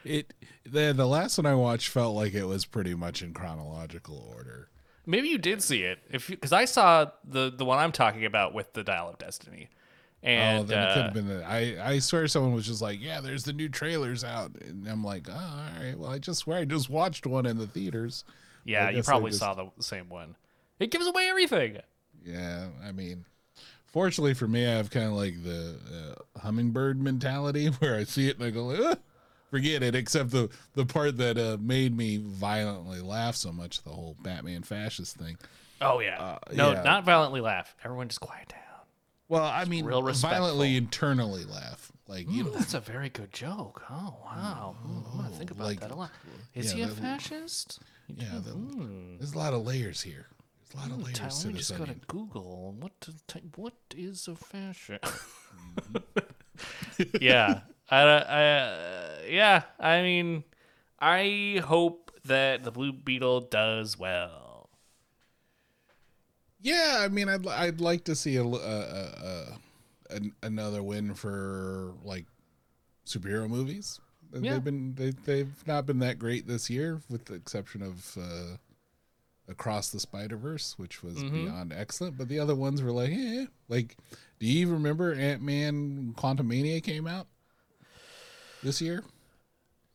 It 0.04 0.34
the 0.66 0.94
the 0.94 1.08
last 1.08 1.38
one 1.38 1.46
I 1.46 1.56
watched 1.56 1.90
felt 1.90 2.16
like 2.16 2.34
it 2.34 2.46
was 2.46 2.66
pretty 2.66 2.96
much 2.96 3.22
in 3.22 3.34
chronological 3.34 4.18
order. 4.36 4.70
maybe 5.06 5.28
you 5.30 5.38
did 5.38 5.62
see 5.62 5.84
it 5.84 6.00
if 6.10 6.28
because 6.28 6.54
I 6.54 6.66
saw 6.66 7.12
the 7.24 7.52
the 7.56 7.66
one 7.66 7.80
I'm 7.80 7.92
talking 7.92 8.26
about 8.26 8.54
with 8.54 8.74
the 8.74 8.84
Dial 8.84 9.10
of 9.10 9.18
Destiny, 9.18 9.70
and 10.24 10.60
oh, 10.60 10.64
then 10.64 10.84
it 10.84 10.94
could 10.94 11.00
uh, 11.00 11.04
have 11.04 11.14
been. 11.14 11.28
The, 11.28 11.44
I 11.46 11.92
I 11.94 12.00
swear 12.00 12.28
someone 12.28 12.54
was 12.54 12.66
just 12.66 12.82
like, 12.82 13.02
"Yeah, 13.02 13.22
there's 13.22 13.44
the 13.44 13.54
new 13.54 13.70
trailers 13.70 14.24
out," 14.24 14.52
and 14.62 14.88
I'm 14.88 15.04
like, 15.04 15.28
"Oh, 15.30 15.34
all 15.34 15.84
right. 15.86 15.98
Well, 15.98 16.12
I 16.12 16.20
just 16.20 16.40
swear 16.40 16.60
I 16.60 16.66
just 16.66 16.90
watched 16.90 17.26
one 17.26 17.46
in 17.46 17.58
the 17.58 17.68
theaters." 17.68 18.24
yeah, 18.66 18.90
you 18.90 19.02
probably 19.04 19.32
just- 19.32 19.40
saw 19.40 19.54
the 19.54 19.70
same 19.80 20.10
one. 20.10 20.36
It 20.80 20.92
gives 20.92 21.08
away 21.08 21.28
everything. 21.30 21.78
Yeah, 22.26 22.68
I 22.86 22.92
mean, 22.92 23.26
fortunately 23.86 24.34
for 24.34 24.48
me, 24.48 24.66
I 24.68 24.72
have 24.72 24.90
kind 24.92 25.06
of 25.08 25.14
like 25.14 25.42
the 25.44 25.78
uh, 26.36 26.40
hummingbird 26.40 27.02
mentality 27.02 27.68
where 27.80 27.96
I 27.96 28.04
see 28.04 28.28
it 28.28 28.38
and 28.38 28.46
I 28.46 28.50
go, 28.50 28.72
"Ugh, 28.72 29.00
forget 29.50 29.82
it. 29.84 29.96
Except 29.96 30.32
the 30.32 30.50
the 30.74 30.86
part 30.86 31.18
that 31.18 31.38
uh, 31.38 31.58
made 31.60 31.96
me 31.96 32.18
violently 32.18 33.02
laugh 33.02 33.36
so 33.36 33.52
much, 33.52 33.84
the 33.84 33.92
whole 33.92 34.16
Batman 34.22 34.64
fascist 34.64 35.16
thing. 35.16 35.38
Oh 35.80 36.00
yeah, 36.00 36.20
Uh, 36.20 36.38
no, 36.54 36.72
yeah. 36.74 36.82
not 36.84 37.04
violently 37.06 37.40
laugh. 37.40 37.76
Everyone 37.84 38.08
just 38.08 38.20
quiet 38.20 38.50
down. 38.50 38.60
Well, 39.30 39.44
I 39.44 39.66
mean, 39.66 39.86
real 39.86 40.02
respectful. 40.04 40.40
violently 40.40 40.78
internally 40.78 41.44
laugh, 41.44 41.92
like 42.08 42.30
you 42.32 42.42
Ooh, 42.42 42.46
know, 42.46 42.52
that's 42.52 42.74
a 42.74 42.80
very 42.80 43.10
good 43.10 43.34
joke. 43.34 43.84
Oh 43.90 44.16
wow, 44.26 44.76
Ooh, 44.86 45.04
I'm 45.12 45.18
gonna 45.18 45.30
think 45.36 45.52
about 45.52 45.66
like- 45.68 45.80
that 45.82 45.92
a 45.92 45.96
lot. 45.96 46.12
Is 46.56 46.74
yeah, 46.74 46.86
he 46.86 46.92
a 46.92 46.96
fascist? 46.96 47.80
yeah. 48.08 48.40
The, 48.44 48.54
There's 49.20 49.34
a 49.34 49.38
lot 49.38 49.54
of 49.54 49.66
layers 49.66 50.02
here. 50.02 50.28
There's 50.72 50.76
a 50.86 50.88
lot 50.90 50.98
of 50.98 51.04
layers 51.04 51.18
Tyler, 51.18 51.30
to 51.32 51.48
this 51.50 51.68
just 51.68 51.78
gotta. 51.78 51.96
Google 52.08 52.74
what 52.80 53.00
to 53.02 53.14
ty- 53.28 53.42
what 53.56 53.74
is 53.96 54.28
a 54.30 54.36
fashion. 54.36 55.00
Mm-hmm. 55.02 55.98
yeah, 57.22 57.60
I, 57.92 57.98
I, 58.02 58.44
uh, 58.60 59.10
yeah. 59.30 59.64
I 59.80 60.02
mean, 60.02 60.44
I 61.00 61.62
hope 61.66 62.12
that 62.26 62.64
the 62.64 62.72
Blue 62.72 62.92
Beetle 62.94 63.42
does 63.42 63.98
well. 64.00 64.47
Yeah, 66.68 66.98
I 67.00 67.08
mean, 67.08 67.30
I'd 67.30 67.48
I'd 67.48 67.80
like 67.82 68.04
to 68.06 68.16
see 68.16 68.36
a, 68.36 68.44
a, 68.44 68.48
a, 68.48 69.04
a 70.12 70.16
an, 70.16 70.34
another 70.44 70.84
win 70.84 71.14
for 71.14 71.94
like 72.04 72.26
superhero 73.06 73.50
movies. 73.50 74.00
Yeah. 74.34 74.54
They've 74.54 74.64
been 74.64 74.94
they 74.96 75.12
they've 75.12 75.68
not 75.68 75.86
been 75.86 76.00
that 76.00 76.20
great 76.20 76.48
this 76.48 76.70
year, 76.70 77.02
with 77.10 77.26
the 77.26 77.36
exception 77.36 77.82
of 77.82 78.18
uh, 78.20 78.58
Across 79.48 79.92
the 79.92 80.00
Spider 80.02 80.36
Verse, 80.36 80.74
which 80.78 81.02
was 81.04 81.16
Mm-hmm. 81.16 81.46
beyond 81.46 81.74
excellent. 81.74 82.18
But 82.18 82.28
the 82.28 82.40
other 82.40 82.56
ones 82.56 82.82
were 82.82 82.92
like, 82.92 83.12
eh. 83.12 83.46
Like, 83.70 83.96
do 84.40 84.46
you 84.46 84.60
even 84.62 84.74
remember 84.74 85.14
Ant 85.14 85.42
Man 85.42 86.14
Quantumania 86.18 86.84
came 86.84 87.08
out 87.08 87.28
this 88.62 88.82
year? 88.82 89.04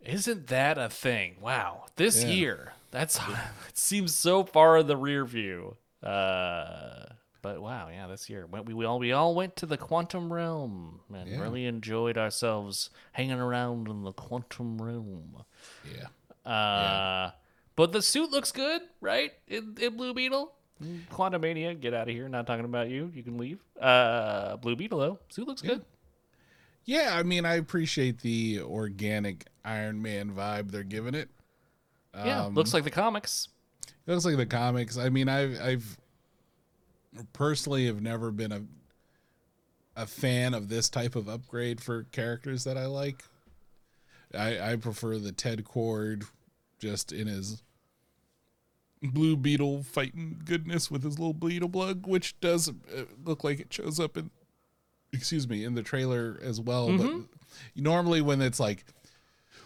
Isn't 0.00 0.46
that 0.48 0.78
a 0.78 0.88
thing? 0.88 1.36
Wow, 1.40 1.84
this 1.96 2.22
Yeah. 2.24 2.30
year. 2.30 2.72
That's 2.90 3.16
it 3.68 3.76
seems 3.78 4.14
so 4.14 4.42
far 4.44 4.78
in 4.78 4.86
the 4.86 4.96
rear 4.96 5.24
view. 5.26 5.76
Uh, 6.02 7.06
but 7.42 7.60
wow, 7.60 7.88
yeah, 7.92 8.06
this 8.06 8.28
year 8.30 8.46
we, 8.46 8.74
we 8.74 8.84
all 8.84 8.98
we 8.98 9.12
all 9.12 9.34
went 9.34 9.56
to 9.56 9.66
the 9.66 9.76
quantum 9.76 10.32
realm 10.32 11.00
and 11.14 11.28
Yeah. 11.28 11.40
really 11.40 11.66
enjoyed 11.66 12.16
ourselves 12.18 12.90
hanging 13.12 13.40
around 13.40 13.88
in 13.88 14.02
the 14.02 14.12
quantum 14.12 14.80
realm. 14.80 15.44
Yeah. 15.84 16.50
Uh, 16.50 17.30
but 17.76 17.92
the 17.92 18.02
suit 18.02 18.30
looks 18.30 18.52
good, 18.52 18.82
right? 19.00 19.32
In, 19.48 19.76
in 19.80 19.96
Blue 19.96 20.14
Beetle. 20.14 20.52
Quantum 21.10 21.42
Mania, 21.42 21.74
get 21.74 21.94
out 21.94 22.08
of 22.08 22.14
here. 22.14 22.28
Not 22.28 22.44
talking 22.44 22.64
about 22.64 22.88
you. 22.88 23.10
You 23.14 23.22
can 23.22 23.38
leave. 23.38 23.60
Uh, 23.80 24.56
Blue 24.56 24.74
Beetle 24.74 24.98
though, 24.98 25.18
suit 25.28 25.46
looks 25.46 25.62
good. 25.62 25.84
Yeah, 26.84 27.10
I 27.16 27.22
mean, 27.22 27.44
I 27.46 27.54
appreciate 27.54 28.20
the 28.22 28.60
organic 28.62 29.46
Iron 29.64 30.02
Man 30.02 30.32
vibe 30.32 30.72
they're 30.72 30.82
giving 30.82 31.14
it. 31.14 31.28
Yeah, 32.14 32.46
looks 32.52 32.74
like 32.74 32.82
the 32.84 32.90
comics. 32.90 33.48
It 34.06 34.10
looks 34.10 34.24
like 34.24 34.36
the 34.36 34.46
comics. 34.46 34.98
I 34.98 35.08
mean, 35.08 35.28
I've 35.28 35.60
I've 35.60 35.98
personally 37.32 37.86
have 37.86 38.00
never 38.00 38.30
been 38.30 38.52
a 38.52 38.62
a 39.94 40.06
fan 40.06 40.54
of 40.54 40.68
this 40.68 40.88
type 40.88 41.16
of 41.16 41.28
upgrade 41.28 41.80
for 41.80 42.04
characters 42.04 42.64
that 42.64 42.76
I 42.76 42.86
like. 42.86 43.22
I 44.34 44.72
I 44.72 44.76
prefer 44.76 45.18
the 45.18 45.32
Ted 45.32 45.64
Kord 45.64 46.24
just 46.78 47.12
in 47.12 47.26
his 47.26 47.62
blue 49.02 49.36
beetle 49.36 49.82
fighting 49.82 50.40
goodness 50.44 50.90
with 50.90 51.02
his 51.02 51.18
little 51.18 51.34
beetle 51.34 51.68
bug, 51.68 52.06
which 52.06 52.38
does 52.40 52.68
uh, 52.68 53.04
look 53.24 53.44
like 53.44 53.60
it 53.60 53.72
shows 53.72 53.98
up 54.00 54.16
in 54.16 54.30
excuse 55.12 55.48
me 55.48 55.64
in 55.64 55.74
the 55.74 55.82
trailer 55.82 56.38
as 56.42 56.60
well. 56.60 56.96
But 56.96 57.12
normally 57.76 58.20
when 58.22 58.40
it's 58.40 58.58
like 58.60 58.84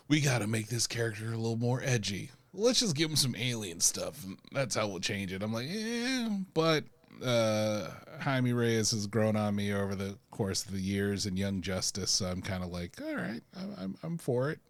we 0.08 0.20
got 0.20 0.38
to 0.38 0.46
make 0.46 0.68
this 0.68 0.86
character 0.86 1.26
a 1.26 1.36
little 1.36 1.56
more 1.56 1.80
edgy. 1.84 2.30
Let's 2.57 2.80
just 2.80 2.96
give 2.96 3.11
him 3.11 3.16
some 3.16 3.36
alien 3.36 3.80
stuff, 3.80 4.24
and 4.24 4.38
that's 4.52 4.74
how 4.74 4.88
we'll 4.88 5.00
change 5.00 5.32
it. 5.32 5.42
I'm 5.42 5.52
like, 5.52 5.66
yeah, 5.68 6.30
but 6.54 6.84
uh, 7.24 7.88
Jaime 8.20 8.52
Reyes 8.52 8.90
has 8.90 9.07
grown 9.07 9.36
on 9.36 9.54
me 9.54 9.72
over 9.72 9.94
the 9.94 10.16
course 10.30 10.64
of 10.64 10.72
the 10.72 10.80
years 10.80 11.26
in 11.26 11.36
Young 11.36 11.61
Justice, 11.61 12.11
so 12.11 12.26
I'm 12.26 12.42
kind 12.42 12.64
of 12.64 12.70
like, 12.70 13.00
all 13.00 13.14
right, 13.14 13.42
I'm, 13.57 13.74
I'm, 13.78 13.96
I'm 14.02 14.18
for 14.18 14.50
it. 14.50 14.61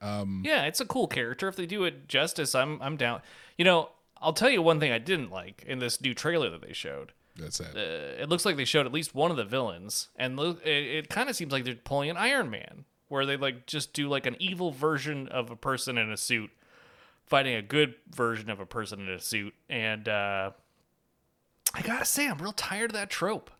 Um, 0.00 0.42
Yeah, 0.44 0.64
it's 0.64 0.80
a 0.80 0.84
cool 0.86 1.06
character. 1.08 1.48
If 1.48 1.56
they 1.56 1.66
do 1.66 1.84
it 1.84 2.08
justice, 2.08 2.54
I'm 2.54 2.80
I'm 2.80 2.96
down. 2.96 3.20
You 3.56 3.64
know, 3.64 3.90
I'll 4.20 4.32
tell 4.32 4.50
you 4.50 4.62
one 4.62 4.78
thing 4.80 4.92
I 4.92 4.98
didn't 4.98 5.30
like 5.30 5.64
in 5.66 5.78
this 5.80 6.00
new 6.00 6.14
trailer 6.14 6.50
that 6.50 6.62
they 6.62 6.72
showed. 6.72 7.12
that's 7.36 7.60
it. 7.60 7.74
Uh, 7.74 8.22
it 8.22 8.28
looks 8.28 8.44
like 8.44 8.56
they 8.56 8.64
showed 8.64 8.86
at 8.86 8.92
least 8.92 9.14
one 9.14 9.30
of 9.30 9.36
the 9.36 9.44
villains, 9.44 10.08
and 10.16 10.36
look, 10.36 10.64
it, 10.64 10.70
it 10.70 11.08
kind 11.08 11.28
of 11.28 11.36
seems 11.36 11.52
like 11.52 11.64
they're 11.64 11.74
pulling 11.74 12.10
an 12.10 12.16
Iron 12.16 12.48
Man, 12.50 12.84
where 13.08 13.26
they 13.26 13.36
like 13.36 13.66
just 13.66 13.92
do 13.92 14.08
like 14.08 14.26
an 14.26 14.36
evil 14.38 14.70
version 14.70 15.26
of 15.28 15.50
a 15.50 15.56
person 15.56 15.98
in 15.98 16.12
a 16.12 16.16
suit 16.16 16.50
fighting 17.28 17.54
a 17.54 17.62
good 17.62 17.94
version 18.10 18.50
of 18.50 18.60
a 18.60 18.66
person 18.66 19.00
in 19.00 19.08
a 19.08 19.20
suit. 19.20 19.54
And 19.68 20.08
uh, 20.08 20.50
I 21.74 21.82
gotta 21.82 22.04
say, 22.04 22.28
I'm 22.28 22.38
real 22.38 22.52
tired 22.52 22.90
of 22.90 22.94
that 22.94 23.10
trope. 23.10 23.50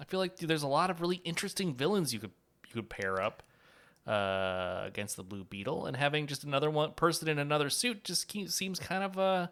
I 0.00 0.04
feel 0.04 0.20
like 0.20 0.36
there's 0.36 0.62
a 0.62 0.68
lot 0.68 0.90
of 0.90 1.00
really 1.00 1.16
interesting 1.24 1.74
villains 1.74 2.14
you 2.14 2.20
could 2.20 2.30
you 2.68 2.74
could 2.74 2.88
pair 2.90 3.20
up 3.20 3.42
uh, 4.06 4.84
against 4.86 5.16
the 5.16 5.22
Blue 5.22 5.44
Beetle, 5.44 5.86
and 5.86 5.96
having 5.96 6.26
just 6.26 6.44
another 6.44 6.70
one 6.70 6.92
person 6.92 7.28
in 7.28 7.38
another 7.38 7.70
suit 7.70 8.04
just 8.04 8.30
seems 8.50 8.78
kind 8.78 9.02
of 9.02 9.18
uh, 9.18 9.48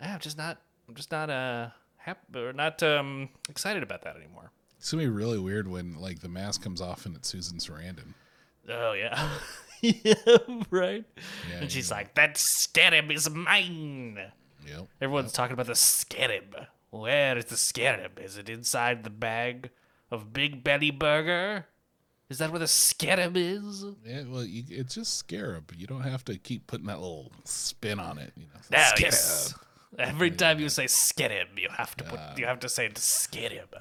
I'm 0.00 0.20
just 0.20 0.38
not 0.38 0.58
I'm 0.88 0.94
just 0.94 1.10
not 1.10 1.30
uh 1.30 1.68
happy 1.96 2.38
or 2.38 2.52
not 2.52 2.82
um 2.82 3.28
excited 3.48 3.82
about 3.82 4.02
that 4.02 4.16
anymore. 4.16 4.50
It's 4.78 4.90
gonna 4.90 5.04
be 5.04 5.08
really 5.08 5.38
weird 5.38 5.68
when 5.68 5.94
like 6.00 6.20
the 6.20 6.28
mask 6.28 6.62
comes 6.62 6.80
off 6.80 7.06
and 7.06 7.16
it's 7.16 7.28
Susan 7.28 7.58
Sarandon. 7.58 8.14
Oh 8.68 8.92
yeah. 8.92 9.28
yeah, 10.04 10.14
right. 10.70 11.04
Yeah, 11.50 11.60
and 11.60 11.70
she's 11.70 11.90
like, 11.90 12.14
"That 12.14 12.36
scarab 12.38 13.10
is 13.10 13.28
mine." 13.30 14.18
Yep. 14.66 14.88
Everyone's 15.00 15.32
talking 15.32 15.52
about 15.54 15.66
the 15.66 15.74
scarab. 15.74 16.56
Where 16.90 17.36
is 17.36 17.46
the 17.46 17.56
scarab? 17.56 18.18
Is 18.18 18.36
it 18.38 18.48
inside 18.48 19.04
the 19.04 19.10
bag 19.10 19.70
of 20.10 20.32
Big 20.32 20.64
Betty 20.64 20.90
Burger? 20.90 21.66
Is 22.30 22.38
that 22.38 22.50
where 22.50 22.58
the 22.60 22.66
scarab 22.68 23.36
is? 23.36 23.84
Yeah, 24.04 24.22
well, 24.26 24.44
you, 24.44 24.62
it's 24.70 24.94
just 24.94 25.16
scarab. 25.18 25.72
You 25.76 25.86
don't 25.86 26.02
have 26.02 26.24
to 26.24 26.38
keep 26.38 26.66
putting 26.66 26.86
that 26.86 26.98
little 27.00 27.30
spin 27.44 28.00
on 28.00 28.16
it. 28.18 28.32
You 28.36 28.44
know, 28.44 28.60
No, 28.70 28.78
scarab. 28.78 29.00
yes. 29.00 29.54
Every 29.98 30.30
time 30.30 30.58
you 30.58 30.68
say 30.70 30.86
scarab, 30.86 31.56
you 31.58 31.68
have 31.76 31.94
to 31.98 32.04
put 32.04 32.18
you 32.38 32.46
have 32.46 32.58
to 32.60 32.68
say 32.68 32.88
the 32.88 33.00
scarab. 33.00 33.76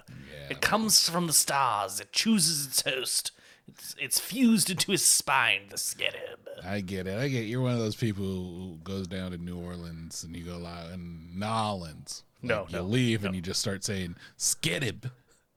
It 0.50 0.62
comes 0.62 1.08
from 1.10 1.28
the 1.28 1.34
stars. 1.34 2.00
It 2.00 2.12
chooses 2.12 2.68
its 2.68 2.82
host. 2.82 3.32
It's, 3.68 3.96
it's 4.00 4.20
fused 4.20 4.70
into 4.70 4.92
his 4.92 5.06
spine. 5.06 5.62
The 5.70 5.78
scarab. 5.78 6.40
I 6.64 6.82
get 6.82 7.08
it. 7.08 7.18
I 7.18 7.28
get. 7.28 7.46
You're 7.46 7.62
one 7.62 7.74
of 7.74 7.80
those 7.80 7.96
people 7.96 8.24
who 8.24 8.78
goes 8.84 9.08
down 9.08 9.32
to 9.32 9.38
New 9.38 9.58
Orleans 9.58 10.24
and 10.24 10.36
you 10.36 10.44
go 10.44 10.66
out 10.66 10.92
in 10.92 11.30
Nolans. 11.36 12.24
No, 12.42 12.66
you 12.70 12.78
no, 12.78 12.84
leave 12.84 13.24
and 13.24 13.34
you 13.34 13.42
just 13.42 13.62
start 13.62 13.84
saying 13.84 14.16
skidib 14.38 15.10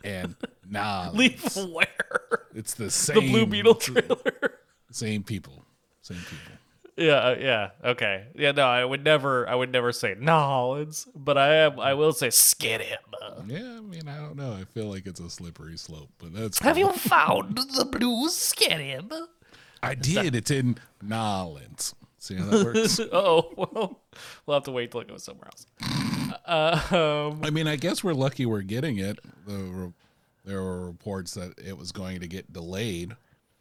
and 0.05 0.37
Nolans. 0.69 1.17
Leave 1.17 1.57
where? 1.73 2.47
It's 2.55 2.75
the 2.75 2.91
same. 2.91 3.17
the 3.17 3.31
Blue 3.31 3.47
Beetle 3.47 3.75
trailer. 3.75 4.59
Same 4.91 5.23
people. 5.23 5.65
Same 6.03 6.19
people. 6.19 6.57
Yeah, 6.97 7.13
uh, 7.15 7.37
yeah, 7.39 7.71
okay, 7.85 8.27
yeah. 8.35 8.53
No, 8.53 8.67
I 8.67 8.85
would 8.85 9.05
never, 9.05 9.49
I 9.49 9.55
would 9.55 9.71
never 9.73 9.93
say 9.93 10.15
Nolans, 10.19 11.07
but 11.15 11.37
I 11.37 11.57
am, 11.57 11.79
I 11.79 11.95
will 11.95 12.13
say 12.13 12.31
scarab. 12.31 12.99
Yeah, 13.47 13.77
I 13.79 13.81
mean, 13.81 14.09
I 14.09 14.17
don't 14.17 14.37
know. 14.37 14.53
I 14.53 14.65
feel 14.65 14.87
like 14.87 15.07
it's 15.07 15.21
a 15.21 15.29
slippery 15.31 15.77
slope, 15.77 16.09
but 16.19 16.33
that's. 16.35 16.59
Have 16.61 16.79
you 16.79 16.93
found 16.93 17.59
the 17.59 17.85
blue 17.85 18.29
scarab? 18.29 19.13
I 19.83 19.95
did. 19.95 20.35
It's 20.35 20.51
in 20.51 20.79
Nolans. 21.03 21.95
See 22.19 22.35
how 22.35 22.47
that 22.47 22.65
works? 22.65 22.99
oh, 23.13 23.53
well, 23.57 24.01
we'll 24.47 24.57
have 24.57 24.65
to 24.65 24.73
wait 24.73 24.91
till 24.91 25.01
it 25.01 25.09
goes 25.09 25.23
somewhere 25.23 25.49
else. 25.49 25.67
Uh, 26.45 27.31
um, 27.31 27.41
I 27.45 27.51
mean, 27.51 27.69
I 27.69 27.77
guess 27.77 28.03
we're 28.03 28.15
lucky 28.15 28.47
we're 28.47 28.63
getting 28.63 28.99
it. 28.99 29.19
The, 29.47 29.55
re- 29.55 29.93
there 30.45 30.63
were 30.63 30.87
reports 30.87 31.35
that 31.35 31.59
it 31.59 31.77
was 31.77 31.93
going 31.93 32.21
to 32.21 32.27
get 32.27 32.53
delayed. 32.53 33.15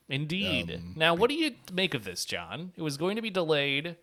Indeed. 0.08 0.96
now, 0.96 1.16
what 1.16 1.30
do 1.30 1.36
you 1.36 1.52
make 1.74 1.94
of 1.94 2.04
this, 2.04 2.26
John? 2.26 2.72
It 2.76 2.82
was 2.82 2.98
going 2.98 3.16
to 3.16 3.22
be 3.22 3.30
delayed 3.30 3.96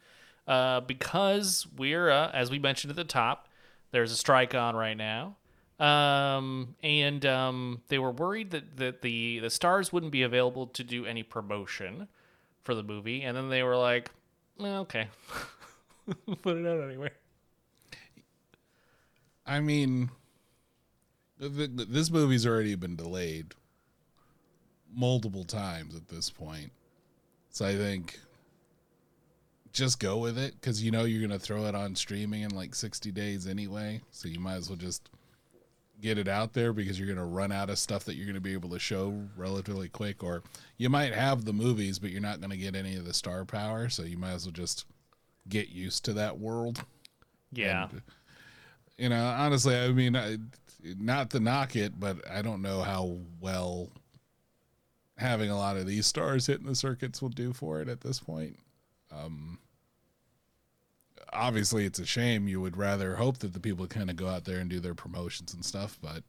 uh, 0.49 0.81
because 0.81 1.67
we're, 1.77 2.11
uh, 2.11 2.31
as 2.33 2.51
we 2.51 2.59
mentioned 2.59 2.91
at 2.91 2.97
the 2.97 3.05
top, 3.05 3.49
there's 3.93 4.11
a 4.11 4.17
strike 4.17 4.55
on 4.55 4.75
right 4.75 4.97
now. 4.97 5.37
Um, 5.79 6.77
and 6.83 7.25
um, 7.27 7.83
they 7.89 7.99
were 7.99 8.11
worried 8.11 8.51
that, 8.53 8.77
that 8.77 9.03
the, 9.03 9.39
the 9.41 9.51
stars 9.51 9.93
wouldn't 9.93 10.13
be 10.13 10.23
available 10.23 10.67
to 10.69 10.85
do 10.85 11.07
any 11.07 11.23
promotion 11.23 12.09
for 12.63 12.75
the 12.75 12.83
movie. 12.83 13.23
And 13.23 13.37
then 13.37 13.49
they 13.49 13.63
were 13.63 13.77
like, 13.77 14.11
"Eh, 14.61 14.77
okay, 14.79 15.09
put 16.43 16.57
it 16.57 16.67
out 16.67 16.83
anyway. 16.83 17.11
I 19.45 19.61
mean, 19.61 20.11
th- 21.41 21.77
th- 21.77 21.89
this 21.89 22.11
movie's 22.11 22.47
already 22.47 22.77
been 22.77 22.95
delayed 22.95 23.55
multiple 24.95 25.45
times 25.45 25.95
at 25.97 26.09
this 26.09 26.31
point. 26.31 26.71
So 27.51 27.67
I 27.67 27.77
think 27.77 28.19
just 29.73 29.99
go 30.01 30.19
with 30.19 30.37
it 30.39 30.55
because 30.61 30.83
you 30.83 30.91
know 30.91 31.05
you're 31.05 31.27
going 31.27 31.39
to 31.39 31.45
throw 31.45 31.65
it 31.67 31.75
on 31.75 31.95
streaming 31.95 32.43
in 32.43 32.51
like 32.55 32.75
60 32.75 33.11
days 33.13 33.47
anyway. 33.47 34.01
So 34.11 34.29
you 34.29 34.39
might 34.41 34.55
as 34.57 34.69
well 34.69 34.77
just 34.77 35.09
get 36.01 36.19
it 36.19 36.29
out 36.29 36.53
there 36.53 36.73
because 36.73 36.99
you're 36.99 37.07
going 37.07 37.19
to 37.19 37.25
run 37.25 37.53
out 37.53 37.71
of 37.71 37.79
stuff 37.79 38.05
that 38.05 38.15
you're 38.17 38.27
going 38.27 38.35
to 38.35 38.41
be 38.41 38.53
able 38.53 38.71
to 38.71 38.79
show 38.79 39.15
relatively 39.37 39.89
quick. 39.89 40.23
Or 40.23 40.43
you 40.77 40.91
might 40.91 41.15
have 41.15 41.45
the 41.45 41.53
movies, 41.53 41.99
but 41.99 42.11
you're 42.11 42.21
not 42.21 42.41
going 42.41 42.51
to 42.51 42.57
get 42.57 42.75
any 42.75 42.97
of 42.97 43.05
the 43.05 43.15
star 43.15 43.45
power. 43.45 43.89
So 43.89 44.03
you 44.03 44.19
might 44.19 44.33
as 44.33 44.45
well 44.47 44.53
just 44.53 44.85
get 45.49 45.69
used 45.71 46.05
to 46.05 46.13
that 46.15 46.39
world 46.39 46.85
Yeah. 47.51 47.89
you 48.97 49.09
know 49.09 49.25
honestly 49.25 49.77
i 49.77 49.89
mean 49.89 50.15
I, 50.15 50.37
not 50.85 51.31
to 51.31 51.41
knock 51.41 51.75
it 51.75 51.99
but 51.99 52.19
i 52.31 52.43
don't 52.43 52.63
know 52.63 52.83
how 52.83 53.17
well 53.41 53.89
having 55.19 55.51
a 55.51 55.57
lot 55.57 55.77
of 55.77 55.87
these 55.87 56.07
stars 56.07 56.47
hitting 56.47 56.67
the 56.67 56.75
circuits 56.75 57.21
will 57.21 57.29
do 57.29 57.53
for 57.53 57.81
it 57.81 57.89
at 57.89 58.01
this 58.01 58.21
point. 58.21 58.59
Um 59.11 59.59
obviously 61.33 61.87
it's 61.87 61.99
a 61.99 62.07
shame. 62.07 62.49
You 62.49 62.61
would 62.61 62.77
rather 62.77 63.17
hope 63.17 63.39
that 63.39 63.53
the 63.55 63.61
people 63.61 63.87
kind 63.87 64.11
of 64.11 64.17
go 64.17 64.29
out 64.29 64.45
there 64.45 64.59
and 64.59 64.69
do 64.69 64.81
their 64.81 64.95
promotions 64.95 65.55
and 65.55 65.65
stuff 65.65 65.99
but 66.03 66.23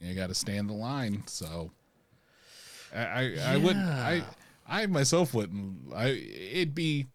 you 0.00 0.14
got 0.14 0.28
to 0.28 0.34
stand 0.34 0.68
the 0.68 0.74
line 0.74 1.22
so. 1.26 1.70
I 2.94 3.00
i, 3.00 3.36
I 3.46 3.56
wouldn't 3.56 3.88
i 3.88 4.22
i 4.68 4.86
myself 4.86 5.34
wouldn't 5.34 5.92
i 5.94 6.08
it'd 6.08 6.74
be 6.74 7.06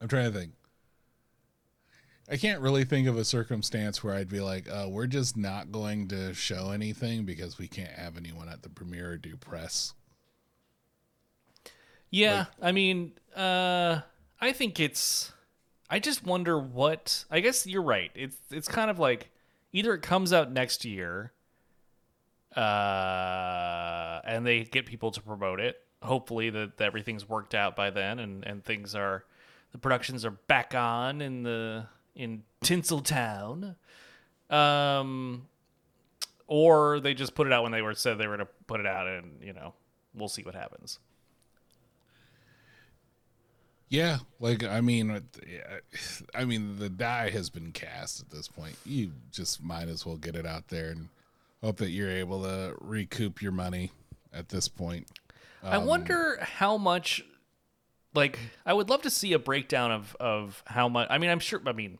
i'm 0.00 0.08
trying 0.08 0.30
to 0.32 0.38
think 0.38 0.52
I 2.32 2.38
can't 2.38 2.62
really 2.62 2.84
think 2.84 3.08
of 3.08 3.18
a 3.18 3.26
circumstance 3.26 4.02
where 4.02 4.14
I'd 4.14 4.30
be 4.30 4.40
like, 4.40 4.66
uh, 4.66 4.86
we're 4.88 5.06
just 5.06 5.36
not 5.36 5.70
going 5.70 6.08
to 6.08 6.32
show 6.32 6.70
anything 6.70 7.26
because 7.26 7.58
we 7.58 7.68
can't 7.68 7.92
have 7.92 8.16
anyone 8.16 8.48
at 8.48 8.62
the 8.62 8.70
premiere 8.70 9.10
or 9.10 9.16
do 9.18 9.36
press. 9.36 9.92
Yeah, 12.08 12.46
I 12.62 12.72
mean, 12.72 13.12
uh, 13.36 14.00
I 14.40 14.52
think 14.52 14.80
it's. 14.80 15.30
I 15.90 15.98
just 15.98 16.24
wonder 16.24 16.58
what. 16.58 17.26
I 17.30 17.40
guess 17.40 17.66
you're 17.66 17.82
right. 17.82 18.10
It's 18.14 18.36
it's 18.50 18.68
kind 18.68 18.90
of 18.90 18.98
like 18.98 19.28
either 19.74 19.92
it 19.92 20.00
comes 20.00 20.32
out 20.32 20.50
next 20.50 20.86
year, 20.86 21.32
uh, 22.56 24.20
and 24.24 24.46
they 24.46 24.64
get 24.64 24.86
people 24.86 25.10
to 25.10 25.20
promote 25.20 25.60
it. 25.60 25.82
Hopefully 26.00 26.48
that, 26.48 26.78
that 26.78 26.84
everything's 26.86 27.28
worked 27.28 27.54
out 27.54 27.76
by 27.76 27.90
then, 27.90 28.18
and 28.18 28.42
and 28.46 28.64
things 28.64 28.94
are 28.94 29.24
the 29.72 29.78
productions 29.78 30.24
are 30.24 30.30
back 30.30 30.74
on 30.74 31.20
in 31.20 31.42
the 31.42 31.84
in 32.14 32.42
Tinseltown. 32.62 33.76
Um, 34.50 35.48
or 36.46 37.00
they 37.00 37.14
just 37.14 37.34
put 37.34 37.46
it 37.46 37.52
out 37.52 37.62
when 37.62 37.72
they 37.72 37.82
were 37.82 37.94
said 37.94 38.18
they 38.18 38.26
were 38.26 38.36
going 38.36 38.46
to 38.46 38.52
put 38.66 38.80
it 38.80 38.86
out, 38.86 39.06
and 39.06 39.42
you 39.42 39.52
know 39.52 39.74
we'll 40.14 40.28
see 40.28 40.42
what 40.42 40.54
happens. 40.54 40.98
Yeah, 43.88 44.18
like 44.40 44.64
I 44.64 44.80
mean, 44.80 45.22
I 46.34 46.44
mean, 46.44 46.78
the 46.78 46.88
die 46.88 47.30
has 47.30 47.50
been 47.50 47.72
cast 47.72 48.20
at 48.20 48.30
this 48.30 48.48
point. 48.48 48.76
You 48.84 49.12
just 49.30 49.62
might 49.62 49.88
as 49.88 50.06
well 50.06 50.16
get 50.16 50.34
it 50.34 50.46
out 50.46 50.68
there 50.68 50.90
and 50.90 51.08
hope 51.62 51.76
that 51.76 51.90
you're 51.90 52.10
able 52.10 52.42
to 52.42 52.74
recoup 52.80 53.42
your 53.42 53.52
money 53.52 53.90
at 54.32 54.48
this 54.48 54.68
point. 54.68 55.08
I 55.62 55.78
wonder 55.78 56.38
how 56.40 56.76
much 56.76 57.24
like 58.14 58.38
I 58.66 58.72
would 58.72 58.88
love 58.90 59.02
to 59.02 59.10
see 59.10 59.32
a 59.32 59.38
breakdown 59.38 59.90
of 59.90 60.16
of 60.20 60.62
how 60.66 60.88
much 60.88 61.08
I 61.10 61.18
mean 61.18 61.30
I'm 61.30 61.40
sure 61.40 61.60
I 61.66 61.72
mean 61.72 61.98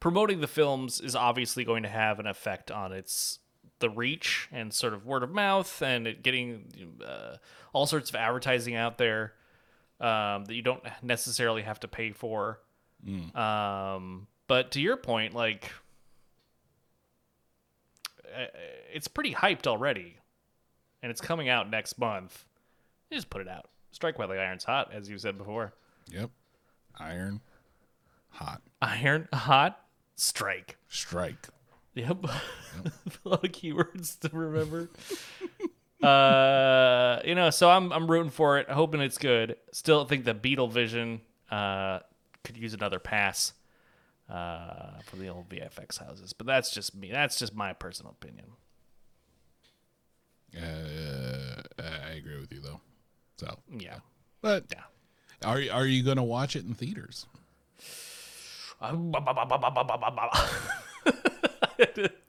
promoting 0.00 0.40
the 0.40 0.46
films 0.46 1.00
is 1.00 1.14
obviously 1.14 1.64
going 1.64 1.82
to 1.84 1.88
have 1.88 2.18
an 2.18 2.26
effect 2.26 2.70
on 2.70 2.92
its 2.92 3.38
the 3.78 3.90
reach 3.90 4.48
and 4.52 4.72
sort 4.72 4.94
of 4.94 5.04
word 5.06 5.22
of 5.22 5.30
mouth 5.30 5.82
and 5.82 6.06
it 6.06 6.22
getting 6.22 6.98
uh, 7.06 7.36
all 7.72 7.86
sorts 7.86 8.10
of 8.10 8.16
advertising 8.16 8.74
out 8.74 8.98
there 8.98 9.34
um, 10.00 10.44
that 10.44 10.54
you 10.54 10.62
don't 10.62 10.82
necessarily 11.02 11.62
have 11.62 11.78
to 11.80 11.88
pay 11.88 12.12
for. 12.12 12.60
Um, 13.36 14.26
but 14.48 14.70
to 14.72 14.80
your 14.80 14.96
point, 14.96 15.34
like 15.34 15.70
it's 18.92 19.08
pretty 19.08 19.34
hyped 19.34 19.66
already, 19.66 20.16
and 21.02 21.10
it's 21.10 21.20
coming 21.20 21.48
out 21.48 21.68
next 21.70 21.98
month. 21.98 22.44
You 23.10 23.16
just 23.16 23.30
put 23.30 23.40
it 23.40 23.48
out. 23.48 23.68
Strike 23.92 24.18
while 24.18 24.28
the 24.28 24.34
iron's 24.40 24.64
hot, 24.64 24.90
as 24.92 25.08
you 25.08 25.16
said 25.18 25.38
before. 25.38 25.72
Yep, 26.10 26.30
iron, 26.98 27.40
hot, 28.30 28.60
Iron 28.80 29.28
hot, 29.32 29.80
strike. 30.16 30.76
strike. 30.88 31.48
Yep. 31.94 32.24
a 32.24 33.28
lot 33.28 33.44
of 33.44 33.52
keywords 33.52 34.18
to 34.20 34.30
remember. 34.34 34.88
uh, 36.02 37.20
you 37.24 37.34
know, 37.34 37.50
so 37.50 37.70
I'm 37.70 37.92
I'm 37.92 38.10
rooting 38.10 38.30
for 38.30 38.58
it, 38.58 38.68
hoping 38.70 39.00
it's 39.02 39.18
good. 39.18 39.56
Still 39.72 40.04
think 40.06 40.24
the 40.24 40.34
Beetle 40.34 40.68
Vision 40.68 41.20
uh, 41.50 42.00
could 42.44 42.56
use 42.56 42.72
another 42.74 42.98
pass 42.98 43.52
uh, 44.30 45.00
for 45.04 45.16
the 45.16 45.28
old 45.28 45.48
VFX 45.50 45.98
houses, 45.98 46.32
but 46.32 46.46
that's 46.46 46.72
just 46.72 46.94
me. 46.96 47.10
That's 47.12 47.38
just 47.38 47.54
my 47.54 47.74
personal 47.74 48.12
opinion. 48.20 48.46
Uh, 50.56 51.62
I 51.78 52.12
agree 52.12 52.38
with 52.40 52.52
you 52.52 52.60
though. 52.60 52.80
So, 53.42 53.58
Yeah, 53.76 53.98
but 54.40 54.64
yeah. 54.70 54.82
are 55.44 55.60
you- 55.60 55.70
are 55.72 55.86
you 55.86 56.02
going 56.04 56.16
to 56.16 56.22
watch 56.22 56.54
it 56.56 56.64
in 56.64 56.74
theaters? 56.74 57.26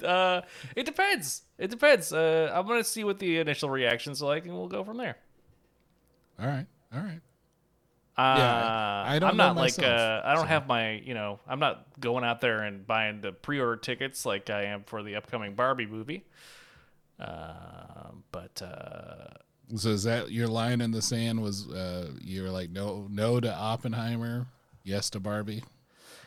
uh, 0.04 0.42
it 0.76 0.86
depends. 0.86 1.44
It 1.58 1.70
depends. 1.70 2.12
Uh, 2.14 2.52
I'm 2.54 2.68
gonna 2.68 2.84
see 2.84 3.04
what 3.04 3.20
the 3.20 3.40
initial 3.40 3.70
reactions 3.70 4.22
are 4.22 4.26
like, 4.28 4.46
and 4.46 4.54
we'll 4.54 4.68
go 4.68 4.84
from 4.84 4.98
there. 4.98 5.18
All 6.40 6.48
right, 6.48 6.66
all 6.94 7.00
right. 7.02 7.22
Uh, 8.16 8.36
Yeah, 8.38 9.04
I 9.08 9.20
don't 9.20 9.32
I'm 9.32 9.38
not 9.38 9.56
like 9.56 9.80
uh, 9.82 10.22
I 10.24 10.34
don't 10.36 10.44
so. 10.44 10.48
have 10.48 10.68
my 10.68 10.94
you 10.98 11.14
know 11.16 11.40
I'm 11.48 11.60
not 11.60 12.00
going 12.00 12.24
out 12.24 12.42
there 12.42 12.62
and 12.62 12.86
buying 12.86 13.22
the 13.22 13.32
pre-order 13.32 13.78
tickets 13.78 14.26
like 14.26 14.50
I 14.50 14.66
am 14.66 14.84
for 14.84 15.02
the 15.04 15.16
upcoming 15.16 15.56
Barbie 15.56 15.88
movie. 15.88 16.26
Uh, 17.20 18.10
but 18.32 18.62
uh, 18.62 19.28
So 19.76 19.90
is 19.90 20.04
that 20.04 20.32
your 20.32 20.48
line 20.48 20.82
in 20.82 20.92
the 20.92 21.02
sand? 21.02 21.42
Was 21.42 21.70
uh, 21.70 22.12
you 22.22 22.44
were 22.44 22.50
like 22.50 22.70
no, 22.70 23.08
no 23.10 23.40
to 23.40 23.54
Oppenheimer, 23.54 24.48
yes 24.84 25.10
to 25.12 25.20
Barbie? 25.20 25.64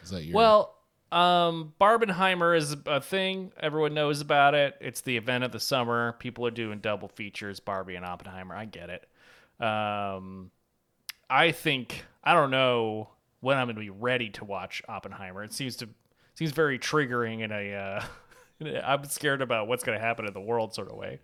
Is 0.03 0.11
that 0.11 0.25
your 0.25 0.35
well, 0.35 0.75
um, 1.13 1.75
Barbenheimer 1.81 2.57
is 2.57 2.77
a 2.87 3.01
thing. 3.01 3.53
Everyone 3.61 3.95
knows 3.95 4.21
about 4.21 4.55
it. 4.55 4.77
It's 4.81 5.03
the 5.03 5.17
event 5.17 5.45
of 5.45 5.53
the 5.53 5.61
summer. 5.61 6.13
People 6.19 6.47
are 6.47 6.51
doing 6.51 6.79
double 6.81 7.09
features, 7.09 7.61
Barbie 7.61 7.95
and 7.95 8.05
Oppenheimer. 8.05 8.55
I 8.55 8.65
get 8.65 8.91
it. 8.91 9.65
Um, 9.65 10.51
I 11.31 11.53
think 11.53 12.05
I 12.25 12.35
don't 12.35 12.51
know 12.51 13.11
when 13.41 13.59
I'm 13.59 13.67
going 13.67 13.77
to 13.77 13.81
be 13.81 13.91
ready 13.91 14.31
to 14.31 14.45
watch 14.45 14.83
Oppenheimer. 14.89 15.45
It 15.45 15.53
seems 15.53 15.77
to 15.77 15.89
seems 16.35 16.53
very 16.53 16.79
triggering 16.79 17.43
in 17.43 17.53
a. 17.53 17.75
Uh, 17.75 18.05
I'm 18.85 19.05
scared 19.05 19.43
about 19.43 19.69
what's 19.69 19.85
going 19.85 19.99
to 19.99 20.05
happen 20.05 20.27
in 20.27 20.33
the 20.33 20.41
world 20.41 20.75
sort 20.75 20.89
of 20.89 20.97
way. 20.97 21.21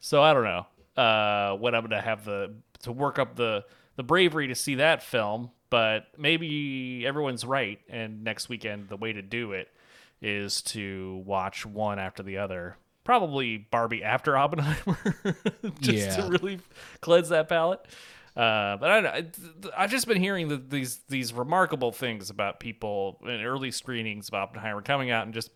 So 0.00 0.22
I 0.22 0.32
don't 0.32 0.44
know 0.44 0.66
uh, 0.96 1.54
when 1.56 1.74
I'm 1.74 1.82
going 1.82 1.90
to 1.90 2.00
have 2.00 2.24
the 2.24 2.54
to 2.82 2.92
work 2.92 3.18
up 3.18 3.36
the 3.36 3.64
the 3.96 4.02
bravery 4.02 4.48
to 4.48 4.54
see 4.54 4.76
that 4.76 5.02
film. 5.02 5.50
But 5.68 6.06
maybe 6.16 7.04
everyone's 7.06 7.44
right, 7.44 7.80
and 7.88 8.22
next 8.22 8.48
weekend 8.48 8.88
the 8.88 8.96
way 8.96 9.12
to 9.12 9.22
do 9.22 9.52
it 9.52 9.68
is 10.22 10.62
to 10.62 11.22
watch 11.26 11.66
one 11.66 11.98
after 11.98 12.22
the 12.22 12.38
other. 12.38 12.76
Probably 13.04 13.56
Barbie 13.58 14.02
after 14.02 14.36
Oppenheimer, 14.36 14.98
just 15.80 16.06
Yeah. 16.08 16.16
to 16.16 16.28
really 16.28 16.60
cleanse 17.00 17.28
that 17.30 17.48
palate. 17.48 17.80
Uh, 18.36 18.76
but 18.76 18.90
I, 18.90 19.00
don't 19.00 19.64
know. 19.64 19.70
I've 19.76 19.90
just 19.90 20.06
been 20.06 20.20
hearing 20.20 20.48
the, 20.48 20.56
these 20.58 20.98
these 21.08 21.32
remarkable 21.32 21.90
things 21.90 22.28
about 22.30 22.60
people 22.60 23.18
in 23.24 23.40
early 23.42 23.70
screenings 23.70 24.28
of 24.28 24.34
Oppenheimer 24.34 24.82
coming 24.82 25.10
out 25.10 25.24
and 25.24 25.32
just 25.34 25.50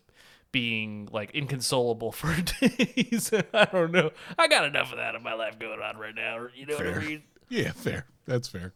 being 0.51 1.07
like 1.11 1.31
inconsolable 1.33 2.11
for 2.11 2.35
days. 2.41 3.31
I 3.53 3.65
don't 3.65 3.91
know. 3.91 4.11
I 4.37 4.47
got 4.47 4.65
enough 4.65 4.91
of 4.91 4.97
that 4.97 5.15
in 5.15 5.23
my 5.23 5.33
life 5.33 5.59
going 5.59 5.79
on 5.81 5.97
right 5.97 6.15
now. 6.15 6.47
You 6.55 6.65
know 6.65 6.75
what 6.75 6.87
I 6.87 6.99
mean? 6.99 7.23
Yeah, 7.49 7.73
fair. 7.73 8.05
That's 8.25 8.47
fair. 8.47 8.71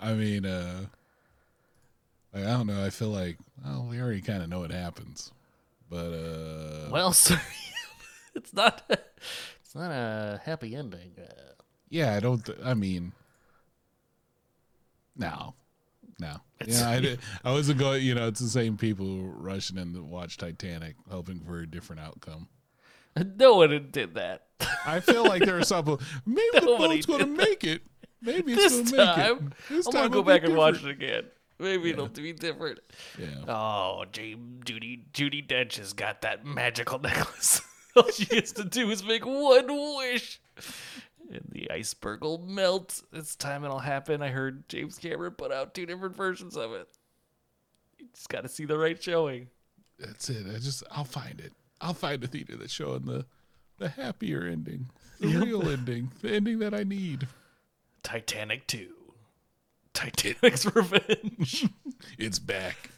I 0.00 0.14
mean, 0.14 0.44
uh 0.44 0.86
like, 2.34 2.44
I 2.44 2.48
don't 2.48 2.66
know. 2.66 2.84
I 2.84 2.90
feel 2.90 3.10
like 3.10 3.38
well, 3.64 3.86
we 3.88 4.00
already 4.00 4.20
kind 4.20 4.42
of 4.42 4.48
know 4.48 4.58
what 4.60 4.72
happens, 4.72 5.30
but 5.88 6.12
uh 6.12 6.90
Well, 6.90 7.12
so, 7.12 7.36
it's 8.34 8.52
not 8.52 8.82
it's 8.90 9.74
not 9.76 9.92
a 9.92 10.40
happy 10.44 10.74
ending. 10.74 11.12
Uh, 11.16 11.52
yeah, 11.88 12.14
I 12.14 12.18
don't. 12.18 12.44
Th- 12.44 12.58
I 12.64 12.74
mean, 12.74 13.12
no, 15.16 15.54
no. 16.20 16.36
Yeah, 16.66 16.88
I, 16.88 17.16
I 17.44 17.52
wasn't 17.52 17.78
going. 17.78 18.02
You 18.04 18.14
know, 18.14 18.28
it's 18.28 18.40
the 18.40 18.48
same 18.48 18.76
people 18.76 19.24
rushing 19.24 19.78
in 19.78 19.94
to 19.94 20.02
watch 20.02 20.36
Titanic, 20.36 20.96
hoping 21.10 21.40
for 21.40 21.60
a 21.60 21.66
different 21.66 22.02
outcome. 22.02 22.48
no 23.36 23.56
one 23.56 23.88
did 23.90 24.14
that. 24.14 24.46
I 24.86 25.00
feel 25.00 25.24
like 25.24 25.44
there 25.44 25.58
are 25.58 25.64
some. 25.64 25.84
people, 25.84 26.00
Maybe 26.26 26.48
the 26.54 26.60
boat's 26.66 27.06
going 27.06 27.20
to 27.20 27.26
make 27.26 27.64
it. 27.64 27.82
Maybe 28.22 28.52
it's 28.52 28.62
this 28.62 28.72
going 28.72 28.84
to 28.86 28.96
make 28.96 29.14
time, 29.14 29.46
it. 29.46 29.74
This 29.74 29.86
I'm 29.86 29.92
time 29.92 30.02
gonna 30.02 30.14
go 30.14 30.22
back 30.22 30.44
and 30.44 30.54
watch 30.54 30.84
it 30.84 30.90
again. 30.90 31.24
Maybe 31.58 31.90
it'll 31.90 32.08
be 32.08 32.32
different. 32.32 32.80
Yeah. 33.18 33.44
Oh, 33.46 34.04
James 34.12 34.62
Judy 34.64 35.04
Judi 35.12 35.46
Dench 35.46 35.76
has 35.76 35.92
got 35.92 36.22
that 36.22 36.44
magical 36.44 36.98
necklace. 37.02 37.60
All 37.96 38.10
she 38.10 38.34
has 38.36 38.52
to 38.52 38.64
do 38.64 38.90
is 38.90 39.04
make 39.04 39.26
one 39.26 39.66
wish. 39.98 40.40
And 41.30 41.44
the 41.48 41.70
iceberg 41.70 42.22
will 42.22 42.38
melt. 42.38 43.02
It's 43.12 43.36
time 43.36 43.64
it'll 43.64 43.78
happen. 43.78 44.20
I 44.20 44.28
heard 44.28 44.68
James 44.68 44.98
Cameron 44.98 45.32
put 45.32 45.52
out 45.52 45.74
two 45.74 45.86
different 45.86 46.16
versions 46.16 46.56
of 46.56 46.72
it. 46.72 46.88
You 47.98 48.06
just 48.12 48.28
got 48.28 48.42
to 48.42 48.48
see 48.48 48.64
the 48.64 48.76
right 48.76 49.00
showing. 49.00 49.46
That's 49.98 50.28
it. 50.28 50.46
I 50.52 50.58
just 50.58 50.82
I'll 50.90 51.04
find 51.04 51.38
it. 51.40 51.52
I'll 51.80 51.94
find 51.94 52.22
a 52.24 52.26
theater 52.26 52.56
that's 52.56 52.72
showing 52.72 53.02
the 53.04 53.26
the 53.78 53.88
happier 53.90 54.42
ending, 54.44 54.90
the 55.20 55.28
real 55.28 55.68
ending, 55.68 56.10
the 56.20 56.30
ending 56.32 56.58
that 56.58 56.74
I 56.74 56.82
need. 56.82 57.28
Titanic 58.02 58.66
2. 58.66 58.88
Titanic's 59.94 60.66
Revenge. 60.74 61.66
It's 62.18 62.38
back, 62.38 62.90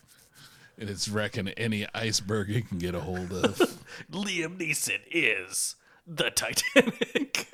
and 0.78 0.88
it's 0.88 1.08
wrecking 1.08 1.48
any 1.50 1.86
iceberg 1.92 2.50
it 2.50 2.68
can 2.68 2.78
get 2.78 2.94
a 2.94 3.00
hold 3.00 3.32
of. 3.32 3.58
Liam 4.12 4.58
Neeson 4.58 5.00
is 5.10 5.74
the 6.06 6.30
Titanic. 6.30 7.48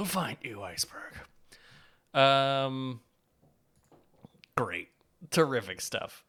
I 0.00 0.02
will 0.02 0.06
find 0.06 0.38
you, 0.40 0.62
iceberg. 0.62 1.12
Um, 2.14 3.00
great, 4.56 4.88
terrific 5.30 5.82
stuff. 5.82 6.24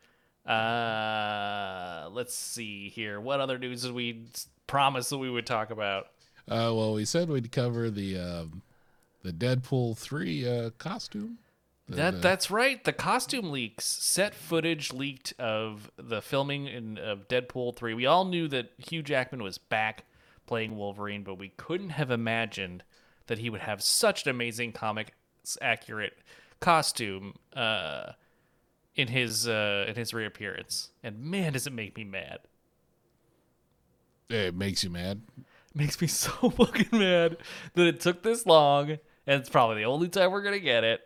Uh, 0.46 2.10
let's 2.12 2.36
see 2.36 2.90
here. 2.90 3.22
What 3.22 3.40
other 3.40 3.58
news 3.58 3.84
did 3.84 3.94
we 3.94 4.26
promise 4.68 5.08
that 5.08 5.20
we 5.20 5.30
would 5.30 5.46
talk 5.46 5.72
about? 5.72 6.08
uh, 6.50 6.76
well, 6.76 6.96
we 6.96 7.06
said 7.06 7.30
we'd 7.30 7.54
cover 7.54 7.90
the 7.90 8.18
um, 8.18 8.62
the 9.24 9.32
Deadpool 9.32 9.98
three 9.98 10.46
uh, 10.46 10.72
costume. 10.72 11.38
That 11.88 12.22
that's 12.22 12.52
right. 12.52 12.84
The 12.84 12.92
costume 12.92 13.52
leaks, 13.52 13.86
set 13.86 14.36
footage 14.36 14.92
leaked 14.92 15.34
of 15.40 15.90
the 15.96 16.22
filming 16.22 16.68
in 16.68 16.98
of 16.98 17.30
Deadpool 17.30 17.78
three. 17.78 17.94
We 17.94 18.06
all 18.06 18.26
knew 18.26 18.50
that 18.50 18.74
Hugh 18.80 19.02
Jackman 19.02 19.42
was 19.42 19.58
back 19.58 20.04
playing 20.46 20.76
Wolverine, 20.76 21.24
but 21.24 21.36
we 21.36 21.54
couldn't 21.56 21.92
have 21.92 22.12
imagined 22.12 22.84
that 23.32 23.40
he 23.40 23.50
would 23.50 23.62
have 23.62 23.82
such 23.82 24.26
an 24.26 24.30
amazing 24.30 24.74
comic 24.74 25.14
accurate 25.62 26.18
costume 26.60 27.34
uh, 27.56 28.12
in 28.94 29.08
his 29.08 29.48
uh, 29.48 29.86
in 29.88 29.96
his 29.96 30.14
reappearance. 30.14 30.90
And 31.02 31.18
man, 31.18 31.54
does 31.54 31.66
it 31.66 31.72
make 31.72 31.96
me 31.96 32.04
mad! 32.04 32.40
It 34.30 34.54
makes 34.54 34.84
you 34.84 34.90
mad. 34.90 35.22
It 35.38 35.46
makes 35.74 36.02
me 36.02 36.08
so 36.08 36.50
fucking 36.50 36.90
mad 36.92 37.38
that 37.76 37.88
it 37.88 38.02
took 38.02 38.22
this 38.22 38.46
long, 38.46 38.90
and 38.92 39.40
it's 39.40 39.50
probably 39.50 39.78
the 39.78 39.86
only 39.86 40.10
time 40.10 40.30
we're 40.30 40.44
gonna 40.44 40.60
get 40.60 40.84
it. 40.84 41.00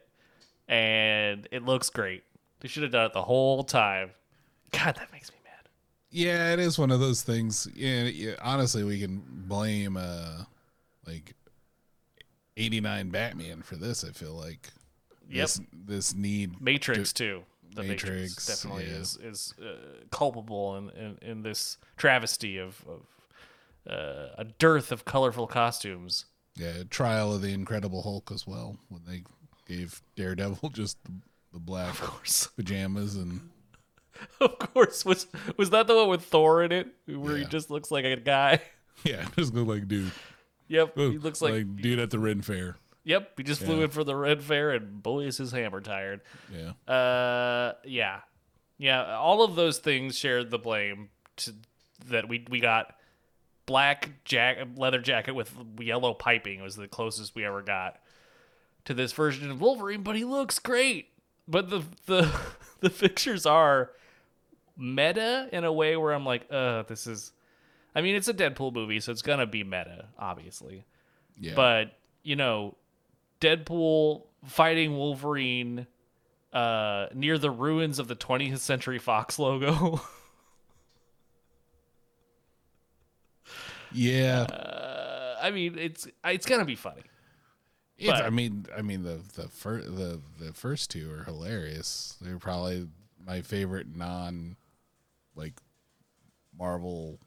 And 0.67 1.47
it 1.51 1.63
looks 1.63 1.91
great. 1.91 2.23
They 2.61 2.67
should 2.67 2.81
have 2.81 2.91
done 2.91 3.05
it 3.05 3.13
the 3.13 3.21
whole 3.21 3.63
time. 3.63 4.13
God, 4.71 4.95
that 4.95 5.11
makes 5.11 5.31
me 5.31 5.37
mad. 5.43 5.69
Yeah, 6.09 6.53
it 6.53 6.57
is 6.59 6.79
one 6.79 6.89
of 6.89 6.99
those 6.99 7.21
things. 7.21 7.67
Yeah, 7.75 8.05
yeah 8.05 8.33
honestly, 8.41 8.83
we 8.83 8.99
can 8.99 9.21
blame 9.27 9.95
uh 9.95 10.45
like 11.05 11.35
eighty 12.57 12.81
nine 12.81 13.09
Batman 13.09 13.61
for 13.61 13.75
this. 13.75 14.03
I 14.03 14.09
feel 14.11 14.33
like 14.33 14.69
Yep. 15.27 15.41
this 15.47 15.61
this 15.73 16.15
need 16.15 16.61
Matrix 16.61 17.11
too. 17.11 17.43
The 17.75 17.81
Matrix, 17.83 18.05
Matrix, 18.13 18.45
definitely 18.47 18.85
yeah. 18.85 18.97
is 18.99 19.17
is 19.17 19.53
uh, 19.61 19.75
culpable 20.11 20.77
in, 20.77 20.89
in 20.91 21.17
in 21.21 21.41
this 21.41 21.77
travesty 21.97 22.57
of 22.59 22.83
of 22.87 23.01
uh, 23.91 24.29
a 24.37 24.45
dearth 24.59 24.91
of 24.91 25.03
colorful 25.05 25.47
costumes. 25.47 26.25
yeah 26.55 26.83
trial 26.89 27.33
of 27.33 27.41
the 27.41 27.53
Incredible 27.53 28.01
Hulk 28.03 28.31
as 28.31 28.45
well 28.47 28.77
when 28.89 29.01
they 29.07 29.23
gave 29.67 30.01
Daredevil 30.15 30.69
just 30.73 31.03
the, 31.05 31.11
the 31.53 31.59
black 31.59 31.89
Of 31.89 32.01
course, 32.01 32.47
pajamas 32.55 33.15
and 33.15 33.49
of 34.39 34.57
course. 34.59 35.03
Was 35.03 35.27
was 35.57 35.71
that 35.71 35.87
the 35.87 35.95
one 35.95 36.07
with 36.09 36.23
Thor 36.23 36.63
in 36.63 36.71
it, 36.71 36.87
where 37.07 37.35
he 37.37 37.45
just 37.45 37.69
looks 37.71 37.89
like 37.91 38.05
a 38.05 38.15
guy? 38.15 38.61
yeah, 39.03 39.25
just 39.35 39.53
look 39.55 39.67
like 39.67 39.87
dude. 39.87 40.11
Yep, 40.67 40.95
he 40.97 41.17
looks 41.19 41.41
like, 41.41 41.75
dude 41.77 41.99
at 41.99 42.09
the 42.09 42.19
Ren 42.19 42.41
Fair. 42.41 42.77
yep. 43.03 43.33
He 43.37 43.43
just 43.43 43.61
flew 43.61 43.77
Yeah. 43.77 43.83
in 43.85 43.89
for 43.91 44.03
the 44.03 44.15
Red 44.15 44.41
Fair, 44.43 44.71
and 44.71 45.01
boy 45.03 45.21
is 45.25 45.37
his 45.37 45.51
hammer 45.51 45.79
tired. 45.81 46.21
Yeah, 46.51 46.71
Uh, 46.91 47.73
yeah, 47.83 48.21
yeah. 48.77 49.15
All 49.17 49.43
of 49.43 49.55
those 49.55 49.77
things 49.77 50.17
shared 50.17 50.49
the 50.51 50.57
blame 50.59 51.09
to 51.37 51.53
that 52.07 52.27
we 52.27 52.45
we 52.49 52.59
got 52.59 52.95
black 53.67 54.09
jack 54.25 54.57
leather 54.75 54.99
jacket 54.99 55.33
with 55.33 55.51
yellow 55.79 56.13
piping 56.13 56.61
was 56.61 56.75
the 56.75 56.87
closest 56.87 57.35
we 57.35 57.43
ever 57.45 57.61
got 57.61 57.99
to 58.85 58.93
this 58.93 59.11
version 59.13 59.49
of 59.51 59.59
Wolverine. 59.61 60.01
But 60.03 60.15
he 60.15 60.23
looks 60.23 60.59
great. 60.59 61.09
But 61.47 61.69
the 61.69 61.83
the 62.07 62.31
the 62.79 62.89
pictures 62.89 63.45
are 63.45 63.91
meta 64.77 65.47
in 65.51 65.63
a 65.63 65.71
way 65.71 65.95
where 65.95 66.11
I'm 66.13 66.25
like, 66.25 66.47
uh, 66.51 66.83
this 66.83 67.07
is. 67.07 67.31
I 67.95 68.01
mean, 68.01 68.15
it's 68.15 68.27
a 68.27 68.33
Deadpool 68.33 68.73
movie, 68.73 68.99
so 68.99 69.11
it's 69.11 69.21
gonna 69.21 69.45
be 69.45 69.63
meta, 69.63 70.09
obviously. 70.19 70.85
Yeah. 71.39 71.53
But 71.55 71.97
you 72.23 72.35
know, 72.35 72.75
Deadpool 73.39 74.23
fighting 74.45 74.97
Wolverine 74.97 75.87
uh, 76.53 77.07
near 77.13 77.37
the 77.37 77.49
ruins 77.51 77.99
of 77.99 78.07
the 78.07 78.15
20th 78.15 78.59
Century 78.59 78.99
Fox 78.99 79.39
logo. 79.39 80.01
yeah. 83.91 84.41
uh, 84.43 85.37
I 85.41 85.51
mean, 85.51 85.77
it's 85.77 86.07
it's 86.23 86.45
gonna 86.45 86.65
be 86.65 86.75
funny. 86.75 87.03
It's, 87.97 88.09
But- 88.11 88.25
I 88.25 88.29
mean, 88.29 88.65
I 88.75 88.81
mean 88.81 89.03
the 89.03 89.21
the 89.35 89.47
first 89.47 89.95
the 89.95 90.21
the 90.39 90.53
first 90.53 90.91
two 90.91 91.11
are 91.11 91.23
hilarious. 91.23 92.17
They're 92.21 92.39
probably 92.39 92.87
my 93.25 93.41
favorite 93.41 93.87
non 93.95 94.57
like 95.35 95.53
Marvel 96.57 97.19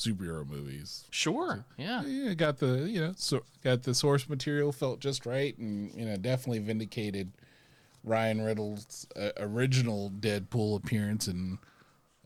superhero 0.00 0.48
movies. 0.48 1.04
Sure. 1.10 1.64
Yeah. 1.76 2.02
Yeah, 2.04 2.34
got 2.34 2.58
the 2.58 2.88
you 2.88 3.00
know 3.00 3.12
so 3.16 3.42
got 3.62 3.82
the 3.82 3.94
source 3.94 4.28
material 4.28 4.72
felt 4.72 5.00
just 5.00 5.26
right, 5.26 5.56
and 5.58 5.94
you 5.94 6.06
know 6.06 6.16
definitely 6.16 6.60
vindicated 6.60 7.32
Ryan 8.02 8.42
Reynolds' 8.42 9.06
uh, 9.14 9.30
original 9.38 10.10
Deadpool 10.10 10.76
appearance 10.76 11.28
in 11.28 11.58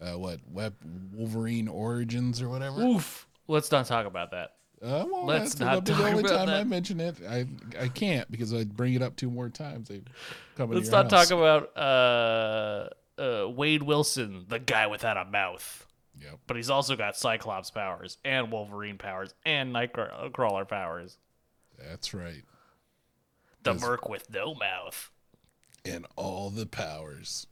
uh, 0.00 0.12
what 0.12 0.40
Web 0.50 0.74
Wolverine 1.12 1.68
Origins 1.68 2.40
or 2.40 2.48
whatever. 2.48 2.80
Oof. 2.80 3.26
Let's 3.46 3.70
not 3.70 3.86
talk 3.86 4.06
about 4.06 4.30
that. 4.30 4.54
Uh, 4.82 5.04
well, 5.10 5.24
Let's 5.24 5.54
that's 5.54 5.60
not 5.60 5.84
the 5.84 5.94
only 5.94 6.20
about 6.20 6.46
time 6.46 6.48
I 6.48 6.64
mention 6.64 7.00
it. 7.00 7.16
I 7.28 7.46
I 7.78 7.88
can't 7.88 8.30
because 8.30 8.52
I 8.52 8.64
bring 8.64 8.94
it 8.94 9.02
up 9.02 9.16
two 9.16 9.30
more 9.30 9.48
times. 9.48 9.88
They 9.88 10.02
come. 10.56 10.70
Let's 10.70 10.90
not 10.90 11.10
house. 11.10 11.28
talk 11.28 11.38
about 11.38 11.76
uh, 11.76 12.88
uh, 13.20 13.48
Wade 13.48 13.82
Wilson, 13.82 14.44
the 14.48 14.58
guy 14.58 14.86
without 14.86 15.16
a 15.16 15.24
mouth. 15.24 15.86
Yep. 16.20 16.40
But 16.46 16.56
he's 16.56 16.70
also 16.70 16.96
got 16.96 17.16
Cyclops 17.16 17.70
powers 17.70 18.18
and 18.24 18.50
Wolverine 18.52 18.98
powers 18.98 19.34
and 19.44 19.74
Nightcrawler 19.74 20.68
powers. 20.68 21.18
That's 21.78 22.14
right. 22.14 22.42
The 23.62 23.72
Yes. 23.72 23.80
Merc 23.80 24.08
with 24.08 24.30
no 24.30 24.54
mouth. 24.54 25.10
And 25.84 26.06
all 26.16 26.50
the 26.50 26.66
powers. 26.66 27.46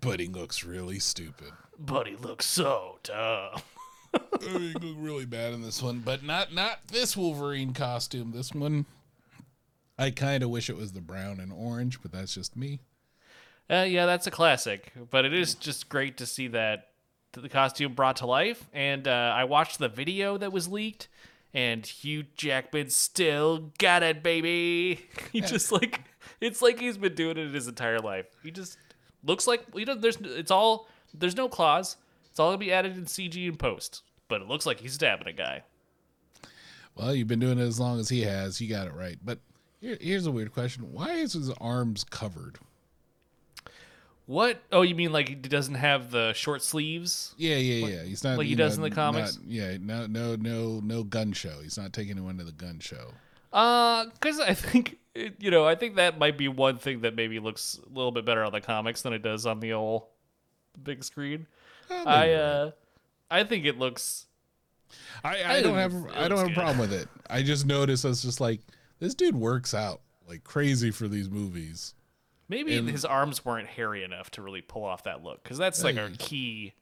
But 0.00 0.20
he 0.20 0.26
looks 0.26 0.64
really 0.64 0.98
stupid. 0.98 1.52
But 1.78 2.06
he 2.06 2.16
looks 2.16 2.46
so 2.46 2.98
dumb. 3.02 3.60
He 4.40 4.72
looked 4.72 4.98
really 4.98 5.26
bad 5.26 5.52
in 5.52 5.60
this 5.60 5.82
one, 5.82 5.98
but 5.98 6.22
not 6.22 6.50
not 6.50 6.88
this 6.88 7.18
Wolverine 7.18 7.74
costume. 7.74 8.32
This 8.32 8.50
one, 8.54 8.86
I 9.98 10.10
kind 10.10 10.42
of 10.42 10.48
wish 10.48 10.70
it 10.70 10.76
was 10.76 10.92
the 10.92 11.02
brown 11.02 11.38
and 11.38 11.52
orange, 11.52 12.00
but 12.00 12.12
that's 12.12 12.32
just 12.34 12.56
me. 12.56 12.80
Uh, 13.68 13.86
yeah, 13.88 14.06
that's 14.06 14.26
a 14.26 14.30
classic, 14.30 14.92
but 15.10 15.24
it 15.24 15.34
is 15.34 15.54
just 15.54 15.88
great 15.88 16.16
to 16.18 16.26
see 16.26 16.48
that 16.48 16.90
the 17.32 17.48
costume 17.48 17.94
brought 17.94 18.16
to 18.16 18.26
life. 18.26 18.68
And 18.72 19.08
uh, 19.08 19.34
I 19.36 19.44
watched 19.44 19.78
the 19.78 19.88
video 19.88 20.38
that 20.38 20.52
was 20.52 20.68
leaked, 20.68 21.08
and 21.52 21.84
Hugh 21.84 22.24
Jackman 22.36 22.90
still 22.90 23.72
got 23.78 24.02
it, 24.02 24.22
baby. 24.22 25.00
He 25.32 25.40
just 25.40 25.70
like 25.70 26.00
it's 26.40 26.62
like 26.62 26.80
he's 26.80 26.96
been 26.96 27.14
doing 27.14 27.36
it 27.36 27.52
his 27.52 27.68
entire 27.68 27.98
life. 27.98 28.26
He 28.42 28.50
just 28.50 28.78
looks 29.22 29.46
like 29.46 29.64
you 29.74 29.84
know. 29.84 29.94
There's 29.94 30.16
it's 30.20 30.50
all 30.50 30.88
there's 31.12 31.36
no 31.36 31.48
claws. 31.48 31.96
It's 32.30 32.40
all 32.40 32.48
gonna 32.48 32.58
be 32.58 32.72
added 32.72 32.96
in 32.96 33.04
CG 33.04 33.48
and 33.48 33.58
post, 33.58 34.02
but 34.28 34.40
it 34.40 34.48
looks 34.48 34.64
like 34.64 34.80
he's 34.80 34.94
stabbing 34.94 35.28
a 35.28 35.32
guy. 35.32 35.62
Well, 36.94 37.14
you've 37.14 37.28
been 37.28 37.40
doing 37.40 37.58
it 37.58 37.64
as 37.64 37.78
long 37.78 38.00
as 38.00 38.08
he 38.08 38.22
has. 38.22 38.60
You 38.60 38.68
got 38.68 38.86
it 38.86 38.94
right. 38.94 39.18
But 39.22 39.40
here, 39.80 39.98
here's 40.00 40.26
a 40.26 40.30
weird 40.30 40.52
question: 40.52 40.92
Why 40.92 41.12
is 41.12 41.34
his 41.34 41.50
arms 41.60 42.04
covered? 42.04 42.58
What? 44.26 44.60
Oh, 44.72 44.82
you 44.82 44.94
mean 44.96 45.12
like 45.12 45.28
he 45.28 45.34
doesn't 45.36 45.76
have 45.76 46.10
the 46.10 46.32
short 46.32 46.62
sleeves? 46.62 47.34
Yeah, 47.38 47.56
yeah, 47.56 47.86
yeah. 47.86 48.02
He's 48.02 48.24
not 48.24 48.38
like 48.38 48.46
he 48.46 48.50
you 48.50 48.56
does 48.56 48.76
know, 48.76 48.84
in 48.84 48.90
the 48.90 48.94
comics? 48.94 49.36
not- 49.36 49.46
yeah, 49.46 49.76
no, 49.80 50.06
no, 50.06 50.34
no, 50.34 50.80
no 50.82 51.04
gun 51.04 51.32
show. 51.32 51.60
He's 51.62 51.78
not 51.78 51.92
taking 51.92 52.12
anyone 52.12 52.36
to 52.38 52.44
the 52.44 52.52
gun 52.52 52.80
show. 52.80 53.12
Uh, 53.52 54.06
because 54.06 54.40
I 54.40 54.54
think 54.54 54.98
you 55.14 55.50
know, 55.50 55.64
I 55.64 55.76
think 55.76 55.96
that 55.96 56.18
might 56.18 56.36
be 56.36 56.48
one 56.48 56.76
thing 56.76 57.02
that 57.02 57.14
maybe 57.14 57.38
looks 57.38 57.80
a 57.84 57.88
little 57.88 58.12
bit 58.12 58.24
better 58.24 58.44
on 58.44 58.52
the 58.52 58.60
comics 58.60 59.02
than 59.02 59.12
it 59.12 59.22
does 59.22 59.46
on 59.46 59.60
the 59.60 59.72
old 59.72 60.04
big 60.82 61.04
screen. 61.04 61.46
Oh, 61.88 62.04
I 62.04 62.32
uh, 62.32 62.70
I 63.30 63.44
think 63.44 63.64
it 63.64 63.78
looks. 63.78 64.26
I, 65.24 65.42
I 65.42 65.54
I 65.54 65.62
don't 65.62 65.76
have 65.76 65.94
I 66.14 66.28
don't 66.28 66.38
have 66.38 66.50
a 66.50 66.54
problem 66.54 66.78
with 66.78 66.92
it. 66.92 67.08
I 67.30 67.42
just 67.42 67.64
noticed 67.64 68.04
I 68.04 68.08
was 68.08 68.22
just 68.22 68.40
like 68.40 68.60
this 68.98 69.14
dude 69.14 69.36
works 69.36 69.72
out 69.72 70.00
like 70.28 70.44
crazy 70.44 70.90
for 70.90 71.08
these 71.08 71.30
movies. 71.30 71.94
Maybe 72.48 72.76
And- 72.76 72.88
his 72.88 73.04
arms 73.04 73.44
weren't 73.44 73.68
hairy 73.68 74.04
enough 74.04 74.30
to 74.32 74.42
really 74.42 74.62
pull 74.62 74.84
off 74.84 75.02
that 75.04 75.22
look, 75.22 75.42
because 75.42 75.58
that's 75.58 75.82
like 75.82 75.96
a 75.96 76.10
key 76.18 76.74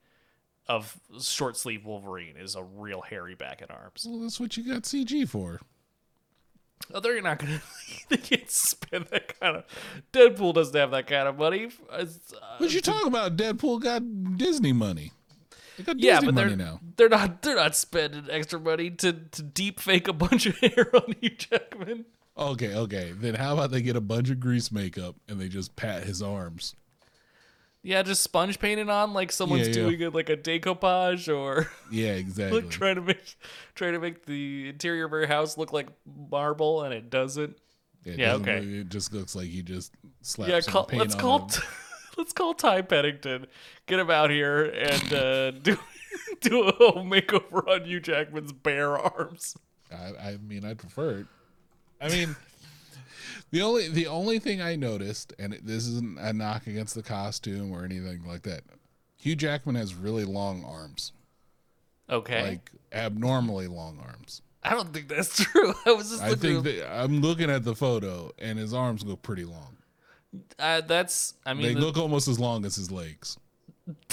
of 0.67 0.99
short 1.21 1.57
sleeve 1.57 1.85
Wolverine 1.85 2.37
is 2.37 2.55
a 2.55 2.63
real 2.63 3.01
hairy 3.01 3.35
back 3.35 3.61
and 3.61 3.69
arms. 3.71 4.05
Well, 4.09 4.19
that's 4.21 4.39
what 4.39 4.57
you 4.57 4.63
got 4.63 4.83
CG 4.83 5.27
for. 5.29 5.59
Oh, 6.93 6.99
they're 6.99 7.21
not 7.21 7.39
gonna. 7.39 7.61
they 8.09 8.17
can't 8.17 8.49
spend 8.49 9.05
that 9.11 9.39
kind 9.39 9.57
of. 9.57 9.63
Deadpool 10.13 10.53
doesn't 10.53 10.75
have 10.75 10.91
that 10.91 11.07
kind 11.07 11.27
of 11.27 11.37
money. 11.37 11.69
Uh, 11.89 12.05
What 12.57 12.71
you 12.73 12.81
talking 12.81 13.07
about? 13.07 13.37
Deadpool 13.37 13.81
got 13.81 14.37
Disney 14.37 14.73
money. 14.73 15.11
They 15.77 15.83
got 15.83 15.99
Yeah, 15.99 16.15
Disney 16.15 16.27
but 16.27 16.35
money 16.35 16.47
they're 16.55 16.57
now. 16.67 16.79
they're 16.97 17.09
not 17.09 17.41
they're 17.41 17.55
not 17.55 17.75
spending 17.75 18.27
extra 18.29 18.59
money 18.59 18.89
to 18.91 19.13
to 19.13 19.41
deep 19.41 19.79
fake 19.79 20.07
a 20.07 20.13
bunch 20.13 20.45
of 20.45 20.57
hair 20.59 20.89
on 20.95 21.15
Hugh 21.21 21.29
Jackman. 21.31 22.05
Okay, 22.37 22.75
okay. 22.75 23.13
Then 23.15 23.35
how 23.35 23.53
about 23.53 23.71
they 23.71 23.81
get 23.81 23.95
a 23.95 24.01
bunch 24.01 24.29
of 24.29 24.39
grease 24.39 24.71
makeup 24.71 25.15
and 25.27 25.39
they 25.39 25.47
just 25.47 25.75
pat 25.75 26.03
his 26.03 26.21
arms? 26.21 26.75
Yeah, 27.81 28.01
just 28.01 28.23
sponge 28.23 28.59
painted 28.59 28.89
on 28.89 29.13
like 29.13 29.31
someone's 29.31 29.67
Yeah, 29.67 29.75
yeah. 29.83 29.89
doing 29.89 30.01
it 30.01 30.13
like 30.15 30.29
a 30.29 30.35
decoupage 30.35 31.33
or 31.33 31.69
Yeah, 31.91 32.13
exactly. 32.13 32.61
like 32.61 32.69
trying 32.71 32.95
to 32.95 33.01
make 33.01 33.35
trying 33.75 33.93
to 33.93 33.99
make 33.99 34.25
the 34.25 34.69
interior 34.69 35.05
of 35.05 35.11
your 35.11 35.27
house 35.27 35.55
look 35.57 35.71
like 35.71 35.87
marble 36.31 36.81
and 36.83 36.93
it 36.93 37.09
doesn't. 37.09 37.57
It 38.03 38.19
yeah, 38.19 38.31
doesn't 38.33 38.49
okay. 38.49 38.59
look- 38.59 38.69
it 38.85 38.89
just 38.89 39.13
looks 39.13 39.35
like 39.35 39.47
he 39.47 39.61
just 39.61 39.93
slapped 40.21 40.51
Yeah, 40.51 40.61
call, 40.61 40.85
paint 40.85 40.99
let's 40.99 41.13
on 41.15 41.21
call 41.21 41.45
t- 41.45 41.61
let's 42.17 42.33
call 42.33 42.53
Ty 42.55 42.81
Pennington, 42.81 43.45
get 43.85 43.99
him 43.99 44.09
out 44.09 44.29
here 44.31 44.65
and 44.65 45.13
uh, 45.13 45.51
do 45.63 45.77
do 46.41 46.63
a 46.63 46.71
whole 46.73 47.05
makeover 47.05 47.67
on 47.67 47.85
Hugh 47.85 47.99
Jackman's 47.99 48.51
bare 48.51 48.97
arms. 48.97 49.55
I, 49.91 50.29
I 50.29 50.37
mean, 50.37 50.65
I'd 50.65 50.79
prefer 50.79 51.19
it. 51.19 51.25
I 52.01 52.09
mean, 52.09 52.35
the 53.51 53.61
only 53.61 53.87
the 53.89 54.07
only 54.07 54.39
thing 54.39 54.61
I 54.61 54.75
noticed, 54.75 55.33
and 55.39 55.53
this 55.63 55.87
isn't 55.87 56.19
a 56.19 56.33
knock 56.33 56.67
against 56.67 56.95
the 56.95 57.03
costume 57.03 57.71
or 57.71 57.83
anything 57.85 58.23
like 58.25 58.43
that. 58.43 58.63
Hugh 59.17 59.35
Jackman 59.35 59.75
has 59.75 59.95
really 59.95 60.23
long 60.25 60.63
arms, 60.65 61.11
Okay, 62.09 62.43
like 62.43 62.71
abnormally 62.93 63.67
long 63.67 63.99
arms. 64.05 64.41
I 64.61 64.71
don't 64.71 64.93
think 64.93 65.07
that's 65.07 65.37
true. 65.43 65.73
I 65.85 65.91
was 65.93 66.09
just 66.09 66.21
I 66.23 66.29
looking. 66.29 66.63
think 66.63 66.79
that 66.79 66.91
I'm 66.99 67.21
looking 67.21 67.49
at 67.49 67.63
the 67.63 67.75
photo, 67.75 68.31
and 68.37 68.59
his 68.59 68.73
arms 68.73 69.03
go 69.03 69.15
pretty 69.15 69.45
long. 69.45 69.77
Uh, 70.59 70.81
that's. 70.81 71.35
I 71.45 71.53
mean, 71.53 71.63
They 71.67 71.73
the- 71.75 71.79
look 71.79 71.97
almost 71.97 72.27
as 72.27 72.39
long 72.39 72.65
as 72.65 72.75
his 72.75 72.91
legs. 72.91 73.37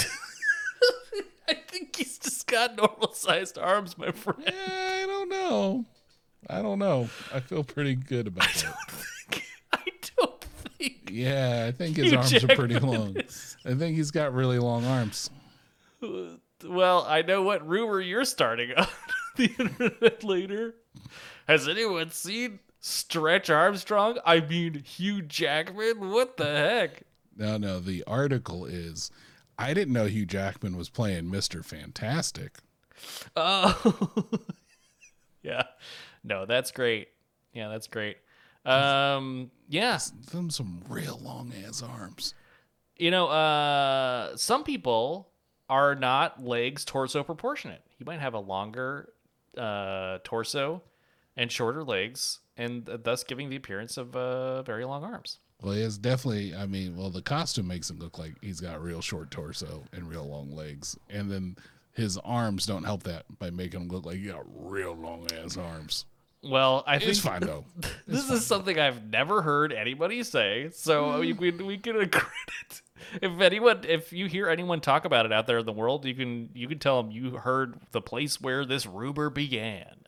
I 1.48 1.54
think 1.54 1.96
he's 1.96 2.18
just 2.18 2.46
got 2.46 2.76
normal 2.76 3.12
sized 3.12 3.58
arms, 3.58 3.98
my 3.98 4.12
friend. 4.12 4.42
Eh, 4.46 4.52
I 5.02 5.04
don't 5.06 5.28
know. 5.28 5.84
I 6.50 6.60
don't 6.62 6.78
know. 6.78 7.08
I 7.32 7.40
feel 7.40 7.64
pretty 7.64 7.94
good 7.94 8.26
about 8.26 8.48
it. 8.56 9.42
I 9.72 9.82
don't 10.16 10.40
think. 10.78 11.08
Yeah, 11.10 11.64
I 11.68 11.72
think 11.72 11.96
his 11.96 12.10
Hugh 12.10 12.18
arms 12.18 12.32
are 12.44 12.46
pretty 12.48 12.74
Jackman 12.74 12.90
long. 12.90 13.16
is- 13.16 13.56
I 13.64 13.74
think 13.74 13.96
he's 13.96 14.10
got 14.10 14.34
really 14.34 14.58
long 14.58 14.84
arms. 14.84 15.30
Well, 16.64 17.04
I 17.08 17.22
know 17.22 17.42
what 17.42 17.66
rumor 17.66 18.00
you're 18.00 18.24
starting 18.24 18.72
on 18.76 18.86
the 19.36 19.52
internet 19.58 20.24
later. 20.24 20.74
Has 21.48 21.68
anyone 21.68 22.10
seen 22.10 22.58
Stretch 22.80 23.50
Armstrong? 23.50 24.18
I 24.26 24.40
mean, 24.40 24.82
Hugh 24.84 25.22
Jackman? 25.22 26.10
What 26.10 26.36
the 26.36 26.44
heck? 26.46 27.02
No, 27.36 27.56
no. 27.56 27.78
The 27.80 28.02
article 28.06 28.64
is 28.66 29.10
I 29.58 29.74
didn't 29.74 29.94
know 29.94 30.06
Hugh 30.06 30.26
Jackman 30.26 30.76
was 30.76 30.88
playing 30.88 31.24
Mr. 31.26 31.64
Fantastic. 31.64 32.58
Oh. 33.36 34.28
yeah. 35.42 35.62
No, 36.24 36.46
that's 36.46 36.70
great. 36.70 37.08
Yeah, 37.52 37.68
that's 37.68 37.86
great. 37.86 38.16
Um, 38.64 39.50
yeah. 39.68 39.98
Them 40.30 40.50
some 40.50 40.82
real 40.88 41.20
long 41.22 41.52
ass 41.66 41.82
arms. 41.82 42.34
You 42.96 43.10
know, 43.10 43.26
uh, 43.28 44.36
some 44.36 44.64
people 44.64 45.28
are 45.68 45.94
not 45.94 46.42
legs 46.44 46.84
torso 46.84 47.22
proportionate. 47.22 47.82
He 47.98 48.04
might 48.04 48.20
have 48.20 48.34
a 48.34 48.38
longer 48.38 49.12
uh, 49.56 50.18
torso 50.22 50.82
and 51.36 51.50
shorter 51.50 51.82
legs, 51.82 52.40
and 52.56 52.88
thus 53.02 53.24
giving 53.24 53.48
the 53.48 53.56
appearance 53.56 53.96
of 53.96 54.14
uh, 54.14 54.62
very 54.62 54.84
long 54.84 55.02
arms. 55.02 55.38
Well, 55.62 55.74
he 55.74 55.82
has 55.82 55.96
definitely. 55.98 56.54
I 56.54 56.66
mean, 56.66 56.96
well, 56.96 57.10
the 57.10 57.22
costume 57.22 57.68
makes 57.68 57.88
him 57.88 57.98
look 57.98 58.18
like 58.18 58.34
he's 58.42 58.60
got 58.60 58.82
real 58.82 59.00
short 59.00 59.30
torso 59.30 59.84
and 59.92 60.08
real 60.08 60.28
long 60.28 60.54
legs, 60.54 60.98
and 61.08 61.30
then 61.30 61.56
his 61.92 62.18
arms 62.18 62.66
don't 62.66 62.84
help 62.84 63.04
that 63.04 63.24
by 63.38 63.50
making 63.50 63.82
him 63.82 63.88
look 63.88 64.04
like 64.04 64.16
he 64.16 64.26
got 64.26 64.44
real 64.46 64.94
long 64.94 65.26
ass 65.32 65.56
arms. 65.56 66.04
Well, 66.42 66.82
I 66.86 66.98
think 66.98 67.10
It's 67.10 67.20
fine 67.20 67.40
though. 67.40 67.64
this 68.06 68.28
is 68.30 68.44
something 68.44 68.78
I've 68.78 69.04
never 69.08 69.42
heard 69.42 69.72
anybody 69.72 70.22
say, 70.24 70.70
so 70.72 71.20
we, 71.20 71.32
we, 71.32 71.50
we 71.50 71.78
can 71.78 71.94
credit 72.10 72.82
if 73.20 73.40
anyone, 73.40 73.80
if 73.86 74.12
you 74.12 74.26
hear 74.26 74.48
anyone 74.48 74.80
talk 74.80 75.04
about 75.04 75.26
it 75.26 75.32
out 75.32 75.46
there 75.46 75.58
in 75.58 75.66
the 75.66 75.72
world, 75.72 76.04
you 76.04 76.14
can 76.14 76.50
you 76.54 76.68
can 76.68 76.78
tell 76.78 77.02
them 77.02 77.10
you 77.12 77.32
heard 77.32 77.78
the 77.90 78.00
place 78.00 78.40
where 78.40 78.64
this 78.64 78.86
rumor 78.86 79.30
began. 79.30 80.04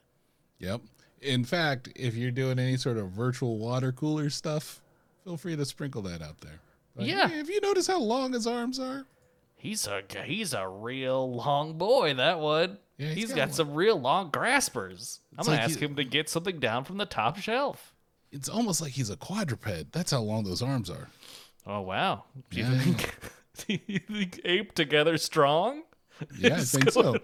Yep. 0.58 0.82
In 1.20 1.44
fact, 1.44 1.88
if 1.96 2.14
you're 2.14 2.30
doing 2.30 2.58
any 2.58 2.76
sort 2.76 2.96
of 2.96 3.10
virtual 3.10 3.58
water 3.58 3.92
cooler 3.92 4.30
stuff, 4.30 4.80
feel 5.24 5.36
free 5.36 5.56
to 5.56 5.64
sprinkle 5.64 6.02
that 6.02 6.22
out 6.22 6.40
there. 6.40 6.60
Like, 6.96 7.08
Yeah. 7.08 7.28
"Hey, 7.28 7.38
Have 7.38 7.50
you 7.50 7.60
noticed 7.60 7.88
how 7.88 8.00
long 8.00 8.32
his 8.32 8.46
arms 8.46 8.78
are? 8.78 9.06
He's 9.56 9.86
a 9.86 10.02
he's 10.24 10.52
a 10.54 10.68
real 10.68 11.32
long 11.32 11.78
boy. 11.78 12.14
That 12.14 12.40
one. 12.40 12.78
Yeah, 12.98 13.08
he's 13.10 13.30
got 13.30 13.36
got, 13.48 13.54
some 13.54 13.74
real 13.74 14.00
long 14.00 14.30
graspers. 14.30 15.20
I'm 15.32 15.40
It's 15.40 15.48
gonna 15.48 15.58
like 15.58 15.64
ask 15.68 15.78
he- 15.78 15.84
him 15.84 15.96
to 15.96 16.04
get 16.04 16.28
something 16.28 16.60
down 16.60 16.84
from 16.84 16.96
the 16.98 17.06
top 17.06 17.38
shelf. 17.38 17.92
It's 18.30 18.48
almost 18.48 18.80
like 18.80 18.92
he's 18.92 19.10
a 19.10 19.16
quadruped. 19.16 19.92
That's 19.92 20.10
how 20.12 20.20
long 20.20 20.44
those 20.44 20.62
arms 20.62 20.90
are. 20.90 21.08
Oh 21.66 21.80
wow! 21.80 22.24
Do 22.50 22.58
you 22.58 22.64
Yeah. 22.64 22.78
think, 22.78 23.14
do 23.66 23.78
you 23.86 23.98
think 24.00 24.40
ape 24.44 24.74
together 24.74 25.16
strong? 25.18 25.82
Yeah, 26.38 26.56
I 26.56 26.60
think 26.60 26.90
so. 26.90 27.16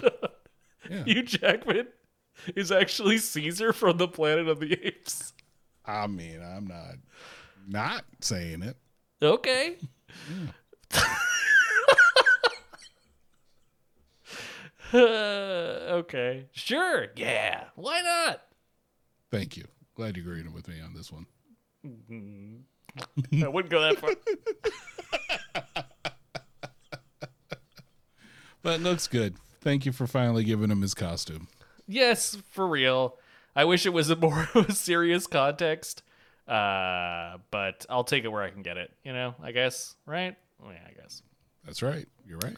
Yeah. 0.91 1.05
Hugh 1.05 1.23
Jackman 1.23 1.89
is 2.57 2.73
actually 2.73 3.19
Caesar 3.19 3.73
from 3.73 3.99
the 3.99 4.09
Planet 4.09 4.49
of 4.49 4.61
the 4.61 4.73
Apes. 4.85 5.33
I 5.85 6.07
mean, 6.07 6.41
I'm 6.43 6.67
not 6.67 6.95
not 7.69 8.05
saying 8.21 8.63
it. 8.63 8.77
Okay. 9.23 9.77
okay. 14.95 16.47
Sure. 16.53 17.07
Yeah. 17.17 17.65
Why 17.75 18.01
not? 18.03 18.43
Thank 19.31 19.57
you. 19.57 19.65
Glad 19.95 20.17
you 20.17 20.23
agreed 20.23 20.53
with 20.53 20.69
me 20.69 20.81
on 20.81 20.95
this 20.95 21.11
one. 21.13 21.27
I 23.43 23.49
wouldn't 23.49 23.71
go 23.71 23.81
that 23.81 23.99
far. 23.99 24.11
But 28.63 28.81
it 28.81 28.83
looks 28.83 29.07
good. 29.09 29.37
Thank 29.63 29.87
you 29.87 29.93
for 29.93 30.07
finally 30.07 30.45
giving 30.45 30.71
him 30.71 30.83
his 30.83 30.95
costume. 30.95 31.49
yes, 31.87 32.37
for 32.51 32.67
real. 32.69 33.17
I 33.57 33.65
wish 33.65 33.87
it 33.87 33.93
was 33.95 34.11
a 34.11 34.17
more 34.17 34.49
of 34.55 34.69
a 34.69 34.73
serious 34.75 35.27
context. 35.27 36.03
Uh, 36.47 37.39
but 37.51 37.87
I'll 37.89 38.05
take 38.05 38.25
it 38.25 38.29
where 38.29 38.43
I 38.43 38.51
can 38.51 38.63
get 38.63 38.77
it. 38.77 38.91
You 39.05 39.13
know, 39.13 39.35
I 39.43 39.53
guess, 39.53 39.95
right? 40.05 40.37
Yeah, 40.63 40.73
I 40.87 40.93
guess. 41.01 41.23
That's 41.65 41.83
right. 41.83 42.07
You're 42.27 42.39
right. 42.39 42.57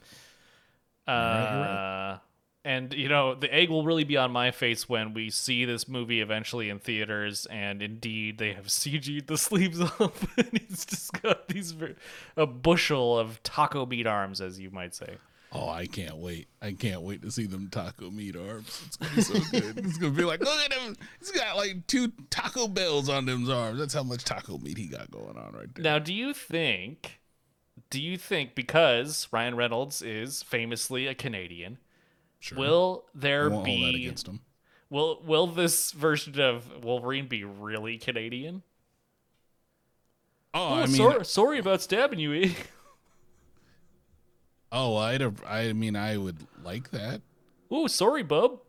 Uh, 1.06 1.10
right, 1.12 2.10
you're 2.10 2.20
and 2.64 2.92
you 2.94 3.08
know, 3.08 3.34
the 3.34 3.52
egg 3.52 3.70
will 3.70 3.84
really 3.84 4.04
be 4.04 4.16
on 4.16 4.30
my 4.30 4.50
face 4.50 4.88
when 4.88 5.14
we 5.14 5.30
see 5.30 5.64
this 5.64 5.88
movie 5.88 6.20
eventually 6.20 6.70
in 6.70 6.78
theaters, 6.78 7.46
and 7.46 7.82
indeed 7.82 8.38
they 8.38 8.52
have 8.52 8.66
CG'd 8.68 9.26
the 9.26 9.38
sleeves 9.38 9.80
off, 10.00 10.38
and 10.38 10.50
he's 10.52 10.84
just 10.84 11.20
got 11.22 11.48
these 11.48 11.74
a 12.36 12.46
bushel 12.46 13.18
of 13.18 13.42
taco 13.42 13.86
meat 13.86 14.06
arms, 14.06 14.40
as 14.40 14.60
you 14.60 14.70
might 14.70 14.94
say. 14.94 15.16
Oh, 15.54 15.68
I 15.68 15.86
can't 15.86 16.16
wait. 16.16 16.48
I 16.62 16.72
can't 16.72 17.02
wait 17.02 17.20
to 17.22 17.30
see 17.30 17.44
them 17.44 17.68
taco 17.70 18.10
meat 18.10 18.36
arms. 18.36 18.82
It's 18.86 18.96
gonna 18.96 19.14
be 19.14 19.22
so 19.22 19.40
good. 19.50 19.78
It's 19.84 19.98
gonna 19.98 20.14
be 20.14 20.24
like, 20.24 20.40
look 20.40 20.58
at 20.64 20.72
him. 20.72 20.96
He's 21.18 21.30
got 21.30 21.56
like 21.56 21.86
two 21.86 22.10
Taco 22.30 22.68
Bells 22.68 23.10
on 23.10 23.26
them 23.26 23.50
arms. 23.50 23.78
That's 23.78 23.92
how 23.92 24.02
much 24.02 24.24
taco 24.24 24.56
meat 24.56 24.78
he 24.78 24.86
got 24.86 25.10
going 25.10 25.36
on 25.36 25.52
right 25.52 25.74
there. 25.74 25.82
Now, 25.82 25.98
do 25.98 26.14
you 26.14 26.32
think? 26.32 27.20
Do 27.92 28.00
you 28.02 28.16
think 28.16 28.54
because 28.54 29.28
Ryan 29.30 29.54
Reynolds 29.54 30.00
is 30.00 30.42
famously 30.42 31.06
a 31.06 31.14
Canadian, 31.14 31.76
Sure. 32.40 32.56
will 32.58 33.04
there 33.14 33.50
that 33.50 33.64
be 33.64 34.06
against 34.06 34.26
him. 34.26 34.40
will 34.88 35.20
will 35.22 35.46
this 35.46 35.90
version 35.92 36.40
of 36.40 36.82
Wolverine 36.82 37.28
be 37.28 37.44
really 37.44 37.98
Canadian? 37.98 38.62
Oh, 40.54 40.68
Oh, 40.68 40.74
I 40.74 40.86
mean, 40.86 40.96
sorry, 40.96 41.24
sorry 41.26 41.58
about 41.58 41.82
stabbing 41.82 42.18
you. 42.18 42.32
Eh? 42.32 42.54
oh, 44.72 44.96
I'd 44.96 45.20
have, 45.20 45.44
I 45.46 45.74
mean, 45.74 45.94
I 45.94 46.16
would 46.16 46.46
like 46.64 46.92
that. 46.92 47.20
Oh, 47.70 47.88
sorry, 47.88 48.22
bub. 48.22 48.60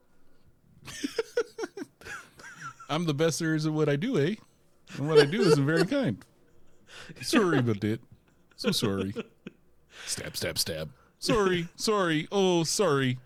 I'm 2.90 3.06
the 3.06 3.14
best 3.14 3.40
there 3.40 3.56
is 3.56 3.66
at 3.66 3.72
what 3.72 3.88
I 3.88 3.96
do, 3.96 4.20
eh? 4.20 4.36
And 4.98 5.08
what 5.08 5.18
I 5.18 5.26
do 5.26 5.42
isn't 5.44 5.66
very 5.66 5.86
kind. 5.88 6.18
Sorry 7.22 7.60
about 7.60 7.86
it. 7.86 8.02
So 8.64 8.72
sorry. 8.72 9.14
Stab, 10.06 10.38
stab, 10.38 10.58
stab. 10.58 10.90
Sorry, 11.20 11.68
sorry. 11.76 12.30
Oh, 12.32 12.64
sorry. 12.64 13.20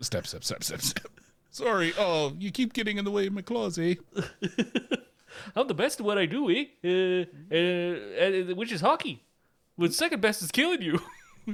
Stab, 0.00 0.26
stab, 0.26 0.42
stab, 0.42 0.64
stab, 0.64 0.82
stab. 0.82 1.06
Sorry. 1.52 1.92
Oh, 1.96 2.34
you 2.36 2.50
keep 2.50 2.72
getting 2.72 2.98
in 2.98 3.04
the 3.04 3.12
way 3.12 3.28
of 3.28 3.32
my 3.32 3.42
claws, 3.42 3.78
eh? 3.78 3.94
I'm 5.54 5.68
the 5.68 5.74
best 5.74 6.00
at 6.00 6.06
what 6.06 6.18
I 6.18 6.26
do, 6.26 6.50
eh? 6.50 6.64
Uh, 6.84 7.24
uh, 7.54 8.50
uh, 8.50 8.54
which 8.56 8.72
is 8.72 8.80
hockey. 8.80 9.22
But 9.78 9.94
second 9.94 10.20
best 10.20 10.42
is 10.42 10.50
killing 10.50 10.82
you. 10.82 11.00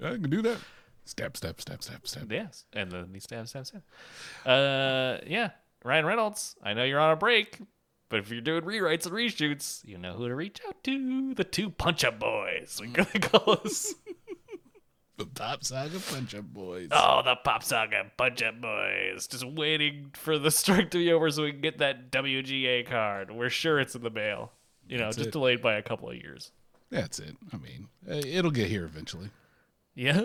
I 0.00 0.10
can 0.10 0.30
do 0.30 0.40
that. 0.42 0.58
Stab, 1.04 1.36
stab, 1.36 1.60
stab, 1.60 1.82
stab, 1.82 2.06
stab. 2.06 2.30
yes, 2.30 2.66
and 2.72 2.92
then 2.92 3.10
he 3.12 3.18
stab, 3.18 3.48
stab, 3.48 3.66
stab. 3.66 3.82
Uh, 4.46 5.18
yeah, 5.26 5.50
Ryan 5.84 6.06
Reynolds. 6.06 6.54
I 6.62 6.72
know 6.72 6.84
you're 6.84 7.00
on 7.00 7.10
a 7.10 7.16
break, 7.16 7.58
but 8.14 8.20
if 8.20 8.30
you're 8.30 8.40
doing 8.40 8.62
rewrites 8.62 9.06
and 9.06 9.12
reshoots, 9.16 9.84
you 9.84 9.98
know 9.98 10.12
who 10.12 10.28
to 10.28 10.36
reach 10.36 10.60
out 10.68 10.84
to. 10.84 11.34
The 11.34 11.42
two 11.42 11.68
punch 11.68 12.04
up 12.04 12.20
boys. 12.20 12.78
We 12.80 12.86
gonna 12.86 13.08
call 13.08 13.58
us. 13.64 13.92
The 15.16 15.26
Pop 15.26 15.64
Saga 15.64 15.98
Punch 15.98 16.32
Up 16.36 16.44
Boys. 16.44 16.90
Oh, 16.92 17.22
the 17.24 17.34
Pop 17.34 17.64
Saga 17.64 18.04
Punch 18.16 18.40
Up 18.40 18.60
Boys. 18.60 19.26
Just 19.26 19.44
waiting 19.44 20.12
for 20.12 20.38
the 20.38 20.52
strike 20.52 20.92
to 20.92 20.98
be 20.98 21.12
over 21.12 21.28
so 21.28 21.42
we 21.42 21.50
can 21.50 21.60
get 21.60 21.78
that 21.78 22.12
WGA 22.12 22.86
card. 22.86 23.32
We're 23.32 23.50
sure 23.50 23.80
it's 23.80 23.96
in 23.96 24.02
the 24.04 24.10
mail. 24.10 24.52
You 24.88 24.98
know, 24.98 25.06
That's 25.06 25.16
just 25.16 25.28
it. 25.30 25.32
delayed 25.32 25.60
by 25.60 25.74
a 25.74 25.82
couple 25.82 26.08
of 26.08 26.14
years. 26.14 26.52
That's 26.90 27.18
it. 27.18 27.36
I 27.52 27.56
mean, 27.56 27.88
uh, 28.08 28.14
it'll 28.24 28.52
get 28.52 28.68
here 28.68 28.84
eventually. 28.84 29.30
Yeah, 29.96 30.22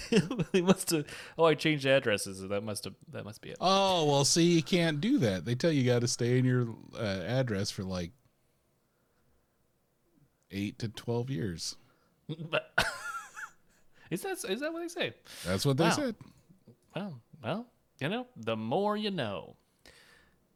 they 0.52 0.60
must 0.60 0.90
have. 0.90 1.06
Oh, 1.38 1.44
I 1.44 1.54
changed 1.54 1.86
addresses. 1.86 2.38
so 2.38 2.48
That 2.48 2.64
must 2.64 2.84
have. 2.84 2.94
That 3.12 3.24
must 3.24 3.40
be 3.42 3.50
it. 3.50 3.56
Oh, 3.60 4.04
well, 4.06 4.24
see, 4.24 4.42
you 4.42 4.62
can't 4.62 5.00
do 5.00 5.18
that. 5.18 5.44
They 5.44 5.54
tell 5.54 5.70
you 5.70 5.84
got 5.84 6.00
to 6.00 6.08
stay 6.08 6.38
in 6.38 6.44
your 6.44 6.68
uh, 6.98 7.22
address 7.26 7.70
for 7.70 7.84
like 7.84 8.10
eight 10.50 10.78
to 10.80 10.88
12 10.88 11.30
years. 11.30 11.76
But 12.50 12.72
is 14.10 14.22
that 14.22 14.44
is 14.48 14.60
that 14.60 14.72
what 14.72 14.82
they 14.82 14.88
say? 14.88 15.14
That's 15.46 15.64
what 15.66 15.76
they 15.76 15.84
Wow. 15.84 15.90
said. 15.90 16.14
Well, 16.96 17.20
well, 17.42 17.66
you 18.00 18.08
know, 18.08 18.26
the 18.36 18.56
more 18.56 18.96
you 18.96 19.10
know. 19.10 19.56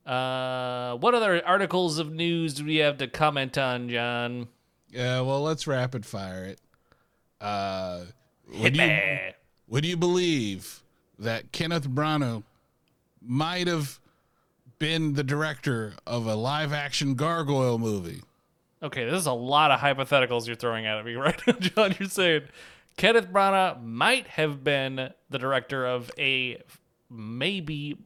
Uh, 0.06 0.96
what 0.96 1.14
other 1.14 1.46
articles 1.46 1.98
of 1.98 2.10
news 2.10 2.54
do 2.54 2.64
we 2.64 2.76
have 2.76 2.96
to 2.98 3.06
comment 3.06 3.58
on, 3.58 3.88
John? 3.90 4.48
Yeah, 4.90 5.20
well, 5.20 5.42
let's 5.42 5.66
rapid 5.66 6.06
fire 6.06 6.44
it. 6.44 6.60
Uh, 7.40 8.04
Would 8.54 8.76
you, 8.76 8.98
would 9.68 9.84
you 9.84 9.96
believe 9.96 10.82
that 11.18 11.52
Kenneth 11.52 11.88
Branagh 11.88 12.42
might 13.20 13.66
have 13.66 13.98
been 14.78 15.14
the 15.14 15.24
director 15.24 15.94
of 16.06 16.26
a 16.26 16.34
live 16.34 16.72
action 16.72 17.14
gargoyle 17.14 17.78
movie? 17.78 18.22
Okay, 18.82 19.04
this 19.04 19.20
is 19.20 19.26
a 19.26 19.32
lot 19.32 19.70
of 19.70 19.80
hypotheticals 19.80 20.46
you're 20.46 20.56
throwing 20.56 20.86
at 20.86 21.04
me 21.04 21.14
right 21.16 21.40
now, 21.46 21.54
John. 21.54 21.94
You're 21.98 22.08
saying 22.08 22.42
Kenneth 22.96 23.28
Branagh 23.30 23.82
might 23.82 24.26
have 24.28 24.62
been 24.62 25.10
the 25.30 25.38
director 25.38 25.84
of 25.86 26.10
a 26.18 26.62
maybe 27.10 27.96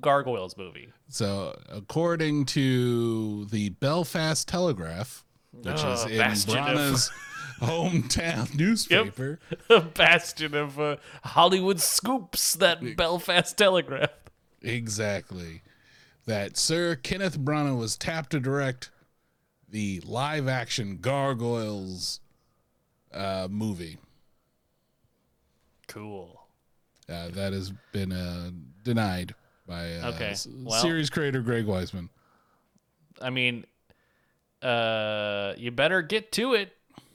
Gargoyles 0.00 0.56
movie. 0.56 0.88
So, 1.08 1.58
according 1.68 2.46
to 2.46 3.44
the 3.46 3.68
Belfast 3.70 4.48
Telegraph, 4.48 5.24
which 5.52 5.84
Oh, 5.84 5.92
is 5.92 6.04
in 6.06 6.20
of- 6.20 6.28
Branagh's 6.38 7.10
hometown 7.62 8.54
newspaper, 8.58 9.38
a 9.70 9.80
bastion 9.80 10.54
of 10.54 10.78
uh, 10.78 10.96
Hollywood 11.24 11.80
scoops, 11.80 12.54
that 12.54 12.96
Belfast 12.96 13.56
Telegraph. 13.56 14.10
exactly, 14.60 15.62
that 16.26 16.56
Sir 16.56 16.94
Kenneth 16.96 17.38
Branagh 17.38 17.78
was 17.78 17.96
tapped 17.96 18.30
to 18.30 18.40
direct 18.40 18.90
the 19.68 20.00
live 20.04 20.48
action 20.48 20.98
Gargoyles 21.00 22.20
uh, 23.12 23.48
movie. 23.50 23.98
Cool. 25.88 26.40
Uh, 27.08 27.28
that 27.30 27.52
has 27.52 27.72
been 27.92 28.12
uh, 28.12 28.50
denied 28.84 29.34
by 29.66 29.94
uh, 29.96 30.10
Okay, 30.14 30.34
well- 30.64 30.80
series 30.80 31.10
creator 31.10 31.40
Greg 31.40 31.66
Weisman. 31.66 32.08
I 33.20 33.30
mean, 33.30 33.66
uh, 34.62 35.54
you 35.56 35.70
better 35.70 36.02
get 36.02 36.32
to 36.32 36.54
it, 36.54 36.72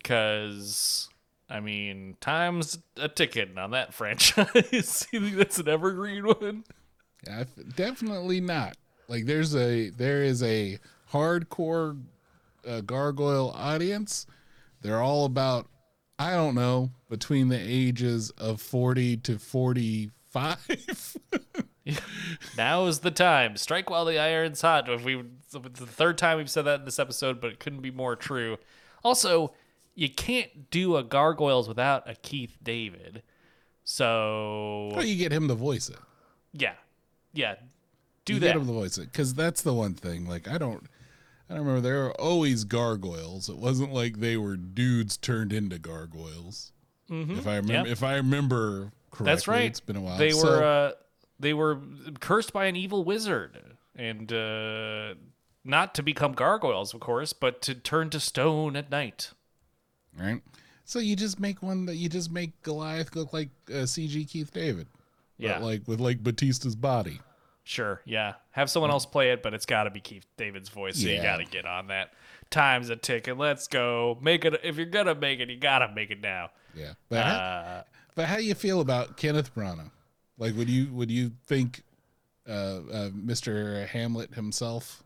cause 0.08 1.10
I 1.50 1.60
mean, 1.60 2.18
time's 2.20 2.80
a 2.98 3.08
ticket 3.08 3.58
on 3.58 3.72
that 3.72 3.94
franchise. 3.94 5.08
you 5.12 5.22
think 5.22 5.36
that's 5.36 5.60
an 5.60 5.68
evergreen 5.68 6.26
one? 6.26 6.64
Yeah, 7.26 7.44
definitely 7.76 8.42
not. 8.42 8.78
Like 9.08 9.26
there's 9.26 9.56
a 9.56 9.90
there 9.90 10.24
is 10.24 10.44
a 10.44 10.80
hardcore 11.12 12.00
uh, 12.68 12.82
gargoyle 12.82 13.52
audience. 13.56 14.28
They're 14.82 15.02
all 15.02 15.26
about 15.26 15.68
I 16.20 16.32
don't 16.32 16.56
know 16.56 16.92
between 17.10 17.50
the 17.50 17.60
ages 17.60 18.32
of 18.32 18.62
40 18.62 19.18
to 19.18 19.40
45. 19.40 21.18
Now 22.58 22.86
is 22.88 23.00
the 23.00 23.12
time. 23.12 23.56
Strike 23.56 23.90
while 23.90 24.04
the 24.04 24.20
iron's 24.20 24.62
hot. 24.62 24.90
If 24.90 25.06
we, 25.06 25.18
it's 25.20 25.54
the 25.54 25.86
third 25.86 26.18
time 26.18 26.38
we've 26.38 26.50
said 26.50 26.66
that 26.66 26.80
in 26.80 26.86
this 26.86 27.00
episode, 27.00 27.40
but 27.40 27.52
it 27.52 27.60
couldn't 27.60 27.82
be 27.82 27.92
more 27.92 28.16
true. 28.16 28.58
Also, 29.06 29.54
you 29.98 30.10
can't 30.10 30.70
do 30.70 30.96
a 30.96 31.04
gargoyles 31.04 31.68
without 31.68 32.08
a 32.10 32.14
Keith 32.16 32.56
David. 32.64 33.24
So 33.84 34.92
Well, 34.94 35.04
you 35.06 35.16
get 35.16 35.32
him 35.32 35.48
to 35.48 35.56
voice 35.56 35.90
it. 35.90 35.98
yeah, 36.54 36.74
yeah, 37.34 37.56
do 38.26 38.34
you 38.36 38.40
that. 38.42 38.46
get 38.48 38.56
him 38.58 38.68
to 38.68 38.74
voice 38.74 38.98
it 38.98 39.12
because 39.12 39.34
that's 39.34 39.62
the 39.62 39.74
one 39.74 39.94
thing. 39.94 40.28
Like 40.28 40.48
I 40.48 40.58
don't, 40.58 40.84
I 41.50 41.56
don't 41.56 41.66
remember. 41.66 41.82
There 41.82 42.04
were 42.04 42.22
always 42.22 42.64
gargoyles. 42.66 43.48
It 43.50 43.58
wasn't 43.58 43.94
like 43.94 44.20
they 44.20 44.36
were 44.38 44.56
dudes 44.58 45.18
turned 45.18 45.54
into 45.54 45.80
gargoyles. 45.80 46.72
If 47.10 47.48
I 47.48 47.56
remember, 47.56 47.74
Mm-hmm. 47.86 47.92
If 47.94 48.04
I 48.04 48.16
remember 48.18 48.92
correctly, 49.12 49.26
That's 49.26 49.48
right. 49.48 49.66
It's 49.66 49.80
been 49.80 49.96
a 49.96 50.02
while. 50.02 50.18
They 50.18 50.32
So- 50.32 50.46
were 50.48 50.64
uh, 50.64 50.92
they 51.40 51.54
were 51.54 51.80
cursed 52.20 52.52
by 52.52 52.66
an 52.66 52.76
evil 52.76 53.04
wizard, 53.06 53.58
and 53.96 54.32
uh, 54.34 55.14
not 55.64 55.96
to 55.96 56.04
become 56.04 56.34
gargoyles, 56.34 56.94
of 56.94 57.00
course, 57.00 57.32
but 57.32 57.62
to 57.62 57.74
turn 57.76 58.10
to 58.10 58.20
stone 58.20 58.76
at 58.76 58.92
night. 58.92 59.32
Right. 60.20 60.42
So 60.86 61.00
you 61.00 61.16
just 61.16 61.40
make 61.40 61.62
one 61.62 61.86
that 61.88 61.96
you 61.96 62.08
just 62.10 62.32
make 62.32 62.62
Goliath 62.64 63.16
look 63.16 63.34
like 63.34 63.50
uh, 63.70 63.84
CG 63.84 64.28
Keith 64.30 64.52
David. 64.54 64.88
but, 65.40 65.46
Yeah, 65.46 65.60
like 65.60 65.88
with 65.88 66.00
like 66.00 66.24
Bautista's 66.24 66.76
body. 66.76 67.20
sure. 67.64 68.02
Yeah, 68.06 68.36
have 68.52 68.70
someone 68.70 68.90
else 68.92 69.06
play 69.06 69.32
it, 69.32 69.44
but 69.44 69.54
it's 69.54 69.66
got 69.66 69.84
to 69.84 69.90
be 69.90 70.00
Keith 70.00 70.26
David's 70.38 70.70
voice. 70.70 71.02
So 71.02 71.08
you 71.10 71.22
got 71.22 71.38
to 71.38 71.46
get 71.46 71.66
on 71.66 71.88
that. 71.88 72.14
Time's 72.50 72.90
a 72.90 72.96
ticking. 72.96 73.38
Let's 73.38 73.68
go. 73.68 74.18
Make 74.22 74.46
it. 74.46 74.62
If 74.64 74.78
you're 74.78 74.86
gonna 74.86 75.14
make 75.16 75.42
it, 75.42 75.50
you 75.50 75.58
gotta 75.58 75.94
make 75.94 76.12
it 76.12 76.22
now. 76.22 76.50
Yeah. 76.74 76.94
But 77.10 77.24
how, 77.26 77.34
Uh, 77.36 77.84
but 78.16 78.26
how 78.28 78.38
do 78.38 78.44
you 78.44 78.56
feel 78.56 78.80
about 78.80 79.18
Kenneth 79.18 79.54
Branagh? 79.54 79.92
Like, 80.38 80.56
would 80.56 80.70
you 80.70 80.88
would 80.94 81.12
you 81.12 81.34
think 81.46 81.84
uh, 82.48 82.52
uh, 82.52 83.10
Mr. 83.10 83.86
Hamlet 83.88 84.34
himself? 84.36 85.04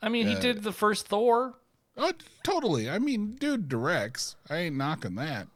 I 0.00 0.08
mean, 0.08 0.26
he 0.26 0.34
did 0.36 0.62
the 0.62 0.72
first 0.72 1.06
Thor. 1.06 1.52
Oh, 1.96 2.12
totally. 2.42 2.88
I 2.88 2.98
mean, 2.98 3.34
dude 3.36 3.68
directs. 3.68 4.36
I 4.48 4.56
ain't 4.58 4.76
knocking 4.76 5.16
that. 5.16 5.48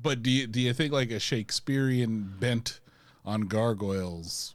But 0.00 0.22
do 0.22 0.30
you 0.30 0.46
do 0.46 0.60
you 0.60 0.72
think 0.72 0.92
like 0.92 1.10
a 1.10 1.18
Shakespearean 1.18 2.34
bent 2.38 2.80
on 3.24 3.42
gargoyles 3.42 4.54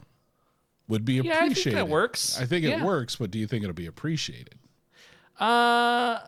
would 0.88 1.04
be 1.04 1.18
appreciated? 1.18 1.46
Yeah, 1.46 1.50
I 1.50 1.54
think 1.54 1.74
that 1.76 1.88
works. 1.88 2.40
I 2.40 2.46
think 2.46 2.64
it 2.64 2.70
Yeah. 2.70 2.84
works, 2.84 3.16
but 3.16 3.30
do 3.30 3.38
you 3.38 3.46
think 3.46 3.62
it'll 3.62 3.74
be 3.74 3.86
appreciated? 3.86 4.54
Uh 5.38 6.20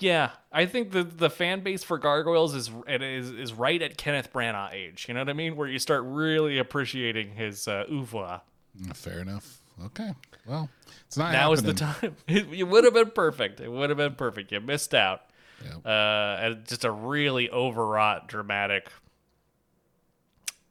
yeah, 0.00 0.30
I 0.50 0.64
think 0.64 0.92
the 0.92 1.04
the 1.04 1.28
fan 1.28 1.60
base 1.60 1.84
for 1.84 1.98
Gargoyles 1.98 2.54
is 2.54 2.70
it 2.88 3.02
is 3.02 3.30
is 3.30 3.52
right 3.52 3.80
at 3.82 3.98
Kenneth 3.98 4.32
Branagh 4.32 4.72
age. 4.72 5.04
You 5.06 5.14
know 5.14 5.20
what 5.20 5.28
I 5.28 5.34
mean? 5.34 5.54
Where 5.54 5.68
you 5.68 5.78
start 5.78 6.02
really 6.06 6.56
appreciating 6.58 7.34
his 7.34 7.68
uh, 7.68 7.84
oeuvre. 7.90 8.40
Mm, 8.80 8.96
Fair 8.96 9.20
enough. 9.20 9.60
Okay. 9.84 10.12
Well, 10.46 10.68
it's 11.06 11.16
not. 11.16 11.32
Now 11.32 11.52
is 11.52 11.62
the 11.62 11.74
time. 11.74 12.16
It, 12.28 12.46
it 12.52 12.64
would 12.64 12.84
have 12.84 12.94
been 12.94 13.10
perfect. 13.10 13.60
It 13.60 13.70
would 13.70 13.90
have 13.90 13.96
been 13.98 14.14
perfect. 14.14 14.52
You 14.52 14.60
missed 14.60 14.94
out. 14.94 15.22
Yep. 15.64 15.86
Uh, 15.86 15.88
and 15.88 16.66
just 16.66 16.84
a 16.84 16.90
really 16.90 17.50
overwrought, 17.50 18.28
dramatic, 18.28 18.88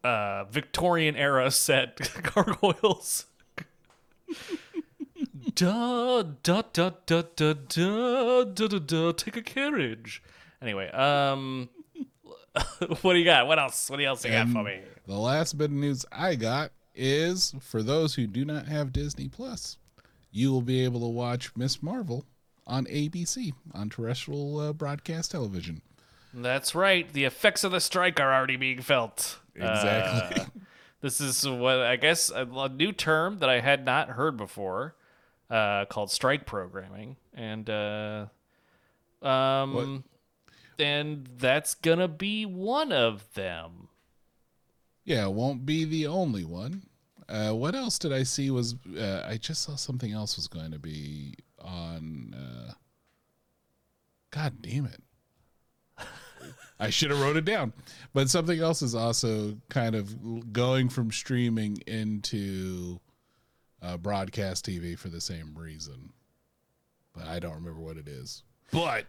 uh, 0.04 0.44
Victorian 0.46 1.16
era 1.16 1.50
set 1.52 2.12
Gargoyles. 2.34 3.26
da 5.56 6.22
da 6.22 6.64
da 6.74 6.92
da 7.06 7.24
da 7.36 7.54
da 7.54 8.44
da 8.44 8.68
da 8.68 8.80
da. 8.80 9.12
Take 9.12 9.38
a 9.38 9.42
carriage. 9.42 10.22
Anyway, 10.62 10.90
um, 10.92 11.70
what 13.02 13.14
do 13.14 13.20
you 13.20 13.26
got? 13.26 13.48
What 13.48 13.60
else? 13.60 13.90
What 13.90 14.02
else 14.02 14.26
you 14.26 14.32
got 14.32 14.50
for 14.50 14.64
me? 14.64 14.82
The 15.08 15.16
last 15.16 15.58
bit 15.58 15.66
of 15.66 15.72
news 15.72 16.06
I 16.12 16.36
got 16.36 16.72
is 16.96 17.54
for 17.60 17.84
those 17.84 18.16
who 18.16 18.28
do 18.28 18.46
not 18.46 18.68
have 18.68 18.94
Disney 18.94 19.28
Plus, 19.28 19.78
you 20.32 20.52
will 20.52 20.62
be 20.62 20.84
able 20.84 21.00
to 21.02 21.08
watch 21.08 21.56
Miss 21.56 21.82
Marvel 21.82 22.26
on 22.68 22.86
ABC 22.86 23.54
on 23.74 23.90
terrestrial 23.90 24.60
uh, 24.60 24.74
broadcast 24.74 25.32
television. 25.32 25.82
That's 26.34 26.76
right. 26.76 27.12
The 27.12 27.24
effects 27.24 27.64
of 27.64 27.72
the 27.72 27.80
strike 27.80 28.20
are 28.20 28.34
already 28.34 28.58
being 28.58 28.82
felt. 28.82 29.40
Exactly. 29.56 30.42
Uh, 30.42 30.46
this 31.02 31.22
is 31.22 31.48
what 31.48 31.80
I 31.80 31.96
guess 31.96 32.30
a, 32.30 32.46
a 32.46 32.70
new 32.70 32.92
term 32.92 33.40
that 33.40 33.50
I 33.50 33.62
had 33.62 33.86
not 33.86 34.10
heard 34.10 34.36
before, 34.36 34.96
uh, 35.50 35.86
called 35.86 36.12
strike 36.12 36.46
programming, 36.46 37.16
and 37.34 37.70
uh, 37.70 38.26
um, 39.22 40.04
and 40.78 41.30
that's 41.38 41.76
gonna 41.76 42.08
be 42.08 42.46
one 42.46 42.92
of 42.92 43.34
them. 43.34 43.88
Yeah, 45.06 45.26
it 45.26 45.32
won't 45.34 45.66
be 45.66 45.86
the 45.86 46.08
only 46.08 46.44
one. 46.44 46.84
Uh, 47.30 47.52
what 47.52 47.74
else 47.76 47.98
did 47.98 48.12
I 48.12 48.24
see 48.24 48.52
was 48.52 48.76
uh, 48.98 49.26
I 49.28 49.38
just 49.38 49.62
saw 49.64 49.76
something 49.76 50.12
else 50.12 50.36
was 50.36 50.48
going 50.48 50.72
to 50.72 50.80
be 50.80 51.36
on. 51.60 52.36
Uh, 52.38 52.74
God 54.32 54.62
damn 54.62 54.86
it! 54.86 55.02
I 56.80 56.90
should 56.90 57.10
have 57.12 57.22
wrote 57.22 57.38
it 57.38 57.46
down. 57.46 57.72
But 58.14 58.30
something 58.30 58.60
else 58.60 58.82
is 58.82 58.94
also 58.96 59.58
kind 59.70 59.96
of 59.96 60.52
going 60.54 60.90
from 60.90 61.12
streaming 61.12 61.78
into 61.88 63.00
uh, 63.82 63.98
broadcast 63.98 64.66
TV 64.66 64.98
for 65.00 65.08
the 65.10 65.22
same 65.22 65.54
reason. 65.56 66.12
But 67.14 67.28
I 67.28 67.40
don't 67.40 67.54
remember 67.56 67.80
what 67.80 67.98
it 67.98 68.08
is. 68.08 68.44
But 68.72 69.06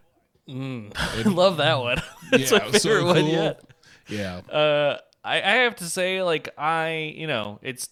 I 0.48 1.22
love 1.26 1.56
that 1.58 1.78
one. 1.80 2.00
It's 2.32 2.50
yeah, 2.52 2.58
my 2.58 2.66
was 2.66 2.82
favorite 2.82 3.00
so 3.00 3.06
one 3.06 3.16
cool. 3.16 3.28
yet. 3.32 3.60
Yeah, 4.08 4.36
Uh, 4.52 4.98
I, 5.26 5.36
I 5.36 5.54
have 5.56 5.76
to 5.76 5.84
say, 5.84 6.22
like, 6.22 6.48
I, 6.56 7.14
you 7.16 7.26
know, 7.26 7.58
it's 7.60 7.88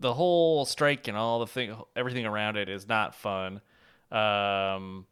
the 0.00 0.12
whole 0.12 0.64
strike 0.64 1.06
and 1.08 1.16
all 1.16 1.38
the 1.38 1.46
thing, 1.46 1.74
everything 1.94 2.26
around 2.26 2.56
it 2.56 2.68
is 2.68 2.88
not 2.88 3.14
fun. 3.14 3.60
Um, 4.10 5.06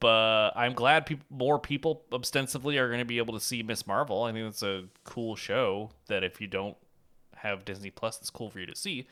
but 0.00 0.50
I'm 0.56 0.74
glad 0.74 1.06
peop 1.06 1.20
more 1.30 1.58
people 1.58 2.02
ostensibly 2.12 2.76
are 2.78 2.88
going 2.88 3.00
to 3.00 3.04
be 3.04 3.18
able 3.18 3.34
to 3.34 3.40
see 3.40 3.62
Miss 3.62 3.86
Marvel. 3.86 4.24
I 4.24 4.32
think 4.32 4.46
that's 4.46 4.62
a 4.62 4.84
cool 5.04 5.36
show 5.36 5.90
that 6.08 6.24
if 6.24 6.40
you 6.40 6.46
don't 6.46 6.76
have 7.36 7.64
Disney 7.64 7.90
Plus, 7.90 8.18
it's 8.20 8.30
cool 8.30 8.50
for 8.50 8.58
you 8.58 8.66
to 8.66 8.76
see. 8.76 9.06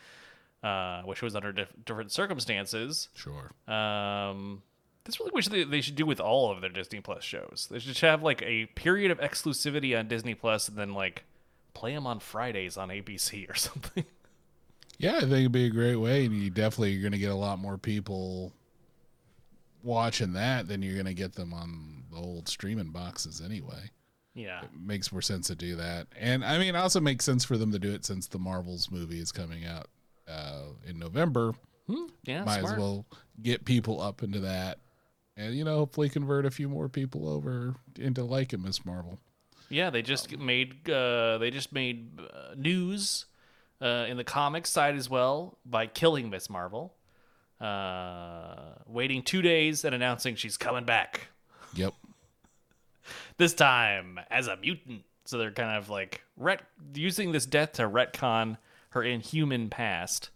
Uh, 0.62 1.02
wish 1.06 1.18
it 1.18 1.24
was 1.24 1.36
under 1.36 1.52
diff- 1.52 1.72
different 1.84 2.10
circumstances. 2.10 3.08
sure. 3.14 3.52
Um, 3.72 4.62
that's 5.04 5.20
really 5.20 5.30
what 5.30 5.44
they, 5.44 5.62
they 5.62 5.80
should 5.80 5.94
do 5.94 6.06
with 6.06 6.18
all 6.18 6.50
of 6.50 6.60
their 6.60 6.70
Disney 6.70 7.00
Plus 7.00 7.22
shows. 7.22 7.68
They 7.70 7.78
should 7.78 7.96
have 7.98 8.22
like 8.22 8.42
a 8.42 8.66
period 8.66 9.12
of 9.12 9.18
exclusivity 9.20 9.96
on 9.96 10.08
Disney 10.08 10.34
Plus, 10.34 10.68
and 10.68 10.76
then 10.76 10.92
like 10.92 11.24
play 11.76 11.94
them 11.94 12.06
on 12.06 12.20
Fridays 12.20 12.76
on 12.76 12.88
ABC 12.88 13.48
or 13.50 13.54
something. 13.66 14.04
Yeah, 14.98 15.16
I 15.16 15.20
think 15.20 15.32
it'd 15.32 15.52
be 15.52 15.66
a 15.66 15.70
great 15.70 15.96
way, 15.96 16.24
and 16.24 16.34
you 16.34 16.48
definitely 16.50 16.96
are 16.96 17.00
going 17.02 17.12
to 17.12 17.18
get 17.18 17.30
a 17.30 17.34
lot 17.34 17.58
more 17.58 17.76
people 17.76 18.52
watching 19.82 20.32
that 20.32 20.68
than 20.68 20.82
you're 20.82 20.94
going 20.94 21.06
to 21.06 21.14
get 21.14 21.34
them 21.34 21.52
on 21.52 22.04
the 22.10 22.16
old 22.16 22.48
streaming 22.48 22.90
boxes 22.90 23.40
anyway. 23.44 23.90
yeah, 24.34 24.62
It 24.64 24.70
makes 24.78 25.12
more 25.12 25.22
sense 25.22 25.48
to 25.48 25.54
do 25.54 25.76
that, 25.76 26.06
and 26.18 26.44
I 26.44 26.58
mean, 26.58 26.74
it 26.74 26.78
also 26.78 27.00
makes 27.00 27.24
sense 27.24 27.44
for 27.44 27.56
them 27.58 27.72
to 27.72 27.78
do 27.78 27.92
it 27.92 28.04
since 28.04 28.26
the 28.26 28.38
Marvels 28.38 28.90
movie 28.90 29.20
is 29.20 29.32
coming 29.32 29.64
out 29.66 29.86
uh, 30.28 30.62
in 30.86 30.98
November. 30.98 31.52
yeah, 32.24 32.42
Might 32.44 32.60
smart. 32.60 32.74
as 32.74 32.78
well 32.80 33.04
get 33.42 33.64
people 33.66 34.00
up 34.00 34.22
into 34.22 34.40
that, 34.40 34.78
and 35.36 35.54
you 35.54 35.64
know, 35.64 35.76
hopefully 35.76 36.08
convert 36.08 36.46
a 36.46 36.50
few 36.50 36.68
more 36.70 36.88
people 36.88 37.28
over 37.28 37.74
into 37.98 38.24
liking 38.24 38.62
Miss 38.62 38.84
Marvel. 38.86 39.18
Yeah, 39.68 39.90
they 39.90 40.02
just 40.02 40.36
made 40.38 40.88
uh, 40.88 41.38
they 41.38 41.50
just 41.50 41.72
made 41.72 42.20
uh, 42.20 42.54
news 42.56 43.26
uh, 43.80 44.06
in 44.08 44.16
the 44.16 44.24
comics 44.24 44.70
side 44.70 44.96
as 44.96 45.10
well 45.10 45.58
by 45.64 45.86
killing 45.86 46.30
Miss 46.30 46.48
Marvel, 46.48 46.94
uh, 47.60 48.56
waiting 48.86 49.22
two 49.22 49.42
days 49.42 49.84
and 49.84 49.94
announcing 49.94 50.36
she's 50.36 50.56
coming 50.56 50.84
back. 50.84 51.28
Yep. 51.74 51.94
this 53.36 53.54
time 53.54 54.20
as 54.30 54.46
a 54.46 54.56
mutant. 54.56 55.02
So 55.24 55.38
they're 55.38 55.50
kind 55.50 55.76
of 55.76 55.90
like 55.90 56.22
ret- 56.36 56.62
using 56.94 57.32
this 57.32 57.46
death 57.46 57.72
to 57.74 57.82
retcon 57.82 58.58
her 58.90 59.02
inhuman 59.02 59.68
past 59.68 60.30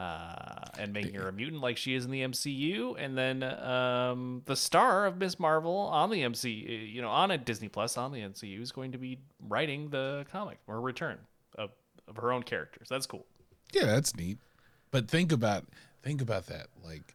uh, 0.00 0.64
and 0.78 0.94
making 0.94 1.14
her 1.14 1.28
a 1.28 1.32
mutant 1.32 1.60
like 1.60 1.76
she 1.76 1.94
is 1.94 2.06
in 2.06 2.10
the 2.10 2.22
MCU. 2.22 2.96
And 2.98 3.18
then 3.18 3.42
um, 3.42 4.40
the 4.46 4.56
star 4.56 5.04
of 5.04 5.18
Miss 5.18 5.38
Marvel 5.38 5.76
on 5.76 6.08
the 6.08 6.22
MCU, 6.22 6.90
you 6.90 7.02
know, 7.02 7.10
on 7.10 7.30
a 7.30 7.36
Disney 7.36 7.68
Plus 7.68 7.98
on 7.98 8.10
the 8.10 8.20
MCU 8.20 8.62
is 8.62 8.72
going 8.72 8.92
to 8.92 8.98
be 8.98 9.18
writing 9.46 9.90
the 9.90 10.24
comic 10.32 10.58
or 10.66 10.80
return 10.80 11.18
of, 11.58 11.70
of 12.08 12.16
her 12.16 12.32
own 12.32 12.42
characters. 12.42 12.88
That's 12.88 13.04
cool. 13.04 13.26
Yeah, 13.74 13.84
that's 13.84 14.16
neat. 14.16 14.38
But 14.90 15.08
think 15.08 15.32
about 15.32 15.66
think 16.02 16.22
about 16.22 16.46
that. 16.46 16.68
Like 16.82 17.14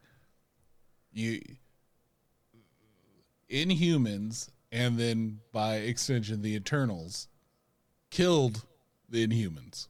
you 1.11 1.41
Inhumans 3.49 4.49
and 4.71 4.99
then 4.99 5.39
by 5.51 5.77
extension 5.77 6.43
the 6.43 6.55
Eternals 6.55 7.29
killed 8.11 8.63
the 9.09 9.27
Inhumans 9.27 9.87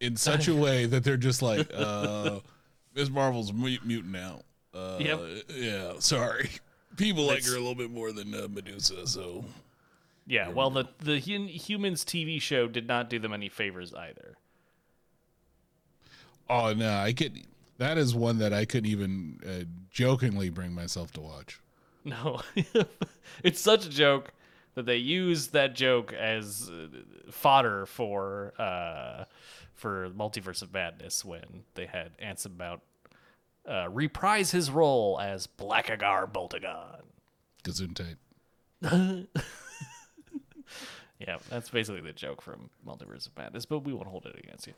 in 0.00 0.16
such 0.16 0.48
a 0.48 0.54
way 0.66 0.86
that 0.86 1.04
they're 1.04 1.16
just 1.16 1.42
like 1.42 1.70
uh 1.74 2.40
Ms. 2.94 3.10
Marvel's 3.10 3.52
mu- 3.52 3.78
mutant 3.84 4.12
now. 4.12 4.40
Uh 4.74 4.96
Yep. 5.00 5.20
yeah, 5.54 5.92
sorry. 5.98 6.50
People 6.96 7.24
like 7.24 7.36
That's- 7.38 7.50
her 7.52 7.56
a 7.56 7.60
little 7.60 7.74
bit 7.74 7.90
more 7.90 8.12
than 8.12 8.34
uh, 8.34 8.48
Medusa, 8.50 9.06
so 9.06 9.44
Yeah, 10.26 10.48
well, 10.48 10.70
the 10.70 10.86
the 10.98 11.18
Humans 11.18 12.04
TV 12.04 12.40
show 12.40 12.66
did 12.68 12.86
not 12.88 13.08
do 13.10 13.18
them 13.18 13.32
any 13.32 13.48
favors 13.48 13.94
either. 13.94 14.36
Oh 16.48 16.72
no, 16.74 16.92
I 16.98 17.12
could. 17.12 17.42
That 17.78 17.96
is 17.96 18.14
one 18.14 18.38
that 18.38 18.52
I 18.52 18.64
couldn't 18.64 18.90
even 18.90 19.40
uh, 19.46 19.64
jokingly 19.90 20.50
bring 20.50 20.72
myself 20.74 21.12
to 21.12 21.20
watch. 21.20 21.60
No, 22.04 22.40
it's 23.44 23.60
such 23.60 23.86
a 23.86 23.90
joke 23.90 24.32
that 24.74 24.86
they 24.86 24.96
use 24.96 25.48
that 25.48 25.74
joke 25.74 26.12
as 26.12 26.70
uh, 26.70 26.88
fodder 27.30 27.86
for 27.86 28.52
uh, 28.58 29.24
for 29.80 30.10
Multiverse 30.10 30.62
of 30.62 30.72
Madness 30.72 31.24
when 31.24 31.64
they 31.74 31.86
had 31.86 32.12
Anson 32.18 32.56
Mount 32.56 32.80
uh, 33.68 33.88
reprise 33.90 34.50
his 34.50 34.70
role 34.70 35.18
as 35.20 35.46
Blackagar 35.46 36.30
Boltagon. 36.30 37.00
Gesundheit. 37.64 38.16
Yeah, 41.20 41.36
that's 41.50 41.68
basically 41.68 42.00
the 42.00 42.14
joke 42.14 42.40
from 42.40 42.70
Multiverse 42.86 43.26
of 43.26 43.36
Madness, 43.36 43.66
but 43.66 43.80
we 43.80 43.92
won't 43.92 44.08
hold 44.08 44.24
it 44.24 44.36
against 44.42 44.66
you. 44.66 44.72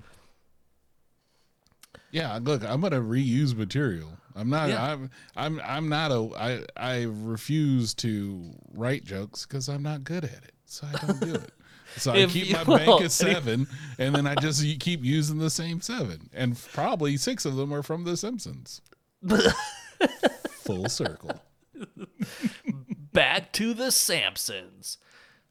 Yeah, 2.11 2.39
look, 2.43 2.65
I'm 2.65 2.81
gonna 2.81 3.01
reuse 3.01 3.55
material. 3.55 4.09
I'm 4.35 4.51
not. 4.51 4.69
Yeah. 4.69 4.83
I'm. 4.83 5.11
I'm. 5.37 5.61
I'm 5.65 5.89
not 5.89 6.11
a. 6.11 6.31
I. 6.37 6.65
I 6.77 7.03
refuse 7.05 7.95
to 7.95 8.43
write 8.73 9.05
jokes 9.05 9.47
because 9.47 9.69
I'm 9.69 9.83
not 9.83 10.03
good 10.03 10.25
at 10.25 10.33
it. 10.33 10.53
So 10.67 10.87
I 10.93 11.07
don't 11.07 11.21
do 11.21 11.35
it. 11.35 11.53
So 11.97 12.13
I 12.13 12.27
keep 12.27 12.53
my 12.53 12.65
bank 12.79 13.03
at 13.03 13.11
seven, 13.13 13.67
and 13.99 14.15
then 14.15 14.27
I 14.27 14.35
just 14.37 14.63
keep 14.81 15.05
using 15.05 15.39
the 15.39 15.51
same 15.51 15.81
seven, 15.81 16.31
and 16.33 16.59
probably 16.73 17.17
six 17.17 17.45
of 17.45 17.57
them 17.57 17.73
are 17.73 17.83
from 17.83 18.05
The 18.05 18.17
Simpsons. 18.17 18.81
Full 20.65 20.89
circle. 20.89 21.43
back 23.13 23.53
to 23.53 23.75
the 23.75 23.91
Simpsons. 23.91 24.99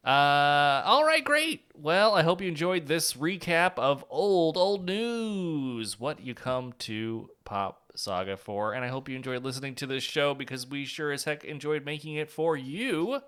Uh, 0.03 0.81
all 0.83 1.05
right, 1.05 1.23
great. 1.23 1.65
Well, 1.75 2.15
I 2.15 2.23
hope 2.23 2.41
you 2.41 2.47
enjoyed 2.47 2.87
this 2.87 3.13
recap 3.13 3.73
of 3.77 4.03
old, 4.09 4.57
old 4.57 4.85
news. 4.85 5.99
What 5.99 6.21
you 6.21 6.33
come 6.33 6.73
to 6.79 7.29
Pop 7.45 7.91
Saga 7.95 8.37
for. 8.37 8.73
And 8.73 8.83
I 8.83 8.87
hope 8.87 9.07
you 9.09 9.15
enjoyed 9.15 9.43
listening 9.43 9.75
to 9.75 9.87
this 9.87 10.03
show 10.03 10.33
because 10.33 10.65
we 10.67 10.85
sure 10.85 11.11
as 11.11 11.25
heck 11.25 11.43
enjoyed 11.43 11.85
making 11.85 12.15
it 12.15 12.31
for 12.31 12.57
you. 12.57 13.21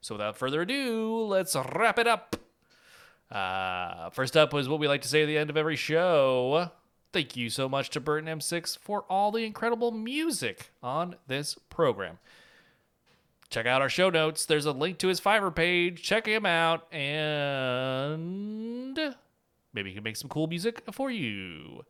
So 0.00 0.14
without 0.14 0.36
further 0.36 0.62
ado, 0.62 1.24
let's 1.24 1.56
wrap 1.56 1.98
it 1.98 2.06
up. 2.06 2.36
Uh, 3.30 4.10
first 4.10 4.36
up 4.36 4.52
was 4.52 4.68
what 4.68 4.80
we 4.80 4.88
like 4.88 5.02
to 5.02 5.08
say 5.08 5.22
at 5.22 5.26
the 5.26 5.38
end 5.38 5.50
of 5.50 5.56
every 5.56 5.76
show. 5.76 6.70
Thank 7.12 7.36
you 7.36 7.50
so 7.50 7.68
much 7.68 7.90
to 7.90 8.00
Burton 8.00 8.28
M6 8.28 8.78
for 8.78 9.04
all 9.08 9.30
the 9.30 9.44
incredible 9.44 9.92
music 9.92 10.70
on 10.82 11.16
this 11.26 11.56
program 11.70 12.18
check 13.54 13.66
out 13.66 13.80
our 13.80 13.88
show 13.88 14.10
notes. 14.10 14.46
There's 14.46 14.66
a 14.66 14.72
link 14.72 14.98
to 14.98 15.08
his 15.08 15.20
Fiverr 15.20 15.54
page. 15.54 16.02
Check 16.02 16.26
him 16.26 16.44
out, 16.44 16.92
and 16.92 18.98
maybe 19.72 19.90
he 19.90 19.94
can 19.94 20.02
make 20.02 20.16
some 20.16 20.28
cool 20.28 20.48
music 20.48 20.82
for 20.92 21.10
you. 21.10 21.84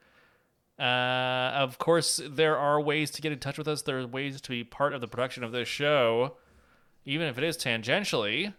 Uh, 0.78 1.52
of 1.54 1.78
course, 1.78 2.20
there 2.28 2.58
are 2.58 2.80
ways 2.80 3.10
to 3.12 3.22
get 3.22 3.32
in 3.32 3.38
touch 3.38 3.56
with 3.56 3.66
us. 3.66 3.82
There 3.82 4.00
are 4.00 4.06
ways 4.06 4.40
to 4.42 4.50
be 4.50 4.62
part 4.62 4.92
of 4.92 5.00
the 5.00 5.08
production 5.08 5.42
of 5.42 5.52
this 5.52 5.68
show, 5.68 6.36
even 7.06 7.28
if 7.28 7.38
it 7.38 7.44
is 7.44 7.56
tangentially. 7.56 8.52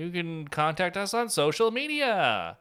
You 0.00 0.08
can 0.08 0.48
contact 0.48 0.96
us 0.96 1.12
on 1.12 1.28
social 1.28 1.70
media. 1.70 2.56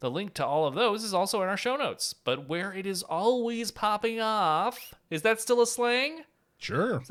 The 0.00 0.10
link 0.10 0.34
to 0.34 0.44
all 0.44 0.66
of 0.66 0.74
those 0.74 1.04
is 1.04 1.14
also 1.14 1.40
in 1.40 1.48
our 1.48 1.56
show 1.56 1.74
notes. 1.74 2.12
But 2.12 2.50
where 2.50 2.74
it 2.74 2.84
is 2.84 3.02
always 3.02 3.70
popping 3.70 4.20
off, 4.20 4.92
is 5.08 5.22
that 5.22 5.40
still 5.40 5.62
a 5.62 5.66
slang? 5.66 6.24
Sure. 6.58 7.02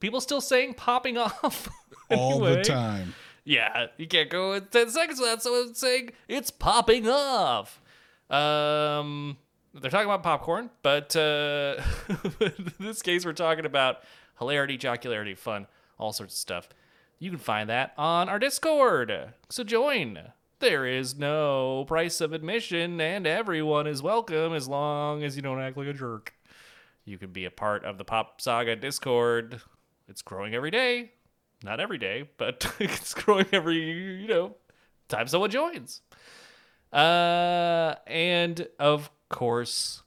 People 0.00 0.22
still 0.22 0.40
saying 0.40 0.74
popping 0.74 1.18
off 1.18 1.68
All 2.10 2.40
the 2.40 2.62
time. 2.62 3.14
Yeah, 3.44 3.88
you 3.98 4.06
can't 4.06 4.30
go 4.30 4.54
in 4.54 4.64
ten 4.66 4.88
seconds 4.88 5.20
without 5.20 5.42
someone 5.42 5.74
saying 5.74 6.12
it's 6.26 6.50
popping 6.50 7.06
off. 7.06 7.82
Um, 8.30 9.36
they're 9.74 9.90
talking 9.90 10.06
about 10.06 10.22
popcorn, 10.22 10.70
but 10.82 11.14
uh, 11.16 11.82
in 12.40 12.72
this 12.80 13.02
case, 13.02 13.26
we're 13.26 13.34
talking 13.34 13.66
about 13.66 13.98
hilarity, 14.38 14.78
jocularity, 14.78 15.36
fun, 15.36 15.66
all 15.98 16.14
sorts 16.14 16.32
of 16.32 16.38
stuff. 16.38 16.68
You 17.18 17.30
can 17.30 17.40
find 17.40 17.68
that 17.68 17.94
on 17.98 18.28
our 18.28 18.38
Discord. 18.38 19.34
So 19.48 19.64
join. 19.64 20.20
There 20.60 20.86
is 20.86 21.18
no 21.18 21.84
price 21.88 22.20
of 22.20 22.32
admission, 22.32 23.00
and 23.00 23.26
everyone 23.26 23.88
is 23.88 24.02
welcome 24.02 24.52
as 24.54 24.68
long 24.68 25.24
as 25.24 25.34
you 25.34 25.42
don't 25.42 25.60
act 25.60 25.76
like 25.76 25.88
a 25.88 25.92
jerk. 25.92 26.34
You 27.04 27.18
can 27.18 27.32
be 27.32 27.44
a 27.44 27.50
part 27.50 27.84
of 27.84 27.98
the 27.98 28.04
Pop 28.04 28.40
Saga 28.40 28.76
Discord. 28.76 29.60
It's 30.08 30.22
growing 30.22 30.54
every 30.54 30.70
day. 30.70 31.12
Not 31.64 31.80
every 31.80 31.98
day, 31.98 32.28
but 32.36 32.72
it's 32.78 33.14
growing 33.14 33.46
every, 33.52 34.20
you 34.20 34.28
know, 34.28 34.54
time 35.08 35.26
someone 35.26 35.50
joins. 35.50 36.02
Uh, 36.92 37.96
and 38.06 38.68
of 38.78 39.10
course, 39.28 40.02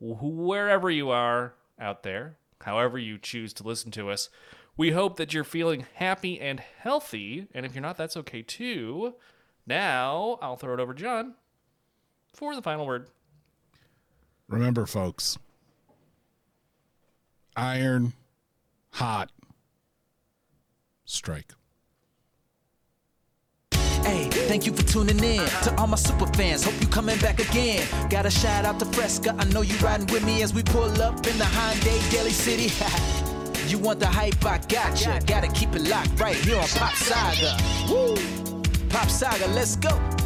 wherever 0.00 0.90
you 0.90 1.10
are 1.10 1.54
out 1.80 2.02
there, 2.02 2.36
however 2.60 2.98
you 2.98 3.16
choose 3.16 3.54
to 3.54 3.62
listen 3.62 3.90
to 3.92 4.10
us, 4.10 4.28
we 4.78 4.92
hope 4.92 5.16
that 5.16 5.34
you're 5.34 5.44
feeling 5.44 5.84
happy 5.94 6.40
and 6.40 6.60
healthy. 6.78 7.48
And 7.52 7.66
if 7.66 7.74
you're 7.74 7.82
not, 7.82 7.98
that's 7.98 8.16
okay 8.16 8.40
too. 8.40 9.14
Now, 9.66 10.38
I'll 10.40 10.56
throw 10.56 10.72
it 10.72 10.80
over 10.80 10.94
to 10.94 11.00
John 11.02 11.34
for 12.32 12.54
the 12.54 12.62
final 12.62 12.86
word. 12.86 13.08
Remember, 14.48 14.86
folks. 14.86 15.36
Iron, 17.56 18.12
hot, 18.92 19.30
strike. 21.04 21.52
Hey, 24.04 24.30
thank 24.30 24.64
you 24.64 24.72
for 24.72 24.84
tuning 24.84 25.22
in. 25.22 25.44
To 25.64 25.74
all 25.76 25.88
my 25.88 25.96
super 25.96 26.28
fans, 26.28 26.64
hope 26.64 26.80
you 26.80 26.86
coming 26.86 27.18
back 27.18 27.40
again. 27.40 27.86
Got 28.08 28.26
a 28.26 28.30
shout 28.30 28.64
out 28.64 28.78
to 28.78 28.86
Fresca. 28.86 29.34
I 29.36 29.44
know 29.46 29.62
you 29.62 29.76
riding 29.78 30.06
with 30.06 30.24
me 30.24 30.40
as 30.42 30.54
we 30.54 30.62
pull 30.62 31.02
up 31.02 31.26
in 31.26 31.36
the 31.36 31.44
Hyundai 31.44 32.10
Daily 32.12 32.30
City. 32.30 32.72
you 33.70 33.78
want 33.78 34.00
the 34.00 34.06
hype? 34.06 34.44
I 34.44 34.58
gotcha. 34.68 35.20
Gotta 35.26 35.48
keep 35.48 35.74
it 35.74 35.82
locked 35.82 36.18
right 36.20 36.36
here 36.36 36.58
on 36.58 36.68
Pop 36.68 36.94
Saga. 36.94 37.56
Woo! 37.90 38.16
Pop 38.88 39.08
Saga, 39.08 39.46
let's 39.48 39.76
go. 39.76 40.17